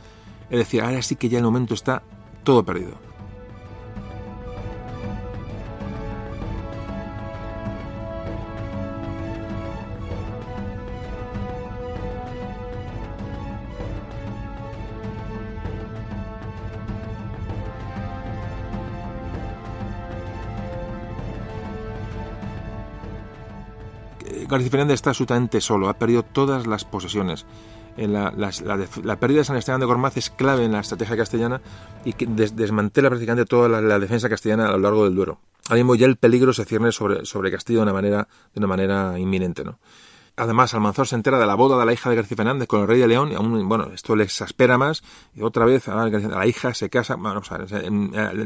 Es 0.50 0.58
decir, 0.58 0.82
ahora 0.82 1.02
sí 1.02 1.16
que 1.16 1.28
ya 1.28 1.38
el 1.38 1.44
momento 1.44 1.74
está 1.74 2.02
todo 2.42 2.64
perdido. 2.64 2.92
García 24.54 24.70
Fernández 24.70 24.94
está 24.94 25.10
absolutamente 25.10 25.60
solo, 25.60 25.88
ha 25.88 25.94
perdido 25.94 26.22
todas 26.22 26.66
las 26.66 26.84
posesiones. 26.84 27.46
La, 27.96 29.16
pérdida 29.20 29.38
de 29.38 29.44
San 29.44 29.56
Esteban 29.56 29.80
de 29.80 29.86
Gormaz 29.86 30.16
es 30.16 30.30
clave 30.30 30.64
en 30.64 30.72
la 30.72 30.80
estrategia 30.80 31.16
castellana 31.16 31.60
y 32.04 32.12
que 32.14 32.26
desmantela 32.26 33.08
prácticamente 33.08 33.46
toda 33.46 33.68
la, 33.80 33.98
defensa 33.98 34.28
castellana 34.28 34.68
a 34.68 34.72
lo 34.72 34.78
largo 34.78 35.04
del 35.04 35.14
Duero. 35.14 35.38
Ahora 35.68 35.76
mismo 35.76 35.94
ya 35.94 36.06
el 36.06 36.16
peligro 36.16 36.52
se 36.52 36.64
cierne 36.64 36.92
sobre, 36.92 37.24
sobre 37.24 37.50
Castillo 37.50 37.78
de 37.80 37.84
una 37.84 37.92
manera, 37.92 38.28
de 38.52 38.58
una 38.58 38.66
manera 38.66 39.18
inminente. 39.18 39.64
¿no? 39.64 39.78
Además, 40.36 40.74
Almanzor 40.74 41.06
se 41.06 41.14
entera 41.14 41.38
de 41.38 41.46
la 41.46 41.54
boda 41.54 41.78
de 41.78 41.86
la 41.86 41.92
hija 41.92 42.10
de 42.10 42.16
García 42.16 42.36
Fernández 42.36 42.66
con 42.66 42.80
el 42.80 42.88
rey 42.88 42.98
de 42.98 43.06
León 43.06 43.30
y 43.30 43.34
aún, 43.34 43.68
bueno, 43.68 43.90
esto 43.94 44.16
le 44.16 44.24
exaspera 44.24 44.78
más 44.78 45.02
y 45.34 45.42
otra 45.42 45.64
vez 45.64 45.88
a 45.88 46.08
la 46.08 46.46
hija 46.46 46.74
se 46.74 46.90
casa, 46.90 47.14
bueno, 47.14 47.40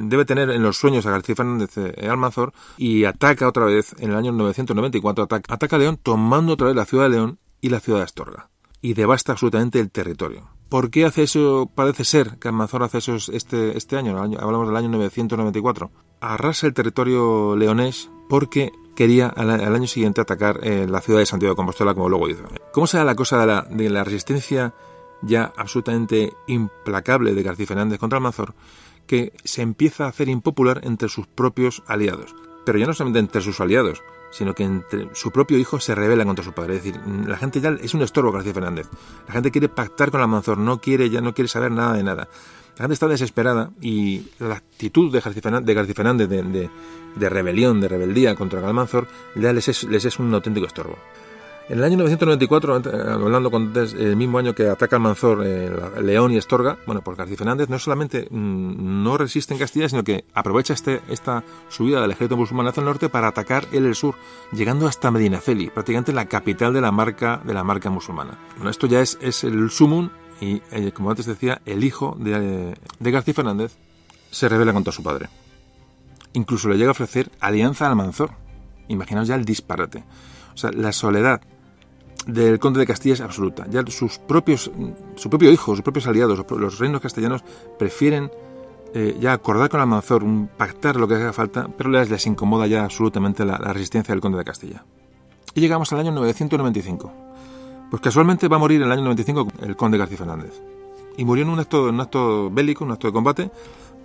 debe 0.00 0.24
tener 0.24 0.50
en 0.50 0.62
los 0.62 0.76
sueños 0.76 1.06
a 1.06 1.10
García 1.10 1.34
Fernández 1.34 1.78
eh, 1.78 2.08
Almanzor 2.08 2.52
y 2.76 3.04
ataca 3.04 3.48
otra 3.48 3.64
vez 3.64 3.94
en 3.98 4.10
el 4.10 4.16
año 4.16 4.32
994, 4.32 5.24
ataca, 5.24 5.54
ataca 5.54 5.76
a 5.76 5.78
León 5.78 5.98
tomando 6.02 6.52
otra 6.52 6.66
vez 6.66 6.76
la 6.76 6.84
ciudad 6.84 7.04
de 7.04 7.10
León 7.10 7.38
y 7.60 7.70
la 7.70 7.80
ciudad 7.80 8.00
de 8.00 8.04
Astorga 8.04 8.50
y 8.80 8.94
devasta 8.94 9.32
absolutamente 9.32 9.80
el 9.80 9.90
territorio. 9.90 10.48
¿Por 10.68 10.90
qué 10.90 11.04
hace 11.06 11.22
eso? 11.22 11.70
Parece 11.74 12.04
ser 12.04 12.38
que 12.38 12.48
Almanzor 12.48 12.82
hace 12.82 12.98
eso 12.98 13.16
este, 13.32 13.76
este 13.76 13.96
año, 13.96 14.18
hablamos 14.18 14.68
del 14.68 14.76
año 14.76 14.88
994. 14.90 15.90
Arrasa 16.20 16.66
el 16.66 16.74
territorio 16.74 17.56
leonés 17.56 18.10
porque 18.28 18.70
quería 18.98 19.28
al, 19.28 19.48
año 19.76 19.86
siguiente 19.86 20.20
atacar 20.20 20.58
eh, 20.60 20.84
la 20.88 21.00
ciudad 21.00 21.20
de 21.20 21.26
Santiago 21.26 21.52
de 21.52 21.56
Compostela, 21.56 21.94
como 21.94 22.08
luego 22.08 22.28
hizo. 22.28 22.42
¿Cómo 22.72 22.88
será 22.88 23.04
la 23.04 23.14
cosa 23.14 23.64
de 23.70 23.90
la, 23.90 24.02
resistencia 24.02 24.74
ya 25.22 25.52
absolutamente 25.56 26.32
implacable 26.48 27.32
de 27.32 27.44
García 27.44 27.68
Fernández 27.68 28.00
contra 28.00 28.16
Almanzor, 28.16 28.54
que 29.06 29.32
se 29.44 29.62
empieza 29.62 30.06
a 30.06 30.08
hacer 30.08 30.28
impopular 30.28 30.80
entre 30.82 31.08
sus 31.08 31.28
propios 31.28 31.84
aliados? 31.86 32.34
Pero 32.66 32.76
ya 32.76 32.86
no 32.86 32.92
solamente 32.92 33.20
entre 33.20 33.40
sus 33.40 33.60
aliados, 33.60 34.02
sino 34.32 34.52
que 34.52 34.64
entre 34.64 35.14
su 35.14 35.30
propio 35.30 35.58
hijo 35.58 35.78
se 35.78 35.94
rebela 35.94 36.24
contra 36.24 36.44
su 36.44 36.52
padre. 36.52 36.78
Es 36.78 36.82
decir, 36.82 37.00
la 37.24 37.36
gente 37.36 37.60
ya 37.60 37.68
es 37.80 37.94
un 37.94 38.02
estorbo 38.02 38.32
García 38.32 38.52
Fernández. 38.52 38.88
La 39.28 39.32
gente 39.32 39.52
quiere 39.52 39.68
pactar 39.68 40.10
con 40.10 40.22
Almanzor, 40.22 40.58
no 40.58 40.80
quiere 40.80 41.08
ya 41.08 41.20
no 41.20 41.34
quiere 41.34 41.46
saber 41.46 41.70
nada 41.70 41.92
de 41.92 42.02
nada. 42.02 42.28
Gente 42.78 42.94
está 42.94 43.08
desesperada 43.08 43.70
y 43.80 44.22
la 44.38 44.54
actitud 44.54 45.12
de 45.12 45.20
García 45.20 45.94
Fernández 45.94 46.28
de, 46.28 47.28
rebelión, 47.28 47.80
de 47.80 47.88
rebeldía 47.88 48.36
contra 48.36 48.64
Almanzor, 48.64 49.08
les 49.34 49.68
es, 49.68 50.18
un 50.20 50.32
auténtico 50.32 50.66
estorbo. 50.66 50.96
En 51.68 51.78
el 51.78 51.84
año 51.84 51.98
994, 51.98 52.82
hablando 53.14 53.50
con 53.50 53.72
el 53.76 54.16
mismo 54.16 54.38
año 54.38 54.54
que 54.54 54.68
ataca 54.68 54.94
Almanzor, 54.94 55.42
eh, 55.44 55.70
León 56.02 56.32
y 56.32 56.36
Estorga, 56.36 56.78
bueno, 56.86 57.02
pues 57.02 57.18
García 57.18 57.36
Fernández 57.36 57.68
no 57.68 57.80
solamente 57.80 58.28
mm, 58.30 59.02
no 59.02 59.18
resiste 59.18 59.54
en 59.54 59.58
Castilla, 59.58 59.88
sino 59.88 60.04
que 60.04 60.24
aprovecha 60.32 60.72
este, 60.72 61.00
esta 61.08 61.42
subida 61.68 62.00
del 62.00 62.12
ejército 62.12 62.36
musulmán 62.36 62.68
hacia 62.68 62.80
el 62.80 62.86
norte 62.86 63.08
para 63.08 63.26
atacar 63.26 63.66
él 63.72 63.86
el 63.86 63.96
sur, 63.96 64.14
llegando 64.52 64.86
hasta 64.86 65.10
Medinaceli, 65.10 65.68
prácticamente 65.68 66.12
la 66.12 66.26
capital 66.26 66.72
de 66.72 66.80
la 66.80 66.92
marca, 66.92 67.42
de 67.44 67.54
la 67.54 67.64
marca 67.64 67.90
musulmana. 67.90 68.38
Esto 68.70 68.86
ya 68.86 69.00
es, 69.00 69.18
es 69.20 69.42
el 69.42 69.68
sumum 69.70 70.10
y, 70.40 70.62
eh, 70.70 70.92
como 70.92 71.10
antes 71.10 71.26
decía, 71.26 71.60
el 71.66 71.84
hijo 71.84 72.16
de, 72.18 72.76
García 73.00 73.34
Fernández 73.34 73.76
se 74.30 74.48
revela 74.48 74.72
contra 74.72 74.92
su 74.92 75.02
padre. 75.02 75.28
Incluso 76.32 76.68
le 76.68 76.76
llega 76.76 76.90
a 76.90 76.92
ofrecer 76.92 77.30
alianza 77.40 77.88
al 77.88 77.96
Manzor. 77.96 78.30
Imaginaos 78.88 79.28
ya 79.28 79.34
el 79.34 79.44
disparate. 79.44 80.04
O 80.54 80.56
sea, 80.56 80.70
la 80.70 80.92
soledad 80.92 81.40
del 82.26 82.58
conde 82.58 82.80
de 82.80 82.86
Castilla 82.86 83.14
es 83.14 83.20
absoluta. 83.20 83.66
Ya 83.70 83.84
sus 83.86 84.18
propios, 84.18 84.70
su 85.16 85.30
propio 85.30 85.50
hijo, 85.50 85.74
sus 85.74 85.82
propios 85.82 86.06
aliados, 86.06 86.44
los 86.50 86.78
reinos 86.78 87.00
castellanos 87.00 87.42
prefieren 87.78 88.30
eh, 88.94 89.16
ya 89.20 89.32
acordar 89.32 89.68
con 89.68 89.80
Almanzor, 89.80 90.24
un, 90.24 90.48
pactar 90.48 90.96
lo 90.96 91.08
que 91.08 91.14
haga 91.14 91.32
falta, 91.32 91.68
pero 91.76 91.90
les, 91.90 92.08
les 92.08 92.26
incomoda 92.26 92.66
ya 92.66 92.84
absolutamente 92.84 93.44
la, 93.44 93.58
la, 93.58 93.72
resistencia 93.72 94.14
del 94.14 94.20
conde 94.20 94.38
de 94.38 94.44
Castilla. 94.44 94.84
Y 95.54 95.60
llegamos 95.60 95.92
al 95.92 96.00
año 96.00 96.12
995. 96.12 97.27
Pues 97.90 98.02
casualmente 98.02 98.48
va 98.48 98.56
a 98.56 98.58
morir 98.58 98.80
en 98.82 98.86
el 98.86 98.92
año 98.92 99.02
95 99.02 99.48
el 99.62 99.76
conde 99.76 99.98
García 99.98 100.18
Fernández. 100.18 100.60
Y 101.16 101.24
murió 101.24 101.44
en 101.44 101.50
un 101.50 101.58
acto, 101.58 101.84
un 101.84 102.00
acto 102.00 102.50
bélico, 102.50 102.84
un 102.84 102.92
acto 102.92 103.06
de 103.06 103.12
combate, 103.12 103.50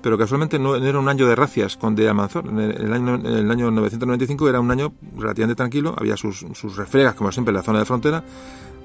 pero 0.02 0.18
casualmente 0.18 0.58
no, 0.58 0.76
era 0.76 1.00
un 1.00 1.08
año 1.08 1.28
de 1.28 1.36
racias 1.36 1.78
con 1.78 1.96
de 1.96 2.10
Almanzor. 2.10 2.48
En 2.48 2.60
el, 2.60 2.94
año, 2.94 3.16
el 3.16 3.50
año 3.52 3.72
995 3.72 4.50
era 4.50 4.60
un 4.60 4.72
año 4.72 4.94
relativamente 5.18 5.56
tranquilo, 5.56 5.96
había 5.98 6.18
sus, 6.18 6.46
sus 6.54 6.76
refregas, 6.76 7.16
como 7.16 7.32
siempre, 7.32 7.52
en 7.52 7.58
la 7.58 7.64
zona 7.64 7.80
de 7.80 7.86
frontera, 7.86 8.24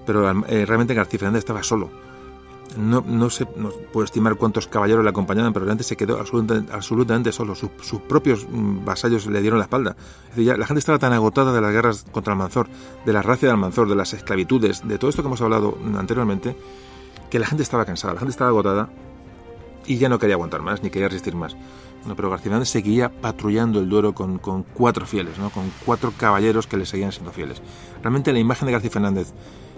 pero 0.06 0.30
eh, 0.46 0.66
realmente 0.66 0.94
García 0.94 1.18
Fernández 1.18 1.40
estaba 1.40 1.62
solo. 1.62 1.90
No, 2.76 3.02
no 3.06 3.30
se 3.30 3.46
no 3.56 3.72
estimar 4.04 4.36
cuántos 4.36 4.68
caballeros 4.68 5.02
le 5.02 5.10
acompañaban, 5.10 5.52
pero 5.52 5.64
realmente 5.64 5.84
se 5.84 5.96
quedó 5.96 6.18
absolutamente, 6.18 6.72
absolutamente 6.72 7.32
solo. 7.32 7.54
Sus, 7.54 7.70
propios 8.08 8.46
mm, 8.48 8.84
vasallos 8.84 9.26
le 9.26 9.40
dieron 9.40 9.58
la 9.58 9.64
espalda. 9.64 9.96
la 10.36 10.66
gente 10.66 10.78
estaba 10.78 10.98
tan 10.98 11.12
agotada 11.12 11.52
de 11.52 11.60
las 11.60 11.72
guerras 11.72 12.06
contra 12.12 12.34
Almanzor, 12.34 12.68
de 13.04 13.12
la 13.12 13.22
racia 13.22 13.48
de 13.48 13.52
Almanzor, 13.52 13.88
de 13.88 13.96
las 13.96 14.12
esclavitudes, 14.12 14.86
de 14.86 14.98
todo 14.98 15.10
esto 15.10 15.22
que 15.22 15.28
hemos 15.28 15.40
hablado 15.40 15.78
anteriormente, 15.96 16.56
que 17.30 17.38
la 17.38 17.46
gente 17.46 17.62
estaba 17.62 17.84
cansada, 17.84 18.14
la 18.14 18.20
gente 18.20 18.32
estaba 18.32 18.50
agotada 18.50 18.90
y 19.86 19.96
ya 19.96 20.08
no 20.08 20.18
quería 20.18 20.34
aguantar 20.34 20.62
más, 20.62 20.82
ni 20.82 20.90
quería 20.90 21.08
resistir 21.08 21.34
más. 21.34 21.56
Pero 22.16 22.30
García 22.30 22.64
seguía 22.64 23.10
patrullando 23.10 23.80
el 23.80 23.88
Duero 23.88 24.14
con, 24.14 24.38
con 24.38 24.62
cuatro 24.62 25.04
fieles, 25.04 25.38
¿no? 25.38 25.50
con 25.50 25.70
cuatro 25.84 26.12
caballeros 26.16 26.66
que 26.66 26.76
le 26.76 26.86
seguían 26.86 27.12
siendo 27.12 27.32
fieles. 27.32 27.60
Realmente 28.02 28.32
la 28.32 28.38
imagen 28.38 28.66
de 28.66 28.72
García 28.72 28.90
Fernández 28.90 29.32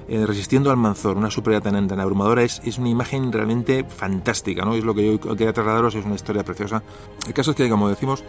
eh, 0.09 0.27
resistiendo 0.27 0.71
al 0.71 0.77
Manzor, 0.77 1.17
una 1.17 1.31
superioridad 1.31 1.73
tan, 1.73 2.01
abrumadora, 2.01 2.43
es, 2.43 2.61
es, 2.65 2.79
una 2.79 2.89
imagen 2.89 3.31
realmente 3.33 3.85
fantástica, 3.85 4.65
¿no? 4.65 4.75
Es 4.75 4.85
lo 4.85 4.95
que 4.95 5.07
yo 5.07 5.21
quería 5.21 5.53
trasladaros, 5.53 5.95
es 5.95 6.05
una 6.05 6.15
historia 6.15 6.45
preciosa. 6.45 6.83
El 7.27 7.33
caso 7.33 7.53
es 7.53 7.57
que, 7.57 7.69
como 7.69 7.89
decimos, 7.89 8.25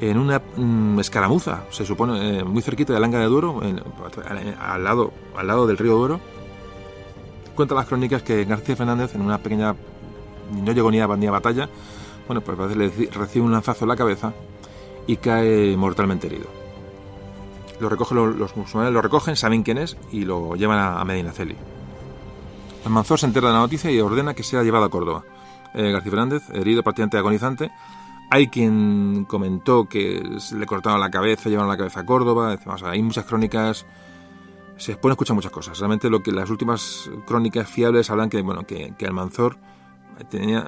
en 0.00 0.18
una 0.18 0.40
mm, 0.56 0.98
escaramuza, 1.00 1.64
se 1.70 1.84
supone, 1.84 2.40
eh, 2.40 2.44
muy 2.44 2.62
cerquita 2.62 2.92
de 2.92 3.00
Langa 3.00 3.18
de 3.18 3.26
Duero, 3.26 3.60
al, 3.60 4.84
lado, 4.84 5.12
al 5.36 5.46
lado 5.46 5.66
del 5.66 5.78
río 5.78 5.96
Duero, 5.96 6.20
cuenta 7.54 7.74
las 7.74 7.86
crónicas 7.86 8.22
que 8.22 8.44
García 8.44 8.76
Fernández, 8.76 9.14
en 9.14 9.22
una 9.22 9.38
pequeña, 9.38 9.74
no 10.52 10.72
llegó 10.72 10.90
ni 10.90 11.00
a, 11.00 11.06
ni 11.08 11.26
a 11.26 11.30
batalla, 11.30 11.68
bueno, 12.26 12.42
pues 12.42 12.76
le 12.76 12.88
recibe 13.10 13.44
un 13.44 13.52
lanzazo 13.52 13.84
en 13.84 13.88
la 13.88 13.96
cabeza 13.96 14.32
y 15.06 15.16
cae 15.16 15.76
mortalmente 15.76 16.26
herido. 16.26 16.57
Lo 17.80 17.88
recogen 17.88 18.38
los, 18.38 18.56
musulmanes, 18.56 18.92
lo 18.92 19.02
recogen, 19.02 19.36
saben 19.36 19.62
quién 19.62 19.78
es 19.78 19.96
y 20.10 20.24
lo 20.24 20.56
llevan 20.56 20.78
a, 20.78 21.04
Medinaceli. 21.04 21.56
Almanzor 22.84 23.18
se 23.18 23.26
entera 23.26 23.48
de 23.48 23.54
la 23.54 23.60
noticia 23.60 23.90
y 23.90 24.00
ordena 24.00 24.34
que 24.34 24.42
sea 24.42 24.62
llevado 24.62 24.84
a 24.84 24.90
Córdoba. 24.90 25.24
Eh, 25.74 25.92
García 25.92 26.10
Fernández, 26.10 26.42
herido 26.52 26.82
prácticamente 26.82 27.18
agonizante, 27.18 27.70
Hay 28.30 28.48
quien 28.48 29.24
comentó 29.26 29.88
que 29.88 30.22
le 30.54 30.66
cortaron 30.66 31.00
la 31.00 31.10
cabeza, 31.10 31.48
llevaron 31.48 31.70
la 31.70 31.76
cabeza 31.76 32.00
a 32.00 32.06
Córdoba. 32.06 32.58
hay 32.84 33.02
muchas 33.02 33.24
crónicas. 33.24 33.86
Se 34.76 34.96
pueden 34.96 35.12
escuchar 35.12 35.34
muchas 35.34 35.52
cosas. 35.52 35.78
Realmente 35.78 36.10
lo 36.10 36.22
que 36.22 36.32
las 36.32 36.50
últimas 36.50 37.10
crónicas 37.26 37.68
fiables 37.68 38.10
hablan 38.10 38.30
que 38.30 38.42
bueno 38.42 38.66
que, 38.66 38.94
que 38.98 39.06
Almanzor 39.06 39.56
tenía, 40.24 40.66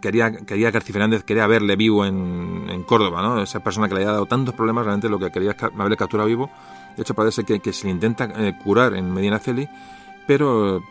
quería, 0.00 0.32
quería 0.32 0.70
García 0.70 0.92
Fernández 0.92 1.24
quería 1.24 1.46
verle 1.46 1.76
vivo 1.76 2.04
en, 2.04 2.82
Córdoba, 2.86 3.20
¿no? 3.20 3.42
Esa 3.42 3.60
persona 3.60 3.88
que 3.88 3.94
le 3.94 4.00
había 4.00 4.12
dado 4.12 4.26
tantos 4.26 4.54
problemas, 4.54 4.84
realmente 4.84 5.08
lo 5.08 5.18
que 5.18 5.30
quería 5.30 5.50
es 5.50 5.62
haberle 5.62 5.96
capturado 5.96 6.26
vivo. 6.26 6.50
De 6.96 7.02
hecho, 7.02 7.14
parece 7.14 7.44
que, 7.44 7.72
se 7.72 7.86
le 7.86 7.92
intenta 7.92 8.24
eh, 8.24 8.56
curar 8.62 8.94
en 8.94 9.12
Medina 9.12 9.38
Celi, 9.38 9.68
pero 10.26 10.82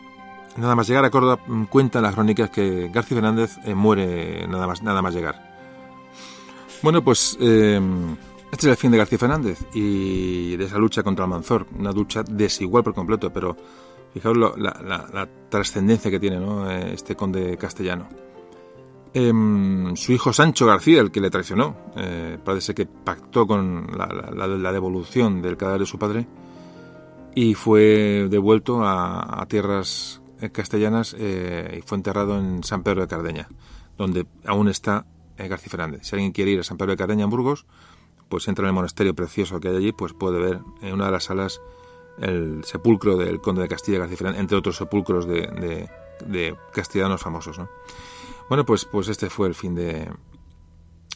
nada 0.56 0.76
más 0.76 0.86
llegar 0.86 1.04
a 1.04 1.10
Córdoba 1.10 1.40
mm, 1.46 1.64
cuentan 1.64 2.02
las 2.02 2.14
crónicas 2.14 2.50
que 2.50 2.88
García 2.92 3.16
Fernández 3.16 3.58
eh, 3.64 3.74
muere 3.74 4.46
nada 4.46 4.66
más, 4.66 4.82
nada 4.82 5.02
más 5.02 5.14
llegar. 5.14 5.42
Bueno, 6.82 7.02
pues 7.02 7.36
eh, 7.40 7.80
este 8.52 8.66
es 8.66 8.70
el 8.70 8.76
fin 8.76 8.90
de 8.90 8.98
García 8.98 9.18
Fernández 9.18 9.58
y 9.74 10.56
de 10.56 10.64
esa 10.64 10.78
lucha 10.78 11.02
contra 11.02 11.24
Almanzor, 11.24 11.66
una 11.76 11.92
lucha 11.92 12.22
desigual 12.22 12.84
por 12.84 12.94
completo, 12.94 13.32
pero 13.32 13.56
fijaos 14.12 14.36
la, 14.36 15.28
trascendencia 15.48 16.10
que 16.10 16.20
tiene 16.20 16.38
¿no? 16.38 16.70
Eh, 16.70 16.92
este 16.94 17.16
conde 17.16 17.56
castellano. 17.56 18.08
Em, 19.14 19.96
su 19.96 20.12
hijo 20.12 20.32
Sancho 20.32 20.66
García, 20.66 21.00
el 21.00 21.10
que 21.10 21.20
le 21.20 21.30
traicionó, 21.30 21.76
parece 22.44 22.74
que 22.74 22.86
pactó 22.86 23.46
con 23.46 23.86
la, 23.96 24.72
devolución 24.72 25.40
del 25.40 25.56
cadáver 25.56 25.80
de 25.80 25.86
su 25.86 25.98
padre 25.98 26.26
y 27.34 27.54
fue 27.54 28.28
devuelto 28.28 28.82
a 28.84 29.44
tierras 29.48 30.20
eh, 30.40 30.50
castellanas 30.50 31.16
eh, 31.18 31.78
y 31.78 31.82
fue 31.82 31.96
enterrado 31.96 32.38
en 32.38 32.62
San 32.62 32.84
Pedro 32.84 33.00
de 33.00 33.08
Cardeña, 33.08 33.48
donde 33.96 34.24
aún 34.44 34.68
está 34.68 35.04
eh, 35.36 35.48
García 35.48 35.70
Fernández. 35.70 36.02
Si 36.04 36.14
alguien 36.14 36.30
quiere 36.30 36.52
ir 36.52 36.60
a 36.60 36.62
San 36.62 36.76
Pedro 36.76 36.92
de 36.92 36.96
Cardeña 36.96 37.24
en 37.24 37.30
Burgos, 37.30 37.66
pues 38.28 38.46
entra 38.46 38.62
en 38.64 38.68
el 38.68 38.74
monasterio 38.74 39.14
precioso 39.16 39.58
que 39.58 39.68
hay 39.68 39.76
allí, 39.76 39.92
pues 39.92 40.12
puede 40.12 40.38
ver 40.38 40.60
en 40.80 40.94
una 40.94 41.06
de 41.06 41.12
las 41.12 41.24
salas 41.24 41.60
el 42.20 42.64
sepulcro 42.64 43.16
del 43.16 43.40
conde 43.40 43.62
de 43.62 43.68
Castilla 43.68 44.06
entre 44.36 44.56
otros 44.56 44.76
sepulcros 44.76 45.26
de, 45.26 45.88
de, 46.26 46.56
castellanos 46.72 47.22
famosos. 47.22 47.60
Bueno, 48.48 48.64
pues, 48.64 48.84
pues 48.84 49.08
este 49.08 49.30
fue 49.30 49.48
el 49.48 49.54
fin 49.54 49.74
de 49.74 50.10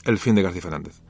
el 0.05 0.19
fin 0.19 0.35
de 0.35 0.43
García 0.43 0.63
Fernández. 0.63 1.01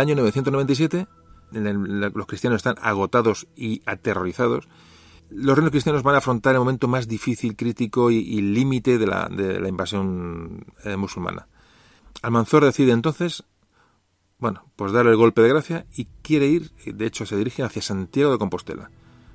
Año 0.00 0.14
997, 0.14 1.06
los 1.52 2.26
cristianos 2.26 2.56
están 2.58 2.76
agotados 2.80 3.46
y 3.54 3.82
aterrorizados. 3.84 4.66
Los 5.28 5.56
reinos 5.56 5.72
cristianos 5.72 6.02
van 6.02 6.14
a 6.14 6.18
afrontar 6.18 6.54
el 6.54 6.60
momento 6.60 6.88
más 6.88 7.06
difícil, 7.06 7.54
crítico 7.54 8.10
y, 8.10 8.40
límite 8.40 8.96
de 8.98 9.06
la, 9.06 9.28
invasión 9.68 10.64
eh, 10.84 10.96
musulmana. 10.96 11.48
Almanzor 12.22 12.64
decide 12.64 12.92
entonces, 12.92 13.44
bueno, 14.38 14.64
pues 14.76 14.92
darle 14.92 15.10
el 15.10 15.18
golpe 15.18 15.42
de 15.42 15.50
gracia 15.50 15.86
y 15.94 16.06
quiere 16.22 16.46
ir, 16.46 16.70
de 16.84 17.06
hecho 17.06 17.26
se 17.26 17.36
dirige 17.36 17.62
hacia 17.62 17.82
Santiago 17.82 18.32
de 18.32 18.38
Compostela. 18.38 18.90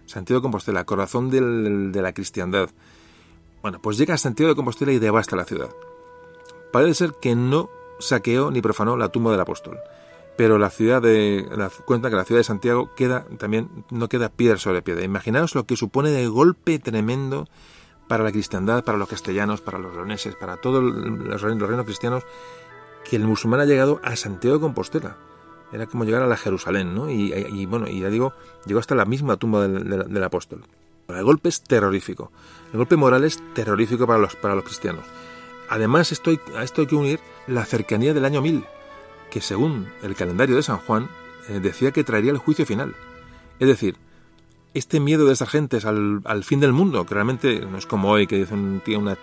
Santiago 0.07 0.39
de 0.39 0.43
Compostela, 0.43 0.83
corazón 0.83 1.29
de 1.29 2.01
la 2.01 2.13
cristiandad. 2.13 2.69
Bueno, 3.61 3.79
pues 3.81 3.97
llega 3.97 4.15
a 4.15 4.17
Santiago 4.17 4.49
de 4.49 4.55
Compostela 4.55 4.91
y 4.91 4.99
devasta 4.99 5.35
la 5.35 5.45
ciudad. 5.45 5.69
Parece 6.71 6.95
ser 6.95 7.13
que 7.21 7.35
no 7.35 7.69
saqueó 7.99 8.49
ni 8.49 8.61
profanó 8.61 8.97
la 8.97 9.09
tumba 9.09 9.31
del 9.31 9.39
apóstol 9.39 9.77
pero 10.37 10.57
la 10.57 10.69
ciudad 10.69 11.01
de 11.01 11.47
la, 11.55 11.69
cuenta 11.69 12.09
que 12.09 12.15
la 12.15 12.25
ciudad 12.25 12.39
de 12.39 12.43
Santiago 12.43 12.91
queda 12.95 13.25
también 13.37 13.85
no 13.89 14.09
queda 14.09 14.29
piedra 14.29 14.57
sobre 14.57 14.81
piedra. 14.81 15.03
Imaginaos 15.03 15.55
lo 15.55 15.65
que 15.65 15.77
supone 15.77 16.09
de 16.11 16.27
golpe 16.27 16.79
tremendo 16.79 17.47
para 18.07 18.23
la 18.23 18.31
cristiandad, 18.31 18.83
para 18.83 18.97
los 18.97 19.07
castellanos, 19.07 19.61
para 19.61 19.79
los 19.79 19.95
leoneses, 19.95 20.35
para 20.35 20.57
todos 20.57 20.83
los 20.83 21.41
reinos, 21.41 21.85
cristianos, 21.85 22.23
que 23.09 23.15
el 23.15 23.23
musulmán 23.23 23.61
ha 23.61 23.65
llegado 23.65 23.99
a 24.03 24.15
Santiago 24.15 24.57
de 24.57 24.61
Compostela. 24.61 25.17
Era 25.71 25.87
como 25.87 26.05
llegar 26.05 26.21
a 26.21 26.27
la 26.27 26.37
Jerusalén, 26.37 26.93
¿no? 26.93 27.09
Y, 27.09 27.65
bueno, 27.65 27.87
y 27.87 28.01
ya 28.01 28.09
digo, 28.09 28.33
llegó 28.65 28.79
hasta 28.79 28.95
la 28.95 29.05
misma 29.05 29.37
tumba 29.37 29.67
del, 29.67 30.23
apóstol. 30.23 30.63
El 31.07 31.23
golpe 31.23 31.49
es 31.49 31.61
terrorífico. 31.61 32.31
El 32.71 32.77
golpe 32.77 32.95
moral 32.95 33.23
es 33.23 33.41
terrorífico 33.53 34.05
para 34.05 34.19
los, 34.19 34.35
para 34.35 34.55
los 34.55 34.63
cristianos. 34.63 35.05
Además, 35.69 36.11
esto 36.11 36.31
a 36.55 36.63
esto 36.63 36.81
hay 36.81 36.87
que 36.87 36.95
unir 36.95 37.19
la 37.47 37.65
cercanía 37.65 38.13
del 38.13 38.25
año 38.25 38.41
1000 38.41 38.63
que 39.29 39.41
según 39.41 39.87
el 40.03 40.15
calendario 40.15 40.55
de 40.55 40.63
San 40.63 40.77
Juan 40.77 41.09
eh, 41.49 41.59
decía 41.59 41.91
que 41.91 42.03
traería 42.03 42.31
el 42.31 42.37
juicio 42.37 42.65
final. 42.65 42.95
Es 43.59 43.67
decir, 43.67 43.97
este 44.75 44.99
miedo 44.99 45.25
de 45.25 45.31
estas 45.31 45.49
gentes 45.49 45.85
al, 45.85 46.43
fin 46.43 46.59
del 46.59 46.73
mundo, 46.73 47.05
que 47.05 47.13
realmente 47.13 47.61
no 47.61 47.77
es 47.77 47.85
como 47.85 48.11
hoy 48.11 48.27
que 48.27 48.35
dice 48.35 48.53
un 48.53 48.81
tío, 48.83 48.99
una, 48.99 49.13
eh, 49.13 49.17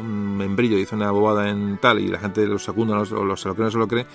un 0.00 0.36
membrillo, 0.36 0.76
dice 0.76 0.96
una 0.96 1.12
bobada 1.12 1.48
en 1.48 1.78
tal 1.78 2.00
y 2.00 2.08
la 2.08 2.18
gente 2.18 2.44
lo 2.44 2.58
secunda 2.58 2.98
o 2.98 3.24
lo, 3.24 3.36
se 3.36 3.48
lo 3.48 3.54
cree 3.54 3.66
no 3.66 3.70
se 3.70 3.78
lo 3.78 3.86
cree. 3.86 4.06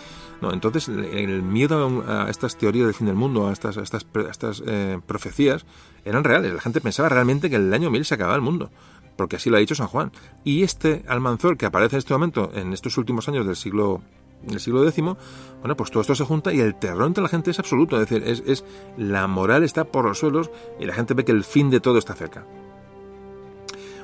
No, 0.41 0.51
entonces 0.51 0.89
el 0.89 1.43
miedo 1.43 2.03
a, 2.05 2.29
estas 2.29 2.57
teorías 2.57 2.87
del 2.87 2.93
fin 2.93 3.07
del 3.07 3.15
mundo, 3.15 3.47
a 3.47 3.53
estas, 3.53 3.77
estas, 3.77 4.05
estas 4.29 4.61
eh, 4.67 4.99
profecías, 5.05 5.65
eran 6.03 6.25
reales. 6.25 6.53
La 6.53 6.59
gente 6.59 6.81
pensaba 6.81 7.07
realmente 7.07 7.49
que 7.49 7.55
en 7.55 7.67
el 7.67 7.73
año 7.73 7.89
1000 7.89 8.03
se 8.03 8.15
acababa 8.15 8.35
el 8.35 8.41
mundo, 8.41 8.69
porque 9.15 9.37
así 9.37 9.49
lo 9.49 9.55
ha 9.55 9.61
dicho 9.61 9.75
San 9.75 9.87
Juan. 9.87 10.11
Y 10.43 10.63
este 10.63 11.05
Almanzor 11.07 11.55
que 11.55 11.67
aparece 11.67 11.95
en 11.95 11.99
este 11.99 12.13
momento, 12.13 12.51
en 12.53 12.73
estos 12.73 12.97
últimos 12.97 13.29
años 13.29 13.47
del 13.47 13.55
siglo 13.55 14.01
en 14.45 14.53
el 14.53 14.59
siglo 14.59 14.87
X, 14.87 15.03
bueno, 15.03 15.75
pues 15.75 15.91
todo 15.91 16.01
esto 16.01 16.15
se 16.15 16.25
junta 16.25 16.53
y 16.53 16.59
el 16.59 16.75
terror 16.75 17.07
entre 17.07 17.23
la 17.23 17.29
gente 17.29 17.51
es 17.51 17.59
absoluto, 17.59 17.99
es 17.99 18.07
decir, 18.07 18.23
es, 18.45 18.63
la 18.97 19.27
moral 19.27 19.63
está 19.63 19.85
por 19.85 20.05
los 20.05 20.19
suelos 20.19 20.51
y 20.79 20.85
la 20.85 20.93
gente 20.93 21.13
ve 21.13 21.25
que 21.25 21.31
el 21.31 21.43
fin 21.43 21.69
de 21.69 21.79
todo 21.79 21.97
está 21.97 22.13
cerca. 22.13 22.45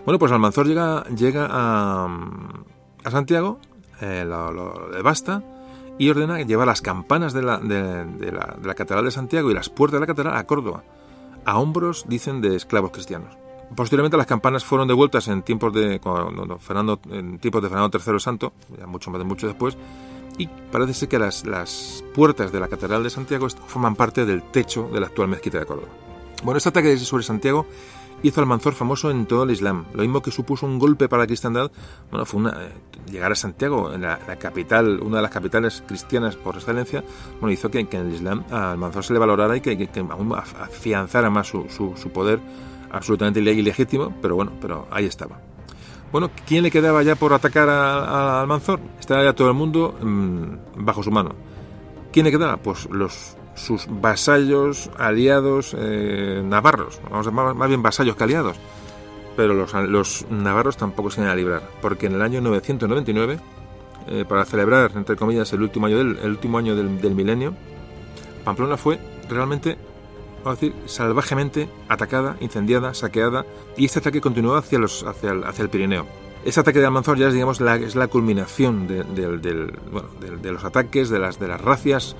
Bueno, 0.05 0.17
pues 0.17 0.31
Almanzor 0.31 0.67
llega, 0.67 1.03
llega 1.15 1.47
a, 1.49 2.07
a 3.03 3.11
Santiago, 3.11 3.59
eh, 4.01 4.25
lo, 4.25 4.51
lo, 4.51 4.89
y 5.99 6.09
ordena 6.09 6.41
llevar 6.41 6.65
las 6.65 6.81
campanas 6.81 7.33
de 7.33 7.43
la, 7.43 7.59
de, 7.59 8.31
la, 8.31 8.55
de 8.59 8.67
la 8.67 8.73
Catedral 8.73 9.05
de 9.05 9.11
Santiago 9.11 9.51
y 9.51 9.53
las 9.53 9.69
puertas 9.69 9.99
de 9.99 9.99
la 9.99 10.07
Catedral 10.07 10.35
a 10.35 10.47
Córdoba, 10.47 10.83
a 11.45 11.59
hombros, 11.59 12.05
dicen, 12.07 12.41
de 12.41 12.55
esclavos 12.55 12.89
cristianos. 12.89 13.37
Posteriormente 13.75 14.17
las 14.17 14.25
campanas 14.25 14.65
fueron 14.65 14.87
devueltas 14.87 15.27
en 15.27 15.43
tiempos 15.43 15.73
de 15.73 15.99
cuando 15.99 16.57
Fernando, 16.57 16.99
en 17.09 17.39
tiempos 17.39 17.61
de 17.61 17.69
Fernando 17.69 17.99
III 18.05 18.19
Santo, 18.19 18.53
ya 18.77 18.85
mucho 18.85 19.11
más 19.11 19.19
de 19.19 19.25
mucho 19.25 19.47
después, 19.47 19.77
y 20.37 20.47
parece 20.71 20.93
ser 20.93 21.09
que 21.09 21.19
las, 21.19 21.45
las 21.45 22.03
puertas 22.13 22.51
de 22.51 22.59
la 22.59 22.67
Catedral 22.67 23.03
de 23.03 23.09
Santiago 23.09 23.47
forman 23.49 23.95
parte 23.95 24.25
del 24.25 24.43
techo 24.43 24.89
de 24.91 24.99
la 24.99 25.07
actual 25.07 25.27
mezquita 25.27 25.59
de 25.59 25.65
Córdoba. 25.65 25.89
Bueno, 26.43 26.57
este 26.57 26.69
ataque 26.69 26.97
sobre 26.97 27.23
Santiago 27.23 27.67
hizo 28.23 28.39
al 28.39 28.47
Manzor 28.47 28.73
famoso 28.73 29.11
en 29.11 29.25
todo 29.25 29.43
el 29.43 29.51
Islam. 29.51 29.85
Lo 29.93 30.01
mismo 30.01 30.21
que 30.21 30.31
supuso 30.31 30.65
un 30.65 30.79
golpe 30.79 31.07
para 31.07 31.23
la 31.23 31.27
cristiandad, 31.27 31.71
bueno, 32.09 32.25
fue 32.25 32.39
una, 32.39 32.51
eh, 32.51 32.71
llegar 33.11 33.31
a 33.31 33.35
Santiago, 33.35 33.93
en 33.93 34.01
la, 34.01 34.17
capital, 34.39 34.99
una 35.01 35.17
de 35.17 35.21
las 35.23 35.31
capitales 35.31 35.83
cristianas 35.85 36.35
por 36.35 36.55
excelencia, 36.55 37.03
bueno, 37.39 37.51
hizo 37.51 37.69
que, 37.69 37.79
en 37.79 37.87
el 37.93 38.13
Islam 38.13 38.43
al 38.51 38.77
Manzor 38.77 39.03
se 39.03 39.13
le 39.13 39.19
valorara 39.19 39.55
y 39.57 39.61
que, 39.61 39.77
que, 39.77 39.99
aún 39.99 40.33
afianzara 40.33 41.29
más 41.29 41.47
su, 41.47 41.67
su, 41.69 41.95
su 41.95 42.09
poder 42.09 42.39
absolutamente 42.91 43.39
ilegítimo, 43.39 44.13
pero 44.21 44.35
bueno, 44.35 44.51
pero 44.59 44.87
ahí 44.91 45.05
estaba. 45.05 45.39
Bueno, 46.11 46.29
¿quién 46.45 46.63
le 46.63 46.71
quedaba 46.71 47.03
ya 47.03 47.15
por 47.15 47.33
atacar 47.33 47.69
al 47.69 48.47
Manzor? 48.47 48.79
Estaba 48.99 49.23
ya 49.23 49.33
todo 49.33 49.47
el 49.47 49.53
mundo 49.53 49.95
mm, 50.01 50.83
bajo 50.85 51.03
su 51.03 51.11
mano. 51.11 51.31
¿Quién 52.11 52.25
le 52.25 52.31
quedaba? 52.31 52.57
Pues 52.57 52.89
los 52.89 53.37
sus 53.55 53.85
vasallos, 53.89 54.89
aliados 54.97 55.75
eh, 55.77 56.41
navarros, 56.43 56.99
vamos 57.09 57.27
a 57.27 57.31
más, 57.31 57.55
más 57.55 57.67
bien 57.67 57.81
vasallos 57.81 58.15
que 58.15 58.23
aliados. 58.23 58.57
Pero 59.37 59.53
los, 59.53 59.73
los, 59.73 60.25
navarros 60.29 60.77
tampoco 60.77 61.09
se 61.09 61.21
iban 61.21 61.31
a 61.31 61.35
librar, 61.35 61.61
porque 61.81 62.07
en 62.07 62.15
el 62.15 62.21
año 62.21 62.41
999, 62.41 63.39
eh, 64.07 64.25
para 64.27 64.45
celebrar, 64.45 64.91
entre 64.95 65.15
comillas, 65.15 65.53
el 65.53 65.61
último 65.61 65.85
año 65.85 65.97
del, 65.97 66.17
el 66.21 66.31
último 66.31 66.57
año 66.57 66.75
del 66.75 67.15
milenio, 67.15 67.53
Pamplona 68.43 68.75
fue 68.75 68.99
realmente 69.29 69.77
vamos 70.43 70.59
decir, 70.59 70.75
salvajemente 70.85 71.69
atacada, 71.87 72.37
incendiada, 72.39 72.93
saqueada, 72.93 73.45
y 73.77 73.85
este 73.85 73.99
ataque 73.99 74.21
continuó 74.21 74.55
hacia, 74.55 74.79
los, 74.79 75.03
hacia, 75.03 75.31
el, 75.31 75.43
hacia 75.43 75.63
el 75.63 75.69
Pirineo. 75.69 76.05
Ese 76.43 76.59
ataque 76.59 76.79
de 76.79 76.87
Almanzor 76.87 77.17
ya 77.17 77.27
es, 77.27 77.33
digamos, 77.33 77.61
la, 77.61 77.75
es 77.75 77.95
la 77.95 78.07
culminación 78.07 78.87
de, 78.87 80.51
los 80.51 80.63
ataques, 80.63 81.09
de 81.09 81.19
las, 81.19 81.39
de 81.39 81.47
las 81.47 81.61
racias 81.61 82.15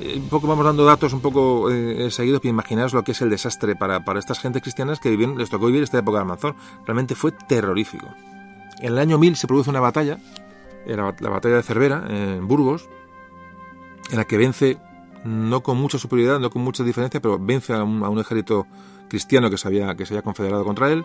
Eh, 0.00 0.18
un 0.18 0.28
poco 0.28 0.48
vamos 0.48 0.64
dando 0.64 0.84
datos 0.84 1.12
un 1.12 1.20
poco 1.20 1.70
eh, 1.70 2.10
seguidos 2.10 2.40
para 2.40 2.48
imaginaros 2.48 2.92
lo 2.94 3.04
que 3.04 3.12
es 3.12 3.22
el 3.22 3.30
desastre 3.30 3.76
para, 3.76 4.04
para 4.04 4.18
estas 4.18 4.40
gentes 4.40 4.60
cristianas 4.60 4.98
que 4.98 5.08
les 5.16 5.50
tocó 5.50 5.66
vivir 5.66 5.84
esta 5.84 5.98
época 5.98 6.18
de 6.18 6.22
Almanzor. 6.22 6.56
Realmente 6.84 7.14
fue 7.14 7.30
terrorífico. 7.32 8.08
En 8.80 8.92
el 8.92 8.98
año 8.98 9.18
1000 9.18 9.36
se 9.36 9.46
produce 9.46 9.70
una 9.70 9.80
batalla, 9.80 10.18
la, 10.84 11.14
la 11.18 11.28
batalla 11.30 11.56
de 11.56 11.62
Cervera, 11.62 12.04
en 12.08 12.46
Burgos, 12.48 12.88
en 14.10 14.16
la 14.16 14.24
que 14.24 14.36
vence, 14.36 14.78
no 15.24 15.62
con 15.62 15.76
mucha 15.78 15.98
superioridad, 15.98 16.38
no 16.38 16.50
con 16.50 16.62
mucha 16.62 16.84
diferencia, 16.84 17.20
pero 17.20 17.38
vence 17.38 17.72
a 17.72 17.82
un, 17.82 18.02
a 18.04 18.08
un 18.08 18.18
ejército 18.18 18.66
cristiano 19.08 19.50
que 19.50 19.58
se, 19.58 19.68
había, 19.68 19.94
que 19.94 20.06
se 20.06 20.14
había 20.14 20.22
confederado 20.22 20.64
contra 20.64 20.90
él. 20.90 21.04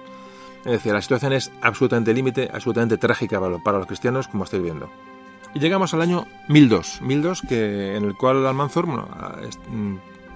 Es 0.65 0.73
decir, 0.73 0.93
la 0.93 1.01
situación 1.01 1.33
es 1.33 1.51
absolutamente 1.61 2.13
límite, 2.13 2.49
absolutamente 2.53 2.97
trágica 2.97 3.39
para, 3.39 3.57
para 3.59 3.77
los 3.77 3.87
cristianos, 3.87 4.27
como 4.27 4.43
estáis 4.43 4.63
viendo. 4.63 4.89
Y 5.53 5.59
llegamos 5.59 5.93
al 5.93 6.01
año 6.01 6.27
1002, 6.47 7.01
1002 7.01 7.41
que, 7.47 7.95
en 7.95 8.05
el 8.05 8.15
cual 8.15 8.45
Almanzor 8.45 8.85
bueno, 8.85 9.07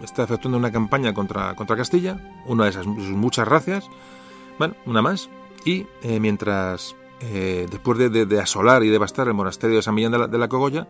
está 0.01 0.23
efectuando 0.23 0.57
una 0.57 0.71
campaña 0.71 1.13
contra, 1.13 1.55
contra 1.55 1.75
Castilla, 1.75 2.17
una 2.45 2.63
de 2.63 2.71
esas 2.71 2.85
sus 2.85 3.09
muchas 3.09 3.47
racias, 3.47 3.87
bueno, 4.57 4.75
una 4.85 5.01
más, 5.01 5.29
y 5.65 5.85
eh, 6.01 6.19
mientras, 6.19 6.95
eh, 7.21 7.67
después 7.69 7.97
de, 7.99 8.09
de, 8.09 8.25
de, 8.25 8.39
asolar 8.39 8.83
y 8.83 8.89
devastar 8.89 9.27
el 9.27 9.33
monasterio 9.33 9.77
de 9.77 9.81
San 9.81 9.93
Millán 9.95 10.11
de 10.11 10.17
la, 10.19 10.27
de 10.27 10.37
la, 10.37 10.47
Cogolla, 10.47 10.87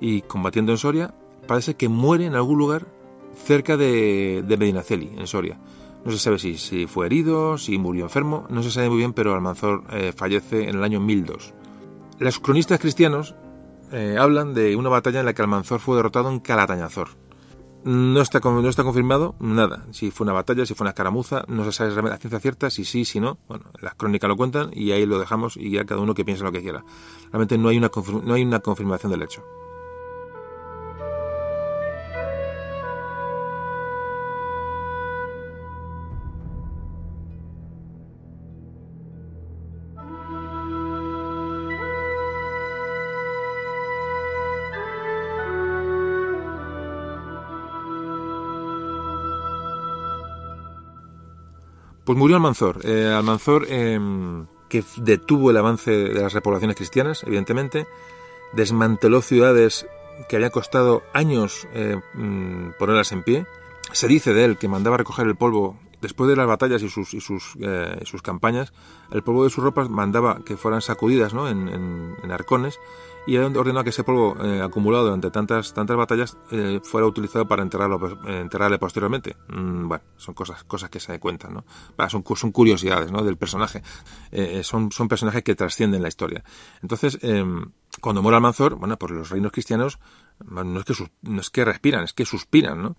y 0.00 0.22
combatiendo 0.22 0.72
en 0.72 0.78
Soria, 0.78 1.14
parece 1.46 1.76
que 1.76 1.88
muere 1.88 2.26
en 2.26 2.34
algún 2.34 2.58
lugar 2.58 2.86
cerca 3.34 3.76
de, 3.76 4.44
de 4.46 4.56
Medinaceli, 4.56 5.12
en 5.16 5.26
Soria. 5.26 5.58
No 6.04 6.12
se 6.12 6.18
sabe 6.18 6.38
si, 6.38 6.56
si, 6.56 6.86
fue 6.86 7.06
herido, 7.06 7.58
si 7.58 7.78
murió 7.78 8.04
enfermo, 8.04 8.46
no 8.48 8.62
se 8.62 8.70
sabe 8.70 8.88
muy 8.88 8.98
bien, 8.98 9.12
pero 9.12 9.34
Almanzor 9.34 9.82
eh, 9.90 10.12
fallece 10.16 10.68
en 10.68 10.76
el 10.76 10.84
año 10.84 11.00
1002. 11.00 11.52
Los 12.20 12.38
cronistas 12.38 12.78
cristianos 12.78 13.34
eh, 13.92 14.16
hablan 14.18 14.54
de 14.54 14.76
una 14.76 14.88
batalla 14.88 15.20
en 15.20 15.26
la 15.26 15.34
que 15.34 15.42
Almanzor 15.42 15.80
fue 15.80 15.96
derrotado 15.96 16.30
en 16.30 16.38
Calatañazor. 16.38 17.08
No 17.84 18.20
está, 18.20 18.40
no 18.40 18.68
está 18.68 18.82
confirmado 18.82 19.36
nada. 19.38 19.86
Si 19.92 20.10
fue 20.10 20.24
una 20.24 20.32
batalla, 20.32 20.66
si 20.66 20.74
fue 20.74 20.84
una 20.84 20.90
escaramuza, 20.90 21.44
no 21.46 21.64
se 21.64 21.72
sabe 21.72 21.90
la 22.02 22.18
ciencia 22.18 22.40
cierta, 22.40 22.70
si 22.70 22.84
sí, 22.84 23.04
si 23.04 23.20
no. 23.20 23.38
Bueno, 23.48 23.66
las 23.80 23.94
crónicas 23.94 24.28
lo 24.28 24.36
cuentan 24.36 24.70
y 24.72 24.90
ahí 24.92 25.06
lo 25.06 25.18
dejamos 25.18 25.56
y 25.56 25.70
ya 25.70 25.84
cada 25.84 26.00
uno 26.00 26.14
que 26.14 26.24
piense 26.24 26.42
lo 26.42 26.50
que 26.50 26.62
quiera. 26.62 26.84
Realmente 27.30 27.58
no 27.58 27.68
hay 27.68 27.78
una, 27.78 27.90
no 28.24 28.34
hay 28.34 28.44
una 28.44 28.60
confirmación 28.60 29.12
del 29.12 29.22
hecho. 29.22 29.44
Pues 52.06 52.16
murió 52.16 52.36
Almanzor. 52.36 52.86
Eh, 52.86 53.12
Almanzor, 53.12 53.66
eh, 53.68 53.98
que 54.68 54.84
detuvo 54.98 55.50
el 55.50 55.56
avance 55.56 55.90
de 55.90 56.22
las 56.22 56.32
repoblaciones 56.32 56.76
cristianas, 56.76 57.24
evidentemente, 57.24 57.88
desmanteló 58.52 59.22
ciudades 59.22 59.88
que 60.28 60.36
habían 60.36 60.52
costado 60.52 61.02
años 61.12 61.66
eh, 61.74 62.00
ponerlas 62.78 63.10
en 63.10 63.24
pie. 63.24 63.46
Se 63.90 64.06
dice 64.06 64.32
de 64.32 64.44
él 64.44 64.56
que 64.56 64.68
mandaba 64.68 64.98
recoger 64.98 65.26
el 65.26 65.34
polvo 65.34 65.80
después 66.00 66.30
de 66.30 66.36
las 66.36 66.46
batallas 66.46 66.80
y 66.84 66.88
sus, 66.88 67.12
y 67.12 67.20
sus, 67.20 67.56
eh, 67.60 67.98
sus 68.04 68.22
campañas, 68.22 68.72
el 69.10 69.24
polvo 69.24 69.42
de 69.42 69.50
sus 69.50 69.64
ropas 69.64 69.90
mandaba 69.90 70.44
que 70.44 70.56
fueran 70.56 70.82
sacudidas 70.82 71.34
¿no? 71.34 71.48
en 71.48 72.30
arcones 72.30 72.78
y 73.26 73.36
ordenó 73.36 73.82
que 73.82 73.90
ese 73.90 74.04
polvo 74.04 74.36
eh, 74.42 74.62
acumulado 74.62 75.04
durante 75.04 75.30
tantas, 75.30 75.74
tantas 75.74 75.96
batallas 75.96 76.36
eh, 76.50 76.80
fuera 76.82 77.06
utilizado 77.06 77.46
para 77.46 77.62
enterrarlo, 77.62 78.18
enterrarle 78.26 78.78
posteriormente. 78.78 79.36
Mm, 79.48 79.88
bueno, 79.88 80.04
son 80.16 80.34
cosas, 80.34 80.64
cosas 80.64 80.90
que 80.90 81.00
se 81.00 81.18
cuentan, 81.18 81.54
¿no? 81.54 81.64
Son, 82.08 82.24
son 82.36 82.52
curiosidades 82.52 83.10
¿no? 83.10 83.22
del 83.22 83.36
personaje. 83.36 83.82
Eh, 84.30 84.62
son, 84.62 84.92
son 84.92 85.08
personajes 85.08 85.42
que 85.42 85.54
trascienden 85.54 86.02
la 86.02 86.08
historia. 86.08 86.44
Entonces, 86.82 87.18
em, 87.22 87.72
cuando 88.00 88.22
muere 88.22 88.36
Almanzor, 88.36 88.76
bueno, 88.76 88.96
pues 88.96 89.12
los 89.12 89.30
reinos 89.30 89.52
cristianos 89.52 89.98
no 90.44 90.78
es 90.78 90.84
que, 90.84 90.94
no 91.22 91.40
es 91.40 91.50
que 91.50 91.64
respiran, 91.64 92.04
es 92.04 92.12
que 92.12 92.24
suspiran, 92.24 92.82
¿no? 92.82 92.96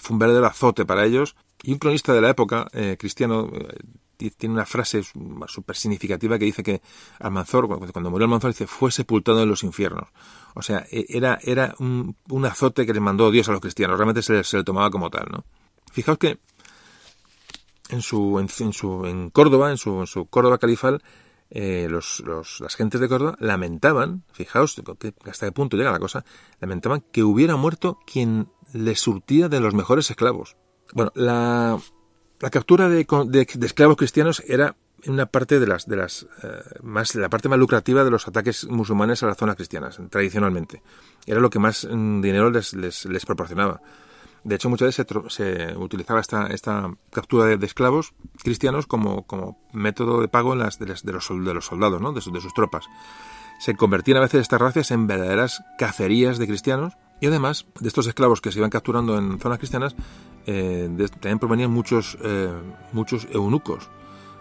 Fue 0.00 0.14
un 0.14 0.18
verdadero 0.18 0.46
azote 0.46 0.84
para 0.84 1.04
ellos. 1.04 1.36
Y 1.62 1.72
un 1.72 1.78
cronista 1.78 2.12
de 2.12 2.20
la 2.20 2.30
época, 2.30 2.68
eh, 2.72 2.96
cristiano, 2.98 3.50
eh, 3.52 3.78
tiene 4.18 4.54
una 4.54 4.66
frase 4.66 5.02
súper 5.46 5.76
significativa 5.76 6.38
que 6.38 6.44
dice 6.44 6.62
que 6.62 6.82
Almanzor, 7.20 7.68
cuando 7.68 8.10
murió 8.10 8.24
Almanzor, 8.24 8.50
dice, 8.50 8.66
fue 8.66 8.90
sepultado 8.90 9.42
en 9.42 9.48
los 9.48 9.62
infiernos. 9.62 10.08
O 10.54 10.62
sea, 10.62 10.84
e, 10.90 11.06
era, 11.08 11.38
era 11.42 11.74
un, 11.78 12.16
azote 12.44 12.84
que 12.84 12.92
les 12.92 13.02
mandó 13.02 13.30
Dios 13.30 13.48
a 13.48 13.52
los 13.52 13.60
cristianos. 13.60 13.96
Realmente 13.96 14.22
se, 14.22 14.56
le 14.56 14.64
tomaba 14.64 14.90
como 14.90 15.08
tal, 15.10 15.28
¿no? 15.30 15.44
Fijaos 15.92 16.18
que 16.18 16.38
en 17.90 18.02
su, 18.02 18.38
en, 18.38 18.72
su, 18.72 19.06
en 19.06 19.30
Córdoba, 19.30 19.70
en 19.70 19.78
su, 19.78 20.00
en 20.00 20.06
su 20.06 20.26
Córdoba 20.26 20.58
califal, 20.58 21.02
eh, 21.50 21.86
los, 21.88 22.20
los, 22.20 22.60
las 22.60 22.74
gentes 22.76 23.00
de 23.00 23.08
Córdoba 23.08 23.36
lamentaban, 23.40 24.24
fijaos 24.32 24.76
hasta 25.24 25.46
qué 25.46 25.52
punto 25.52 25.76
llega 25.76 25.90
la 25.90 25.98
cosa, 25.98 26.24
lamentaban 26.60 27.02
que 27.10 27.22
hubiera 27.22 27.56
muerto 27.56 27.98
quien 28.06 28.50
les 28.74 29.00
surtía 29.00 29.48
de 29.48 29.60
los 29.60 29.74
mejores 29.74 30.10
esclavos. 30.10 30.56
Bueno, 30.92 31.10
la, 31.14 31.78
la 32.40 32.50
captura 32.50 32.88
de, 32.88 33.06
de, 33.26 33.66
esclavos 33.66 33.96
cristianos 33.96 34.42
era 34.46 34.76
una 35.06 35.26
parte 35.26 35.60
de 35.60 35.66
las, 35.66 35.86
de 35.86 35.96
las 35.96 36.26
eh, 36.42 36.62
más, 36.82 37.14
la 37.14 37.28
parte 37.28 37.48
más 37.48 37.58
lucrativa 37.58 38.04
de 38.04 38.10
los 38.10 38.26
ataques 38.26 38.66
musulmanes 38.68 39.22
a 39.22 39.26
las 39.26 39.36
zonas 39.36 39.56
cristianas, 39.56 40.00
tradicionalmente. 40.10 40.82
Era 41.26 41.40
lo 41.40 41.50
que 41.50 41.58
más 41.58 41.86
mm, 41.90 42.20
dinero 42.20 42.50
les, 42.50 42.74
les, 42.74 43.04
les 43.06 43.26
proporcionaba. 43.26 43.80
De 44.44 44.54
hecho, 44.54 44.70
muchas 44.70 44.96
veces 44.96 45.06
se, 45.28 45.76
utilizaba 45.76 46.20
esta, 46.20 46.46
esta 46.46 46.90
captura 47.10 47.44
de, 47.56 47.66
esclavos 47.66 48.14
cristianos 48.42 48.86
como, 48.86 49.58
método 49.72 50.20
de 50.20 50.28
pago 50.28 50.52
en 50.52 50.60
las, 50.60 50.78
de, 50.78 50.86
las, 50.86 51.04
de, 51.04 51.12
los, 51.12 51.28
de 51.28 51.54
los 51.54 51.66
soldados, 51.66 52.00
¿no? 52.00 52.12
de, 52.12 52.20
de 52.20 52.40
sus 52.40 52.54
tropas. 52.54 52.86
Se 53.58 53.74
convertían 53.74 54.18
a 54.18 54.22
veces 54.22 54.42
estas 54.42 54.60
racias 54.60 54.90
en 54.92 55.06
verdaderas 55.06 55.62
cacerías 55.76 56.38
de 56.38 56.46
cristianos 56.46 56.94
y 57.20 57.26
además 57.26 57.66
de 57.80 57.88
estos 57.88 58.06
esclavos 58.06 58.40
que 58.40 58.52
se 58.52 58.58
iban 58.58 58.70
capturando 58.70 59.18
en 59.18 59.38
zonas 59.38 59.58
cristianas, 59.58 59.94
eh, 60.46 60.88
también 61.20 61.38
provenían 61.38 61.70
muchos, 61.70 62.16
eh, 62.22 62.50
muchos 62.92 63.26
eunucos. 63.30 63.88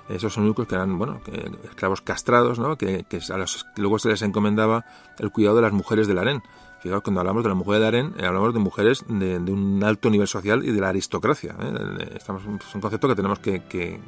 Esos 0.09 0.37
eunucos 0.37 0.67
que 0.67 0.75
eran, 0.75 0.97
bueno, 0.97 1.19
esclavos 1.65 1.99
castrados, 1.99 2.59
¿no? 2.59 2.77
Que, 2.77 3.03
que, 3.09 3.19
a 3.29 3.37
los 3.37 3.65
que 3.75 3.81
luego 3.81 3.99
se 3.99 4.07
les 4.07 4.21
encomendaba 4.21 4.85
el 5.19 5.31
cuidado 5.31 5.57
de 5.57 5.63
las 5.63 5.73
mujeres 5.73 6.07
del 6.07 6.17
harén. 6.17 6.41
Fijaos, 6.79 7.01
cuando 7.01 7.19
hablamos 7.19 7.43
de 7.43 7.49
las 7.49 7.57
mujeres 7.57 7.81
del 7.81 7.87
harén, 7.87 8.13
eh, 8.17 8.25
hablamos 8.25 8.53
de 8.53 8.59
mujeres 8.59 9.03
de, 9.09 9.39
de, 9.39 9.51
un 9.51 9.83
alto 9.83 10.09
nivel 10.09 10.27
social 10.27 10.63
y 10.63 10.71
de 10.71 10.79
la 10.79 10.89
aristocracia. 10.89 11.55
¿eh? 11.59 12.11
Estamos, 12.15 12.43
es 12.43 12.75
un 12.75 12.79
concepto 12.79 13.09
que 13.09 13.15
tenemos 13.15 13.39
que, 13.39 13.61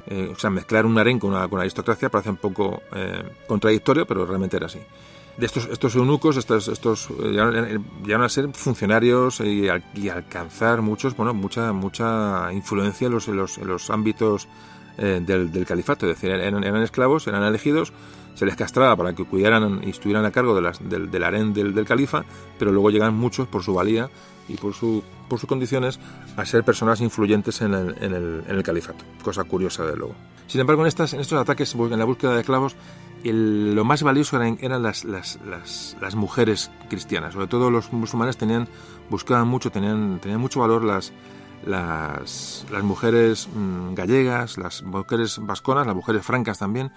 eh, 0.05 0.31
o 0.31 0.39
sea, 0.39 0.49
mezclar 0.49 0.85
un 0.85 0.97
harén 0.97 1.19
con 1.19 1.31
una, 1.31 1.41
con 1.41 1.53
una 1.53 1.63
aristocracia 1.63 2.09
parece 2.09 2.29
un 2.29 2.37
poco 2.37 2.81
contradictorio, 3.47 4.05
pero 4.05 4.25
realmente 4.25 4.55
era 4.55 4.67
así 4.67 4.79
de 5.39 5.45
estos, 5.45 5.69
estos 5.71 5.95
eunucos, 5.95 6.35
estos, 6.35 6.67
estos 6.67 7.09
llegaron 7.09 8.23
a 8.23 8.29
ser 8.29 8.49
funcionarios 8.53 9.39
y, 9.39 9.69
alcanzar 10.09 10.81
muchos, 10.81 11.15
bueno, 11.15 11.33
mucha, 11.33 11.71
mucha 11.71 12.51
influencia 12.51 13.07
en 13.07 13.13
los, 13.13 13.27
en 13.29 13.37
los, 13.37 13.57
en 13.57 13.67
los 13.67 13.89
ámbitos 13.89 14.47
eh, 14.97 15.21
del, 15.25 15.51
del, 15.51 15.65
califato. 15.65 16.05
Es 16.09 16.17
decir, 16.17 16.31
eran, 16.31 16.63
eran, 16.63 16.83
esclavos, 16.83 17.25
eran 17.27 17.43
elegidos, 17.43 17.93
se 18.35 18.45
les 18.45 18.57
castraba 18.57 18.97
para 18.97 19.13
que 19.13 19.23
cuidaran 19.23 19.81
y 19.83 19.91
estuvieran 19.91 20.25
a 20.25 20.31
cargo 20.31 20.53
de 20.53 20.61
las, 20.61 20.87
del, 20.87 21.09
del 21.09 21.23
harén 21.23 21.53
del, 21.53 21.73
del, 21.73 21.85
califa, 21.85 22.25
pero 22.57 22.73
luego 22.73 22.89
llegan 22.89 23.15
muchos 23.15 23.47
por 23.47 23.63
su 23.63 23.73
valía 23.73 24.09
y 24.49 24.57
por, 24.57 24.73
su, 24.73 25.03
por 25.29 25.39
sus 25.39 25.47
condiciones 25.47 25.99
a 26.35 26.45
ser 26.45 26.65
personas 26.65 26.99
influyentes 26.99 27.61
en 27.61 27.73
el, 27.73 27.95
en 28.01 28.13
el, 28.13 28.43
en 28.45 28.55
el 28.57 28.63
califato. 28.63 29.05
Cosa 29.23 29.45
curiosa, 29.45 29.85
de 29.85 29.95
luego. 29.95 30.15
Sin 30.49 30.59
embargo, 30.59 30.81
en, 30.81 30.87
estas, 30.87 31.13
en 31.13 31.19
estos 31.19 31.39
ataques, 31.39 31.75
en 31.75 31.99
la 31.99 32.05
búsqueda 32.05 32.33
de 32.33 32.39
esclavos, 32.39 32.75
el, 33.23 33.75
lo 33.75 33.85
más 33.85 34.01
valioso 34.01 34.41
eran, 34.41 34.81
las, 34.81 36.15
mujeres 36.15 36.71
cristianas. 36.89 37.33
Sobre 37.33 37.45
todo 37.45 37.69
los 37.69 37.93
musulmanes 37.93 38.35
tenían, 38.35 38.67
buscaban 39.11 39.47
mucho, 39.47 39.69
tenían, 39.69 40.19
tenían 40.19 40.41
mucho 40.41 40.61
valor 40.61 40.83
las, 40.83 41.13
las, 41.67 42.65
las 42.71 42.83
mujeres 42.83 43.47
mmm, 43.53 43.93
gallegas, 43.93 44.57
las 44.57 44.81
mujeres 44.81 45.37
vasconas, 45.39 45.85
las 45.85 45.95
mujeres 45.95 46.25
francas 46.25 46.57
también, 46.57 46.91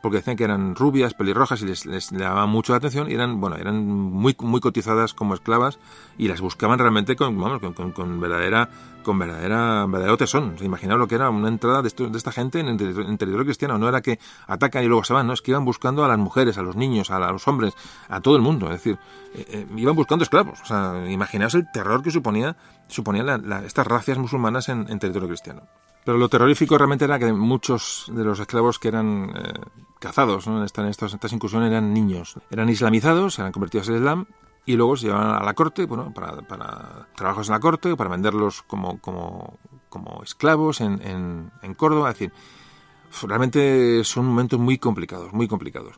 porque 0.00 0.16
decían 0.18 0.38
que 0.38 0.44
eran 0.44 0.74
rubias, 0.74 1.12
pelirrojas 1.12 1.60
y 1.60 1.66
les, 1.66 1.84
les 1.84 2.10
llamaban 2.10 2.48
mucho 2.48 2.72
la 2.72 2.78
atención 2.78 3.10
y 3.10 3.14
eran, 3.14 3.38
bueno, 3.38 3.56
eran 3.56 3.86
muy, 3.86 4.34
muy 4.40 4.62
cotizadas 4.62 5.12
como 5.12 5.34
esclavas 5.34 5.78
y 6.16 6.28
las 6.28 6.40
buscaban 6.40 6.78
realmente 6.78 7.16
con, 7.16 7.38
vamos, 7.38 7.60
con, 7.74 7.92
con 7.92 8.18
verdadera 8.18 8.70
con 9.04 9.18
verdadera, 9.18 9.86
verdadero 9.86 10.16
tesón. 10.16 10.58
¿Se 10.58 10.64
imaginaban 10.64 10.98
lo 10.98 11.06
que 11.06 11.14
era 11.14 11.30
una 11.30 11.48
entrada 11.48 11.82
de, 11.82 11.88
esta 11.88 12.32
gente 12.32 12.58
en, 12.58 12.68
en, 12.68 12.76
territorio 12.76 13.44
cristiano? 13.44 13.78
No 13.78 13.88
era 13.88 14.00
que 14.00 14.18
atacan 14.48 14.82
y 14.82 14.88
luego 14.88 15.04
se 15.04 15.12
van, 15.12 15.28
no, 15.28 15.32
es 15.32 15.42
que 15.42 15.52
iban 15.52 15.64
buscando 15.64 16.04
a 16.04 16.08
las 16.08 16.18
mujeres, 16.18 16.58
a 16.58 16.62
los 16.62 16.74
niños, 16.74 17.12
a, 17.12 17.18
los 17.30 17.46
hombres, 17.46 17.74
a 18.08 18.20
todo 18.20 18.34
el 18.34 18.42
mundo. 18.42 18.66
Es 18.66 18.82
decir, 18.82 18.98
eh, 19.34 19.46
eh, 19.48 19.66
iban 19.76 19.94
buscando 19.94 20.24
esclavos. 20.24 20.60
O 20.62 20.66
sea, 20.66 21.04
imaginaos 21.08 21.54
el 21.54 21.70
terror 21.72 22.02
que 22.02 22.10
suponía, 22.10 22.56
suponían 22.88 23.48
la, 23.48 23.64
estas 23.64 23.86
racias 23.86 24.18
musulmanas 24.18 24.68
en, 24.68 24.86
en, 24.88 24.98
territorio 24.98 25.28
cristiano. 25.28 25.62
Pero 26.04 26.18
lo 26.18 26.28
terrorífico 26.28 26.76
realmente 26.76 27.04
era 27.04 27.18
que 27.18 27.32
muchos 27.32 28.10
de 28.12 28.24
los 28.24 28.40
esclavos 28.40 28.78
que 28.78 28.88
eran 28.88 29.32
eh, 29.36 29.52
cazados 30.00 30.46
¿no? 30.48 30.58
en, 30.58 30.64
esta, 30.64 30.82
en 30.82 30.88
estas, 30.88 31.14
estas 31.14 31.32
incursiones 31.32 31.70
eran 31.70 31.94
niños. 31.94 32.34
Eran 32.50 32.68
islamizados, 32.68 33.38
eran 33.38 33.52
convertidos 33.52 33.88
al 33.88 33.96
Islam 33.96 34.26
y 34.66 34.76
luego 34.76 34.96
se 34.96 35.06
llevaban 35.06 35.42
a 35.42 35.44
la 35.44 35.54
corte, 35.54 35.84
bueno, 35.86 36.12
para, 36.14 37.06
trabajos 37.14 37.48
en 37.48 37.52
la 37.52 37.60
corte 37.60 37.96
para 37.96 38.10
venderlos 38.10 38.62
como, 38.62 38.98
como, 39.00 39.58
como 39.88 40.22
esclavos 40.22 40.80
en, 40.80 41.50
en, 41.62 41.74
Córdoba. 41.74 42.10
Es 42.10 42.18
decir, 42.18 42.32
realmente 43.22 44.02
son 44.04 44.26
momentos 44.26 44.58
muy 44.58 44.78
complicados, 44.78 45.32
muy 45.32 45.48
complicados. 45.48 45.96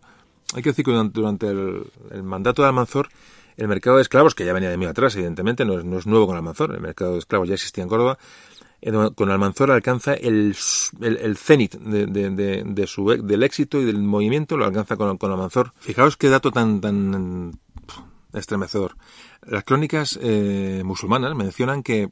Hay 0.55 0.63
que 0.63 0.71
decir 0.71 0.85
que 0.85 0.93
durante, 0.93 1.49
el, 1.49 2.23
mandato 2.23 2.63
de 2.63 2.69
Almanzor, 2.69 3.09
el 3.57 3.69
mercado 3.69 3.97
de 3.97 4.03
esclavos, 4.03 4.35
que 4.35 4.45
ya 4.45 4.53
venía 4.53 4.71
de 4.71 4.77
muy 4.77 4.87
atrás, 4.87 5.15
evidentemente, 5.15 5.65
no 5.65 5.99
es, 5.99 6.07
nuevo 6.07 6.27
con 6.27 6.37
Almanzor, 6.37 6.75
el 6.75 6.81
mercado 6.81 7.13
de 7.13 7.19
esclavos 7.19 7.49
ya 7.49 7.55
existía 7.55 7.85
en 7.85 7.89
Córdoba, 7.89 8.19
eh, 8.83 8.93
con 9.15 9.31
Almanzor 9.31 9.71
alcanza 9.71 10.15
el, 10.15 10.55
el, 11.01 11.37
cenit 11.37 11.77
de, 11.77 12.07
de, 12.07 12.63
de, 12.65 12.87
su, 12.87 13.07
del 13.07 13.43
éxito 13.43 13.81
y 13.81 13.85
del 13.85 13.99
movimiento, 13.99 14.57
lo 14.57 14.65
alcanza 14.65 14.97
con, 14.97 15.17
con 15.19 15.31
Almanzor. 15.31 15.73
Fijaos 15.79 16.17
qué 16.17 16.29
dato 16.29 16.51
tan, 16.51 16.81
tan 16.81 17.53
estremecedor. 18.39 18.97
Las 19.43 19.65
crónicas 19.65 20.19
eh, 20.23 20.83
musulmanas 20.85 21.35
mencionan 21.35 21.83
que 21.83 22.11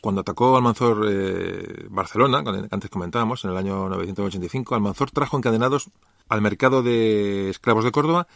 cuando 0.00 0.20
atacó 0.20 0.56
Almanzor 0.56 1.06
eh, 1.08 1.86
Barcelona, 1.90 2.44
que 2.44 2.68
antes 2.70 2.90
comentábamos, 2.90 3.44
en 3.44 3.50
el 3.50 3.56
año 3.56 3.88
985, 3.88 4.74
Almanzor 4.74 5.10
trajo 5.10 5.36
encadenados 5.36 5.90
al 6.28 6.40
mercado 6.40 6.82
de 6.82 7.50
esclavos 7.50 7.84
de 7.84 7.92
Córdoba 7.92 8.28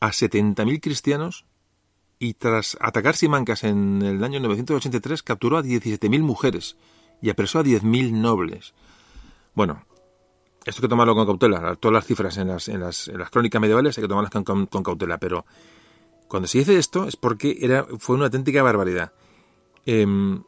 a 0.00 0.08
70.000 0.08 0.80
cristianos 0.80 1.46
y 2.18 2.34
tras 2.34 2.76
atacar 2.80 3.16
Simancas 3.16 3.64
en 3.64 4.02
el 4.02 4.22
año 4.22 4.40
983 4.40 5.22
capturó 5.22 5.58
a 5.58 5.62
17.000 5.62 6.20
mujeres 6.20 6.76
y 7.22 7.30
apresó 7.30 7.58
a 7.58 7.64
10.000 7.64 8.12
nobles. 8.12 8.74
Bueno, 9.54 9.84
esto 10.64 10.80
hay 10.80 10.82
que 10.82 10.88
tomarlo 10.88 11.14
con 11.14 11.26
cautela. 11.26 11.74
Todas 11.76 11.94
las 11.94 12.06
cifras 12.06 12.36
en 12.36 12.48
las, 12.48 12.68
en 12.68 12.80
las, 12.80 13.10
crónicas 13.30 13.60
medievales 13.60 13.96
hay 13.96 14.02
que 14.02 14.08
tomarlas 14.08 14.30
con, 14.30 14.66
cautela, 14.82 15.18
pero 15.18 15.46
cuando 16.30 16.46
se 16.46 16.58
dice 16.58 16.78
esto 16.78 17.06
es 17.06 17.16
porque 17.16 17.58
era, 17.60 17.84
fue 17.98 18.16
una 18.16 18.26
auténtica 18.26 18.62
barbaridad. 18.62 19.12
Em, 19.84 20.42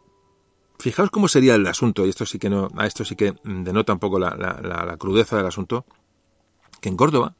fijaos 0.78 1.10
cómo 1.10 1.28
sería 1.28 1.56
el 1.56 1.66
asunto, 1.66 2.06
y 2.06 2.08
esto 2.08 2.24
sí 2.24 2.38
que 2.38 2.48
no, 2.48 2.70
a 2.78 2.86
esto 2.86 3.04
sí 3.04 3.16
que 3.16 3.34
denota 3.44 3.92
un 3.92 3.98
poco 3.98 4.18
la, 4.18 4.30
la 4.34 4.96
crudeza 4.96 5.36
del 5.36 5.46
asunto 5.46 5.84
que 6.80 6.88
en 6.88 6.96
Córdoba, 6.96 7.34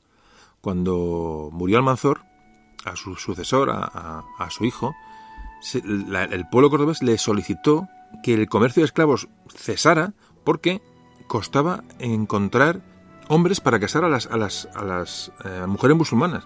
cuando 0.60 1.51
murió 1.52 1.78
Almanzor, 1.78 2.23
a 2.85 2.97
su 2.97 3.16
sucesor, 3.16 3.70
a, 3.70 4.48
su 4.51 4.64
hijo, 4.64 4.94
el 5.74 6.48
pueblo 6.51 6.70
cordobés 6.70 7.02
le 7.02 7.19
solicitó 7.19 7.89
que 8.23 8.35
el 8.35 8.48
comercio 8.48 8.81
de 8.82 8.86
esclavos 8.86 9.28
cesara 9.55 10.14
porque 10.44 10.82
costaba 11.28 11.85
encontrar 11.98 12.82
hombres 13.28 13.60
para 13.60 13.81
casar 13.81 14.05
a 14.05 14.09
las, 14.09 14.27
a 14.27 14.36
las, 14.36 14.69
a 14.74 14.85
las 14.85 15.32
eh, 15.44 15.64
mujeres 15.66 15.97
musulmanas. 15.97 16.44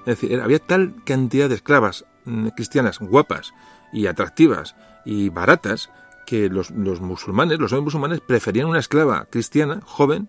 Es 0.00 0.20
decir, 0.20 0.40
había 0.40 0.58
tal 0.58 0.94
cantidad 1.04 1.48
de 1.48 1.56
esclavas 1.56 2.04
mm, 2.24 2.48
cristianas 2.48 2.98
guapas 2.98 3.52
y 3.92 4.06
atractivas 4.06 4.76
y 5.04 5.28
baratas 5.28 5.90
que 6.26 6.48
los, 6.48 6.70
los 6.70 7.00
musulmanes, 7.00 7.58
los 7.58 7.72
hombres 7.72 7.94
musulmanes, 7.94 8.20
preferían 8.20 8.66
una 8.66 8.78
esclava 8.78 9.26
cristiana 9.30 9.80
joven 9.84 10.28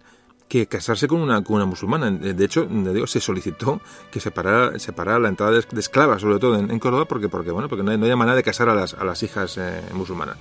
que 0.49 0.67
casarse 0.67 1.07
con 1.07 1.21
una, 1.21 1.43
con 1.43 1.57
una 1.57 1.65
musulmana. 1.65 2.09
De 2.09 2.43
hecho, 2.43 2.67
se 3.05 3.21
solicitó 3.21 3.79
que 4.11 4.19
se 4.19 4.31
parara, 4.31 5.19
la 5.19 5.29
entrada 5.29 5.51
de, 5.51 5.79
esclavas, 5.79 6.21
sobre 6.21 6.39
todo 6.39 6.57
en, 6.57 6.79
Córdoba, 6.79 7.05
porque, 7.05 7.29
porque, 7.29 7.51
bueno, 7.51 7.69
porque 7.69 7.83
no 7.83 7.91
hay, 7.91 7.97
no 7.97 8.05
hay, 8.07 8.15
manera 8.15 8.35
de 8.35 8.43
casar 8.43 8.67
a 8.67 8.75
las, 8.75 8.95
a 8.95 9.03
las 9.03 9.21
hijas 9.21 9.57
eh, 9.57 9.81
musulmanas. 9.93 10.37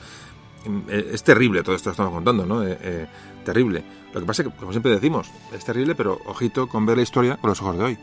Eh, 0.89 1.11
es 1.13 1.23
terrible 1.23 1.63
todo 1.63 1.77
esto 1.77 1.91
que 1.91 1.93
estamos 1.93 2.13
contando, 2.13 2.47
¿no? 2.47 2.65
Eh, 2.65 3.07
terrible. 3.45 3.85
Lo 4.15 4.21
que 4.21 4.27
pasa 4.27 4.43
es 4.43 4.49
que, 4.49 4.55
como 4.55 4.73
siempre 4.73 4.93
decimos, 4.93 5.29
es 5.53 5.65
terrible, 5.65 5.95
pero 5.95 6.19
ojito 6.25 6.69
con 6.69 6.87
ver 6.87 6.97
la 6.97 7.03
historia 7.03 7.37
con 7.37 7.51
los 7.51 7.61
ojos 7.61 7.77
de 7.77 7.85
hoy. 7.85 7.99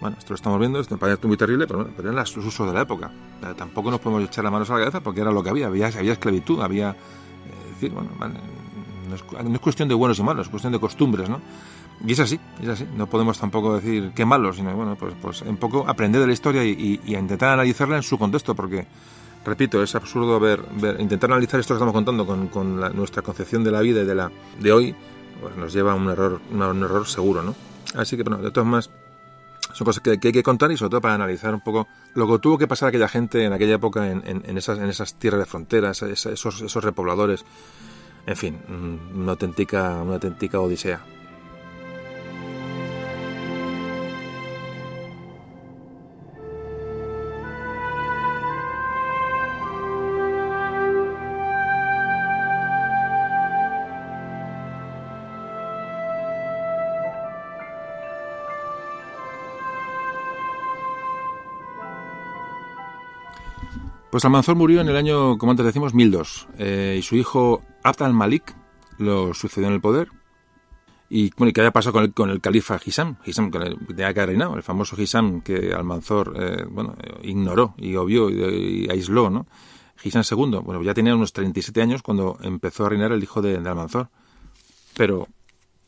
Bueno, 0.00 0.16
esto 0.16 0.30
lo 0.30 0.36
estamos 0.36 0.60
viendo, 0.60 0.78
esto 0.78 0.96
parece 0.96 1.26
muy 1.26 1.36
terrible, 1.36 1.66
pero, 1.66 1.80
bueno, 1.80 1.94
pero 1.96 2.10
eran 2.10 2.20
los 2.20 2.36
usos 2.36 2.66
de 2.66 2.72
la 2.72 2.82
época. 2.82 3.10
tampoco 3.56 3.90
nos 3.90 4.00
podemos 4.00 4.24
echar 4.24 4.44
las 4.44 4.52
manos 4.52 4.70
a 4.70 4.74
la 4.74 4.80
cabeza 4.80 5.00
porque 5.00 5.20
era 5.20 5.32
lo 5.32 5.42
que 5.42 5.50
había. 5.50 5.66
Había, 5.66 5.86
había 5.88 6.12
esclavitud, 6.12 6.60
había... 6.60 6.94
decir, 7.72 7.90
bueno, 7.90 8.10
no 9.08 9.54
es, 9.54 9.60
cuestión 9.60 9.88
de 9.88 9.94
buenos 9.94 10.18
y 10.18 10.22
malos, 10.22 10.46
es 10.46 10.50
cuestión 10.50 10.72
de 10.72 10.78
costumbres, 10.78 11.28
¿no? 11.28 11.40
Y 12.06 12.12
es 12.12 12.20
así, 12.20 12.38
es 12.62 12.68
así. 12.68 12.86
No 12.96 13.08
podemos 13.08 13.38
tampoco 13.38 13.74
decir 13.74 14.12
qué 14.14 14.24
malo, 14.24 14.52
sino, 14.52 14.74
bueno, 14.74 14.96
pues, 14.96 15.14
pues 15.20 15.42
un 15.42 15.56
poco 15.56 15.84
aprender 15.88 16.20
de 16.20 16.28
la 16.28 16.32
historia 16.32 16.64
y, 16.64 17.00
intentar 17.06 17.50
analizarla 17.50 17.96
en 17.96 18.04
su 18.04 18.18
contexto, 18.18 18.54
porque, 18.54 18.86
repito, 19.44 19.82
es 19.82 19.94
absurdo 19.96 20.38
ver, 20.38 20.62
intentar 21.00 21.32
analizar 21.32 21.58
esto 21.58 21.74
que 21.74 21.78
estamos 21.78 21.94
contando 21.94 22.24
con, 22.24 22.76
nuestra 22.94 23.22
concepción 23.22 23.64
de 23.64 23.72
la 23.72 23.80
vida 23.80 24.02
y 24.02 24.04
de, 24.04 24.14
la, 24.14 24.30
de 24.60 24.72
hoy, 24.72 24.94
pues 25.40 25.56
nos 25.56 25.72
lleva 25.72 25.92
a 25.92 25.94
un 25.96 26.08
error, 26.08 26.40
un 26.52 26.82
error 26.82 27.06
seguro, 27.06 27.42
¿no? 27.42 27.54
Así 27.94 28.16
que, 28.16 28.22
bueno, 28.22 28.38
de 28.42 28.50
todas 28.50 28.66
maneras, 28.66 28.90
son 29.78 29.84
cosas 29.84 30.02
que, 30.02 30.10
hay 30.10 30.18
que 30.18 30.42
contar 30.42 30.72
y 30.72 30.76
sobre 30.76 30.90
todo 30.90 31.00
para 31.00 31.14
analizar 31.14 31.54
un 31.54 31.60
poco 31.60 31.86
lo 32.14 32.26
que 32.26 32.38
tuvo 32.40 32.58
que 32.58 32.66
pasar 32.66 32.88
aquella 32.88 33.06
gente 33.06 33.44
en 33.44 33.52
aquella 33.52 33.76
época 33.76 34.10
en, 34.10 34.22
en, 34.26 34.58
esas, 34.58 34.76
en 34.78 34.86
esas 34.88 35.14
tierras 35.14 35.38
de 35.38 35.46
fronteras, 35.46 36.02
esos, 36.02 36.62
esos 36.62 36.82
repobladores 36.84 37.44
en 38.26 38.36
fin, 38.36 38.58
una 39.14 39.32
auténtica, 39.32 40.02
una 40.02 40.14
auténtica 40.14 40.58
odisea. 40.60 41.00
Pues 64.18 64.24
Almanzor 64.24 64.56
murió 64.56 64.80
en 64.80 64.88
el 64.88 64.96
año, 64.96 65.38
como 65.38 65.52
antes 65.52 65.64
decimos, 65.64 65.94
1002, 65.94 66.48
eh, 66.58 66.96
y 66.98 67.02
su 67.02 67.14
hijo 67.14 67.62
Abd 67.84 68.02
al-Malik 68.02 68.52
lo 68.98 69.32
sucedió 69.32 69.68
en 69.68 69.74
el 69.74 69.80
poder. 69.80 70.08
Y 71.08 71.30
bueno, 71.36 71.52
¿qué 71.52 71.60
había 71.60 71.70
pasado 71.70 71.92
con 71.92 72.02
el, 72.02 72.12
con 72.12 72.28
el 72.28 72.40
califa 72.40 72.80
Hisam? 72.84 73.18
Hisam 73.24 73.52
que 73.52 73.60
tenía 73.86 74.12
que 74.12 74.26
reinado, 74.26 74.56
el 74.56 74.64
famoso 74.64 75.00
Hisam 75.00 75.40
que 75.40 75.72
Almanzor 75.72 76.34
eh, 76.36 76.64
bueno, 76.68 76.96
ignoró 77.22 77.76
y 77.78 77.94
obvió 77.94 78.28
y, 78.28 78.88
aisló, 78.90 79.30
¿no? 79.30 79.46
Hisam 80.02 80.24
II, 80.28 80.62
bueno, 80.64 80.82
ya 80.82 80.94
tenía 80.94 81.14
unos 81.14 81.32
37 81.32 81.80
años 81.80 82.02
cuando 82.02 82.38
empezó 82.42 82.86
a 82.86 82.88
reinar 82.88 83.12
el 83.12 83.22
hijo 83.22 83.40
de, 83.40 83.60
de 83.60 83.68
Almanzor. 83.68 84.08
Pero 84.96 85.28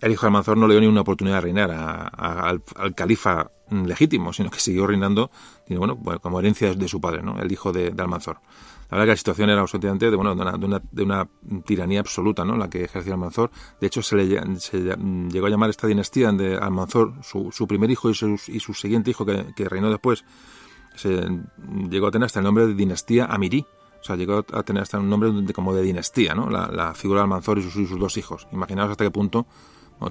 el 0.01 0.13
hijo 0.13 0.23
de 0.23 0.29
Almanzor 0.29 0.57
no 0.57 0.67
le 0.67 0.75
dio 0.75 0.81
ni 0.81 0.87
una 0.87 1.03
oportunidad 1.03 1.37
de 1.37 1.41
reinar 1.43 1.71
al, 1.71 2.63
califa 2.95 3.51
legítimo, 3.71 4.33
sino 4.33 4.51
que 4.51 4.59
siguió 4.59 4.87
reinando 4.87 5.31
bueno, 5.69 6.01
como 6.21 6.41
herencia 6.41 6.75
de 6.75 6.89
su 6.89 7.01
padre, 7.01 7.23
¿no? 7.23 7.39
el 7.41 7.53
hijo 7.53 7.73
de, 7.73 7.95
Almanzor. 7.97 8.41
La 8.91 8.97
verdad 8.97 9.05
que 9.05 9.13
la 9.13 9.17
situación 9.17 9.51
era 9.51 9.61
absolutamente 9.61 10.11
de, 10.11 10.17
bueno, 10.17 10.35
de, 10.35 11.03
una, 11.05 11.29
tiranía 11.65 12.01
absoluta, 12.01 12.45
¿no? 12.45 12.57
la 12.57 12.69
que 12.69 12.83
ejercía 12.83 13.13
Almanzor. 13.13 13.51
De 13.81 13.87
hecho, 13.87 14.03
se, 14.03 14.17
le, 14.17 14.27
llegó 14.27 15.47
a 15.47 15.51
llamar 15.51 15.71
esta 15.71 15.87
dinastía 15.87 16.33
de 16.33 16.57
Almanzor, 16.57 17.15
su, 17.23 17.67
primer 17.69 17.91
hijo 17.91 18.11
y 18.11 18.15
su, 18.15 18.75
siguiente 18.75 19.11
hijo 19.11 19.25
que, 19.25 19.69
reinó 19.69 19.91
después, 19.91 20.25
se 20.97 21.25
llegó 21.89 22.09
a 22.09 22.11
tener 22.11 22.27
hasta 22.27 22.41
el 22.41 22.45
nombre 22.45 22.67
de 22.67 22.75
dinastía 22.75 23.27
Amirí. 23.27 23.65
O 24.01 24.03
sea, 24.03 24.17
llegó 24.17 24.47
a 24.55 24.63
tener 24.63 24.83
hasta 24.83 24.99
un 24.99 25.11
nombre 25.11 25.31
como 25.53 25.75
de 25.75 25.83
dinastía, 25.83 26.35
¿no? 26.35 26.49
La, 26.49 26.95
figura 26.95 27.21
de 27.21 27.25
Almanzor 27.25 27.59
y 27.59 27.63
sus, 27.63 27.77
y 27.77 27.87
sus 27.87 28.01
dos 28.01 28.17
hijos. 28.17 28.49
Imaginaos 28.51 28.91
hasta 28.91 29.05
qué 29.05 29.11
punto 29.11 29.47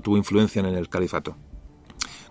tuvo 0.02 0.18
influencia 0.18 0.60
en 0.60 0.68
el 0.68 0.90
califato. 0.90 1.36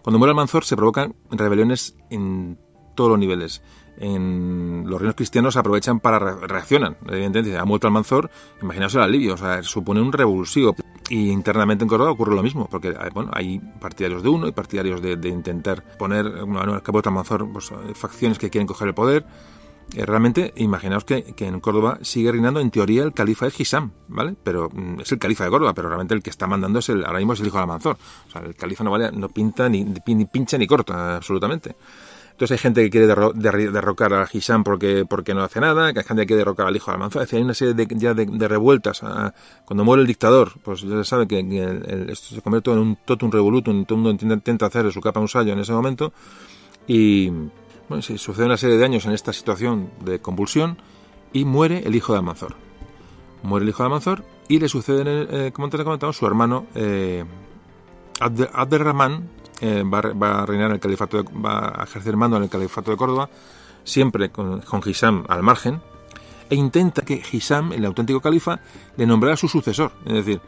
Cuando 0.03 0.19
muere 0.19 0.31
Almanzor 0.31 0.65
se 0.65 0.77
provocan 0.77 1.15
rebeliones 1.31 1.97
en 2.11 2.59
todos 2.95 3.11
los 3.11 3.19
niveles. 3.19 3.63
En 4.01 4.85
los 4.87 5.01
reinos 5.01 5.17
cristianos 5.17 5.57
aprovechan 5.57 5.99
para 5.99 6.19
reaccionar. 6.19 6.97
Evidentemente, 7.09 7.59
ha 7.59 7.65
muerto 7.65 7.89
Almanzor, 7.89 8.31
imaginaos 8.63 8.95
el 8.95 9.03
alivio, 9.03 9.35
o 9.35 9.37
sea, 9.37 9.63
supone 9.63 10.01
un 10.01 10.13
revulsivo. 10.13 10.77
Y 11.11 11.31
internamente 11.31 11.85
en 11.85 11.89
Córdoba 11.89 12.13
ocurre 12.13 12.35
lo 12.35 12.43
mismo, 12.43 12.69
porque 12.71 12.95
bueno, 13.13 13.31
hay 13.35 13.59
partidarios 13.81 14.23
de 14.23 14.29
uno 14.29 14.47
y 14.47 14.53
partidarios 14.53 15.03
de, 15.03 15.29
intentar 15.29 15.83
poner, 15.97 16.45
bueno, 16.45 16.75
al 16.75 16.83
cabo 16.83 17.01
Almanzor, 17.05 17.51
pues, 17.53 17.73
facciones 17.95 18.39
que 18.39 18.51
quieren 18.51 18.67
coger 18.67 18.89
el 18.89 18.95
poder 18.95 19.25
eh, 19.25 19.27
realmente, 19.95 20.53
imaginaos 20.57 21.05
que, 21.05 21.35
en 21.39 21.61
Córdoba 21.61 21.99
sigue 22.03 22.33
reinando, 22.33 22.61
en 22.61 22.71
teoría, 22.71 23.03
el 23.03 23.13
califa 23.13 23.47
es 23.47 23.59
Hisam, 23.59 23.93
¿vale? 24.09 24.35
Pero 24.43 24.69
mm, 24.73 25.01
es 25.01 25.13
el 25.13 25.19
califa 25.19 25.45
de 25.45 25.51
Córdoba, 25.51 25.75
pero 25.75 25.89
realmente 25.89 26.15
el 26.15 26.23
que 26.23 26.31
está 26.31 26.47
mandando 26.47 26.79
es 26.79 26.89
el, 26.89 27.05
ahora 27.05 27.19
mismo 27.19 27.33
es 27.33 27.41
el 27.41 27.47
hijo 27.47 27.57
de 27.57 27.63
Almanzor. 27.63 27.97
O 28.29 28.31
sea, 28.31 28.43
el 28.43 28.55
califa 28.55 28.85
no 28.85 28.91
vale, 28.91 29.11
no 29.13 29.29
pinta 29.29 29.69
ni, 29.69 29.85
ni 29.85 30.25
pincha 30.27 30.59
ni 30.59 30.67
corta, 30.67 31.17
absolutamente. 31.17 31.77
Entonces 32.39 32.53
hay 32.53 32.63
gente 32.63 32.85
que 32.85 32.91
quiere 32.91 33.09
derrocar 33.09 34.15
a 34.15 34.29
Hisam 34.33 34.63
porque, 34.63 35.05
porque 35.05 35.35
no 35.35 35.43
hace 35.43 35.59
nada, 35.59 35.93
que 35.93 35.99
hay 35.99 36.05
gente 36.05 36.23
que 36.23 36.27
quiere 36.29 36.39
derrocar 36.39 36.69
al 36.69 36.77
hijo 36.77 36.89
de 36.89 36.95
Almanzor. 36.95 37.23
Es 37.23 37.27
decir, 37.27 37.39
hay 37.39 37.45
una 37.45 37.55
serie 37.55 37.75
de, 37.75 37.89
ya 37.97 38.15
de, 38.15 38.47
revueltas. 38.47 39.03
Ah, 39.03 39.35
cuando 39.65 39.85
muere 39.85 40.03
el 40.03 40.07
dictador, 40.07 40.53
pues 40.63 40.83
ya 40.83 40.99
se 40.99 41.05
sabe 41.05 41.27
que, 41.27 41.41
esto 42.09 42.37
se 42.37 42.41
convierte 42.41 42.71
en 42.71 42.79
un 42.79 42.97
totum 43.05 43.33
revolutum, 43.33 43.85
todo 43.85 43.99
el 43.99 44.05
mundo 44.05 44.25
intenta 44.25 44.67
hacer 44.67 44.85
de 44.85 44.93
su 44.93 45.01
capa 45.01 45.19
un 45.19 45.27
sallo 45.27 45.53
en 45.53 45.59
ese 45.59 45.73
momento. 45.73 46.13
Y, 46.87 47.33
bueno, 47.89 48.03
sucede 48.03 48.47
una 48.47 48.57
serie 48.57 48.77
de 48.77 48.85
años 48.85 49.07
en 49.07 49.13
esta 49.13 49.33
situación 49.33 49.91
de 50.05 50.21
convulsión 50.21 50.79
y 51.33 51.45
muere 51.45 51.83
el 51.87 51.95
hijo 51.95 52.13
de 52.13 52.19
Almanzor. 52.19 52.57
Muere 53.43 53.65
el 53.65 53.71
hijo 53.71 53.83
de 53.83 53.87
Almanzor 53.87 54.25
y 54.49 54.59
le 54.59 54.69
sucede, 54.69 55.05
eh, 55.07 55.53
como 55.53 55.67
antes 55.67 55.83
comentado, 55.83 56.13
su 56.13 56.27
hermano 56.27 56.67
eh, 56.75 57.25
Abderrahman 58.21 59.29
eh, 59.61 59.83
va, 59.83 60.43
a 60.43 60.47
reinar 60.47 60.71
el 60.73 60.81
califato, 60.81 61.25
va 61.25 61.81
a 61.81 61.85
ejercer 61.85 62.17
mando 62.17 62.37
en 62.37 62.45
el 62.45 62.49
califato 62.49 62.91
de 62.91 62.97
Córdoba. 62.97 63.29
siempre 63.85 64.31
con, 64.31 64.61
con 64.61 64.83
al 65.29 65.43
margen, 65.43 65.81
e 66.51 66.55
intenta 66.55 67.03
que 67.03 67.23
Hisam, 67.33 67.73
el 67.73 67.85
auténtico 67.85 68.21
califa, 68.21 68.61
le 68.97 69.07
nombrara 69.07 69.37
su 69.37 69.49
sucesor. 69.49 69.93
Es 70.05 70.13
decir, 70.13 70.41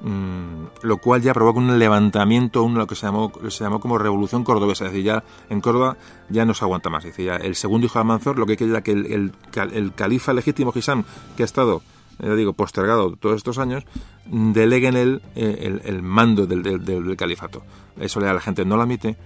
mmm, 0.00 0.66
lo 0.82 0.98
cual 0.98 1.22
ya 1.22 1.34
provoca 1.34 1.58
un 1.58 1.78
levantamiento, 1.78 2.62
un, 2.62 2.74
lo 2.74 2.86
que 2.86 2.94
se 2.94 3.06
llamó, 3.06 3.32
se 3.48 3.64
llamó 3.64 3.80
como 3.80 3.98
revolución 3.98 4.44
cordobesa. 4.44 4.86
Es 4.86 4.92
decir, 4.92 5.06
ya 5.06 5.24
en 5.50 5.60
Córdoba 5.60 5.96
ya 6.28 6.44
no 6.44 6.54
se 6.54 6.64
aguanta 6.64 6.90
más. 6.90 7.04
Es 7.04 7.12
decir, 7.12 7.26
ya 7.26 7.36
el 7.36 7.54
segundo 7.54 7.86
hijo 7.86 7.94
de 7.94 8.00
Almanzor, 8.00 8.38
lo 8.38 8.46
que 8.46 8.56
quiere 8.56 8.82
que 8.82 8.92
el, 8.92 9.32
el, 9.72 9.92
califa 9.94 10.32
legítimo 10.32 10.72
Hisam, 10.74 11.04
que 11.36 11.42
ha 11.42 11.46
estado 11.46 11.82
ya 12.20 12.34
digo, 12.34 12.52
postergado 12.52 13.14
todos 13.16 13.36
estos 13.36 13.58
años, 13.58 13.84
deleguen 14.26 14.96
el, 14.96 15.22
el, 15.36 15.80
el 15.84 16.02
mando 16.02 16.46
del, 16.46 16.62
del, 16.62 16.84
del, 16.84 17.16
califato. 17.16 17.62
Eso 17.98 18.18
le 18.18 18.26
da 18.26 18.32
a 18.32 18.34
la 18.34 18.40
gente, 18.40 18.64
no 18.64 18.76
la 18.76 18.82
admite. 18.82 19.16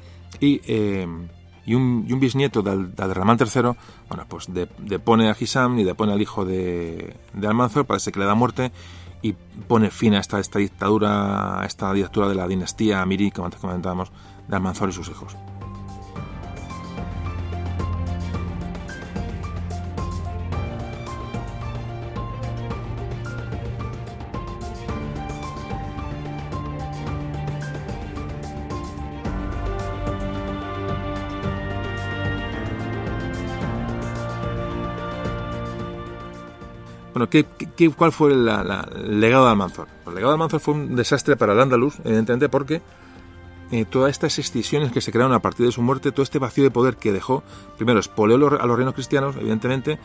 Y, 0.41 0.61
eh, 0.67 1.07
y, 1.65 1.75
un, 1.75 2.05
y 2.07 2.13
un 2.13 2.21
bisnieto 2.21 2.63
del 2.63 2.93
Ramán 2.97 3.39
III, 3.41 3.63
bueno, 4.09 4.27
pues 4.29 4.53
de, 4.53 4.69
depone 4.79 5.31
a 5.31 5.37
Hisam 5.39 5.79
y 5.79 5.85
depone 5.85 6.13
al 6.13 6.21
hijo 6.21 6.45
de, 6.45 7.17
de 7.33 7.47
Almanzor, 7.47 7.87
parece 7.87 8.13
que 8.13 8.21
le 8.21 8.27
da 8.27 8.35
muerte 8.35 8.73
y 9.23 9.35
pone 9.69 9.91
fin 9.91 10.15
a 10.15 10.21
esta, 10.21 10.41
esta 10.41 10.59
dictadura, 10.59 11.61
a 11.61 11.65
esta 11.65 11.93
dictadura 11.93 12.29
de 12.29 12.35
la 12.35 12.49
dinastía 12.49 13.01
Amiri, 13.01 13.31
como 13.31 13.47
antes 13.47 13.61
comentábamos, 13.61 14.11
de 14.49 14.57
Almanzor 14.57 14.89
y 14.89 14.93
sus 14.93 15.09
hijos. 15.09 15.37
¿Qué, 37.29 37.45
cuál 37.97 38.13
fue 38.13 38.33
el 38.33 38.45
legado 38.45 39.45
de 39.45 39.51
Almanzor? 39.51 39.89
El 40.07 40.15
legado 40.15 40.33
de 40.33 40.35
Almanzor 40.35 40.61
fue 40.61 40.75
un 40.75 40.97
desastre 40.97 41.37
para 41.37 41.53
el 41.53 41.61
Andaluz, 41.61 41.99
evidentemente, 42.05 42.49
porque 42.49 42.83
eh, 43.73 43.87
todas 43.87 44.11
estas 44.11 44.39
excisiones 44.39 44.93
que 44.93 45.01
se 45.01 45.13
crearon 45.13 45.33
a 45.33 45.41
partir 45.41 45.65
de 45.65 45.73
su 45.73 45.81
muerte, 45.81 46.13
todo 46.13 46.23
este 46.23 46.39
vacío 46.39 46.63
de 46.63 46.71
poder 46.71 46.97
que 46.97 47.13
dejó, 47.13 47.43
primero, 47.77 47.99
expolió 47.99 48.37
a 48.37 48.67
los 48.67 48.77
reinos 48.77 48.95
cristianos, 48.95 49.37
evidentemente, 49.37 49.99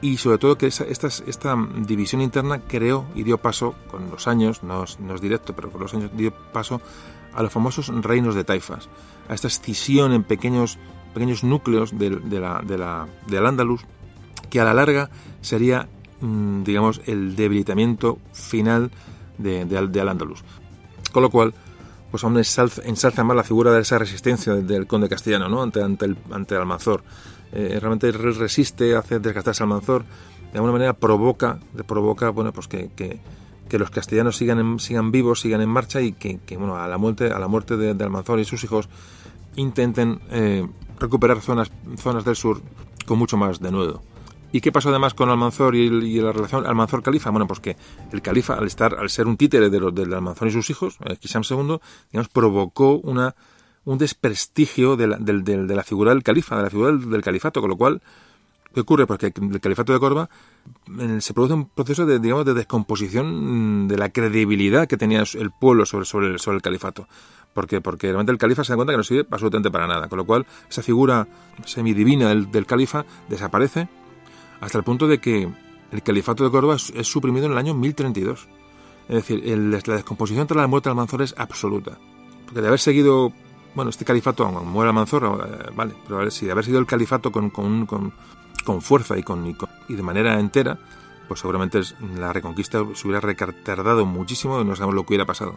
y 0.00 0.18
sobre 0.18 0.38
todo 0.38 0.56
que 0.56 0.66
esta, 0.68 1.56
división 1.84 2.20
interna 2.20 2.60
creó 2.60 3.06
y 3.16 3.24
dio 3.24 3.38
paso, 3.38 3.74
con 3.90 4.10
los 4.10 4.28
años, 4.28 4.62
no 4.62 4.84
es, 4.84 5.20
directo, 5.20 5.54
pero 5.56 5.70
con 5.70 5.80
los 5.80 5.92
años 5.94 6.10
dio 6.14 6.32
paso 6.52 6.80
a 7.34 7.42
los 7.42 7.52
famosos 7.52 7.88
reinos 8.02 8.36
de 8.36 8.44
taifas, 8.44 8.88
a 9.28 9.34
esta 9.34 9.48
escisión 9.48 10.12
en 10.12 10.22
pequeños, 10.22 10.78
núcleos 11.42 11.98
de, 11.98 12.10
de 12.10 12.40
la, 12.40 12.62
de 12.64 12.76
del 13.26 13.46
Andaluz, 13.46 13.82
que 14.48 14.60
a 14.60 14.64
la 14.64 14.74
larga 14.74 15.10
sería 15.40 15.88
digamos, 16.20 17.00
el 17.06 17.36
debilitamiento 17.36 18.18
final 18.32 18.90
de, 19.38 19.64
de, 19.64 20.00
Al-Ándalus. 20.00 20.44
Con 21.12 21.22
lo 21.22 21.30
cual, 21.30 21.54
pues 22.10 22.24
aún 22.24 22.36
ensalza, 22.36 22.82
ensalza, 22.84 23.24
más 23.24 23.36
la 23.36 23.44
figura 23.44 23.72
de 23.72 23.80
esa 23.80 23.98
resistencia 23.98 24.54
del, 24.54 24.86
conde 24.86 25.08
castellano 25.08 25.48
¿no? 25.48 25.62
ante, 25.62 25.82
ante, 25.82 26.06
el, 26.06 26.16
ante 26.30 26.56
Almanzor. 26.56 27.02
Eh, 27.52 27.78
realmente 27.80 28.10
resiste, 28.12 28.94
hace 28.94 29.20
desgastarse 29.20 29.62
al 29.62 29.70
Almanzor, 29.70 30.04
de 30.52 30.58
alguna 30.58 30.72
manera 30.72 30.92
provoca, 30.94 31.60
provoca 31.86 32.30
bueno, 32.30 32.52
pues 32.52 32.68
que, 32.68 32.90
que, 32.96 33.20
los 33.78 33.90
castellanos 33.90 34.36
sigan, 34.36 34.78
sigan 34.80 35.12
vivos, 35.12 35.40
sigan 35.40 35.60
en 35.60 35.68
marcha 35.68 36.00
y 36.00 36.12
que, 36.12 36.38
que, 36.38 36.56
bueno, 36.56 36.76
a 36.76 36.88
la 36.88 36.96
muerte, 36.96 37.30
a 37.30 37.38
la 37.38 37.48
muerte 37.48 37.76
de, 37.76 37.94
de 37.94 38.04
Almanzor 38.04 38.40
y 38.40 38.44
sus 38.44 38.64
hijos 38.64 38.88
intenten 39.56 40.20
eh, 40.30 40.66
recuperar 40.98 41.40
zonas, 41.40 41.70
zonas 41.96 42.24
del 42.24 42.36
sur 42.36 42.62
con 43.06 43.18
mucho 43.18 43.36
más 43.36 43.60
denuedo. 43.60 44.02
¿Y 44.50 44.60
qué 44.60 44.72
pasó 44.72 44.88
además 44.88 45.12
con 45.12 45.28
Almanzor 45.28 45.74
y, 45.74 45.86
y 45.86 46.20
la 46.20 46.32
relación 46.32 46.66
Almanzor-Califa? 46.66 47.30
Bueno, 47.30 47.46
pues 47.46 47.60
que 47.60 47.76
el 48.12 48.22
califa, 48.22 48.54
al 48.54 48.66
estar, 48.66 48.94
al 48.94 49.10
ser 49.10 49.26
un 49.26 49.36
títere 49.36 49.68
de 49.68 49.78
los, 49.78 49.94
del 49.94 50.12
Almanzor 50.14 50.48
y 50.48 50.52
sus 50.52 50.70
hijos, 50.70 50.98
Kisam 51.20 51.42
II, 51.48 51.78
digamos, 52.10 52.28
provocó 52.32 52.94
una, 52.98 53.34
un 53.84 53.98
desprestigio 53.98 54.96
de 54.96 55.06
la, 55.06 55.16
de, 55.18 55.40
de, 55.40 55.66
de 55.66 55.74
la 55.76 55.82
figura 55.82 56.12
del 56.12 56.22
califa, 56.22 56.56
de 56.56 56.62
la 56.62 56.70
figura 56.70 56.92
del, 56.92 57.22
califato, 57.22 57.60
con 57.60 57.68
lo 57.68 57.76
cual, 57.76 58.00
¿qué 58.72 58.80
ocurre? 58.80 59.06
Porque 59.06 59.32
el 59.36 59.60
califato 59.60 59.92
de 59.92 59.98
Córdoba 59.98 60.30
se 61.18 61.34
produce 61.34 61.52
un 61.52 61.68
proceso 61.68 62.06
de, 62.06 62.18
digamos, 62.18 62.46
de 62.46 62.54
descomposición 62.54 63.86
de 63.86 63.98
la 63.98 64.08
credibilidad 64.08 64.86
que 64.86 64.96
tenía 64.96 65.24
el 65.34 65.50
pueblo 65.50 65.84
sobre, 65.84 66.06
sobre, 66.06 66.28
el, 66.28 66.62
califato. 66.62 67.06
¿Por? 67.52 67.66
Porque 67.82 68.06
realmente 68.06 68.32
el 68.32 68.38
califa 68.38 68.64
se 68.64 68.72
da 68.72 68.76
cuenta 68.76 68.92
que 68.92 68.98
no 68.98 69.02
sirve 69.02 69.26
absolutamente 69.30 69.70
para 69.70 69.86
nada. 69.86 70.08
Con 70.08 70.18
lo 70.18 70.24
cual, 70.24 70.46
esa 70.70 70.82
figura 70.82 71.26
semidivina 71.64 72.28
del, 72.28 72.50
del 72.50 72.66
califa 72.66 73.04
desaparece 73.28 73.88
hasta 74.60 74.78
el 74.78 74.84
punto 74.84 75.06
de 75.06 75.18
que 75.18 75.48
el 75.90 76.02
califato 76.02 76.44
de 76.44 76.50
Córdoba 76.50 76.76
es, 76.76 76.90
es 76.90 77.06
suprimido 77.06 77.46
en 77.46 77.52
el 77.52 77.58
año 77.58 77.74
1032. 77.74 78.48
Es 79.08 79.14
decir, 79.14 79.42
el, 79.46 79.70
la 79.70 79.78
descomposición 79.78 80.46
tras 80.46 80.60
la 80.60 80.66
muerte 80.66 80.88
de 80.88 80.92
Almanzor 80.92 81.22
es 81.22 81.34
absoluta. 81.38 81.98
Porque 82.44 82.60
de 82.60 82.66
haber 82.68 82.78
seguido, 82.78 83.32
bueno, 83.74 83.90
este 83.90 84.04
califato, 84.04 84.46
muere 84.48 84.90
Almanzor, 84.90 85.24
eh, 85.24 85.70
vale, 85.74 85.94
pero 86.06 86.30
si 86.30 86.46
de 86.46 86.52
haber 86.52 86.64
seguido 86.64 86.80
el 86.80 86.86
califato 86.86 87.32
con, 87.32 87.50
con, 87.50 87.86
con, 87.86 88.12
con 88.64 88.82
fuerza 88.82 89.16
y, 89.16 89.22
con, 89.22 89.46
y, 89.46 89.56
y, 89.88 89.94
de 89.94 90.02
manera 90.02 90.38
entera, 90.38 90.78
pues 91.26 91.40
seguramente 91.40 91.80
la 92.16 92.32
reconquista 92.32 92.84
se 92.94 93.06
hubiera 93.06 93.20
retardado 93.20 94.04
muchísimo 94.04 94.60
y 94.60 94.64
no 94.64 94.76
sabemos 94.76 94.94
lo 94.94 95.04
que 95.04 95.12
hubiera 95.12 95.26
pasado. 95.26 95.56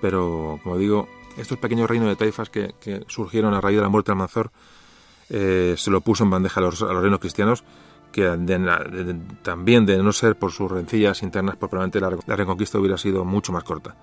Pero, 0.00 0.58
como 0.62 0.78
digo, 0.78 1.08
estos 1.36 1.58
pequeños 1.58 1.90
reinos 1.90 2.08
de 2.08 2.16
taifas 2.16 2.48
que, 2.48 2.74
que 2.80 3.04
surgieron 3.08 3.52
a 3.52 3.60
raíz 3.60 3.76
de 3.76 3.82
la 3.82 3.88
muerte 3.90 4.10
de 4.10 4.14
Almanzor, 4.14 4.50
eh, 5.28 5.74
se 5.76 5.90
lo 5.90 6.00
puso 6.00 6.24
en 6.24 6.30
bandeja 6.30 6.60
a 6.60 6.62
los, 6.62 6.80
a 6.80 6.92
los 6.92 7.02
reinos 7.02 7.20
cristianos 7.20 7.64
que 8.12 8.22
de, 8.22 8.58
de, 8.58 9.16
también 9.42 9.86
de 9.86 9.98
no 10.02 10.12
ser 10.12 10.36
por 10.36 10.52
sus 10.52 10.70
rencillas 10.70 11.22
internas, 11.22 11.56
pues 11.56 11.70
probablemente 11.70 12.00
la, 12.00 12.16
la, 12.26 12.36
reconquista 12.36 12.78
hubiera 12.78 12.96
sido 12.96 13.24
mucho 13.24 13.52
más 13.52 13.64
corta. 13.64 13.94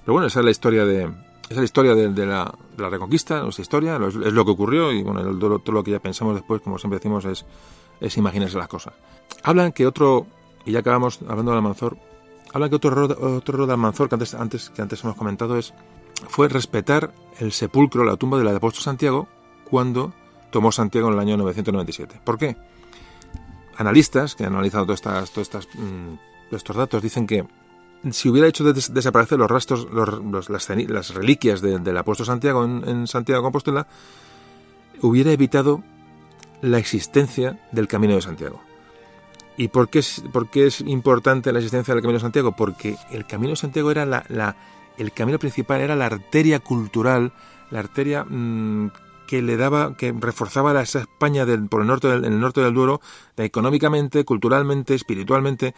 Pero 0.00 0.12
bueno, 0.12 0.26
esa 0.26 0.40
es 0.40 0.44
la 0.44 0.50
historia 0.50 0.84
de, 0.84 1.02
esa 1.02 1.12
es 1.50 1.56
la 1.56 1.64
historia 1.64 1.94
de, 1.94 2.08
de, 2.08 2.26
la, 2.26 2.52
la, 2.76 2.90
reconquista, 2.90 3.40
nuestra 3.40 3.62
historia, 3.62 3.96
es, 3.96 4.14
es, 4.14 4.32
lo 4.32 4.44
que 4.44 4.50
ocurrió 4.50 4.92
y 4.92 5.02
bueno, 5.02 5.22
todo, 5.38 5.58
todo, 5.58 5.72
lo 5.72 5.84
que 5.84 5.92
ya 5.92 6.00
pensamos 6.00 6.34
después, 6.34 6.62
como 6.62 6.78
siempre 6.78 6.98
decimos, 6.98 7.24
es, 7.24 7.44
es 8.00 8.16
imaginarse 8.16 8.58
las 8.58 8.68
cosas. 8.68 8.94
Hablan 9.42 9.72
que 9.72 9.86
otro, 9.86 10.26
y 10.64 10.72
ya 10.72 10.80
acabamos 10.80 11.20
hablando 11.28 11.52
de 11.52 11.58
Almanzor, 11.58 11.96
hablan 12.52 12.70
que 12.70 12.76
otro 12.76 12.90
error, 12.92 13.12
otro 13.12 13.54
error 13.54 13.66
de 13.66 13.72
Almanzor 13.72 14.08
que 14.08 14.14
antes, 14.14 14.34
antes, 14.34 14.70
que 14.70 14.82
antes 14.82 15.02
hemos 15.04 15.16
comentado 15.16 15.58
es, 15.58 15.74
fue 16.28 16.48
respetar 16.48 17.12
el 17.38 17.52
sepulcro, 17.52 18.04
la 18.04 18.16
tumba 18.16 18.38
de 18.38 18.44
la 18.44 18.56
apóstol 18.56 18.82
Santiago 18.82 19.28
cuando 19.68 20.12
tomó 20.50 20.70
Santiago 20.72 21.08
en 21.08 21.14
el 21.14 21.20
año 21.20 21.36
997. 21.36 22.20
¿Por 22.24 22.38
qué? 22.38 22.56
Analistas 23.76 24.34
que 24.34 24.44
han 24.44 24.52
analizado 24.52 24.84
todas 24.86 25.36
estas, 25.36 25.68
mmm, 25.74 26.14
estos 26.50 26.76
datos 26.76 27.02
dicen 27.02 27.26
que 27.26 27.46
si 28.10 28.28
hubiera 28.28 28.48
hecho 28.48 28.64
des 28.64 28.92
desaparecer 28.92 29.38
los 29.38 29.50
rastros, 29.50 29.88
las, 30.48 31.14
reliquias 31.14 31.60
de, 31.60 31.78
del 31.78 31.96
apóstol 31.96 32.26
Santiago 32.26 32.64
en, 32.64 33.06
Santiago 33.06 33.40
de 33.40 33.44
Compostela, 33.44 33.86
hubiera 35.00 35.32
evitado 35.32 35.82
la 36.60 36.78
existencia 36.78 37.58
del 37.72 37.88
Camino 37.88 38.14
de 38.14 38.22
Santiago. 38.22 38.60
¿Y 39.56 39.68
por 39.68 39.88
qué, 39.88 40.00
es, 40.00 40.22
por 40.32 40.50
qué 40.50 40.66
es 40.66 40.80
importante 40.80 41.52
la 41.52 41.60
existencia 41.60 41.94
del 41.94 42.02
Camino 42.02 42.18
de 42.18 42.22
Santiago? 42.22 42.52
Porque 42.52 42.96
el 43.10 43.26
Camino 43.26 43.50
de 43.50 43.56
Santiago 43.56 43.90
era 43.90 44.04
la, 44.04 44.56
el 44.98 45.12
camino 45.12 45.38
principal, 45.38 45.80
era 45.80 45.96
la 45.96 46.06
arteria 46.06 46.58
cultural, 46.60 47.32
la 47.70 47.78
arteria 47.78 48.24
mmm, 48.24 48.90
que 49.26 49.42
le 49.42 49.56
daba, 49.56 49.96
que 49.96 50.12
reforzaba 50.12 50.72
a 50.72 50.82
esa 50.82 51.00
España 51.00 51.46
por 51.68 51.80
el 51.80 51.86
norte 51.86 52.08
del, 52.08 52.24
en 52.24 52.34
el 52.34 52.40
norte 52.40 52.60
del 52.60 52.74
Duero, 52.74 53.00
económicamente, 53.36 54.24
culturalmente, 54.24 54.94
espiritualmente. 54.94 55.74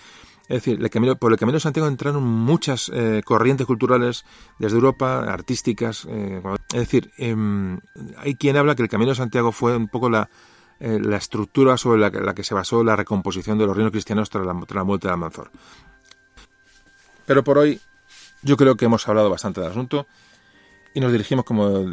Es 0.48 0.62
decir, 0.62 0.78
por 1.18 1.32
el 1.32 1.38
Camino 1.38 1.56
de 1.56 1.60
Santiago 1.60 1.88
entraron 1.88 2.22
muchas 2.22 2.90
eh, 2.94 3.22
corrientes 3.24 3.66
culturales 3.66 4.24
desde 4.58 4.76
Europa, 4.76 5.20
artísticas. 5.20 6.06
Eh, 6.08 6.40
es 6.72 6.80
decir, 6.80 7.10
eh, 7.18 7.34
hay 8.18 8.34
quien 8.36 8.56
habla 8.56 8.76
que 8.76 8.82
el 8.82 8.88
Camino 8.88 9.10
de 9.10 9.16
Santiago 9.16 9.50
fue 9.50 9.76
un 9.76 9.88
poco 9.88 10.08
la, 10.08 10.30
eh, 10.78 11.00
estructura 11.16 11.76
sobre 11.76 12.00
la, 12.00 12.10
la, 12.10 12.34
que 12.34 12.44
se 12.44 12.54
basó 12.54 12.84
la 12.84 12.94
recomposición 12.94 13.58
de 13.58 13.66
los 13.66 13.74
reinos 13.74 13.90
cristianos 13.90 14.30
tras 14.30 14.46
la, 14.46 14.52
tras 14.52 14.76
la 14.76 14.84
muerte 14.84 15.08
de 15.08 15.14
Almanzor. 15.14 15.50
Pero 17.24 17.42
por 17.42 17.58
hoy 17.58 17.80
yo 18.42 18.56
creo 18.56 18.76
que 18.76 18.84
hemos 18.84 19.08
hablado 19.08 19.30
bastante 19.30 19.60
del 19.60 19.70
asunto 19.70 20.06
y 20.94 21.00
nos 21.00 21.10
dirigimos 21.10 21.44
como 21.44 21.84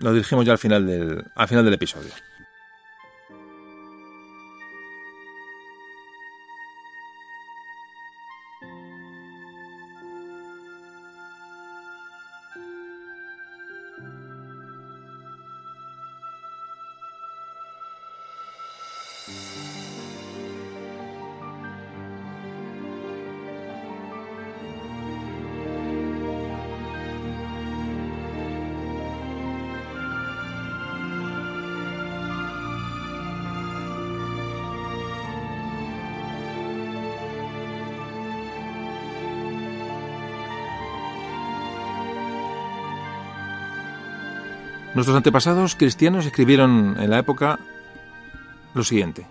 nos 0.00 0.12
dirigimos 0.12 0.44
ya 0.44 0.52
al 0.52 0.58
final 0.58 0.86
del, 0.86 1.24
al 1.34 1.48
final 1.48 1.64
del 1.64 1.74
episodio. 1.74 2.10
Nuestros 45.04 45.18
antepasados 45.18 45.76
cristianos 45.76 46.24
escribieron 46.24 46.96
en 46.98 47.10
la 47.10 47.18
época 47.18 47.58
lo 48.72 48.82
siguiente. 48.84 49.26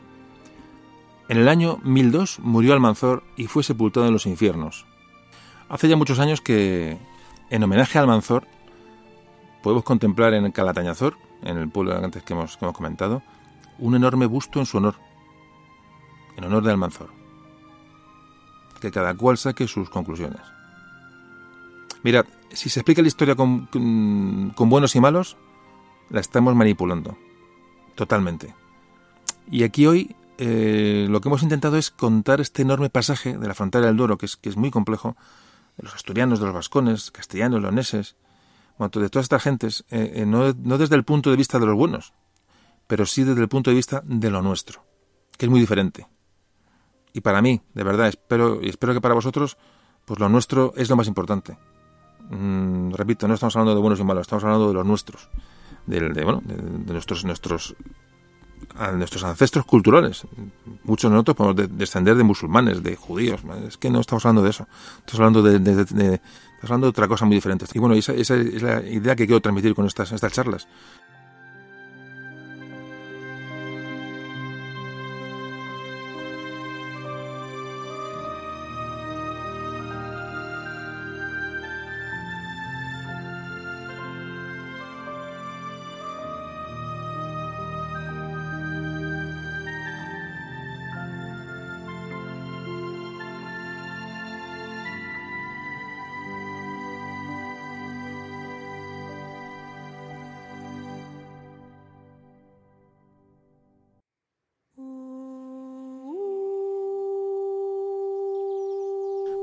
En 1.30 1.38
el 1.40 1.50
año 1.50 1.80
1002 1.82 2.42
murió 2.44 2.74
Almanzor 2.74 3.24
y 3.38 3.48
fue 3.48 3.64
sepultado 3.64 4.06
en 4.06 4.14
los 4.14 4.28
infiernos. 4.28 4.86
Hace 5.70 5.88
ya 5.90 5.96
muchos 5.96 6.20
años 6.20 6.42
que, 6.42 7.00
en 7.50 7.64
homenaje 7.64 7.98
a 7.98 8.02
Almanzor, 8.02 8.46
podemos 9.64 9.84
contemplar 9.84 10.36
en 10.36 10.52
Calatañazor, 10.52 11.18
en 11.42 11.58
el 11.58 11.70
pueblo 11.70 11.98
antes 11.98 12.22
que 12.22 12.34
hemos, 12.34 12.56
que 12.56 12.72
comentado, 12.72 13.24
un 13.80 13.96
enorme 13.96 14.28
busto 14.28 14.60
en 14.60 14.68
su 14.68 14.78
honor, 14.78 14.98
en 16.38 16.44
honor 16.44 16.66
de 16.66 16.70
Almanzor. 16.70 17.10
Que 18.80 18.92
cada 18.92 19.16
cual 19.16 19.40
saque 19.40 19.68
sus 19.68 19.90
conclusiones. 19.90 20.42
Mirad, 22.04 22.26
si 22.52 22.70
se 22.70 22.82
explica 22.82 23.02
la 23.02 23.08
historia 23.08 23.34
con, 23.34 23.66
con, 24.56 24.70
buenos 24.70 24.96
y 24.96 25.00
malos, 25.00 25.36
la 26.10 26.20
estamos 26.20 26.56
manipulando. 26.56 27.18
Totalmente. 27.96 28.54
Y 29.50 29.64
aquí 29.64 29.86
hoy 29.86 30.16
eh, 30.38 31.08
lo 31.10 31.22
que 31.22 31.30
hemos 31.30 31.44
intentado 31.44 31.78
es 31.78 31.92
contar 31.92 32.42
este 32.42 32.62
enorme 32.62 32.90
pasaje 32.90 33.38
de 33.38 33.48
la 33.48 33.54
frontera 33.54 33.86
del 33.86 33.98
Duero, 33.98 34.18
que 34.18 34.26
es, 34.26 34.38
que 34.38 34.50
es 34.50 34.58
muy 34.58 34.72
complejo, 34.72 35.16
de 35.78 35.84
los 35.84 35.96
asturianos, 35.96 36.40
de 36.40 36.46
los 36.46 36.56
vascones, 36.56 37.12
castellanos, 37.12 37.62
leoneses, 37.62 38.16
de 38.80 39.10
todas 39.10 39.26
estas 39.26 39.44
gentes, 39.44 39.86
eh, 39.90 40.14
eh, 40.16 40.26
no, 40.26 40.54
no 40.54 40.78
desde 40.78 40.96
el 40.96 41.04
punto 41.04 41.30
de 41.30 41.38
vista 41.38 41.60
de 41.60 41.66
los 41.66 41.76
buenos, 41.76 42.14
pero 42.88 43.06
sí 43.06 43.24
desde 43.24 43.42
el 43.42 43.48
punto 43.48 43.70
de 43.70 43.76
vista 43.76 44.02
de 44.06 44.30
lo 44.30 44.42
nuestro, 44.42 44.84
que 45.38 45.46
es 45.46 45.50
muy 45.50 45.60
diferente. 45.60 46.08
Y 47.14 47.22
para 47.22 47.42
mí, 47.42 47.62
de 47.74 47.84
verdad, 47.84 48.08
espero 48.08 48.60
y 48.62 48.70
espero 48.70 48.94
que 48.94 49.02
para 49.02 49.14
vosotros, 49.14 49.58
pues 50.06 50.20
lo 50.20 50.28
nuestro 50.30 50.74
es 50.76 50.90
lo 50.90 50.96
más 50.96 51.08
importante. 51.08 51.58
Mm, 52.30 52.92
repito, 52.92 53.28
no 53.28 53.36
estamos 53.36 53.56
hablando 53.56 53.76
de 53.76 53.82
buenos 53.82 54.00
y 54.00 54.04
malos, 54.04 54.22
estamos 54.22 54.44
hablando 54.44 54.68
de 54.68 54.74
los 54.74 54.86
nuestros, 54.86 55.30
de, 55.86 56.24
bueno, 56.24 56.42
de, 56.46 56.94
nuestros 56.94 57.26
nuestros 57.26 57.76
nuestros 58.94 59.24
ancestros 59.24 59.66
culturales. 59.66 60.26
Muchos 60.84 61.12
de 61.12 61.16
nosotros 61.16 61.38
podemos 61.38 61.78
descender 61.78 62.16
de 62.16 62.24
musulmanes, 62.24 62.82
de 62.82 62.96
judíos. 62.96 63.42
Es 63.68 63.78
que 63.78 63.90
no 63.90 64.00
estamos 64.00 64.26
hablando 64.26 64.44
de 64.44 64.50
eso. 64.50 64.68
Estamos 65.06 65.20
hablando 65.20 65.44
de, 65.44 65.82
estamos 65.82 66.64
hablando 66.64 66.88
de 66.88 66.90
otra 66.90 67.08
cosa 67.08 67.26
muy 67.26 67.36
diferente. 67.36 67.66
Y 67.74 67.80
bueno, 67.80 67.96
esa, 67.96 68.14
esa, 68.14 68.36
es 68.36 68.62
la 68.62 68.82
idea 68.82 69.16
que 69.16 69.26
quiero 69.26 69.42
transmitir 69.42 69.76
con 69.76 69.86
estas, 69.86 70.12
estas 70.12 70.34
charlas. 70.34 70.68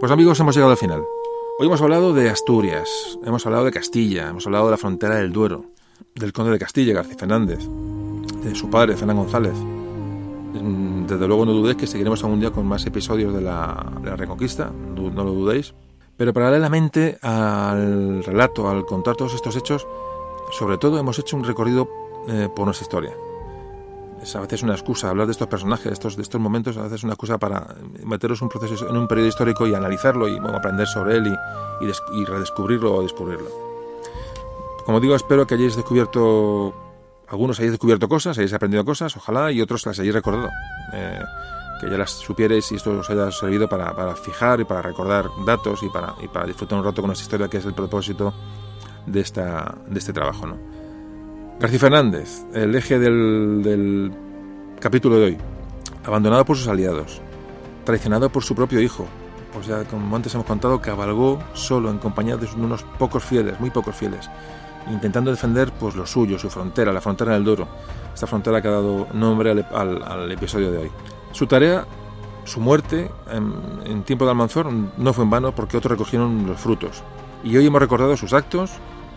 Pues 0.01 0.11
amigos, 0.11 0.41
hemos 0.41 0.55
llegado 0.55 0.73
al 0.73 0.79
final. 0.79 1.05
Hoy 1.59 1.67
hemos 1.67 1.83
hablado 1.83 2.15
de 2.15 2.31
Asturias, 2.31 3.19
hemos 3.23 3.45
hablado 3.45 3.67
de 3.67 3.71
Castilla, 3.71 4.31
hemos 4.31 4.47
hablado 4.47 4.65
de 4.65 4.71
la 4.71 4.79
frontera 4.79 5.17
del 5.17 5.31
Duero, 5.31 5.67
del 6.15 6.33
conde 6.33 6.53
de 6.53 6.59
Castilla, 6.59 6.95
García 6.95 7.19
Fernández, 7.19 7.59
de 8.43 8.55
su 8.55 8.71
padre, 8.71 8.97
Fernán 8.97 9.19
González. 9.19 9.53
Mm, 9.53 11.05
desde 11.05 11.29
luego 11.29 11.45
no 11.45 11.53
dudéis 11.53 11.77
que 11.77 11.87
seguiremos 11.87 12.25
algún 12.25 12.41
día 12.41 12.51
con 12.51 12.67
más 12.67 12.87
episodios 12.87 13.35
de 13.35 13.43
la, 13.43 13.93
Reconquista, 14.17 14.73
no 14.97 15.23
lo 15.23 15.33
dudéis. 15.35 15.75
Pero 16.17 16.33
paralelamente 16.33 17.19
al 17.21 18.25
relato, 18.25 18.71
al 18.71 18.87
contar 18.87 19.17
todos 19.17 19.35
estos 19.35 19.55
hechos, 19.55 19.87
sobre 20.51 20.79
todo 20.79 20.99
hemos 20.99 21.19
hecho 21.19 21.37
un 21.37 21.45
recorrido 21.45 21.91
eh, 22.27 22.49
por 22.57 22.65
nuestra 22.65 22.85
historia 22.85 23.13
es 24.23 24.37
a 24.37 24.41
veces 24.41 24.63
una 24.63 24.75
excusa 24.75 25.09
hablar 25.09 25.27
de 25.27 25.33
estos 25.33 25.49
personajes, 25.49 25.87
de 25.87 25.93
estos, 25.93 26.17
de 26.17 26.23
estos 26.23 26.41
momentos, 26.41 26.77
a 26.77 26.83
veces 26.83 27.05
una 27.05 27.15
excusa 27.15 27.39
para 27.39 27.75
meteros 28.05 28.43
un 28.43 28.49
proceso 28.49 28.89
en 28.89 28.97
un 28.97 29.09
periodo 29.09 29.29
histórico 29.29 29.67
y 29.67 29.75
analizarlo 29.75 30.29
y 30.29 30.39
aprender 30.39 30.87
sobre 30.87 31.17
él 31.17 31.27
y, 31.81 32.21
y, 32.21 32.25
redescubrirlo 32.25 32.95
o 32.95 33.03
descubrirlo. 33.03 33.49
Como 34.85 35.01
digo, 35.01 35.15
espero 35.15 35.47
que 35.47 35.55
hayáis 35.55 35.77
descubierto, 35.77 36.75
algunos 37.29 37.59
hayáis 37.59 37.73
descubierto 37.73 38.09
cosas, 38.09 38.37
hayáis 38.39 38.53
aprendido 38.53 38.85
cosas, 38.85 39.17
ojalá, 39.17 39.53
y 39.53 39.61
otros 39.61 39.87
las 39.87 39.99
hayáis 39.99 40.15
recordado. 40.15 40.51
Eh, 40.93 41.21
que 41.81 41.89
ya 41.89 41.97
las 41.97 42.11
supierais 42.11 42.71
y 42.73 42.75
esto 42.75 42.99
os 42.99 43.09
haya 43.09 43.31
servido 43.31 43.67
para, 43.67 43.95
para, 43.95 44.15
fijar 44.15 44.61
y 44.61 44.65
para 44.65 44.83
recordar 44.83 45.31
datos 45.47 45.83
y 45.83 45.89
para, 45.89 46.15
y 46.21 46.29
para 46.29 46.47
disfrutar 46.47 46.79
un 46.79 46.85
rato 46.85 47.01
con 47.01 47.11
esta 47.11 47.23
historia 47.23 47.49
que 47.49 47.57
es 47.57 47.65
el 47.65 47.73
propósito 47.73 48.35
de, 49.07 49.21
esta, 49.21 49.77
de 49.87 49.99
este 49.99 50.13
trabajo. 50.13 50.47
¿no? 50.47 50.80
García 51.61 51.79
Fernández, 51.79 52.47
el 52.55 52.75
eje 52.75 52.99
del, 52.99 54.11
capítulo 54.81 55.19
de 55.19 55.25
hoy, 55.27 55.39
abandonado 56.07 56.43
por 56.43 56.57
sus 56.57 56.69
aliados, 56.69 57.21
traicionado 57.85 58.31
por 58.31 58.43
su 58.43 58.55
propio 58.55 58.81
hijo, 58.81 59.07
pues 59.53 59.67
ya 59.67 59.85
como 59.85 60.17
antes 60.17 60.35
hemos 60.35 60.47
contado, 60.47 60.81
cabalgó 60.81 61.39
solo 61.53 61.91
en 61.91 61.99
compañía 61.99 62.39
de 62.39 62.49
unos 62.57 62.83
pocos 62.99 63.23
fieles, 63.23 63.61
muy 63.61 63.69
pocos 63.69 63.95
fieles, 63.95 64.31
intentando 64.91 65.31
defender 65.31 65.71
pues 65.79 65.95
lo 65.97 66.07
suyo, 66.07 66.39
su 66.39 66.49
frontera, 66.49 66.95
la 66.95 67.03
frontera 67.03 67.35
del 67.35 67.45
Duro, 67.45 67.69
esta 68.15 68.27
frontera 68.27 68.63
que 68.63 68.69
ha 68.69 68.73
dado 68.73 69.09
nombre 69.13 69.51
al, 69.51 70.33
episodio 70.33 70.73
de 70.73 70.79
hoy. 70.79 70.91
Su 71.33 71.47
tarea, 71.47 71.85
su 72.45 72.61
muerte 72.61 73.11
en, 73.31 73.53
en, 73.85 74.03
tiempo 74.05 74.25
de 74.25 74.31
Almanzor 74.31 74.73
no 74.73 75.13
fue 75.13 75.25
en 75.25 75.31
vano 75.31 75.55
porque 75.55 75.77
otros 75.77 75.91
recogieron 75.91 76.47
los 76.47 76.59
frutos. 76.59 77.03
Y 77.45 77.55
hoy 77.59 77.67
hemos 77.67 77.83
recordado 77.83 78.17
sus 78.17 78.33
actos 78.33 78.71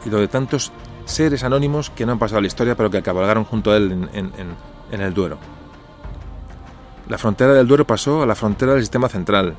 y 0.06 0.10
lo 0.10 0.20
de 0.20 0.28
tantos 0.28 0.74
seres 1.06 1.44
anónimos 1.44 1.90
que 1.90 2.06
no 2.06 2.14
han 2.14 2.20
pasado 2.20 2.40
a 2.40 2.42
la 2.42 2.48
historia 2.48 2.76
pero 2.76 2.90
que 2.90 3.02
cabalgaron 3.02 3.46
junto 3.46 3.72
a 3.72 3.78
él 3.78 4.10
en, 4.14 5.02
el 5.02 5.14
Duero. 5.14 5.38
La 7.10 7.18
frontera 7.18 7.54
del 7.54 7.68
Duero 7.68 7.86
pasó 7.86 8.22
a 8.24 8.26
la 8.26 8.36
frontera 8.36 8.74
del 8.74 8.82
sistema 8.82 9.10
central, 9.10 9.56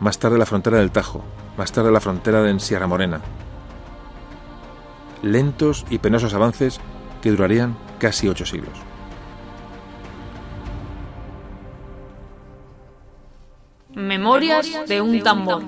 más 0.00 0.18
tarde 0.18 0.38
la 0.38 0.46
frontera 0.46 0.78
del 0.78 0.90
Tajo, 0.90 1.22
más 1.56 1.72
tarde 1.72 1.90
la 1.90 2.00
frontera 2.00 2.42
de 2.42 2.58
Sierra 2.60 2.86
Morena. 2.86 3.20
Lentos 5.22 5.84
y 5.90 5.98
penosos 5.98 6.32
avances 6.32 6.80
que 7.20 7.30
durarían 7.30 7.76
casi 7.98 8.28
ocho 8.28 8.46
siglos. 8.46 8.72
Memorias 13.94 14.66
de 14.86 15.00
un 15.00 15.22
tambor. 15.22 15.62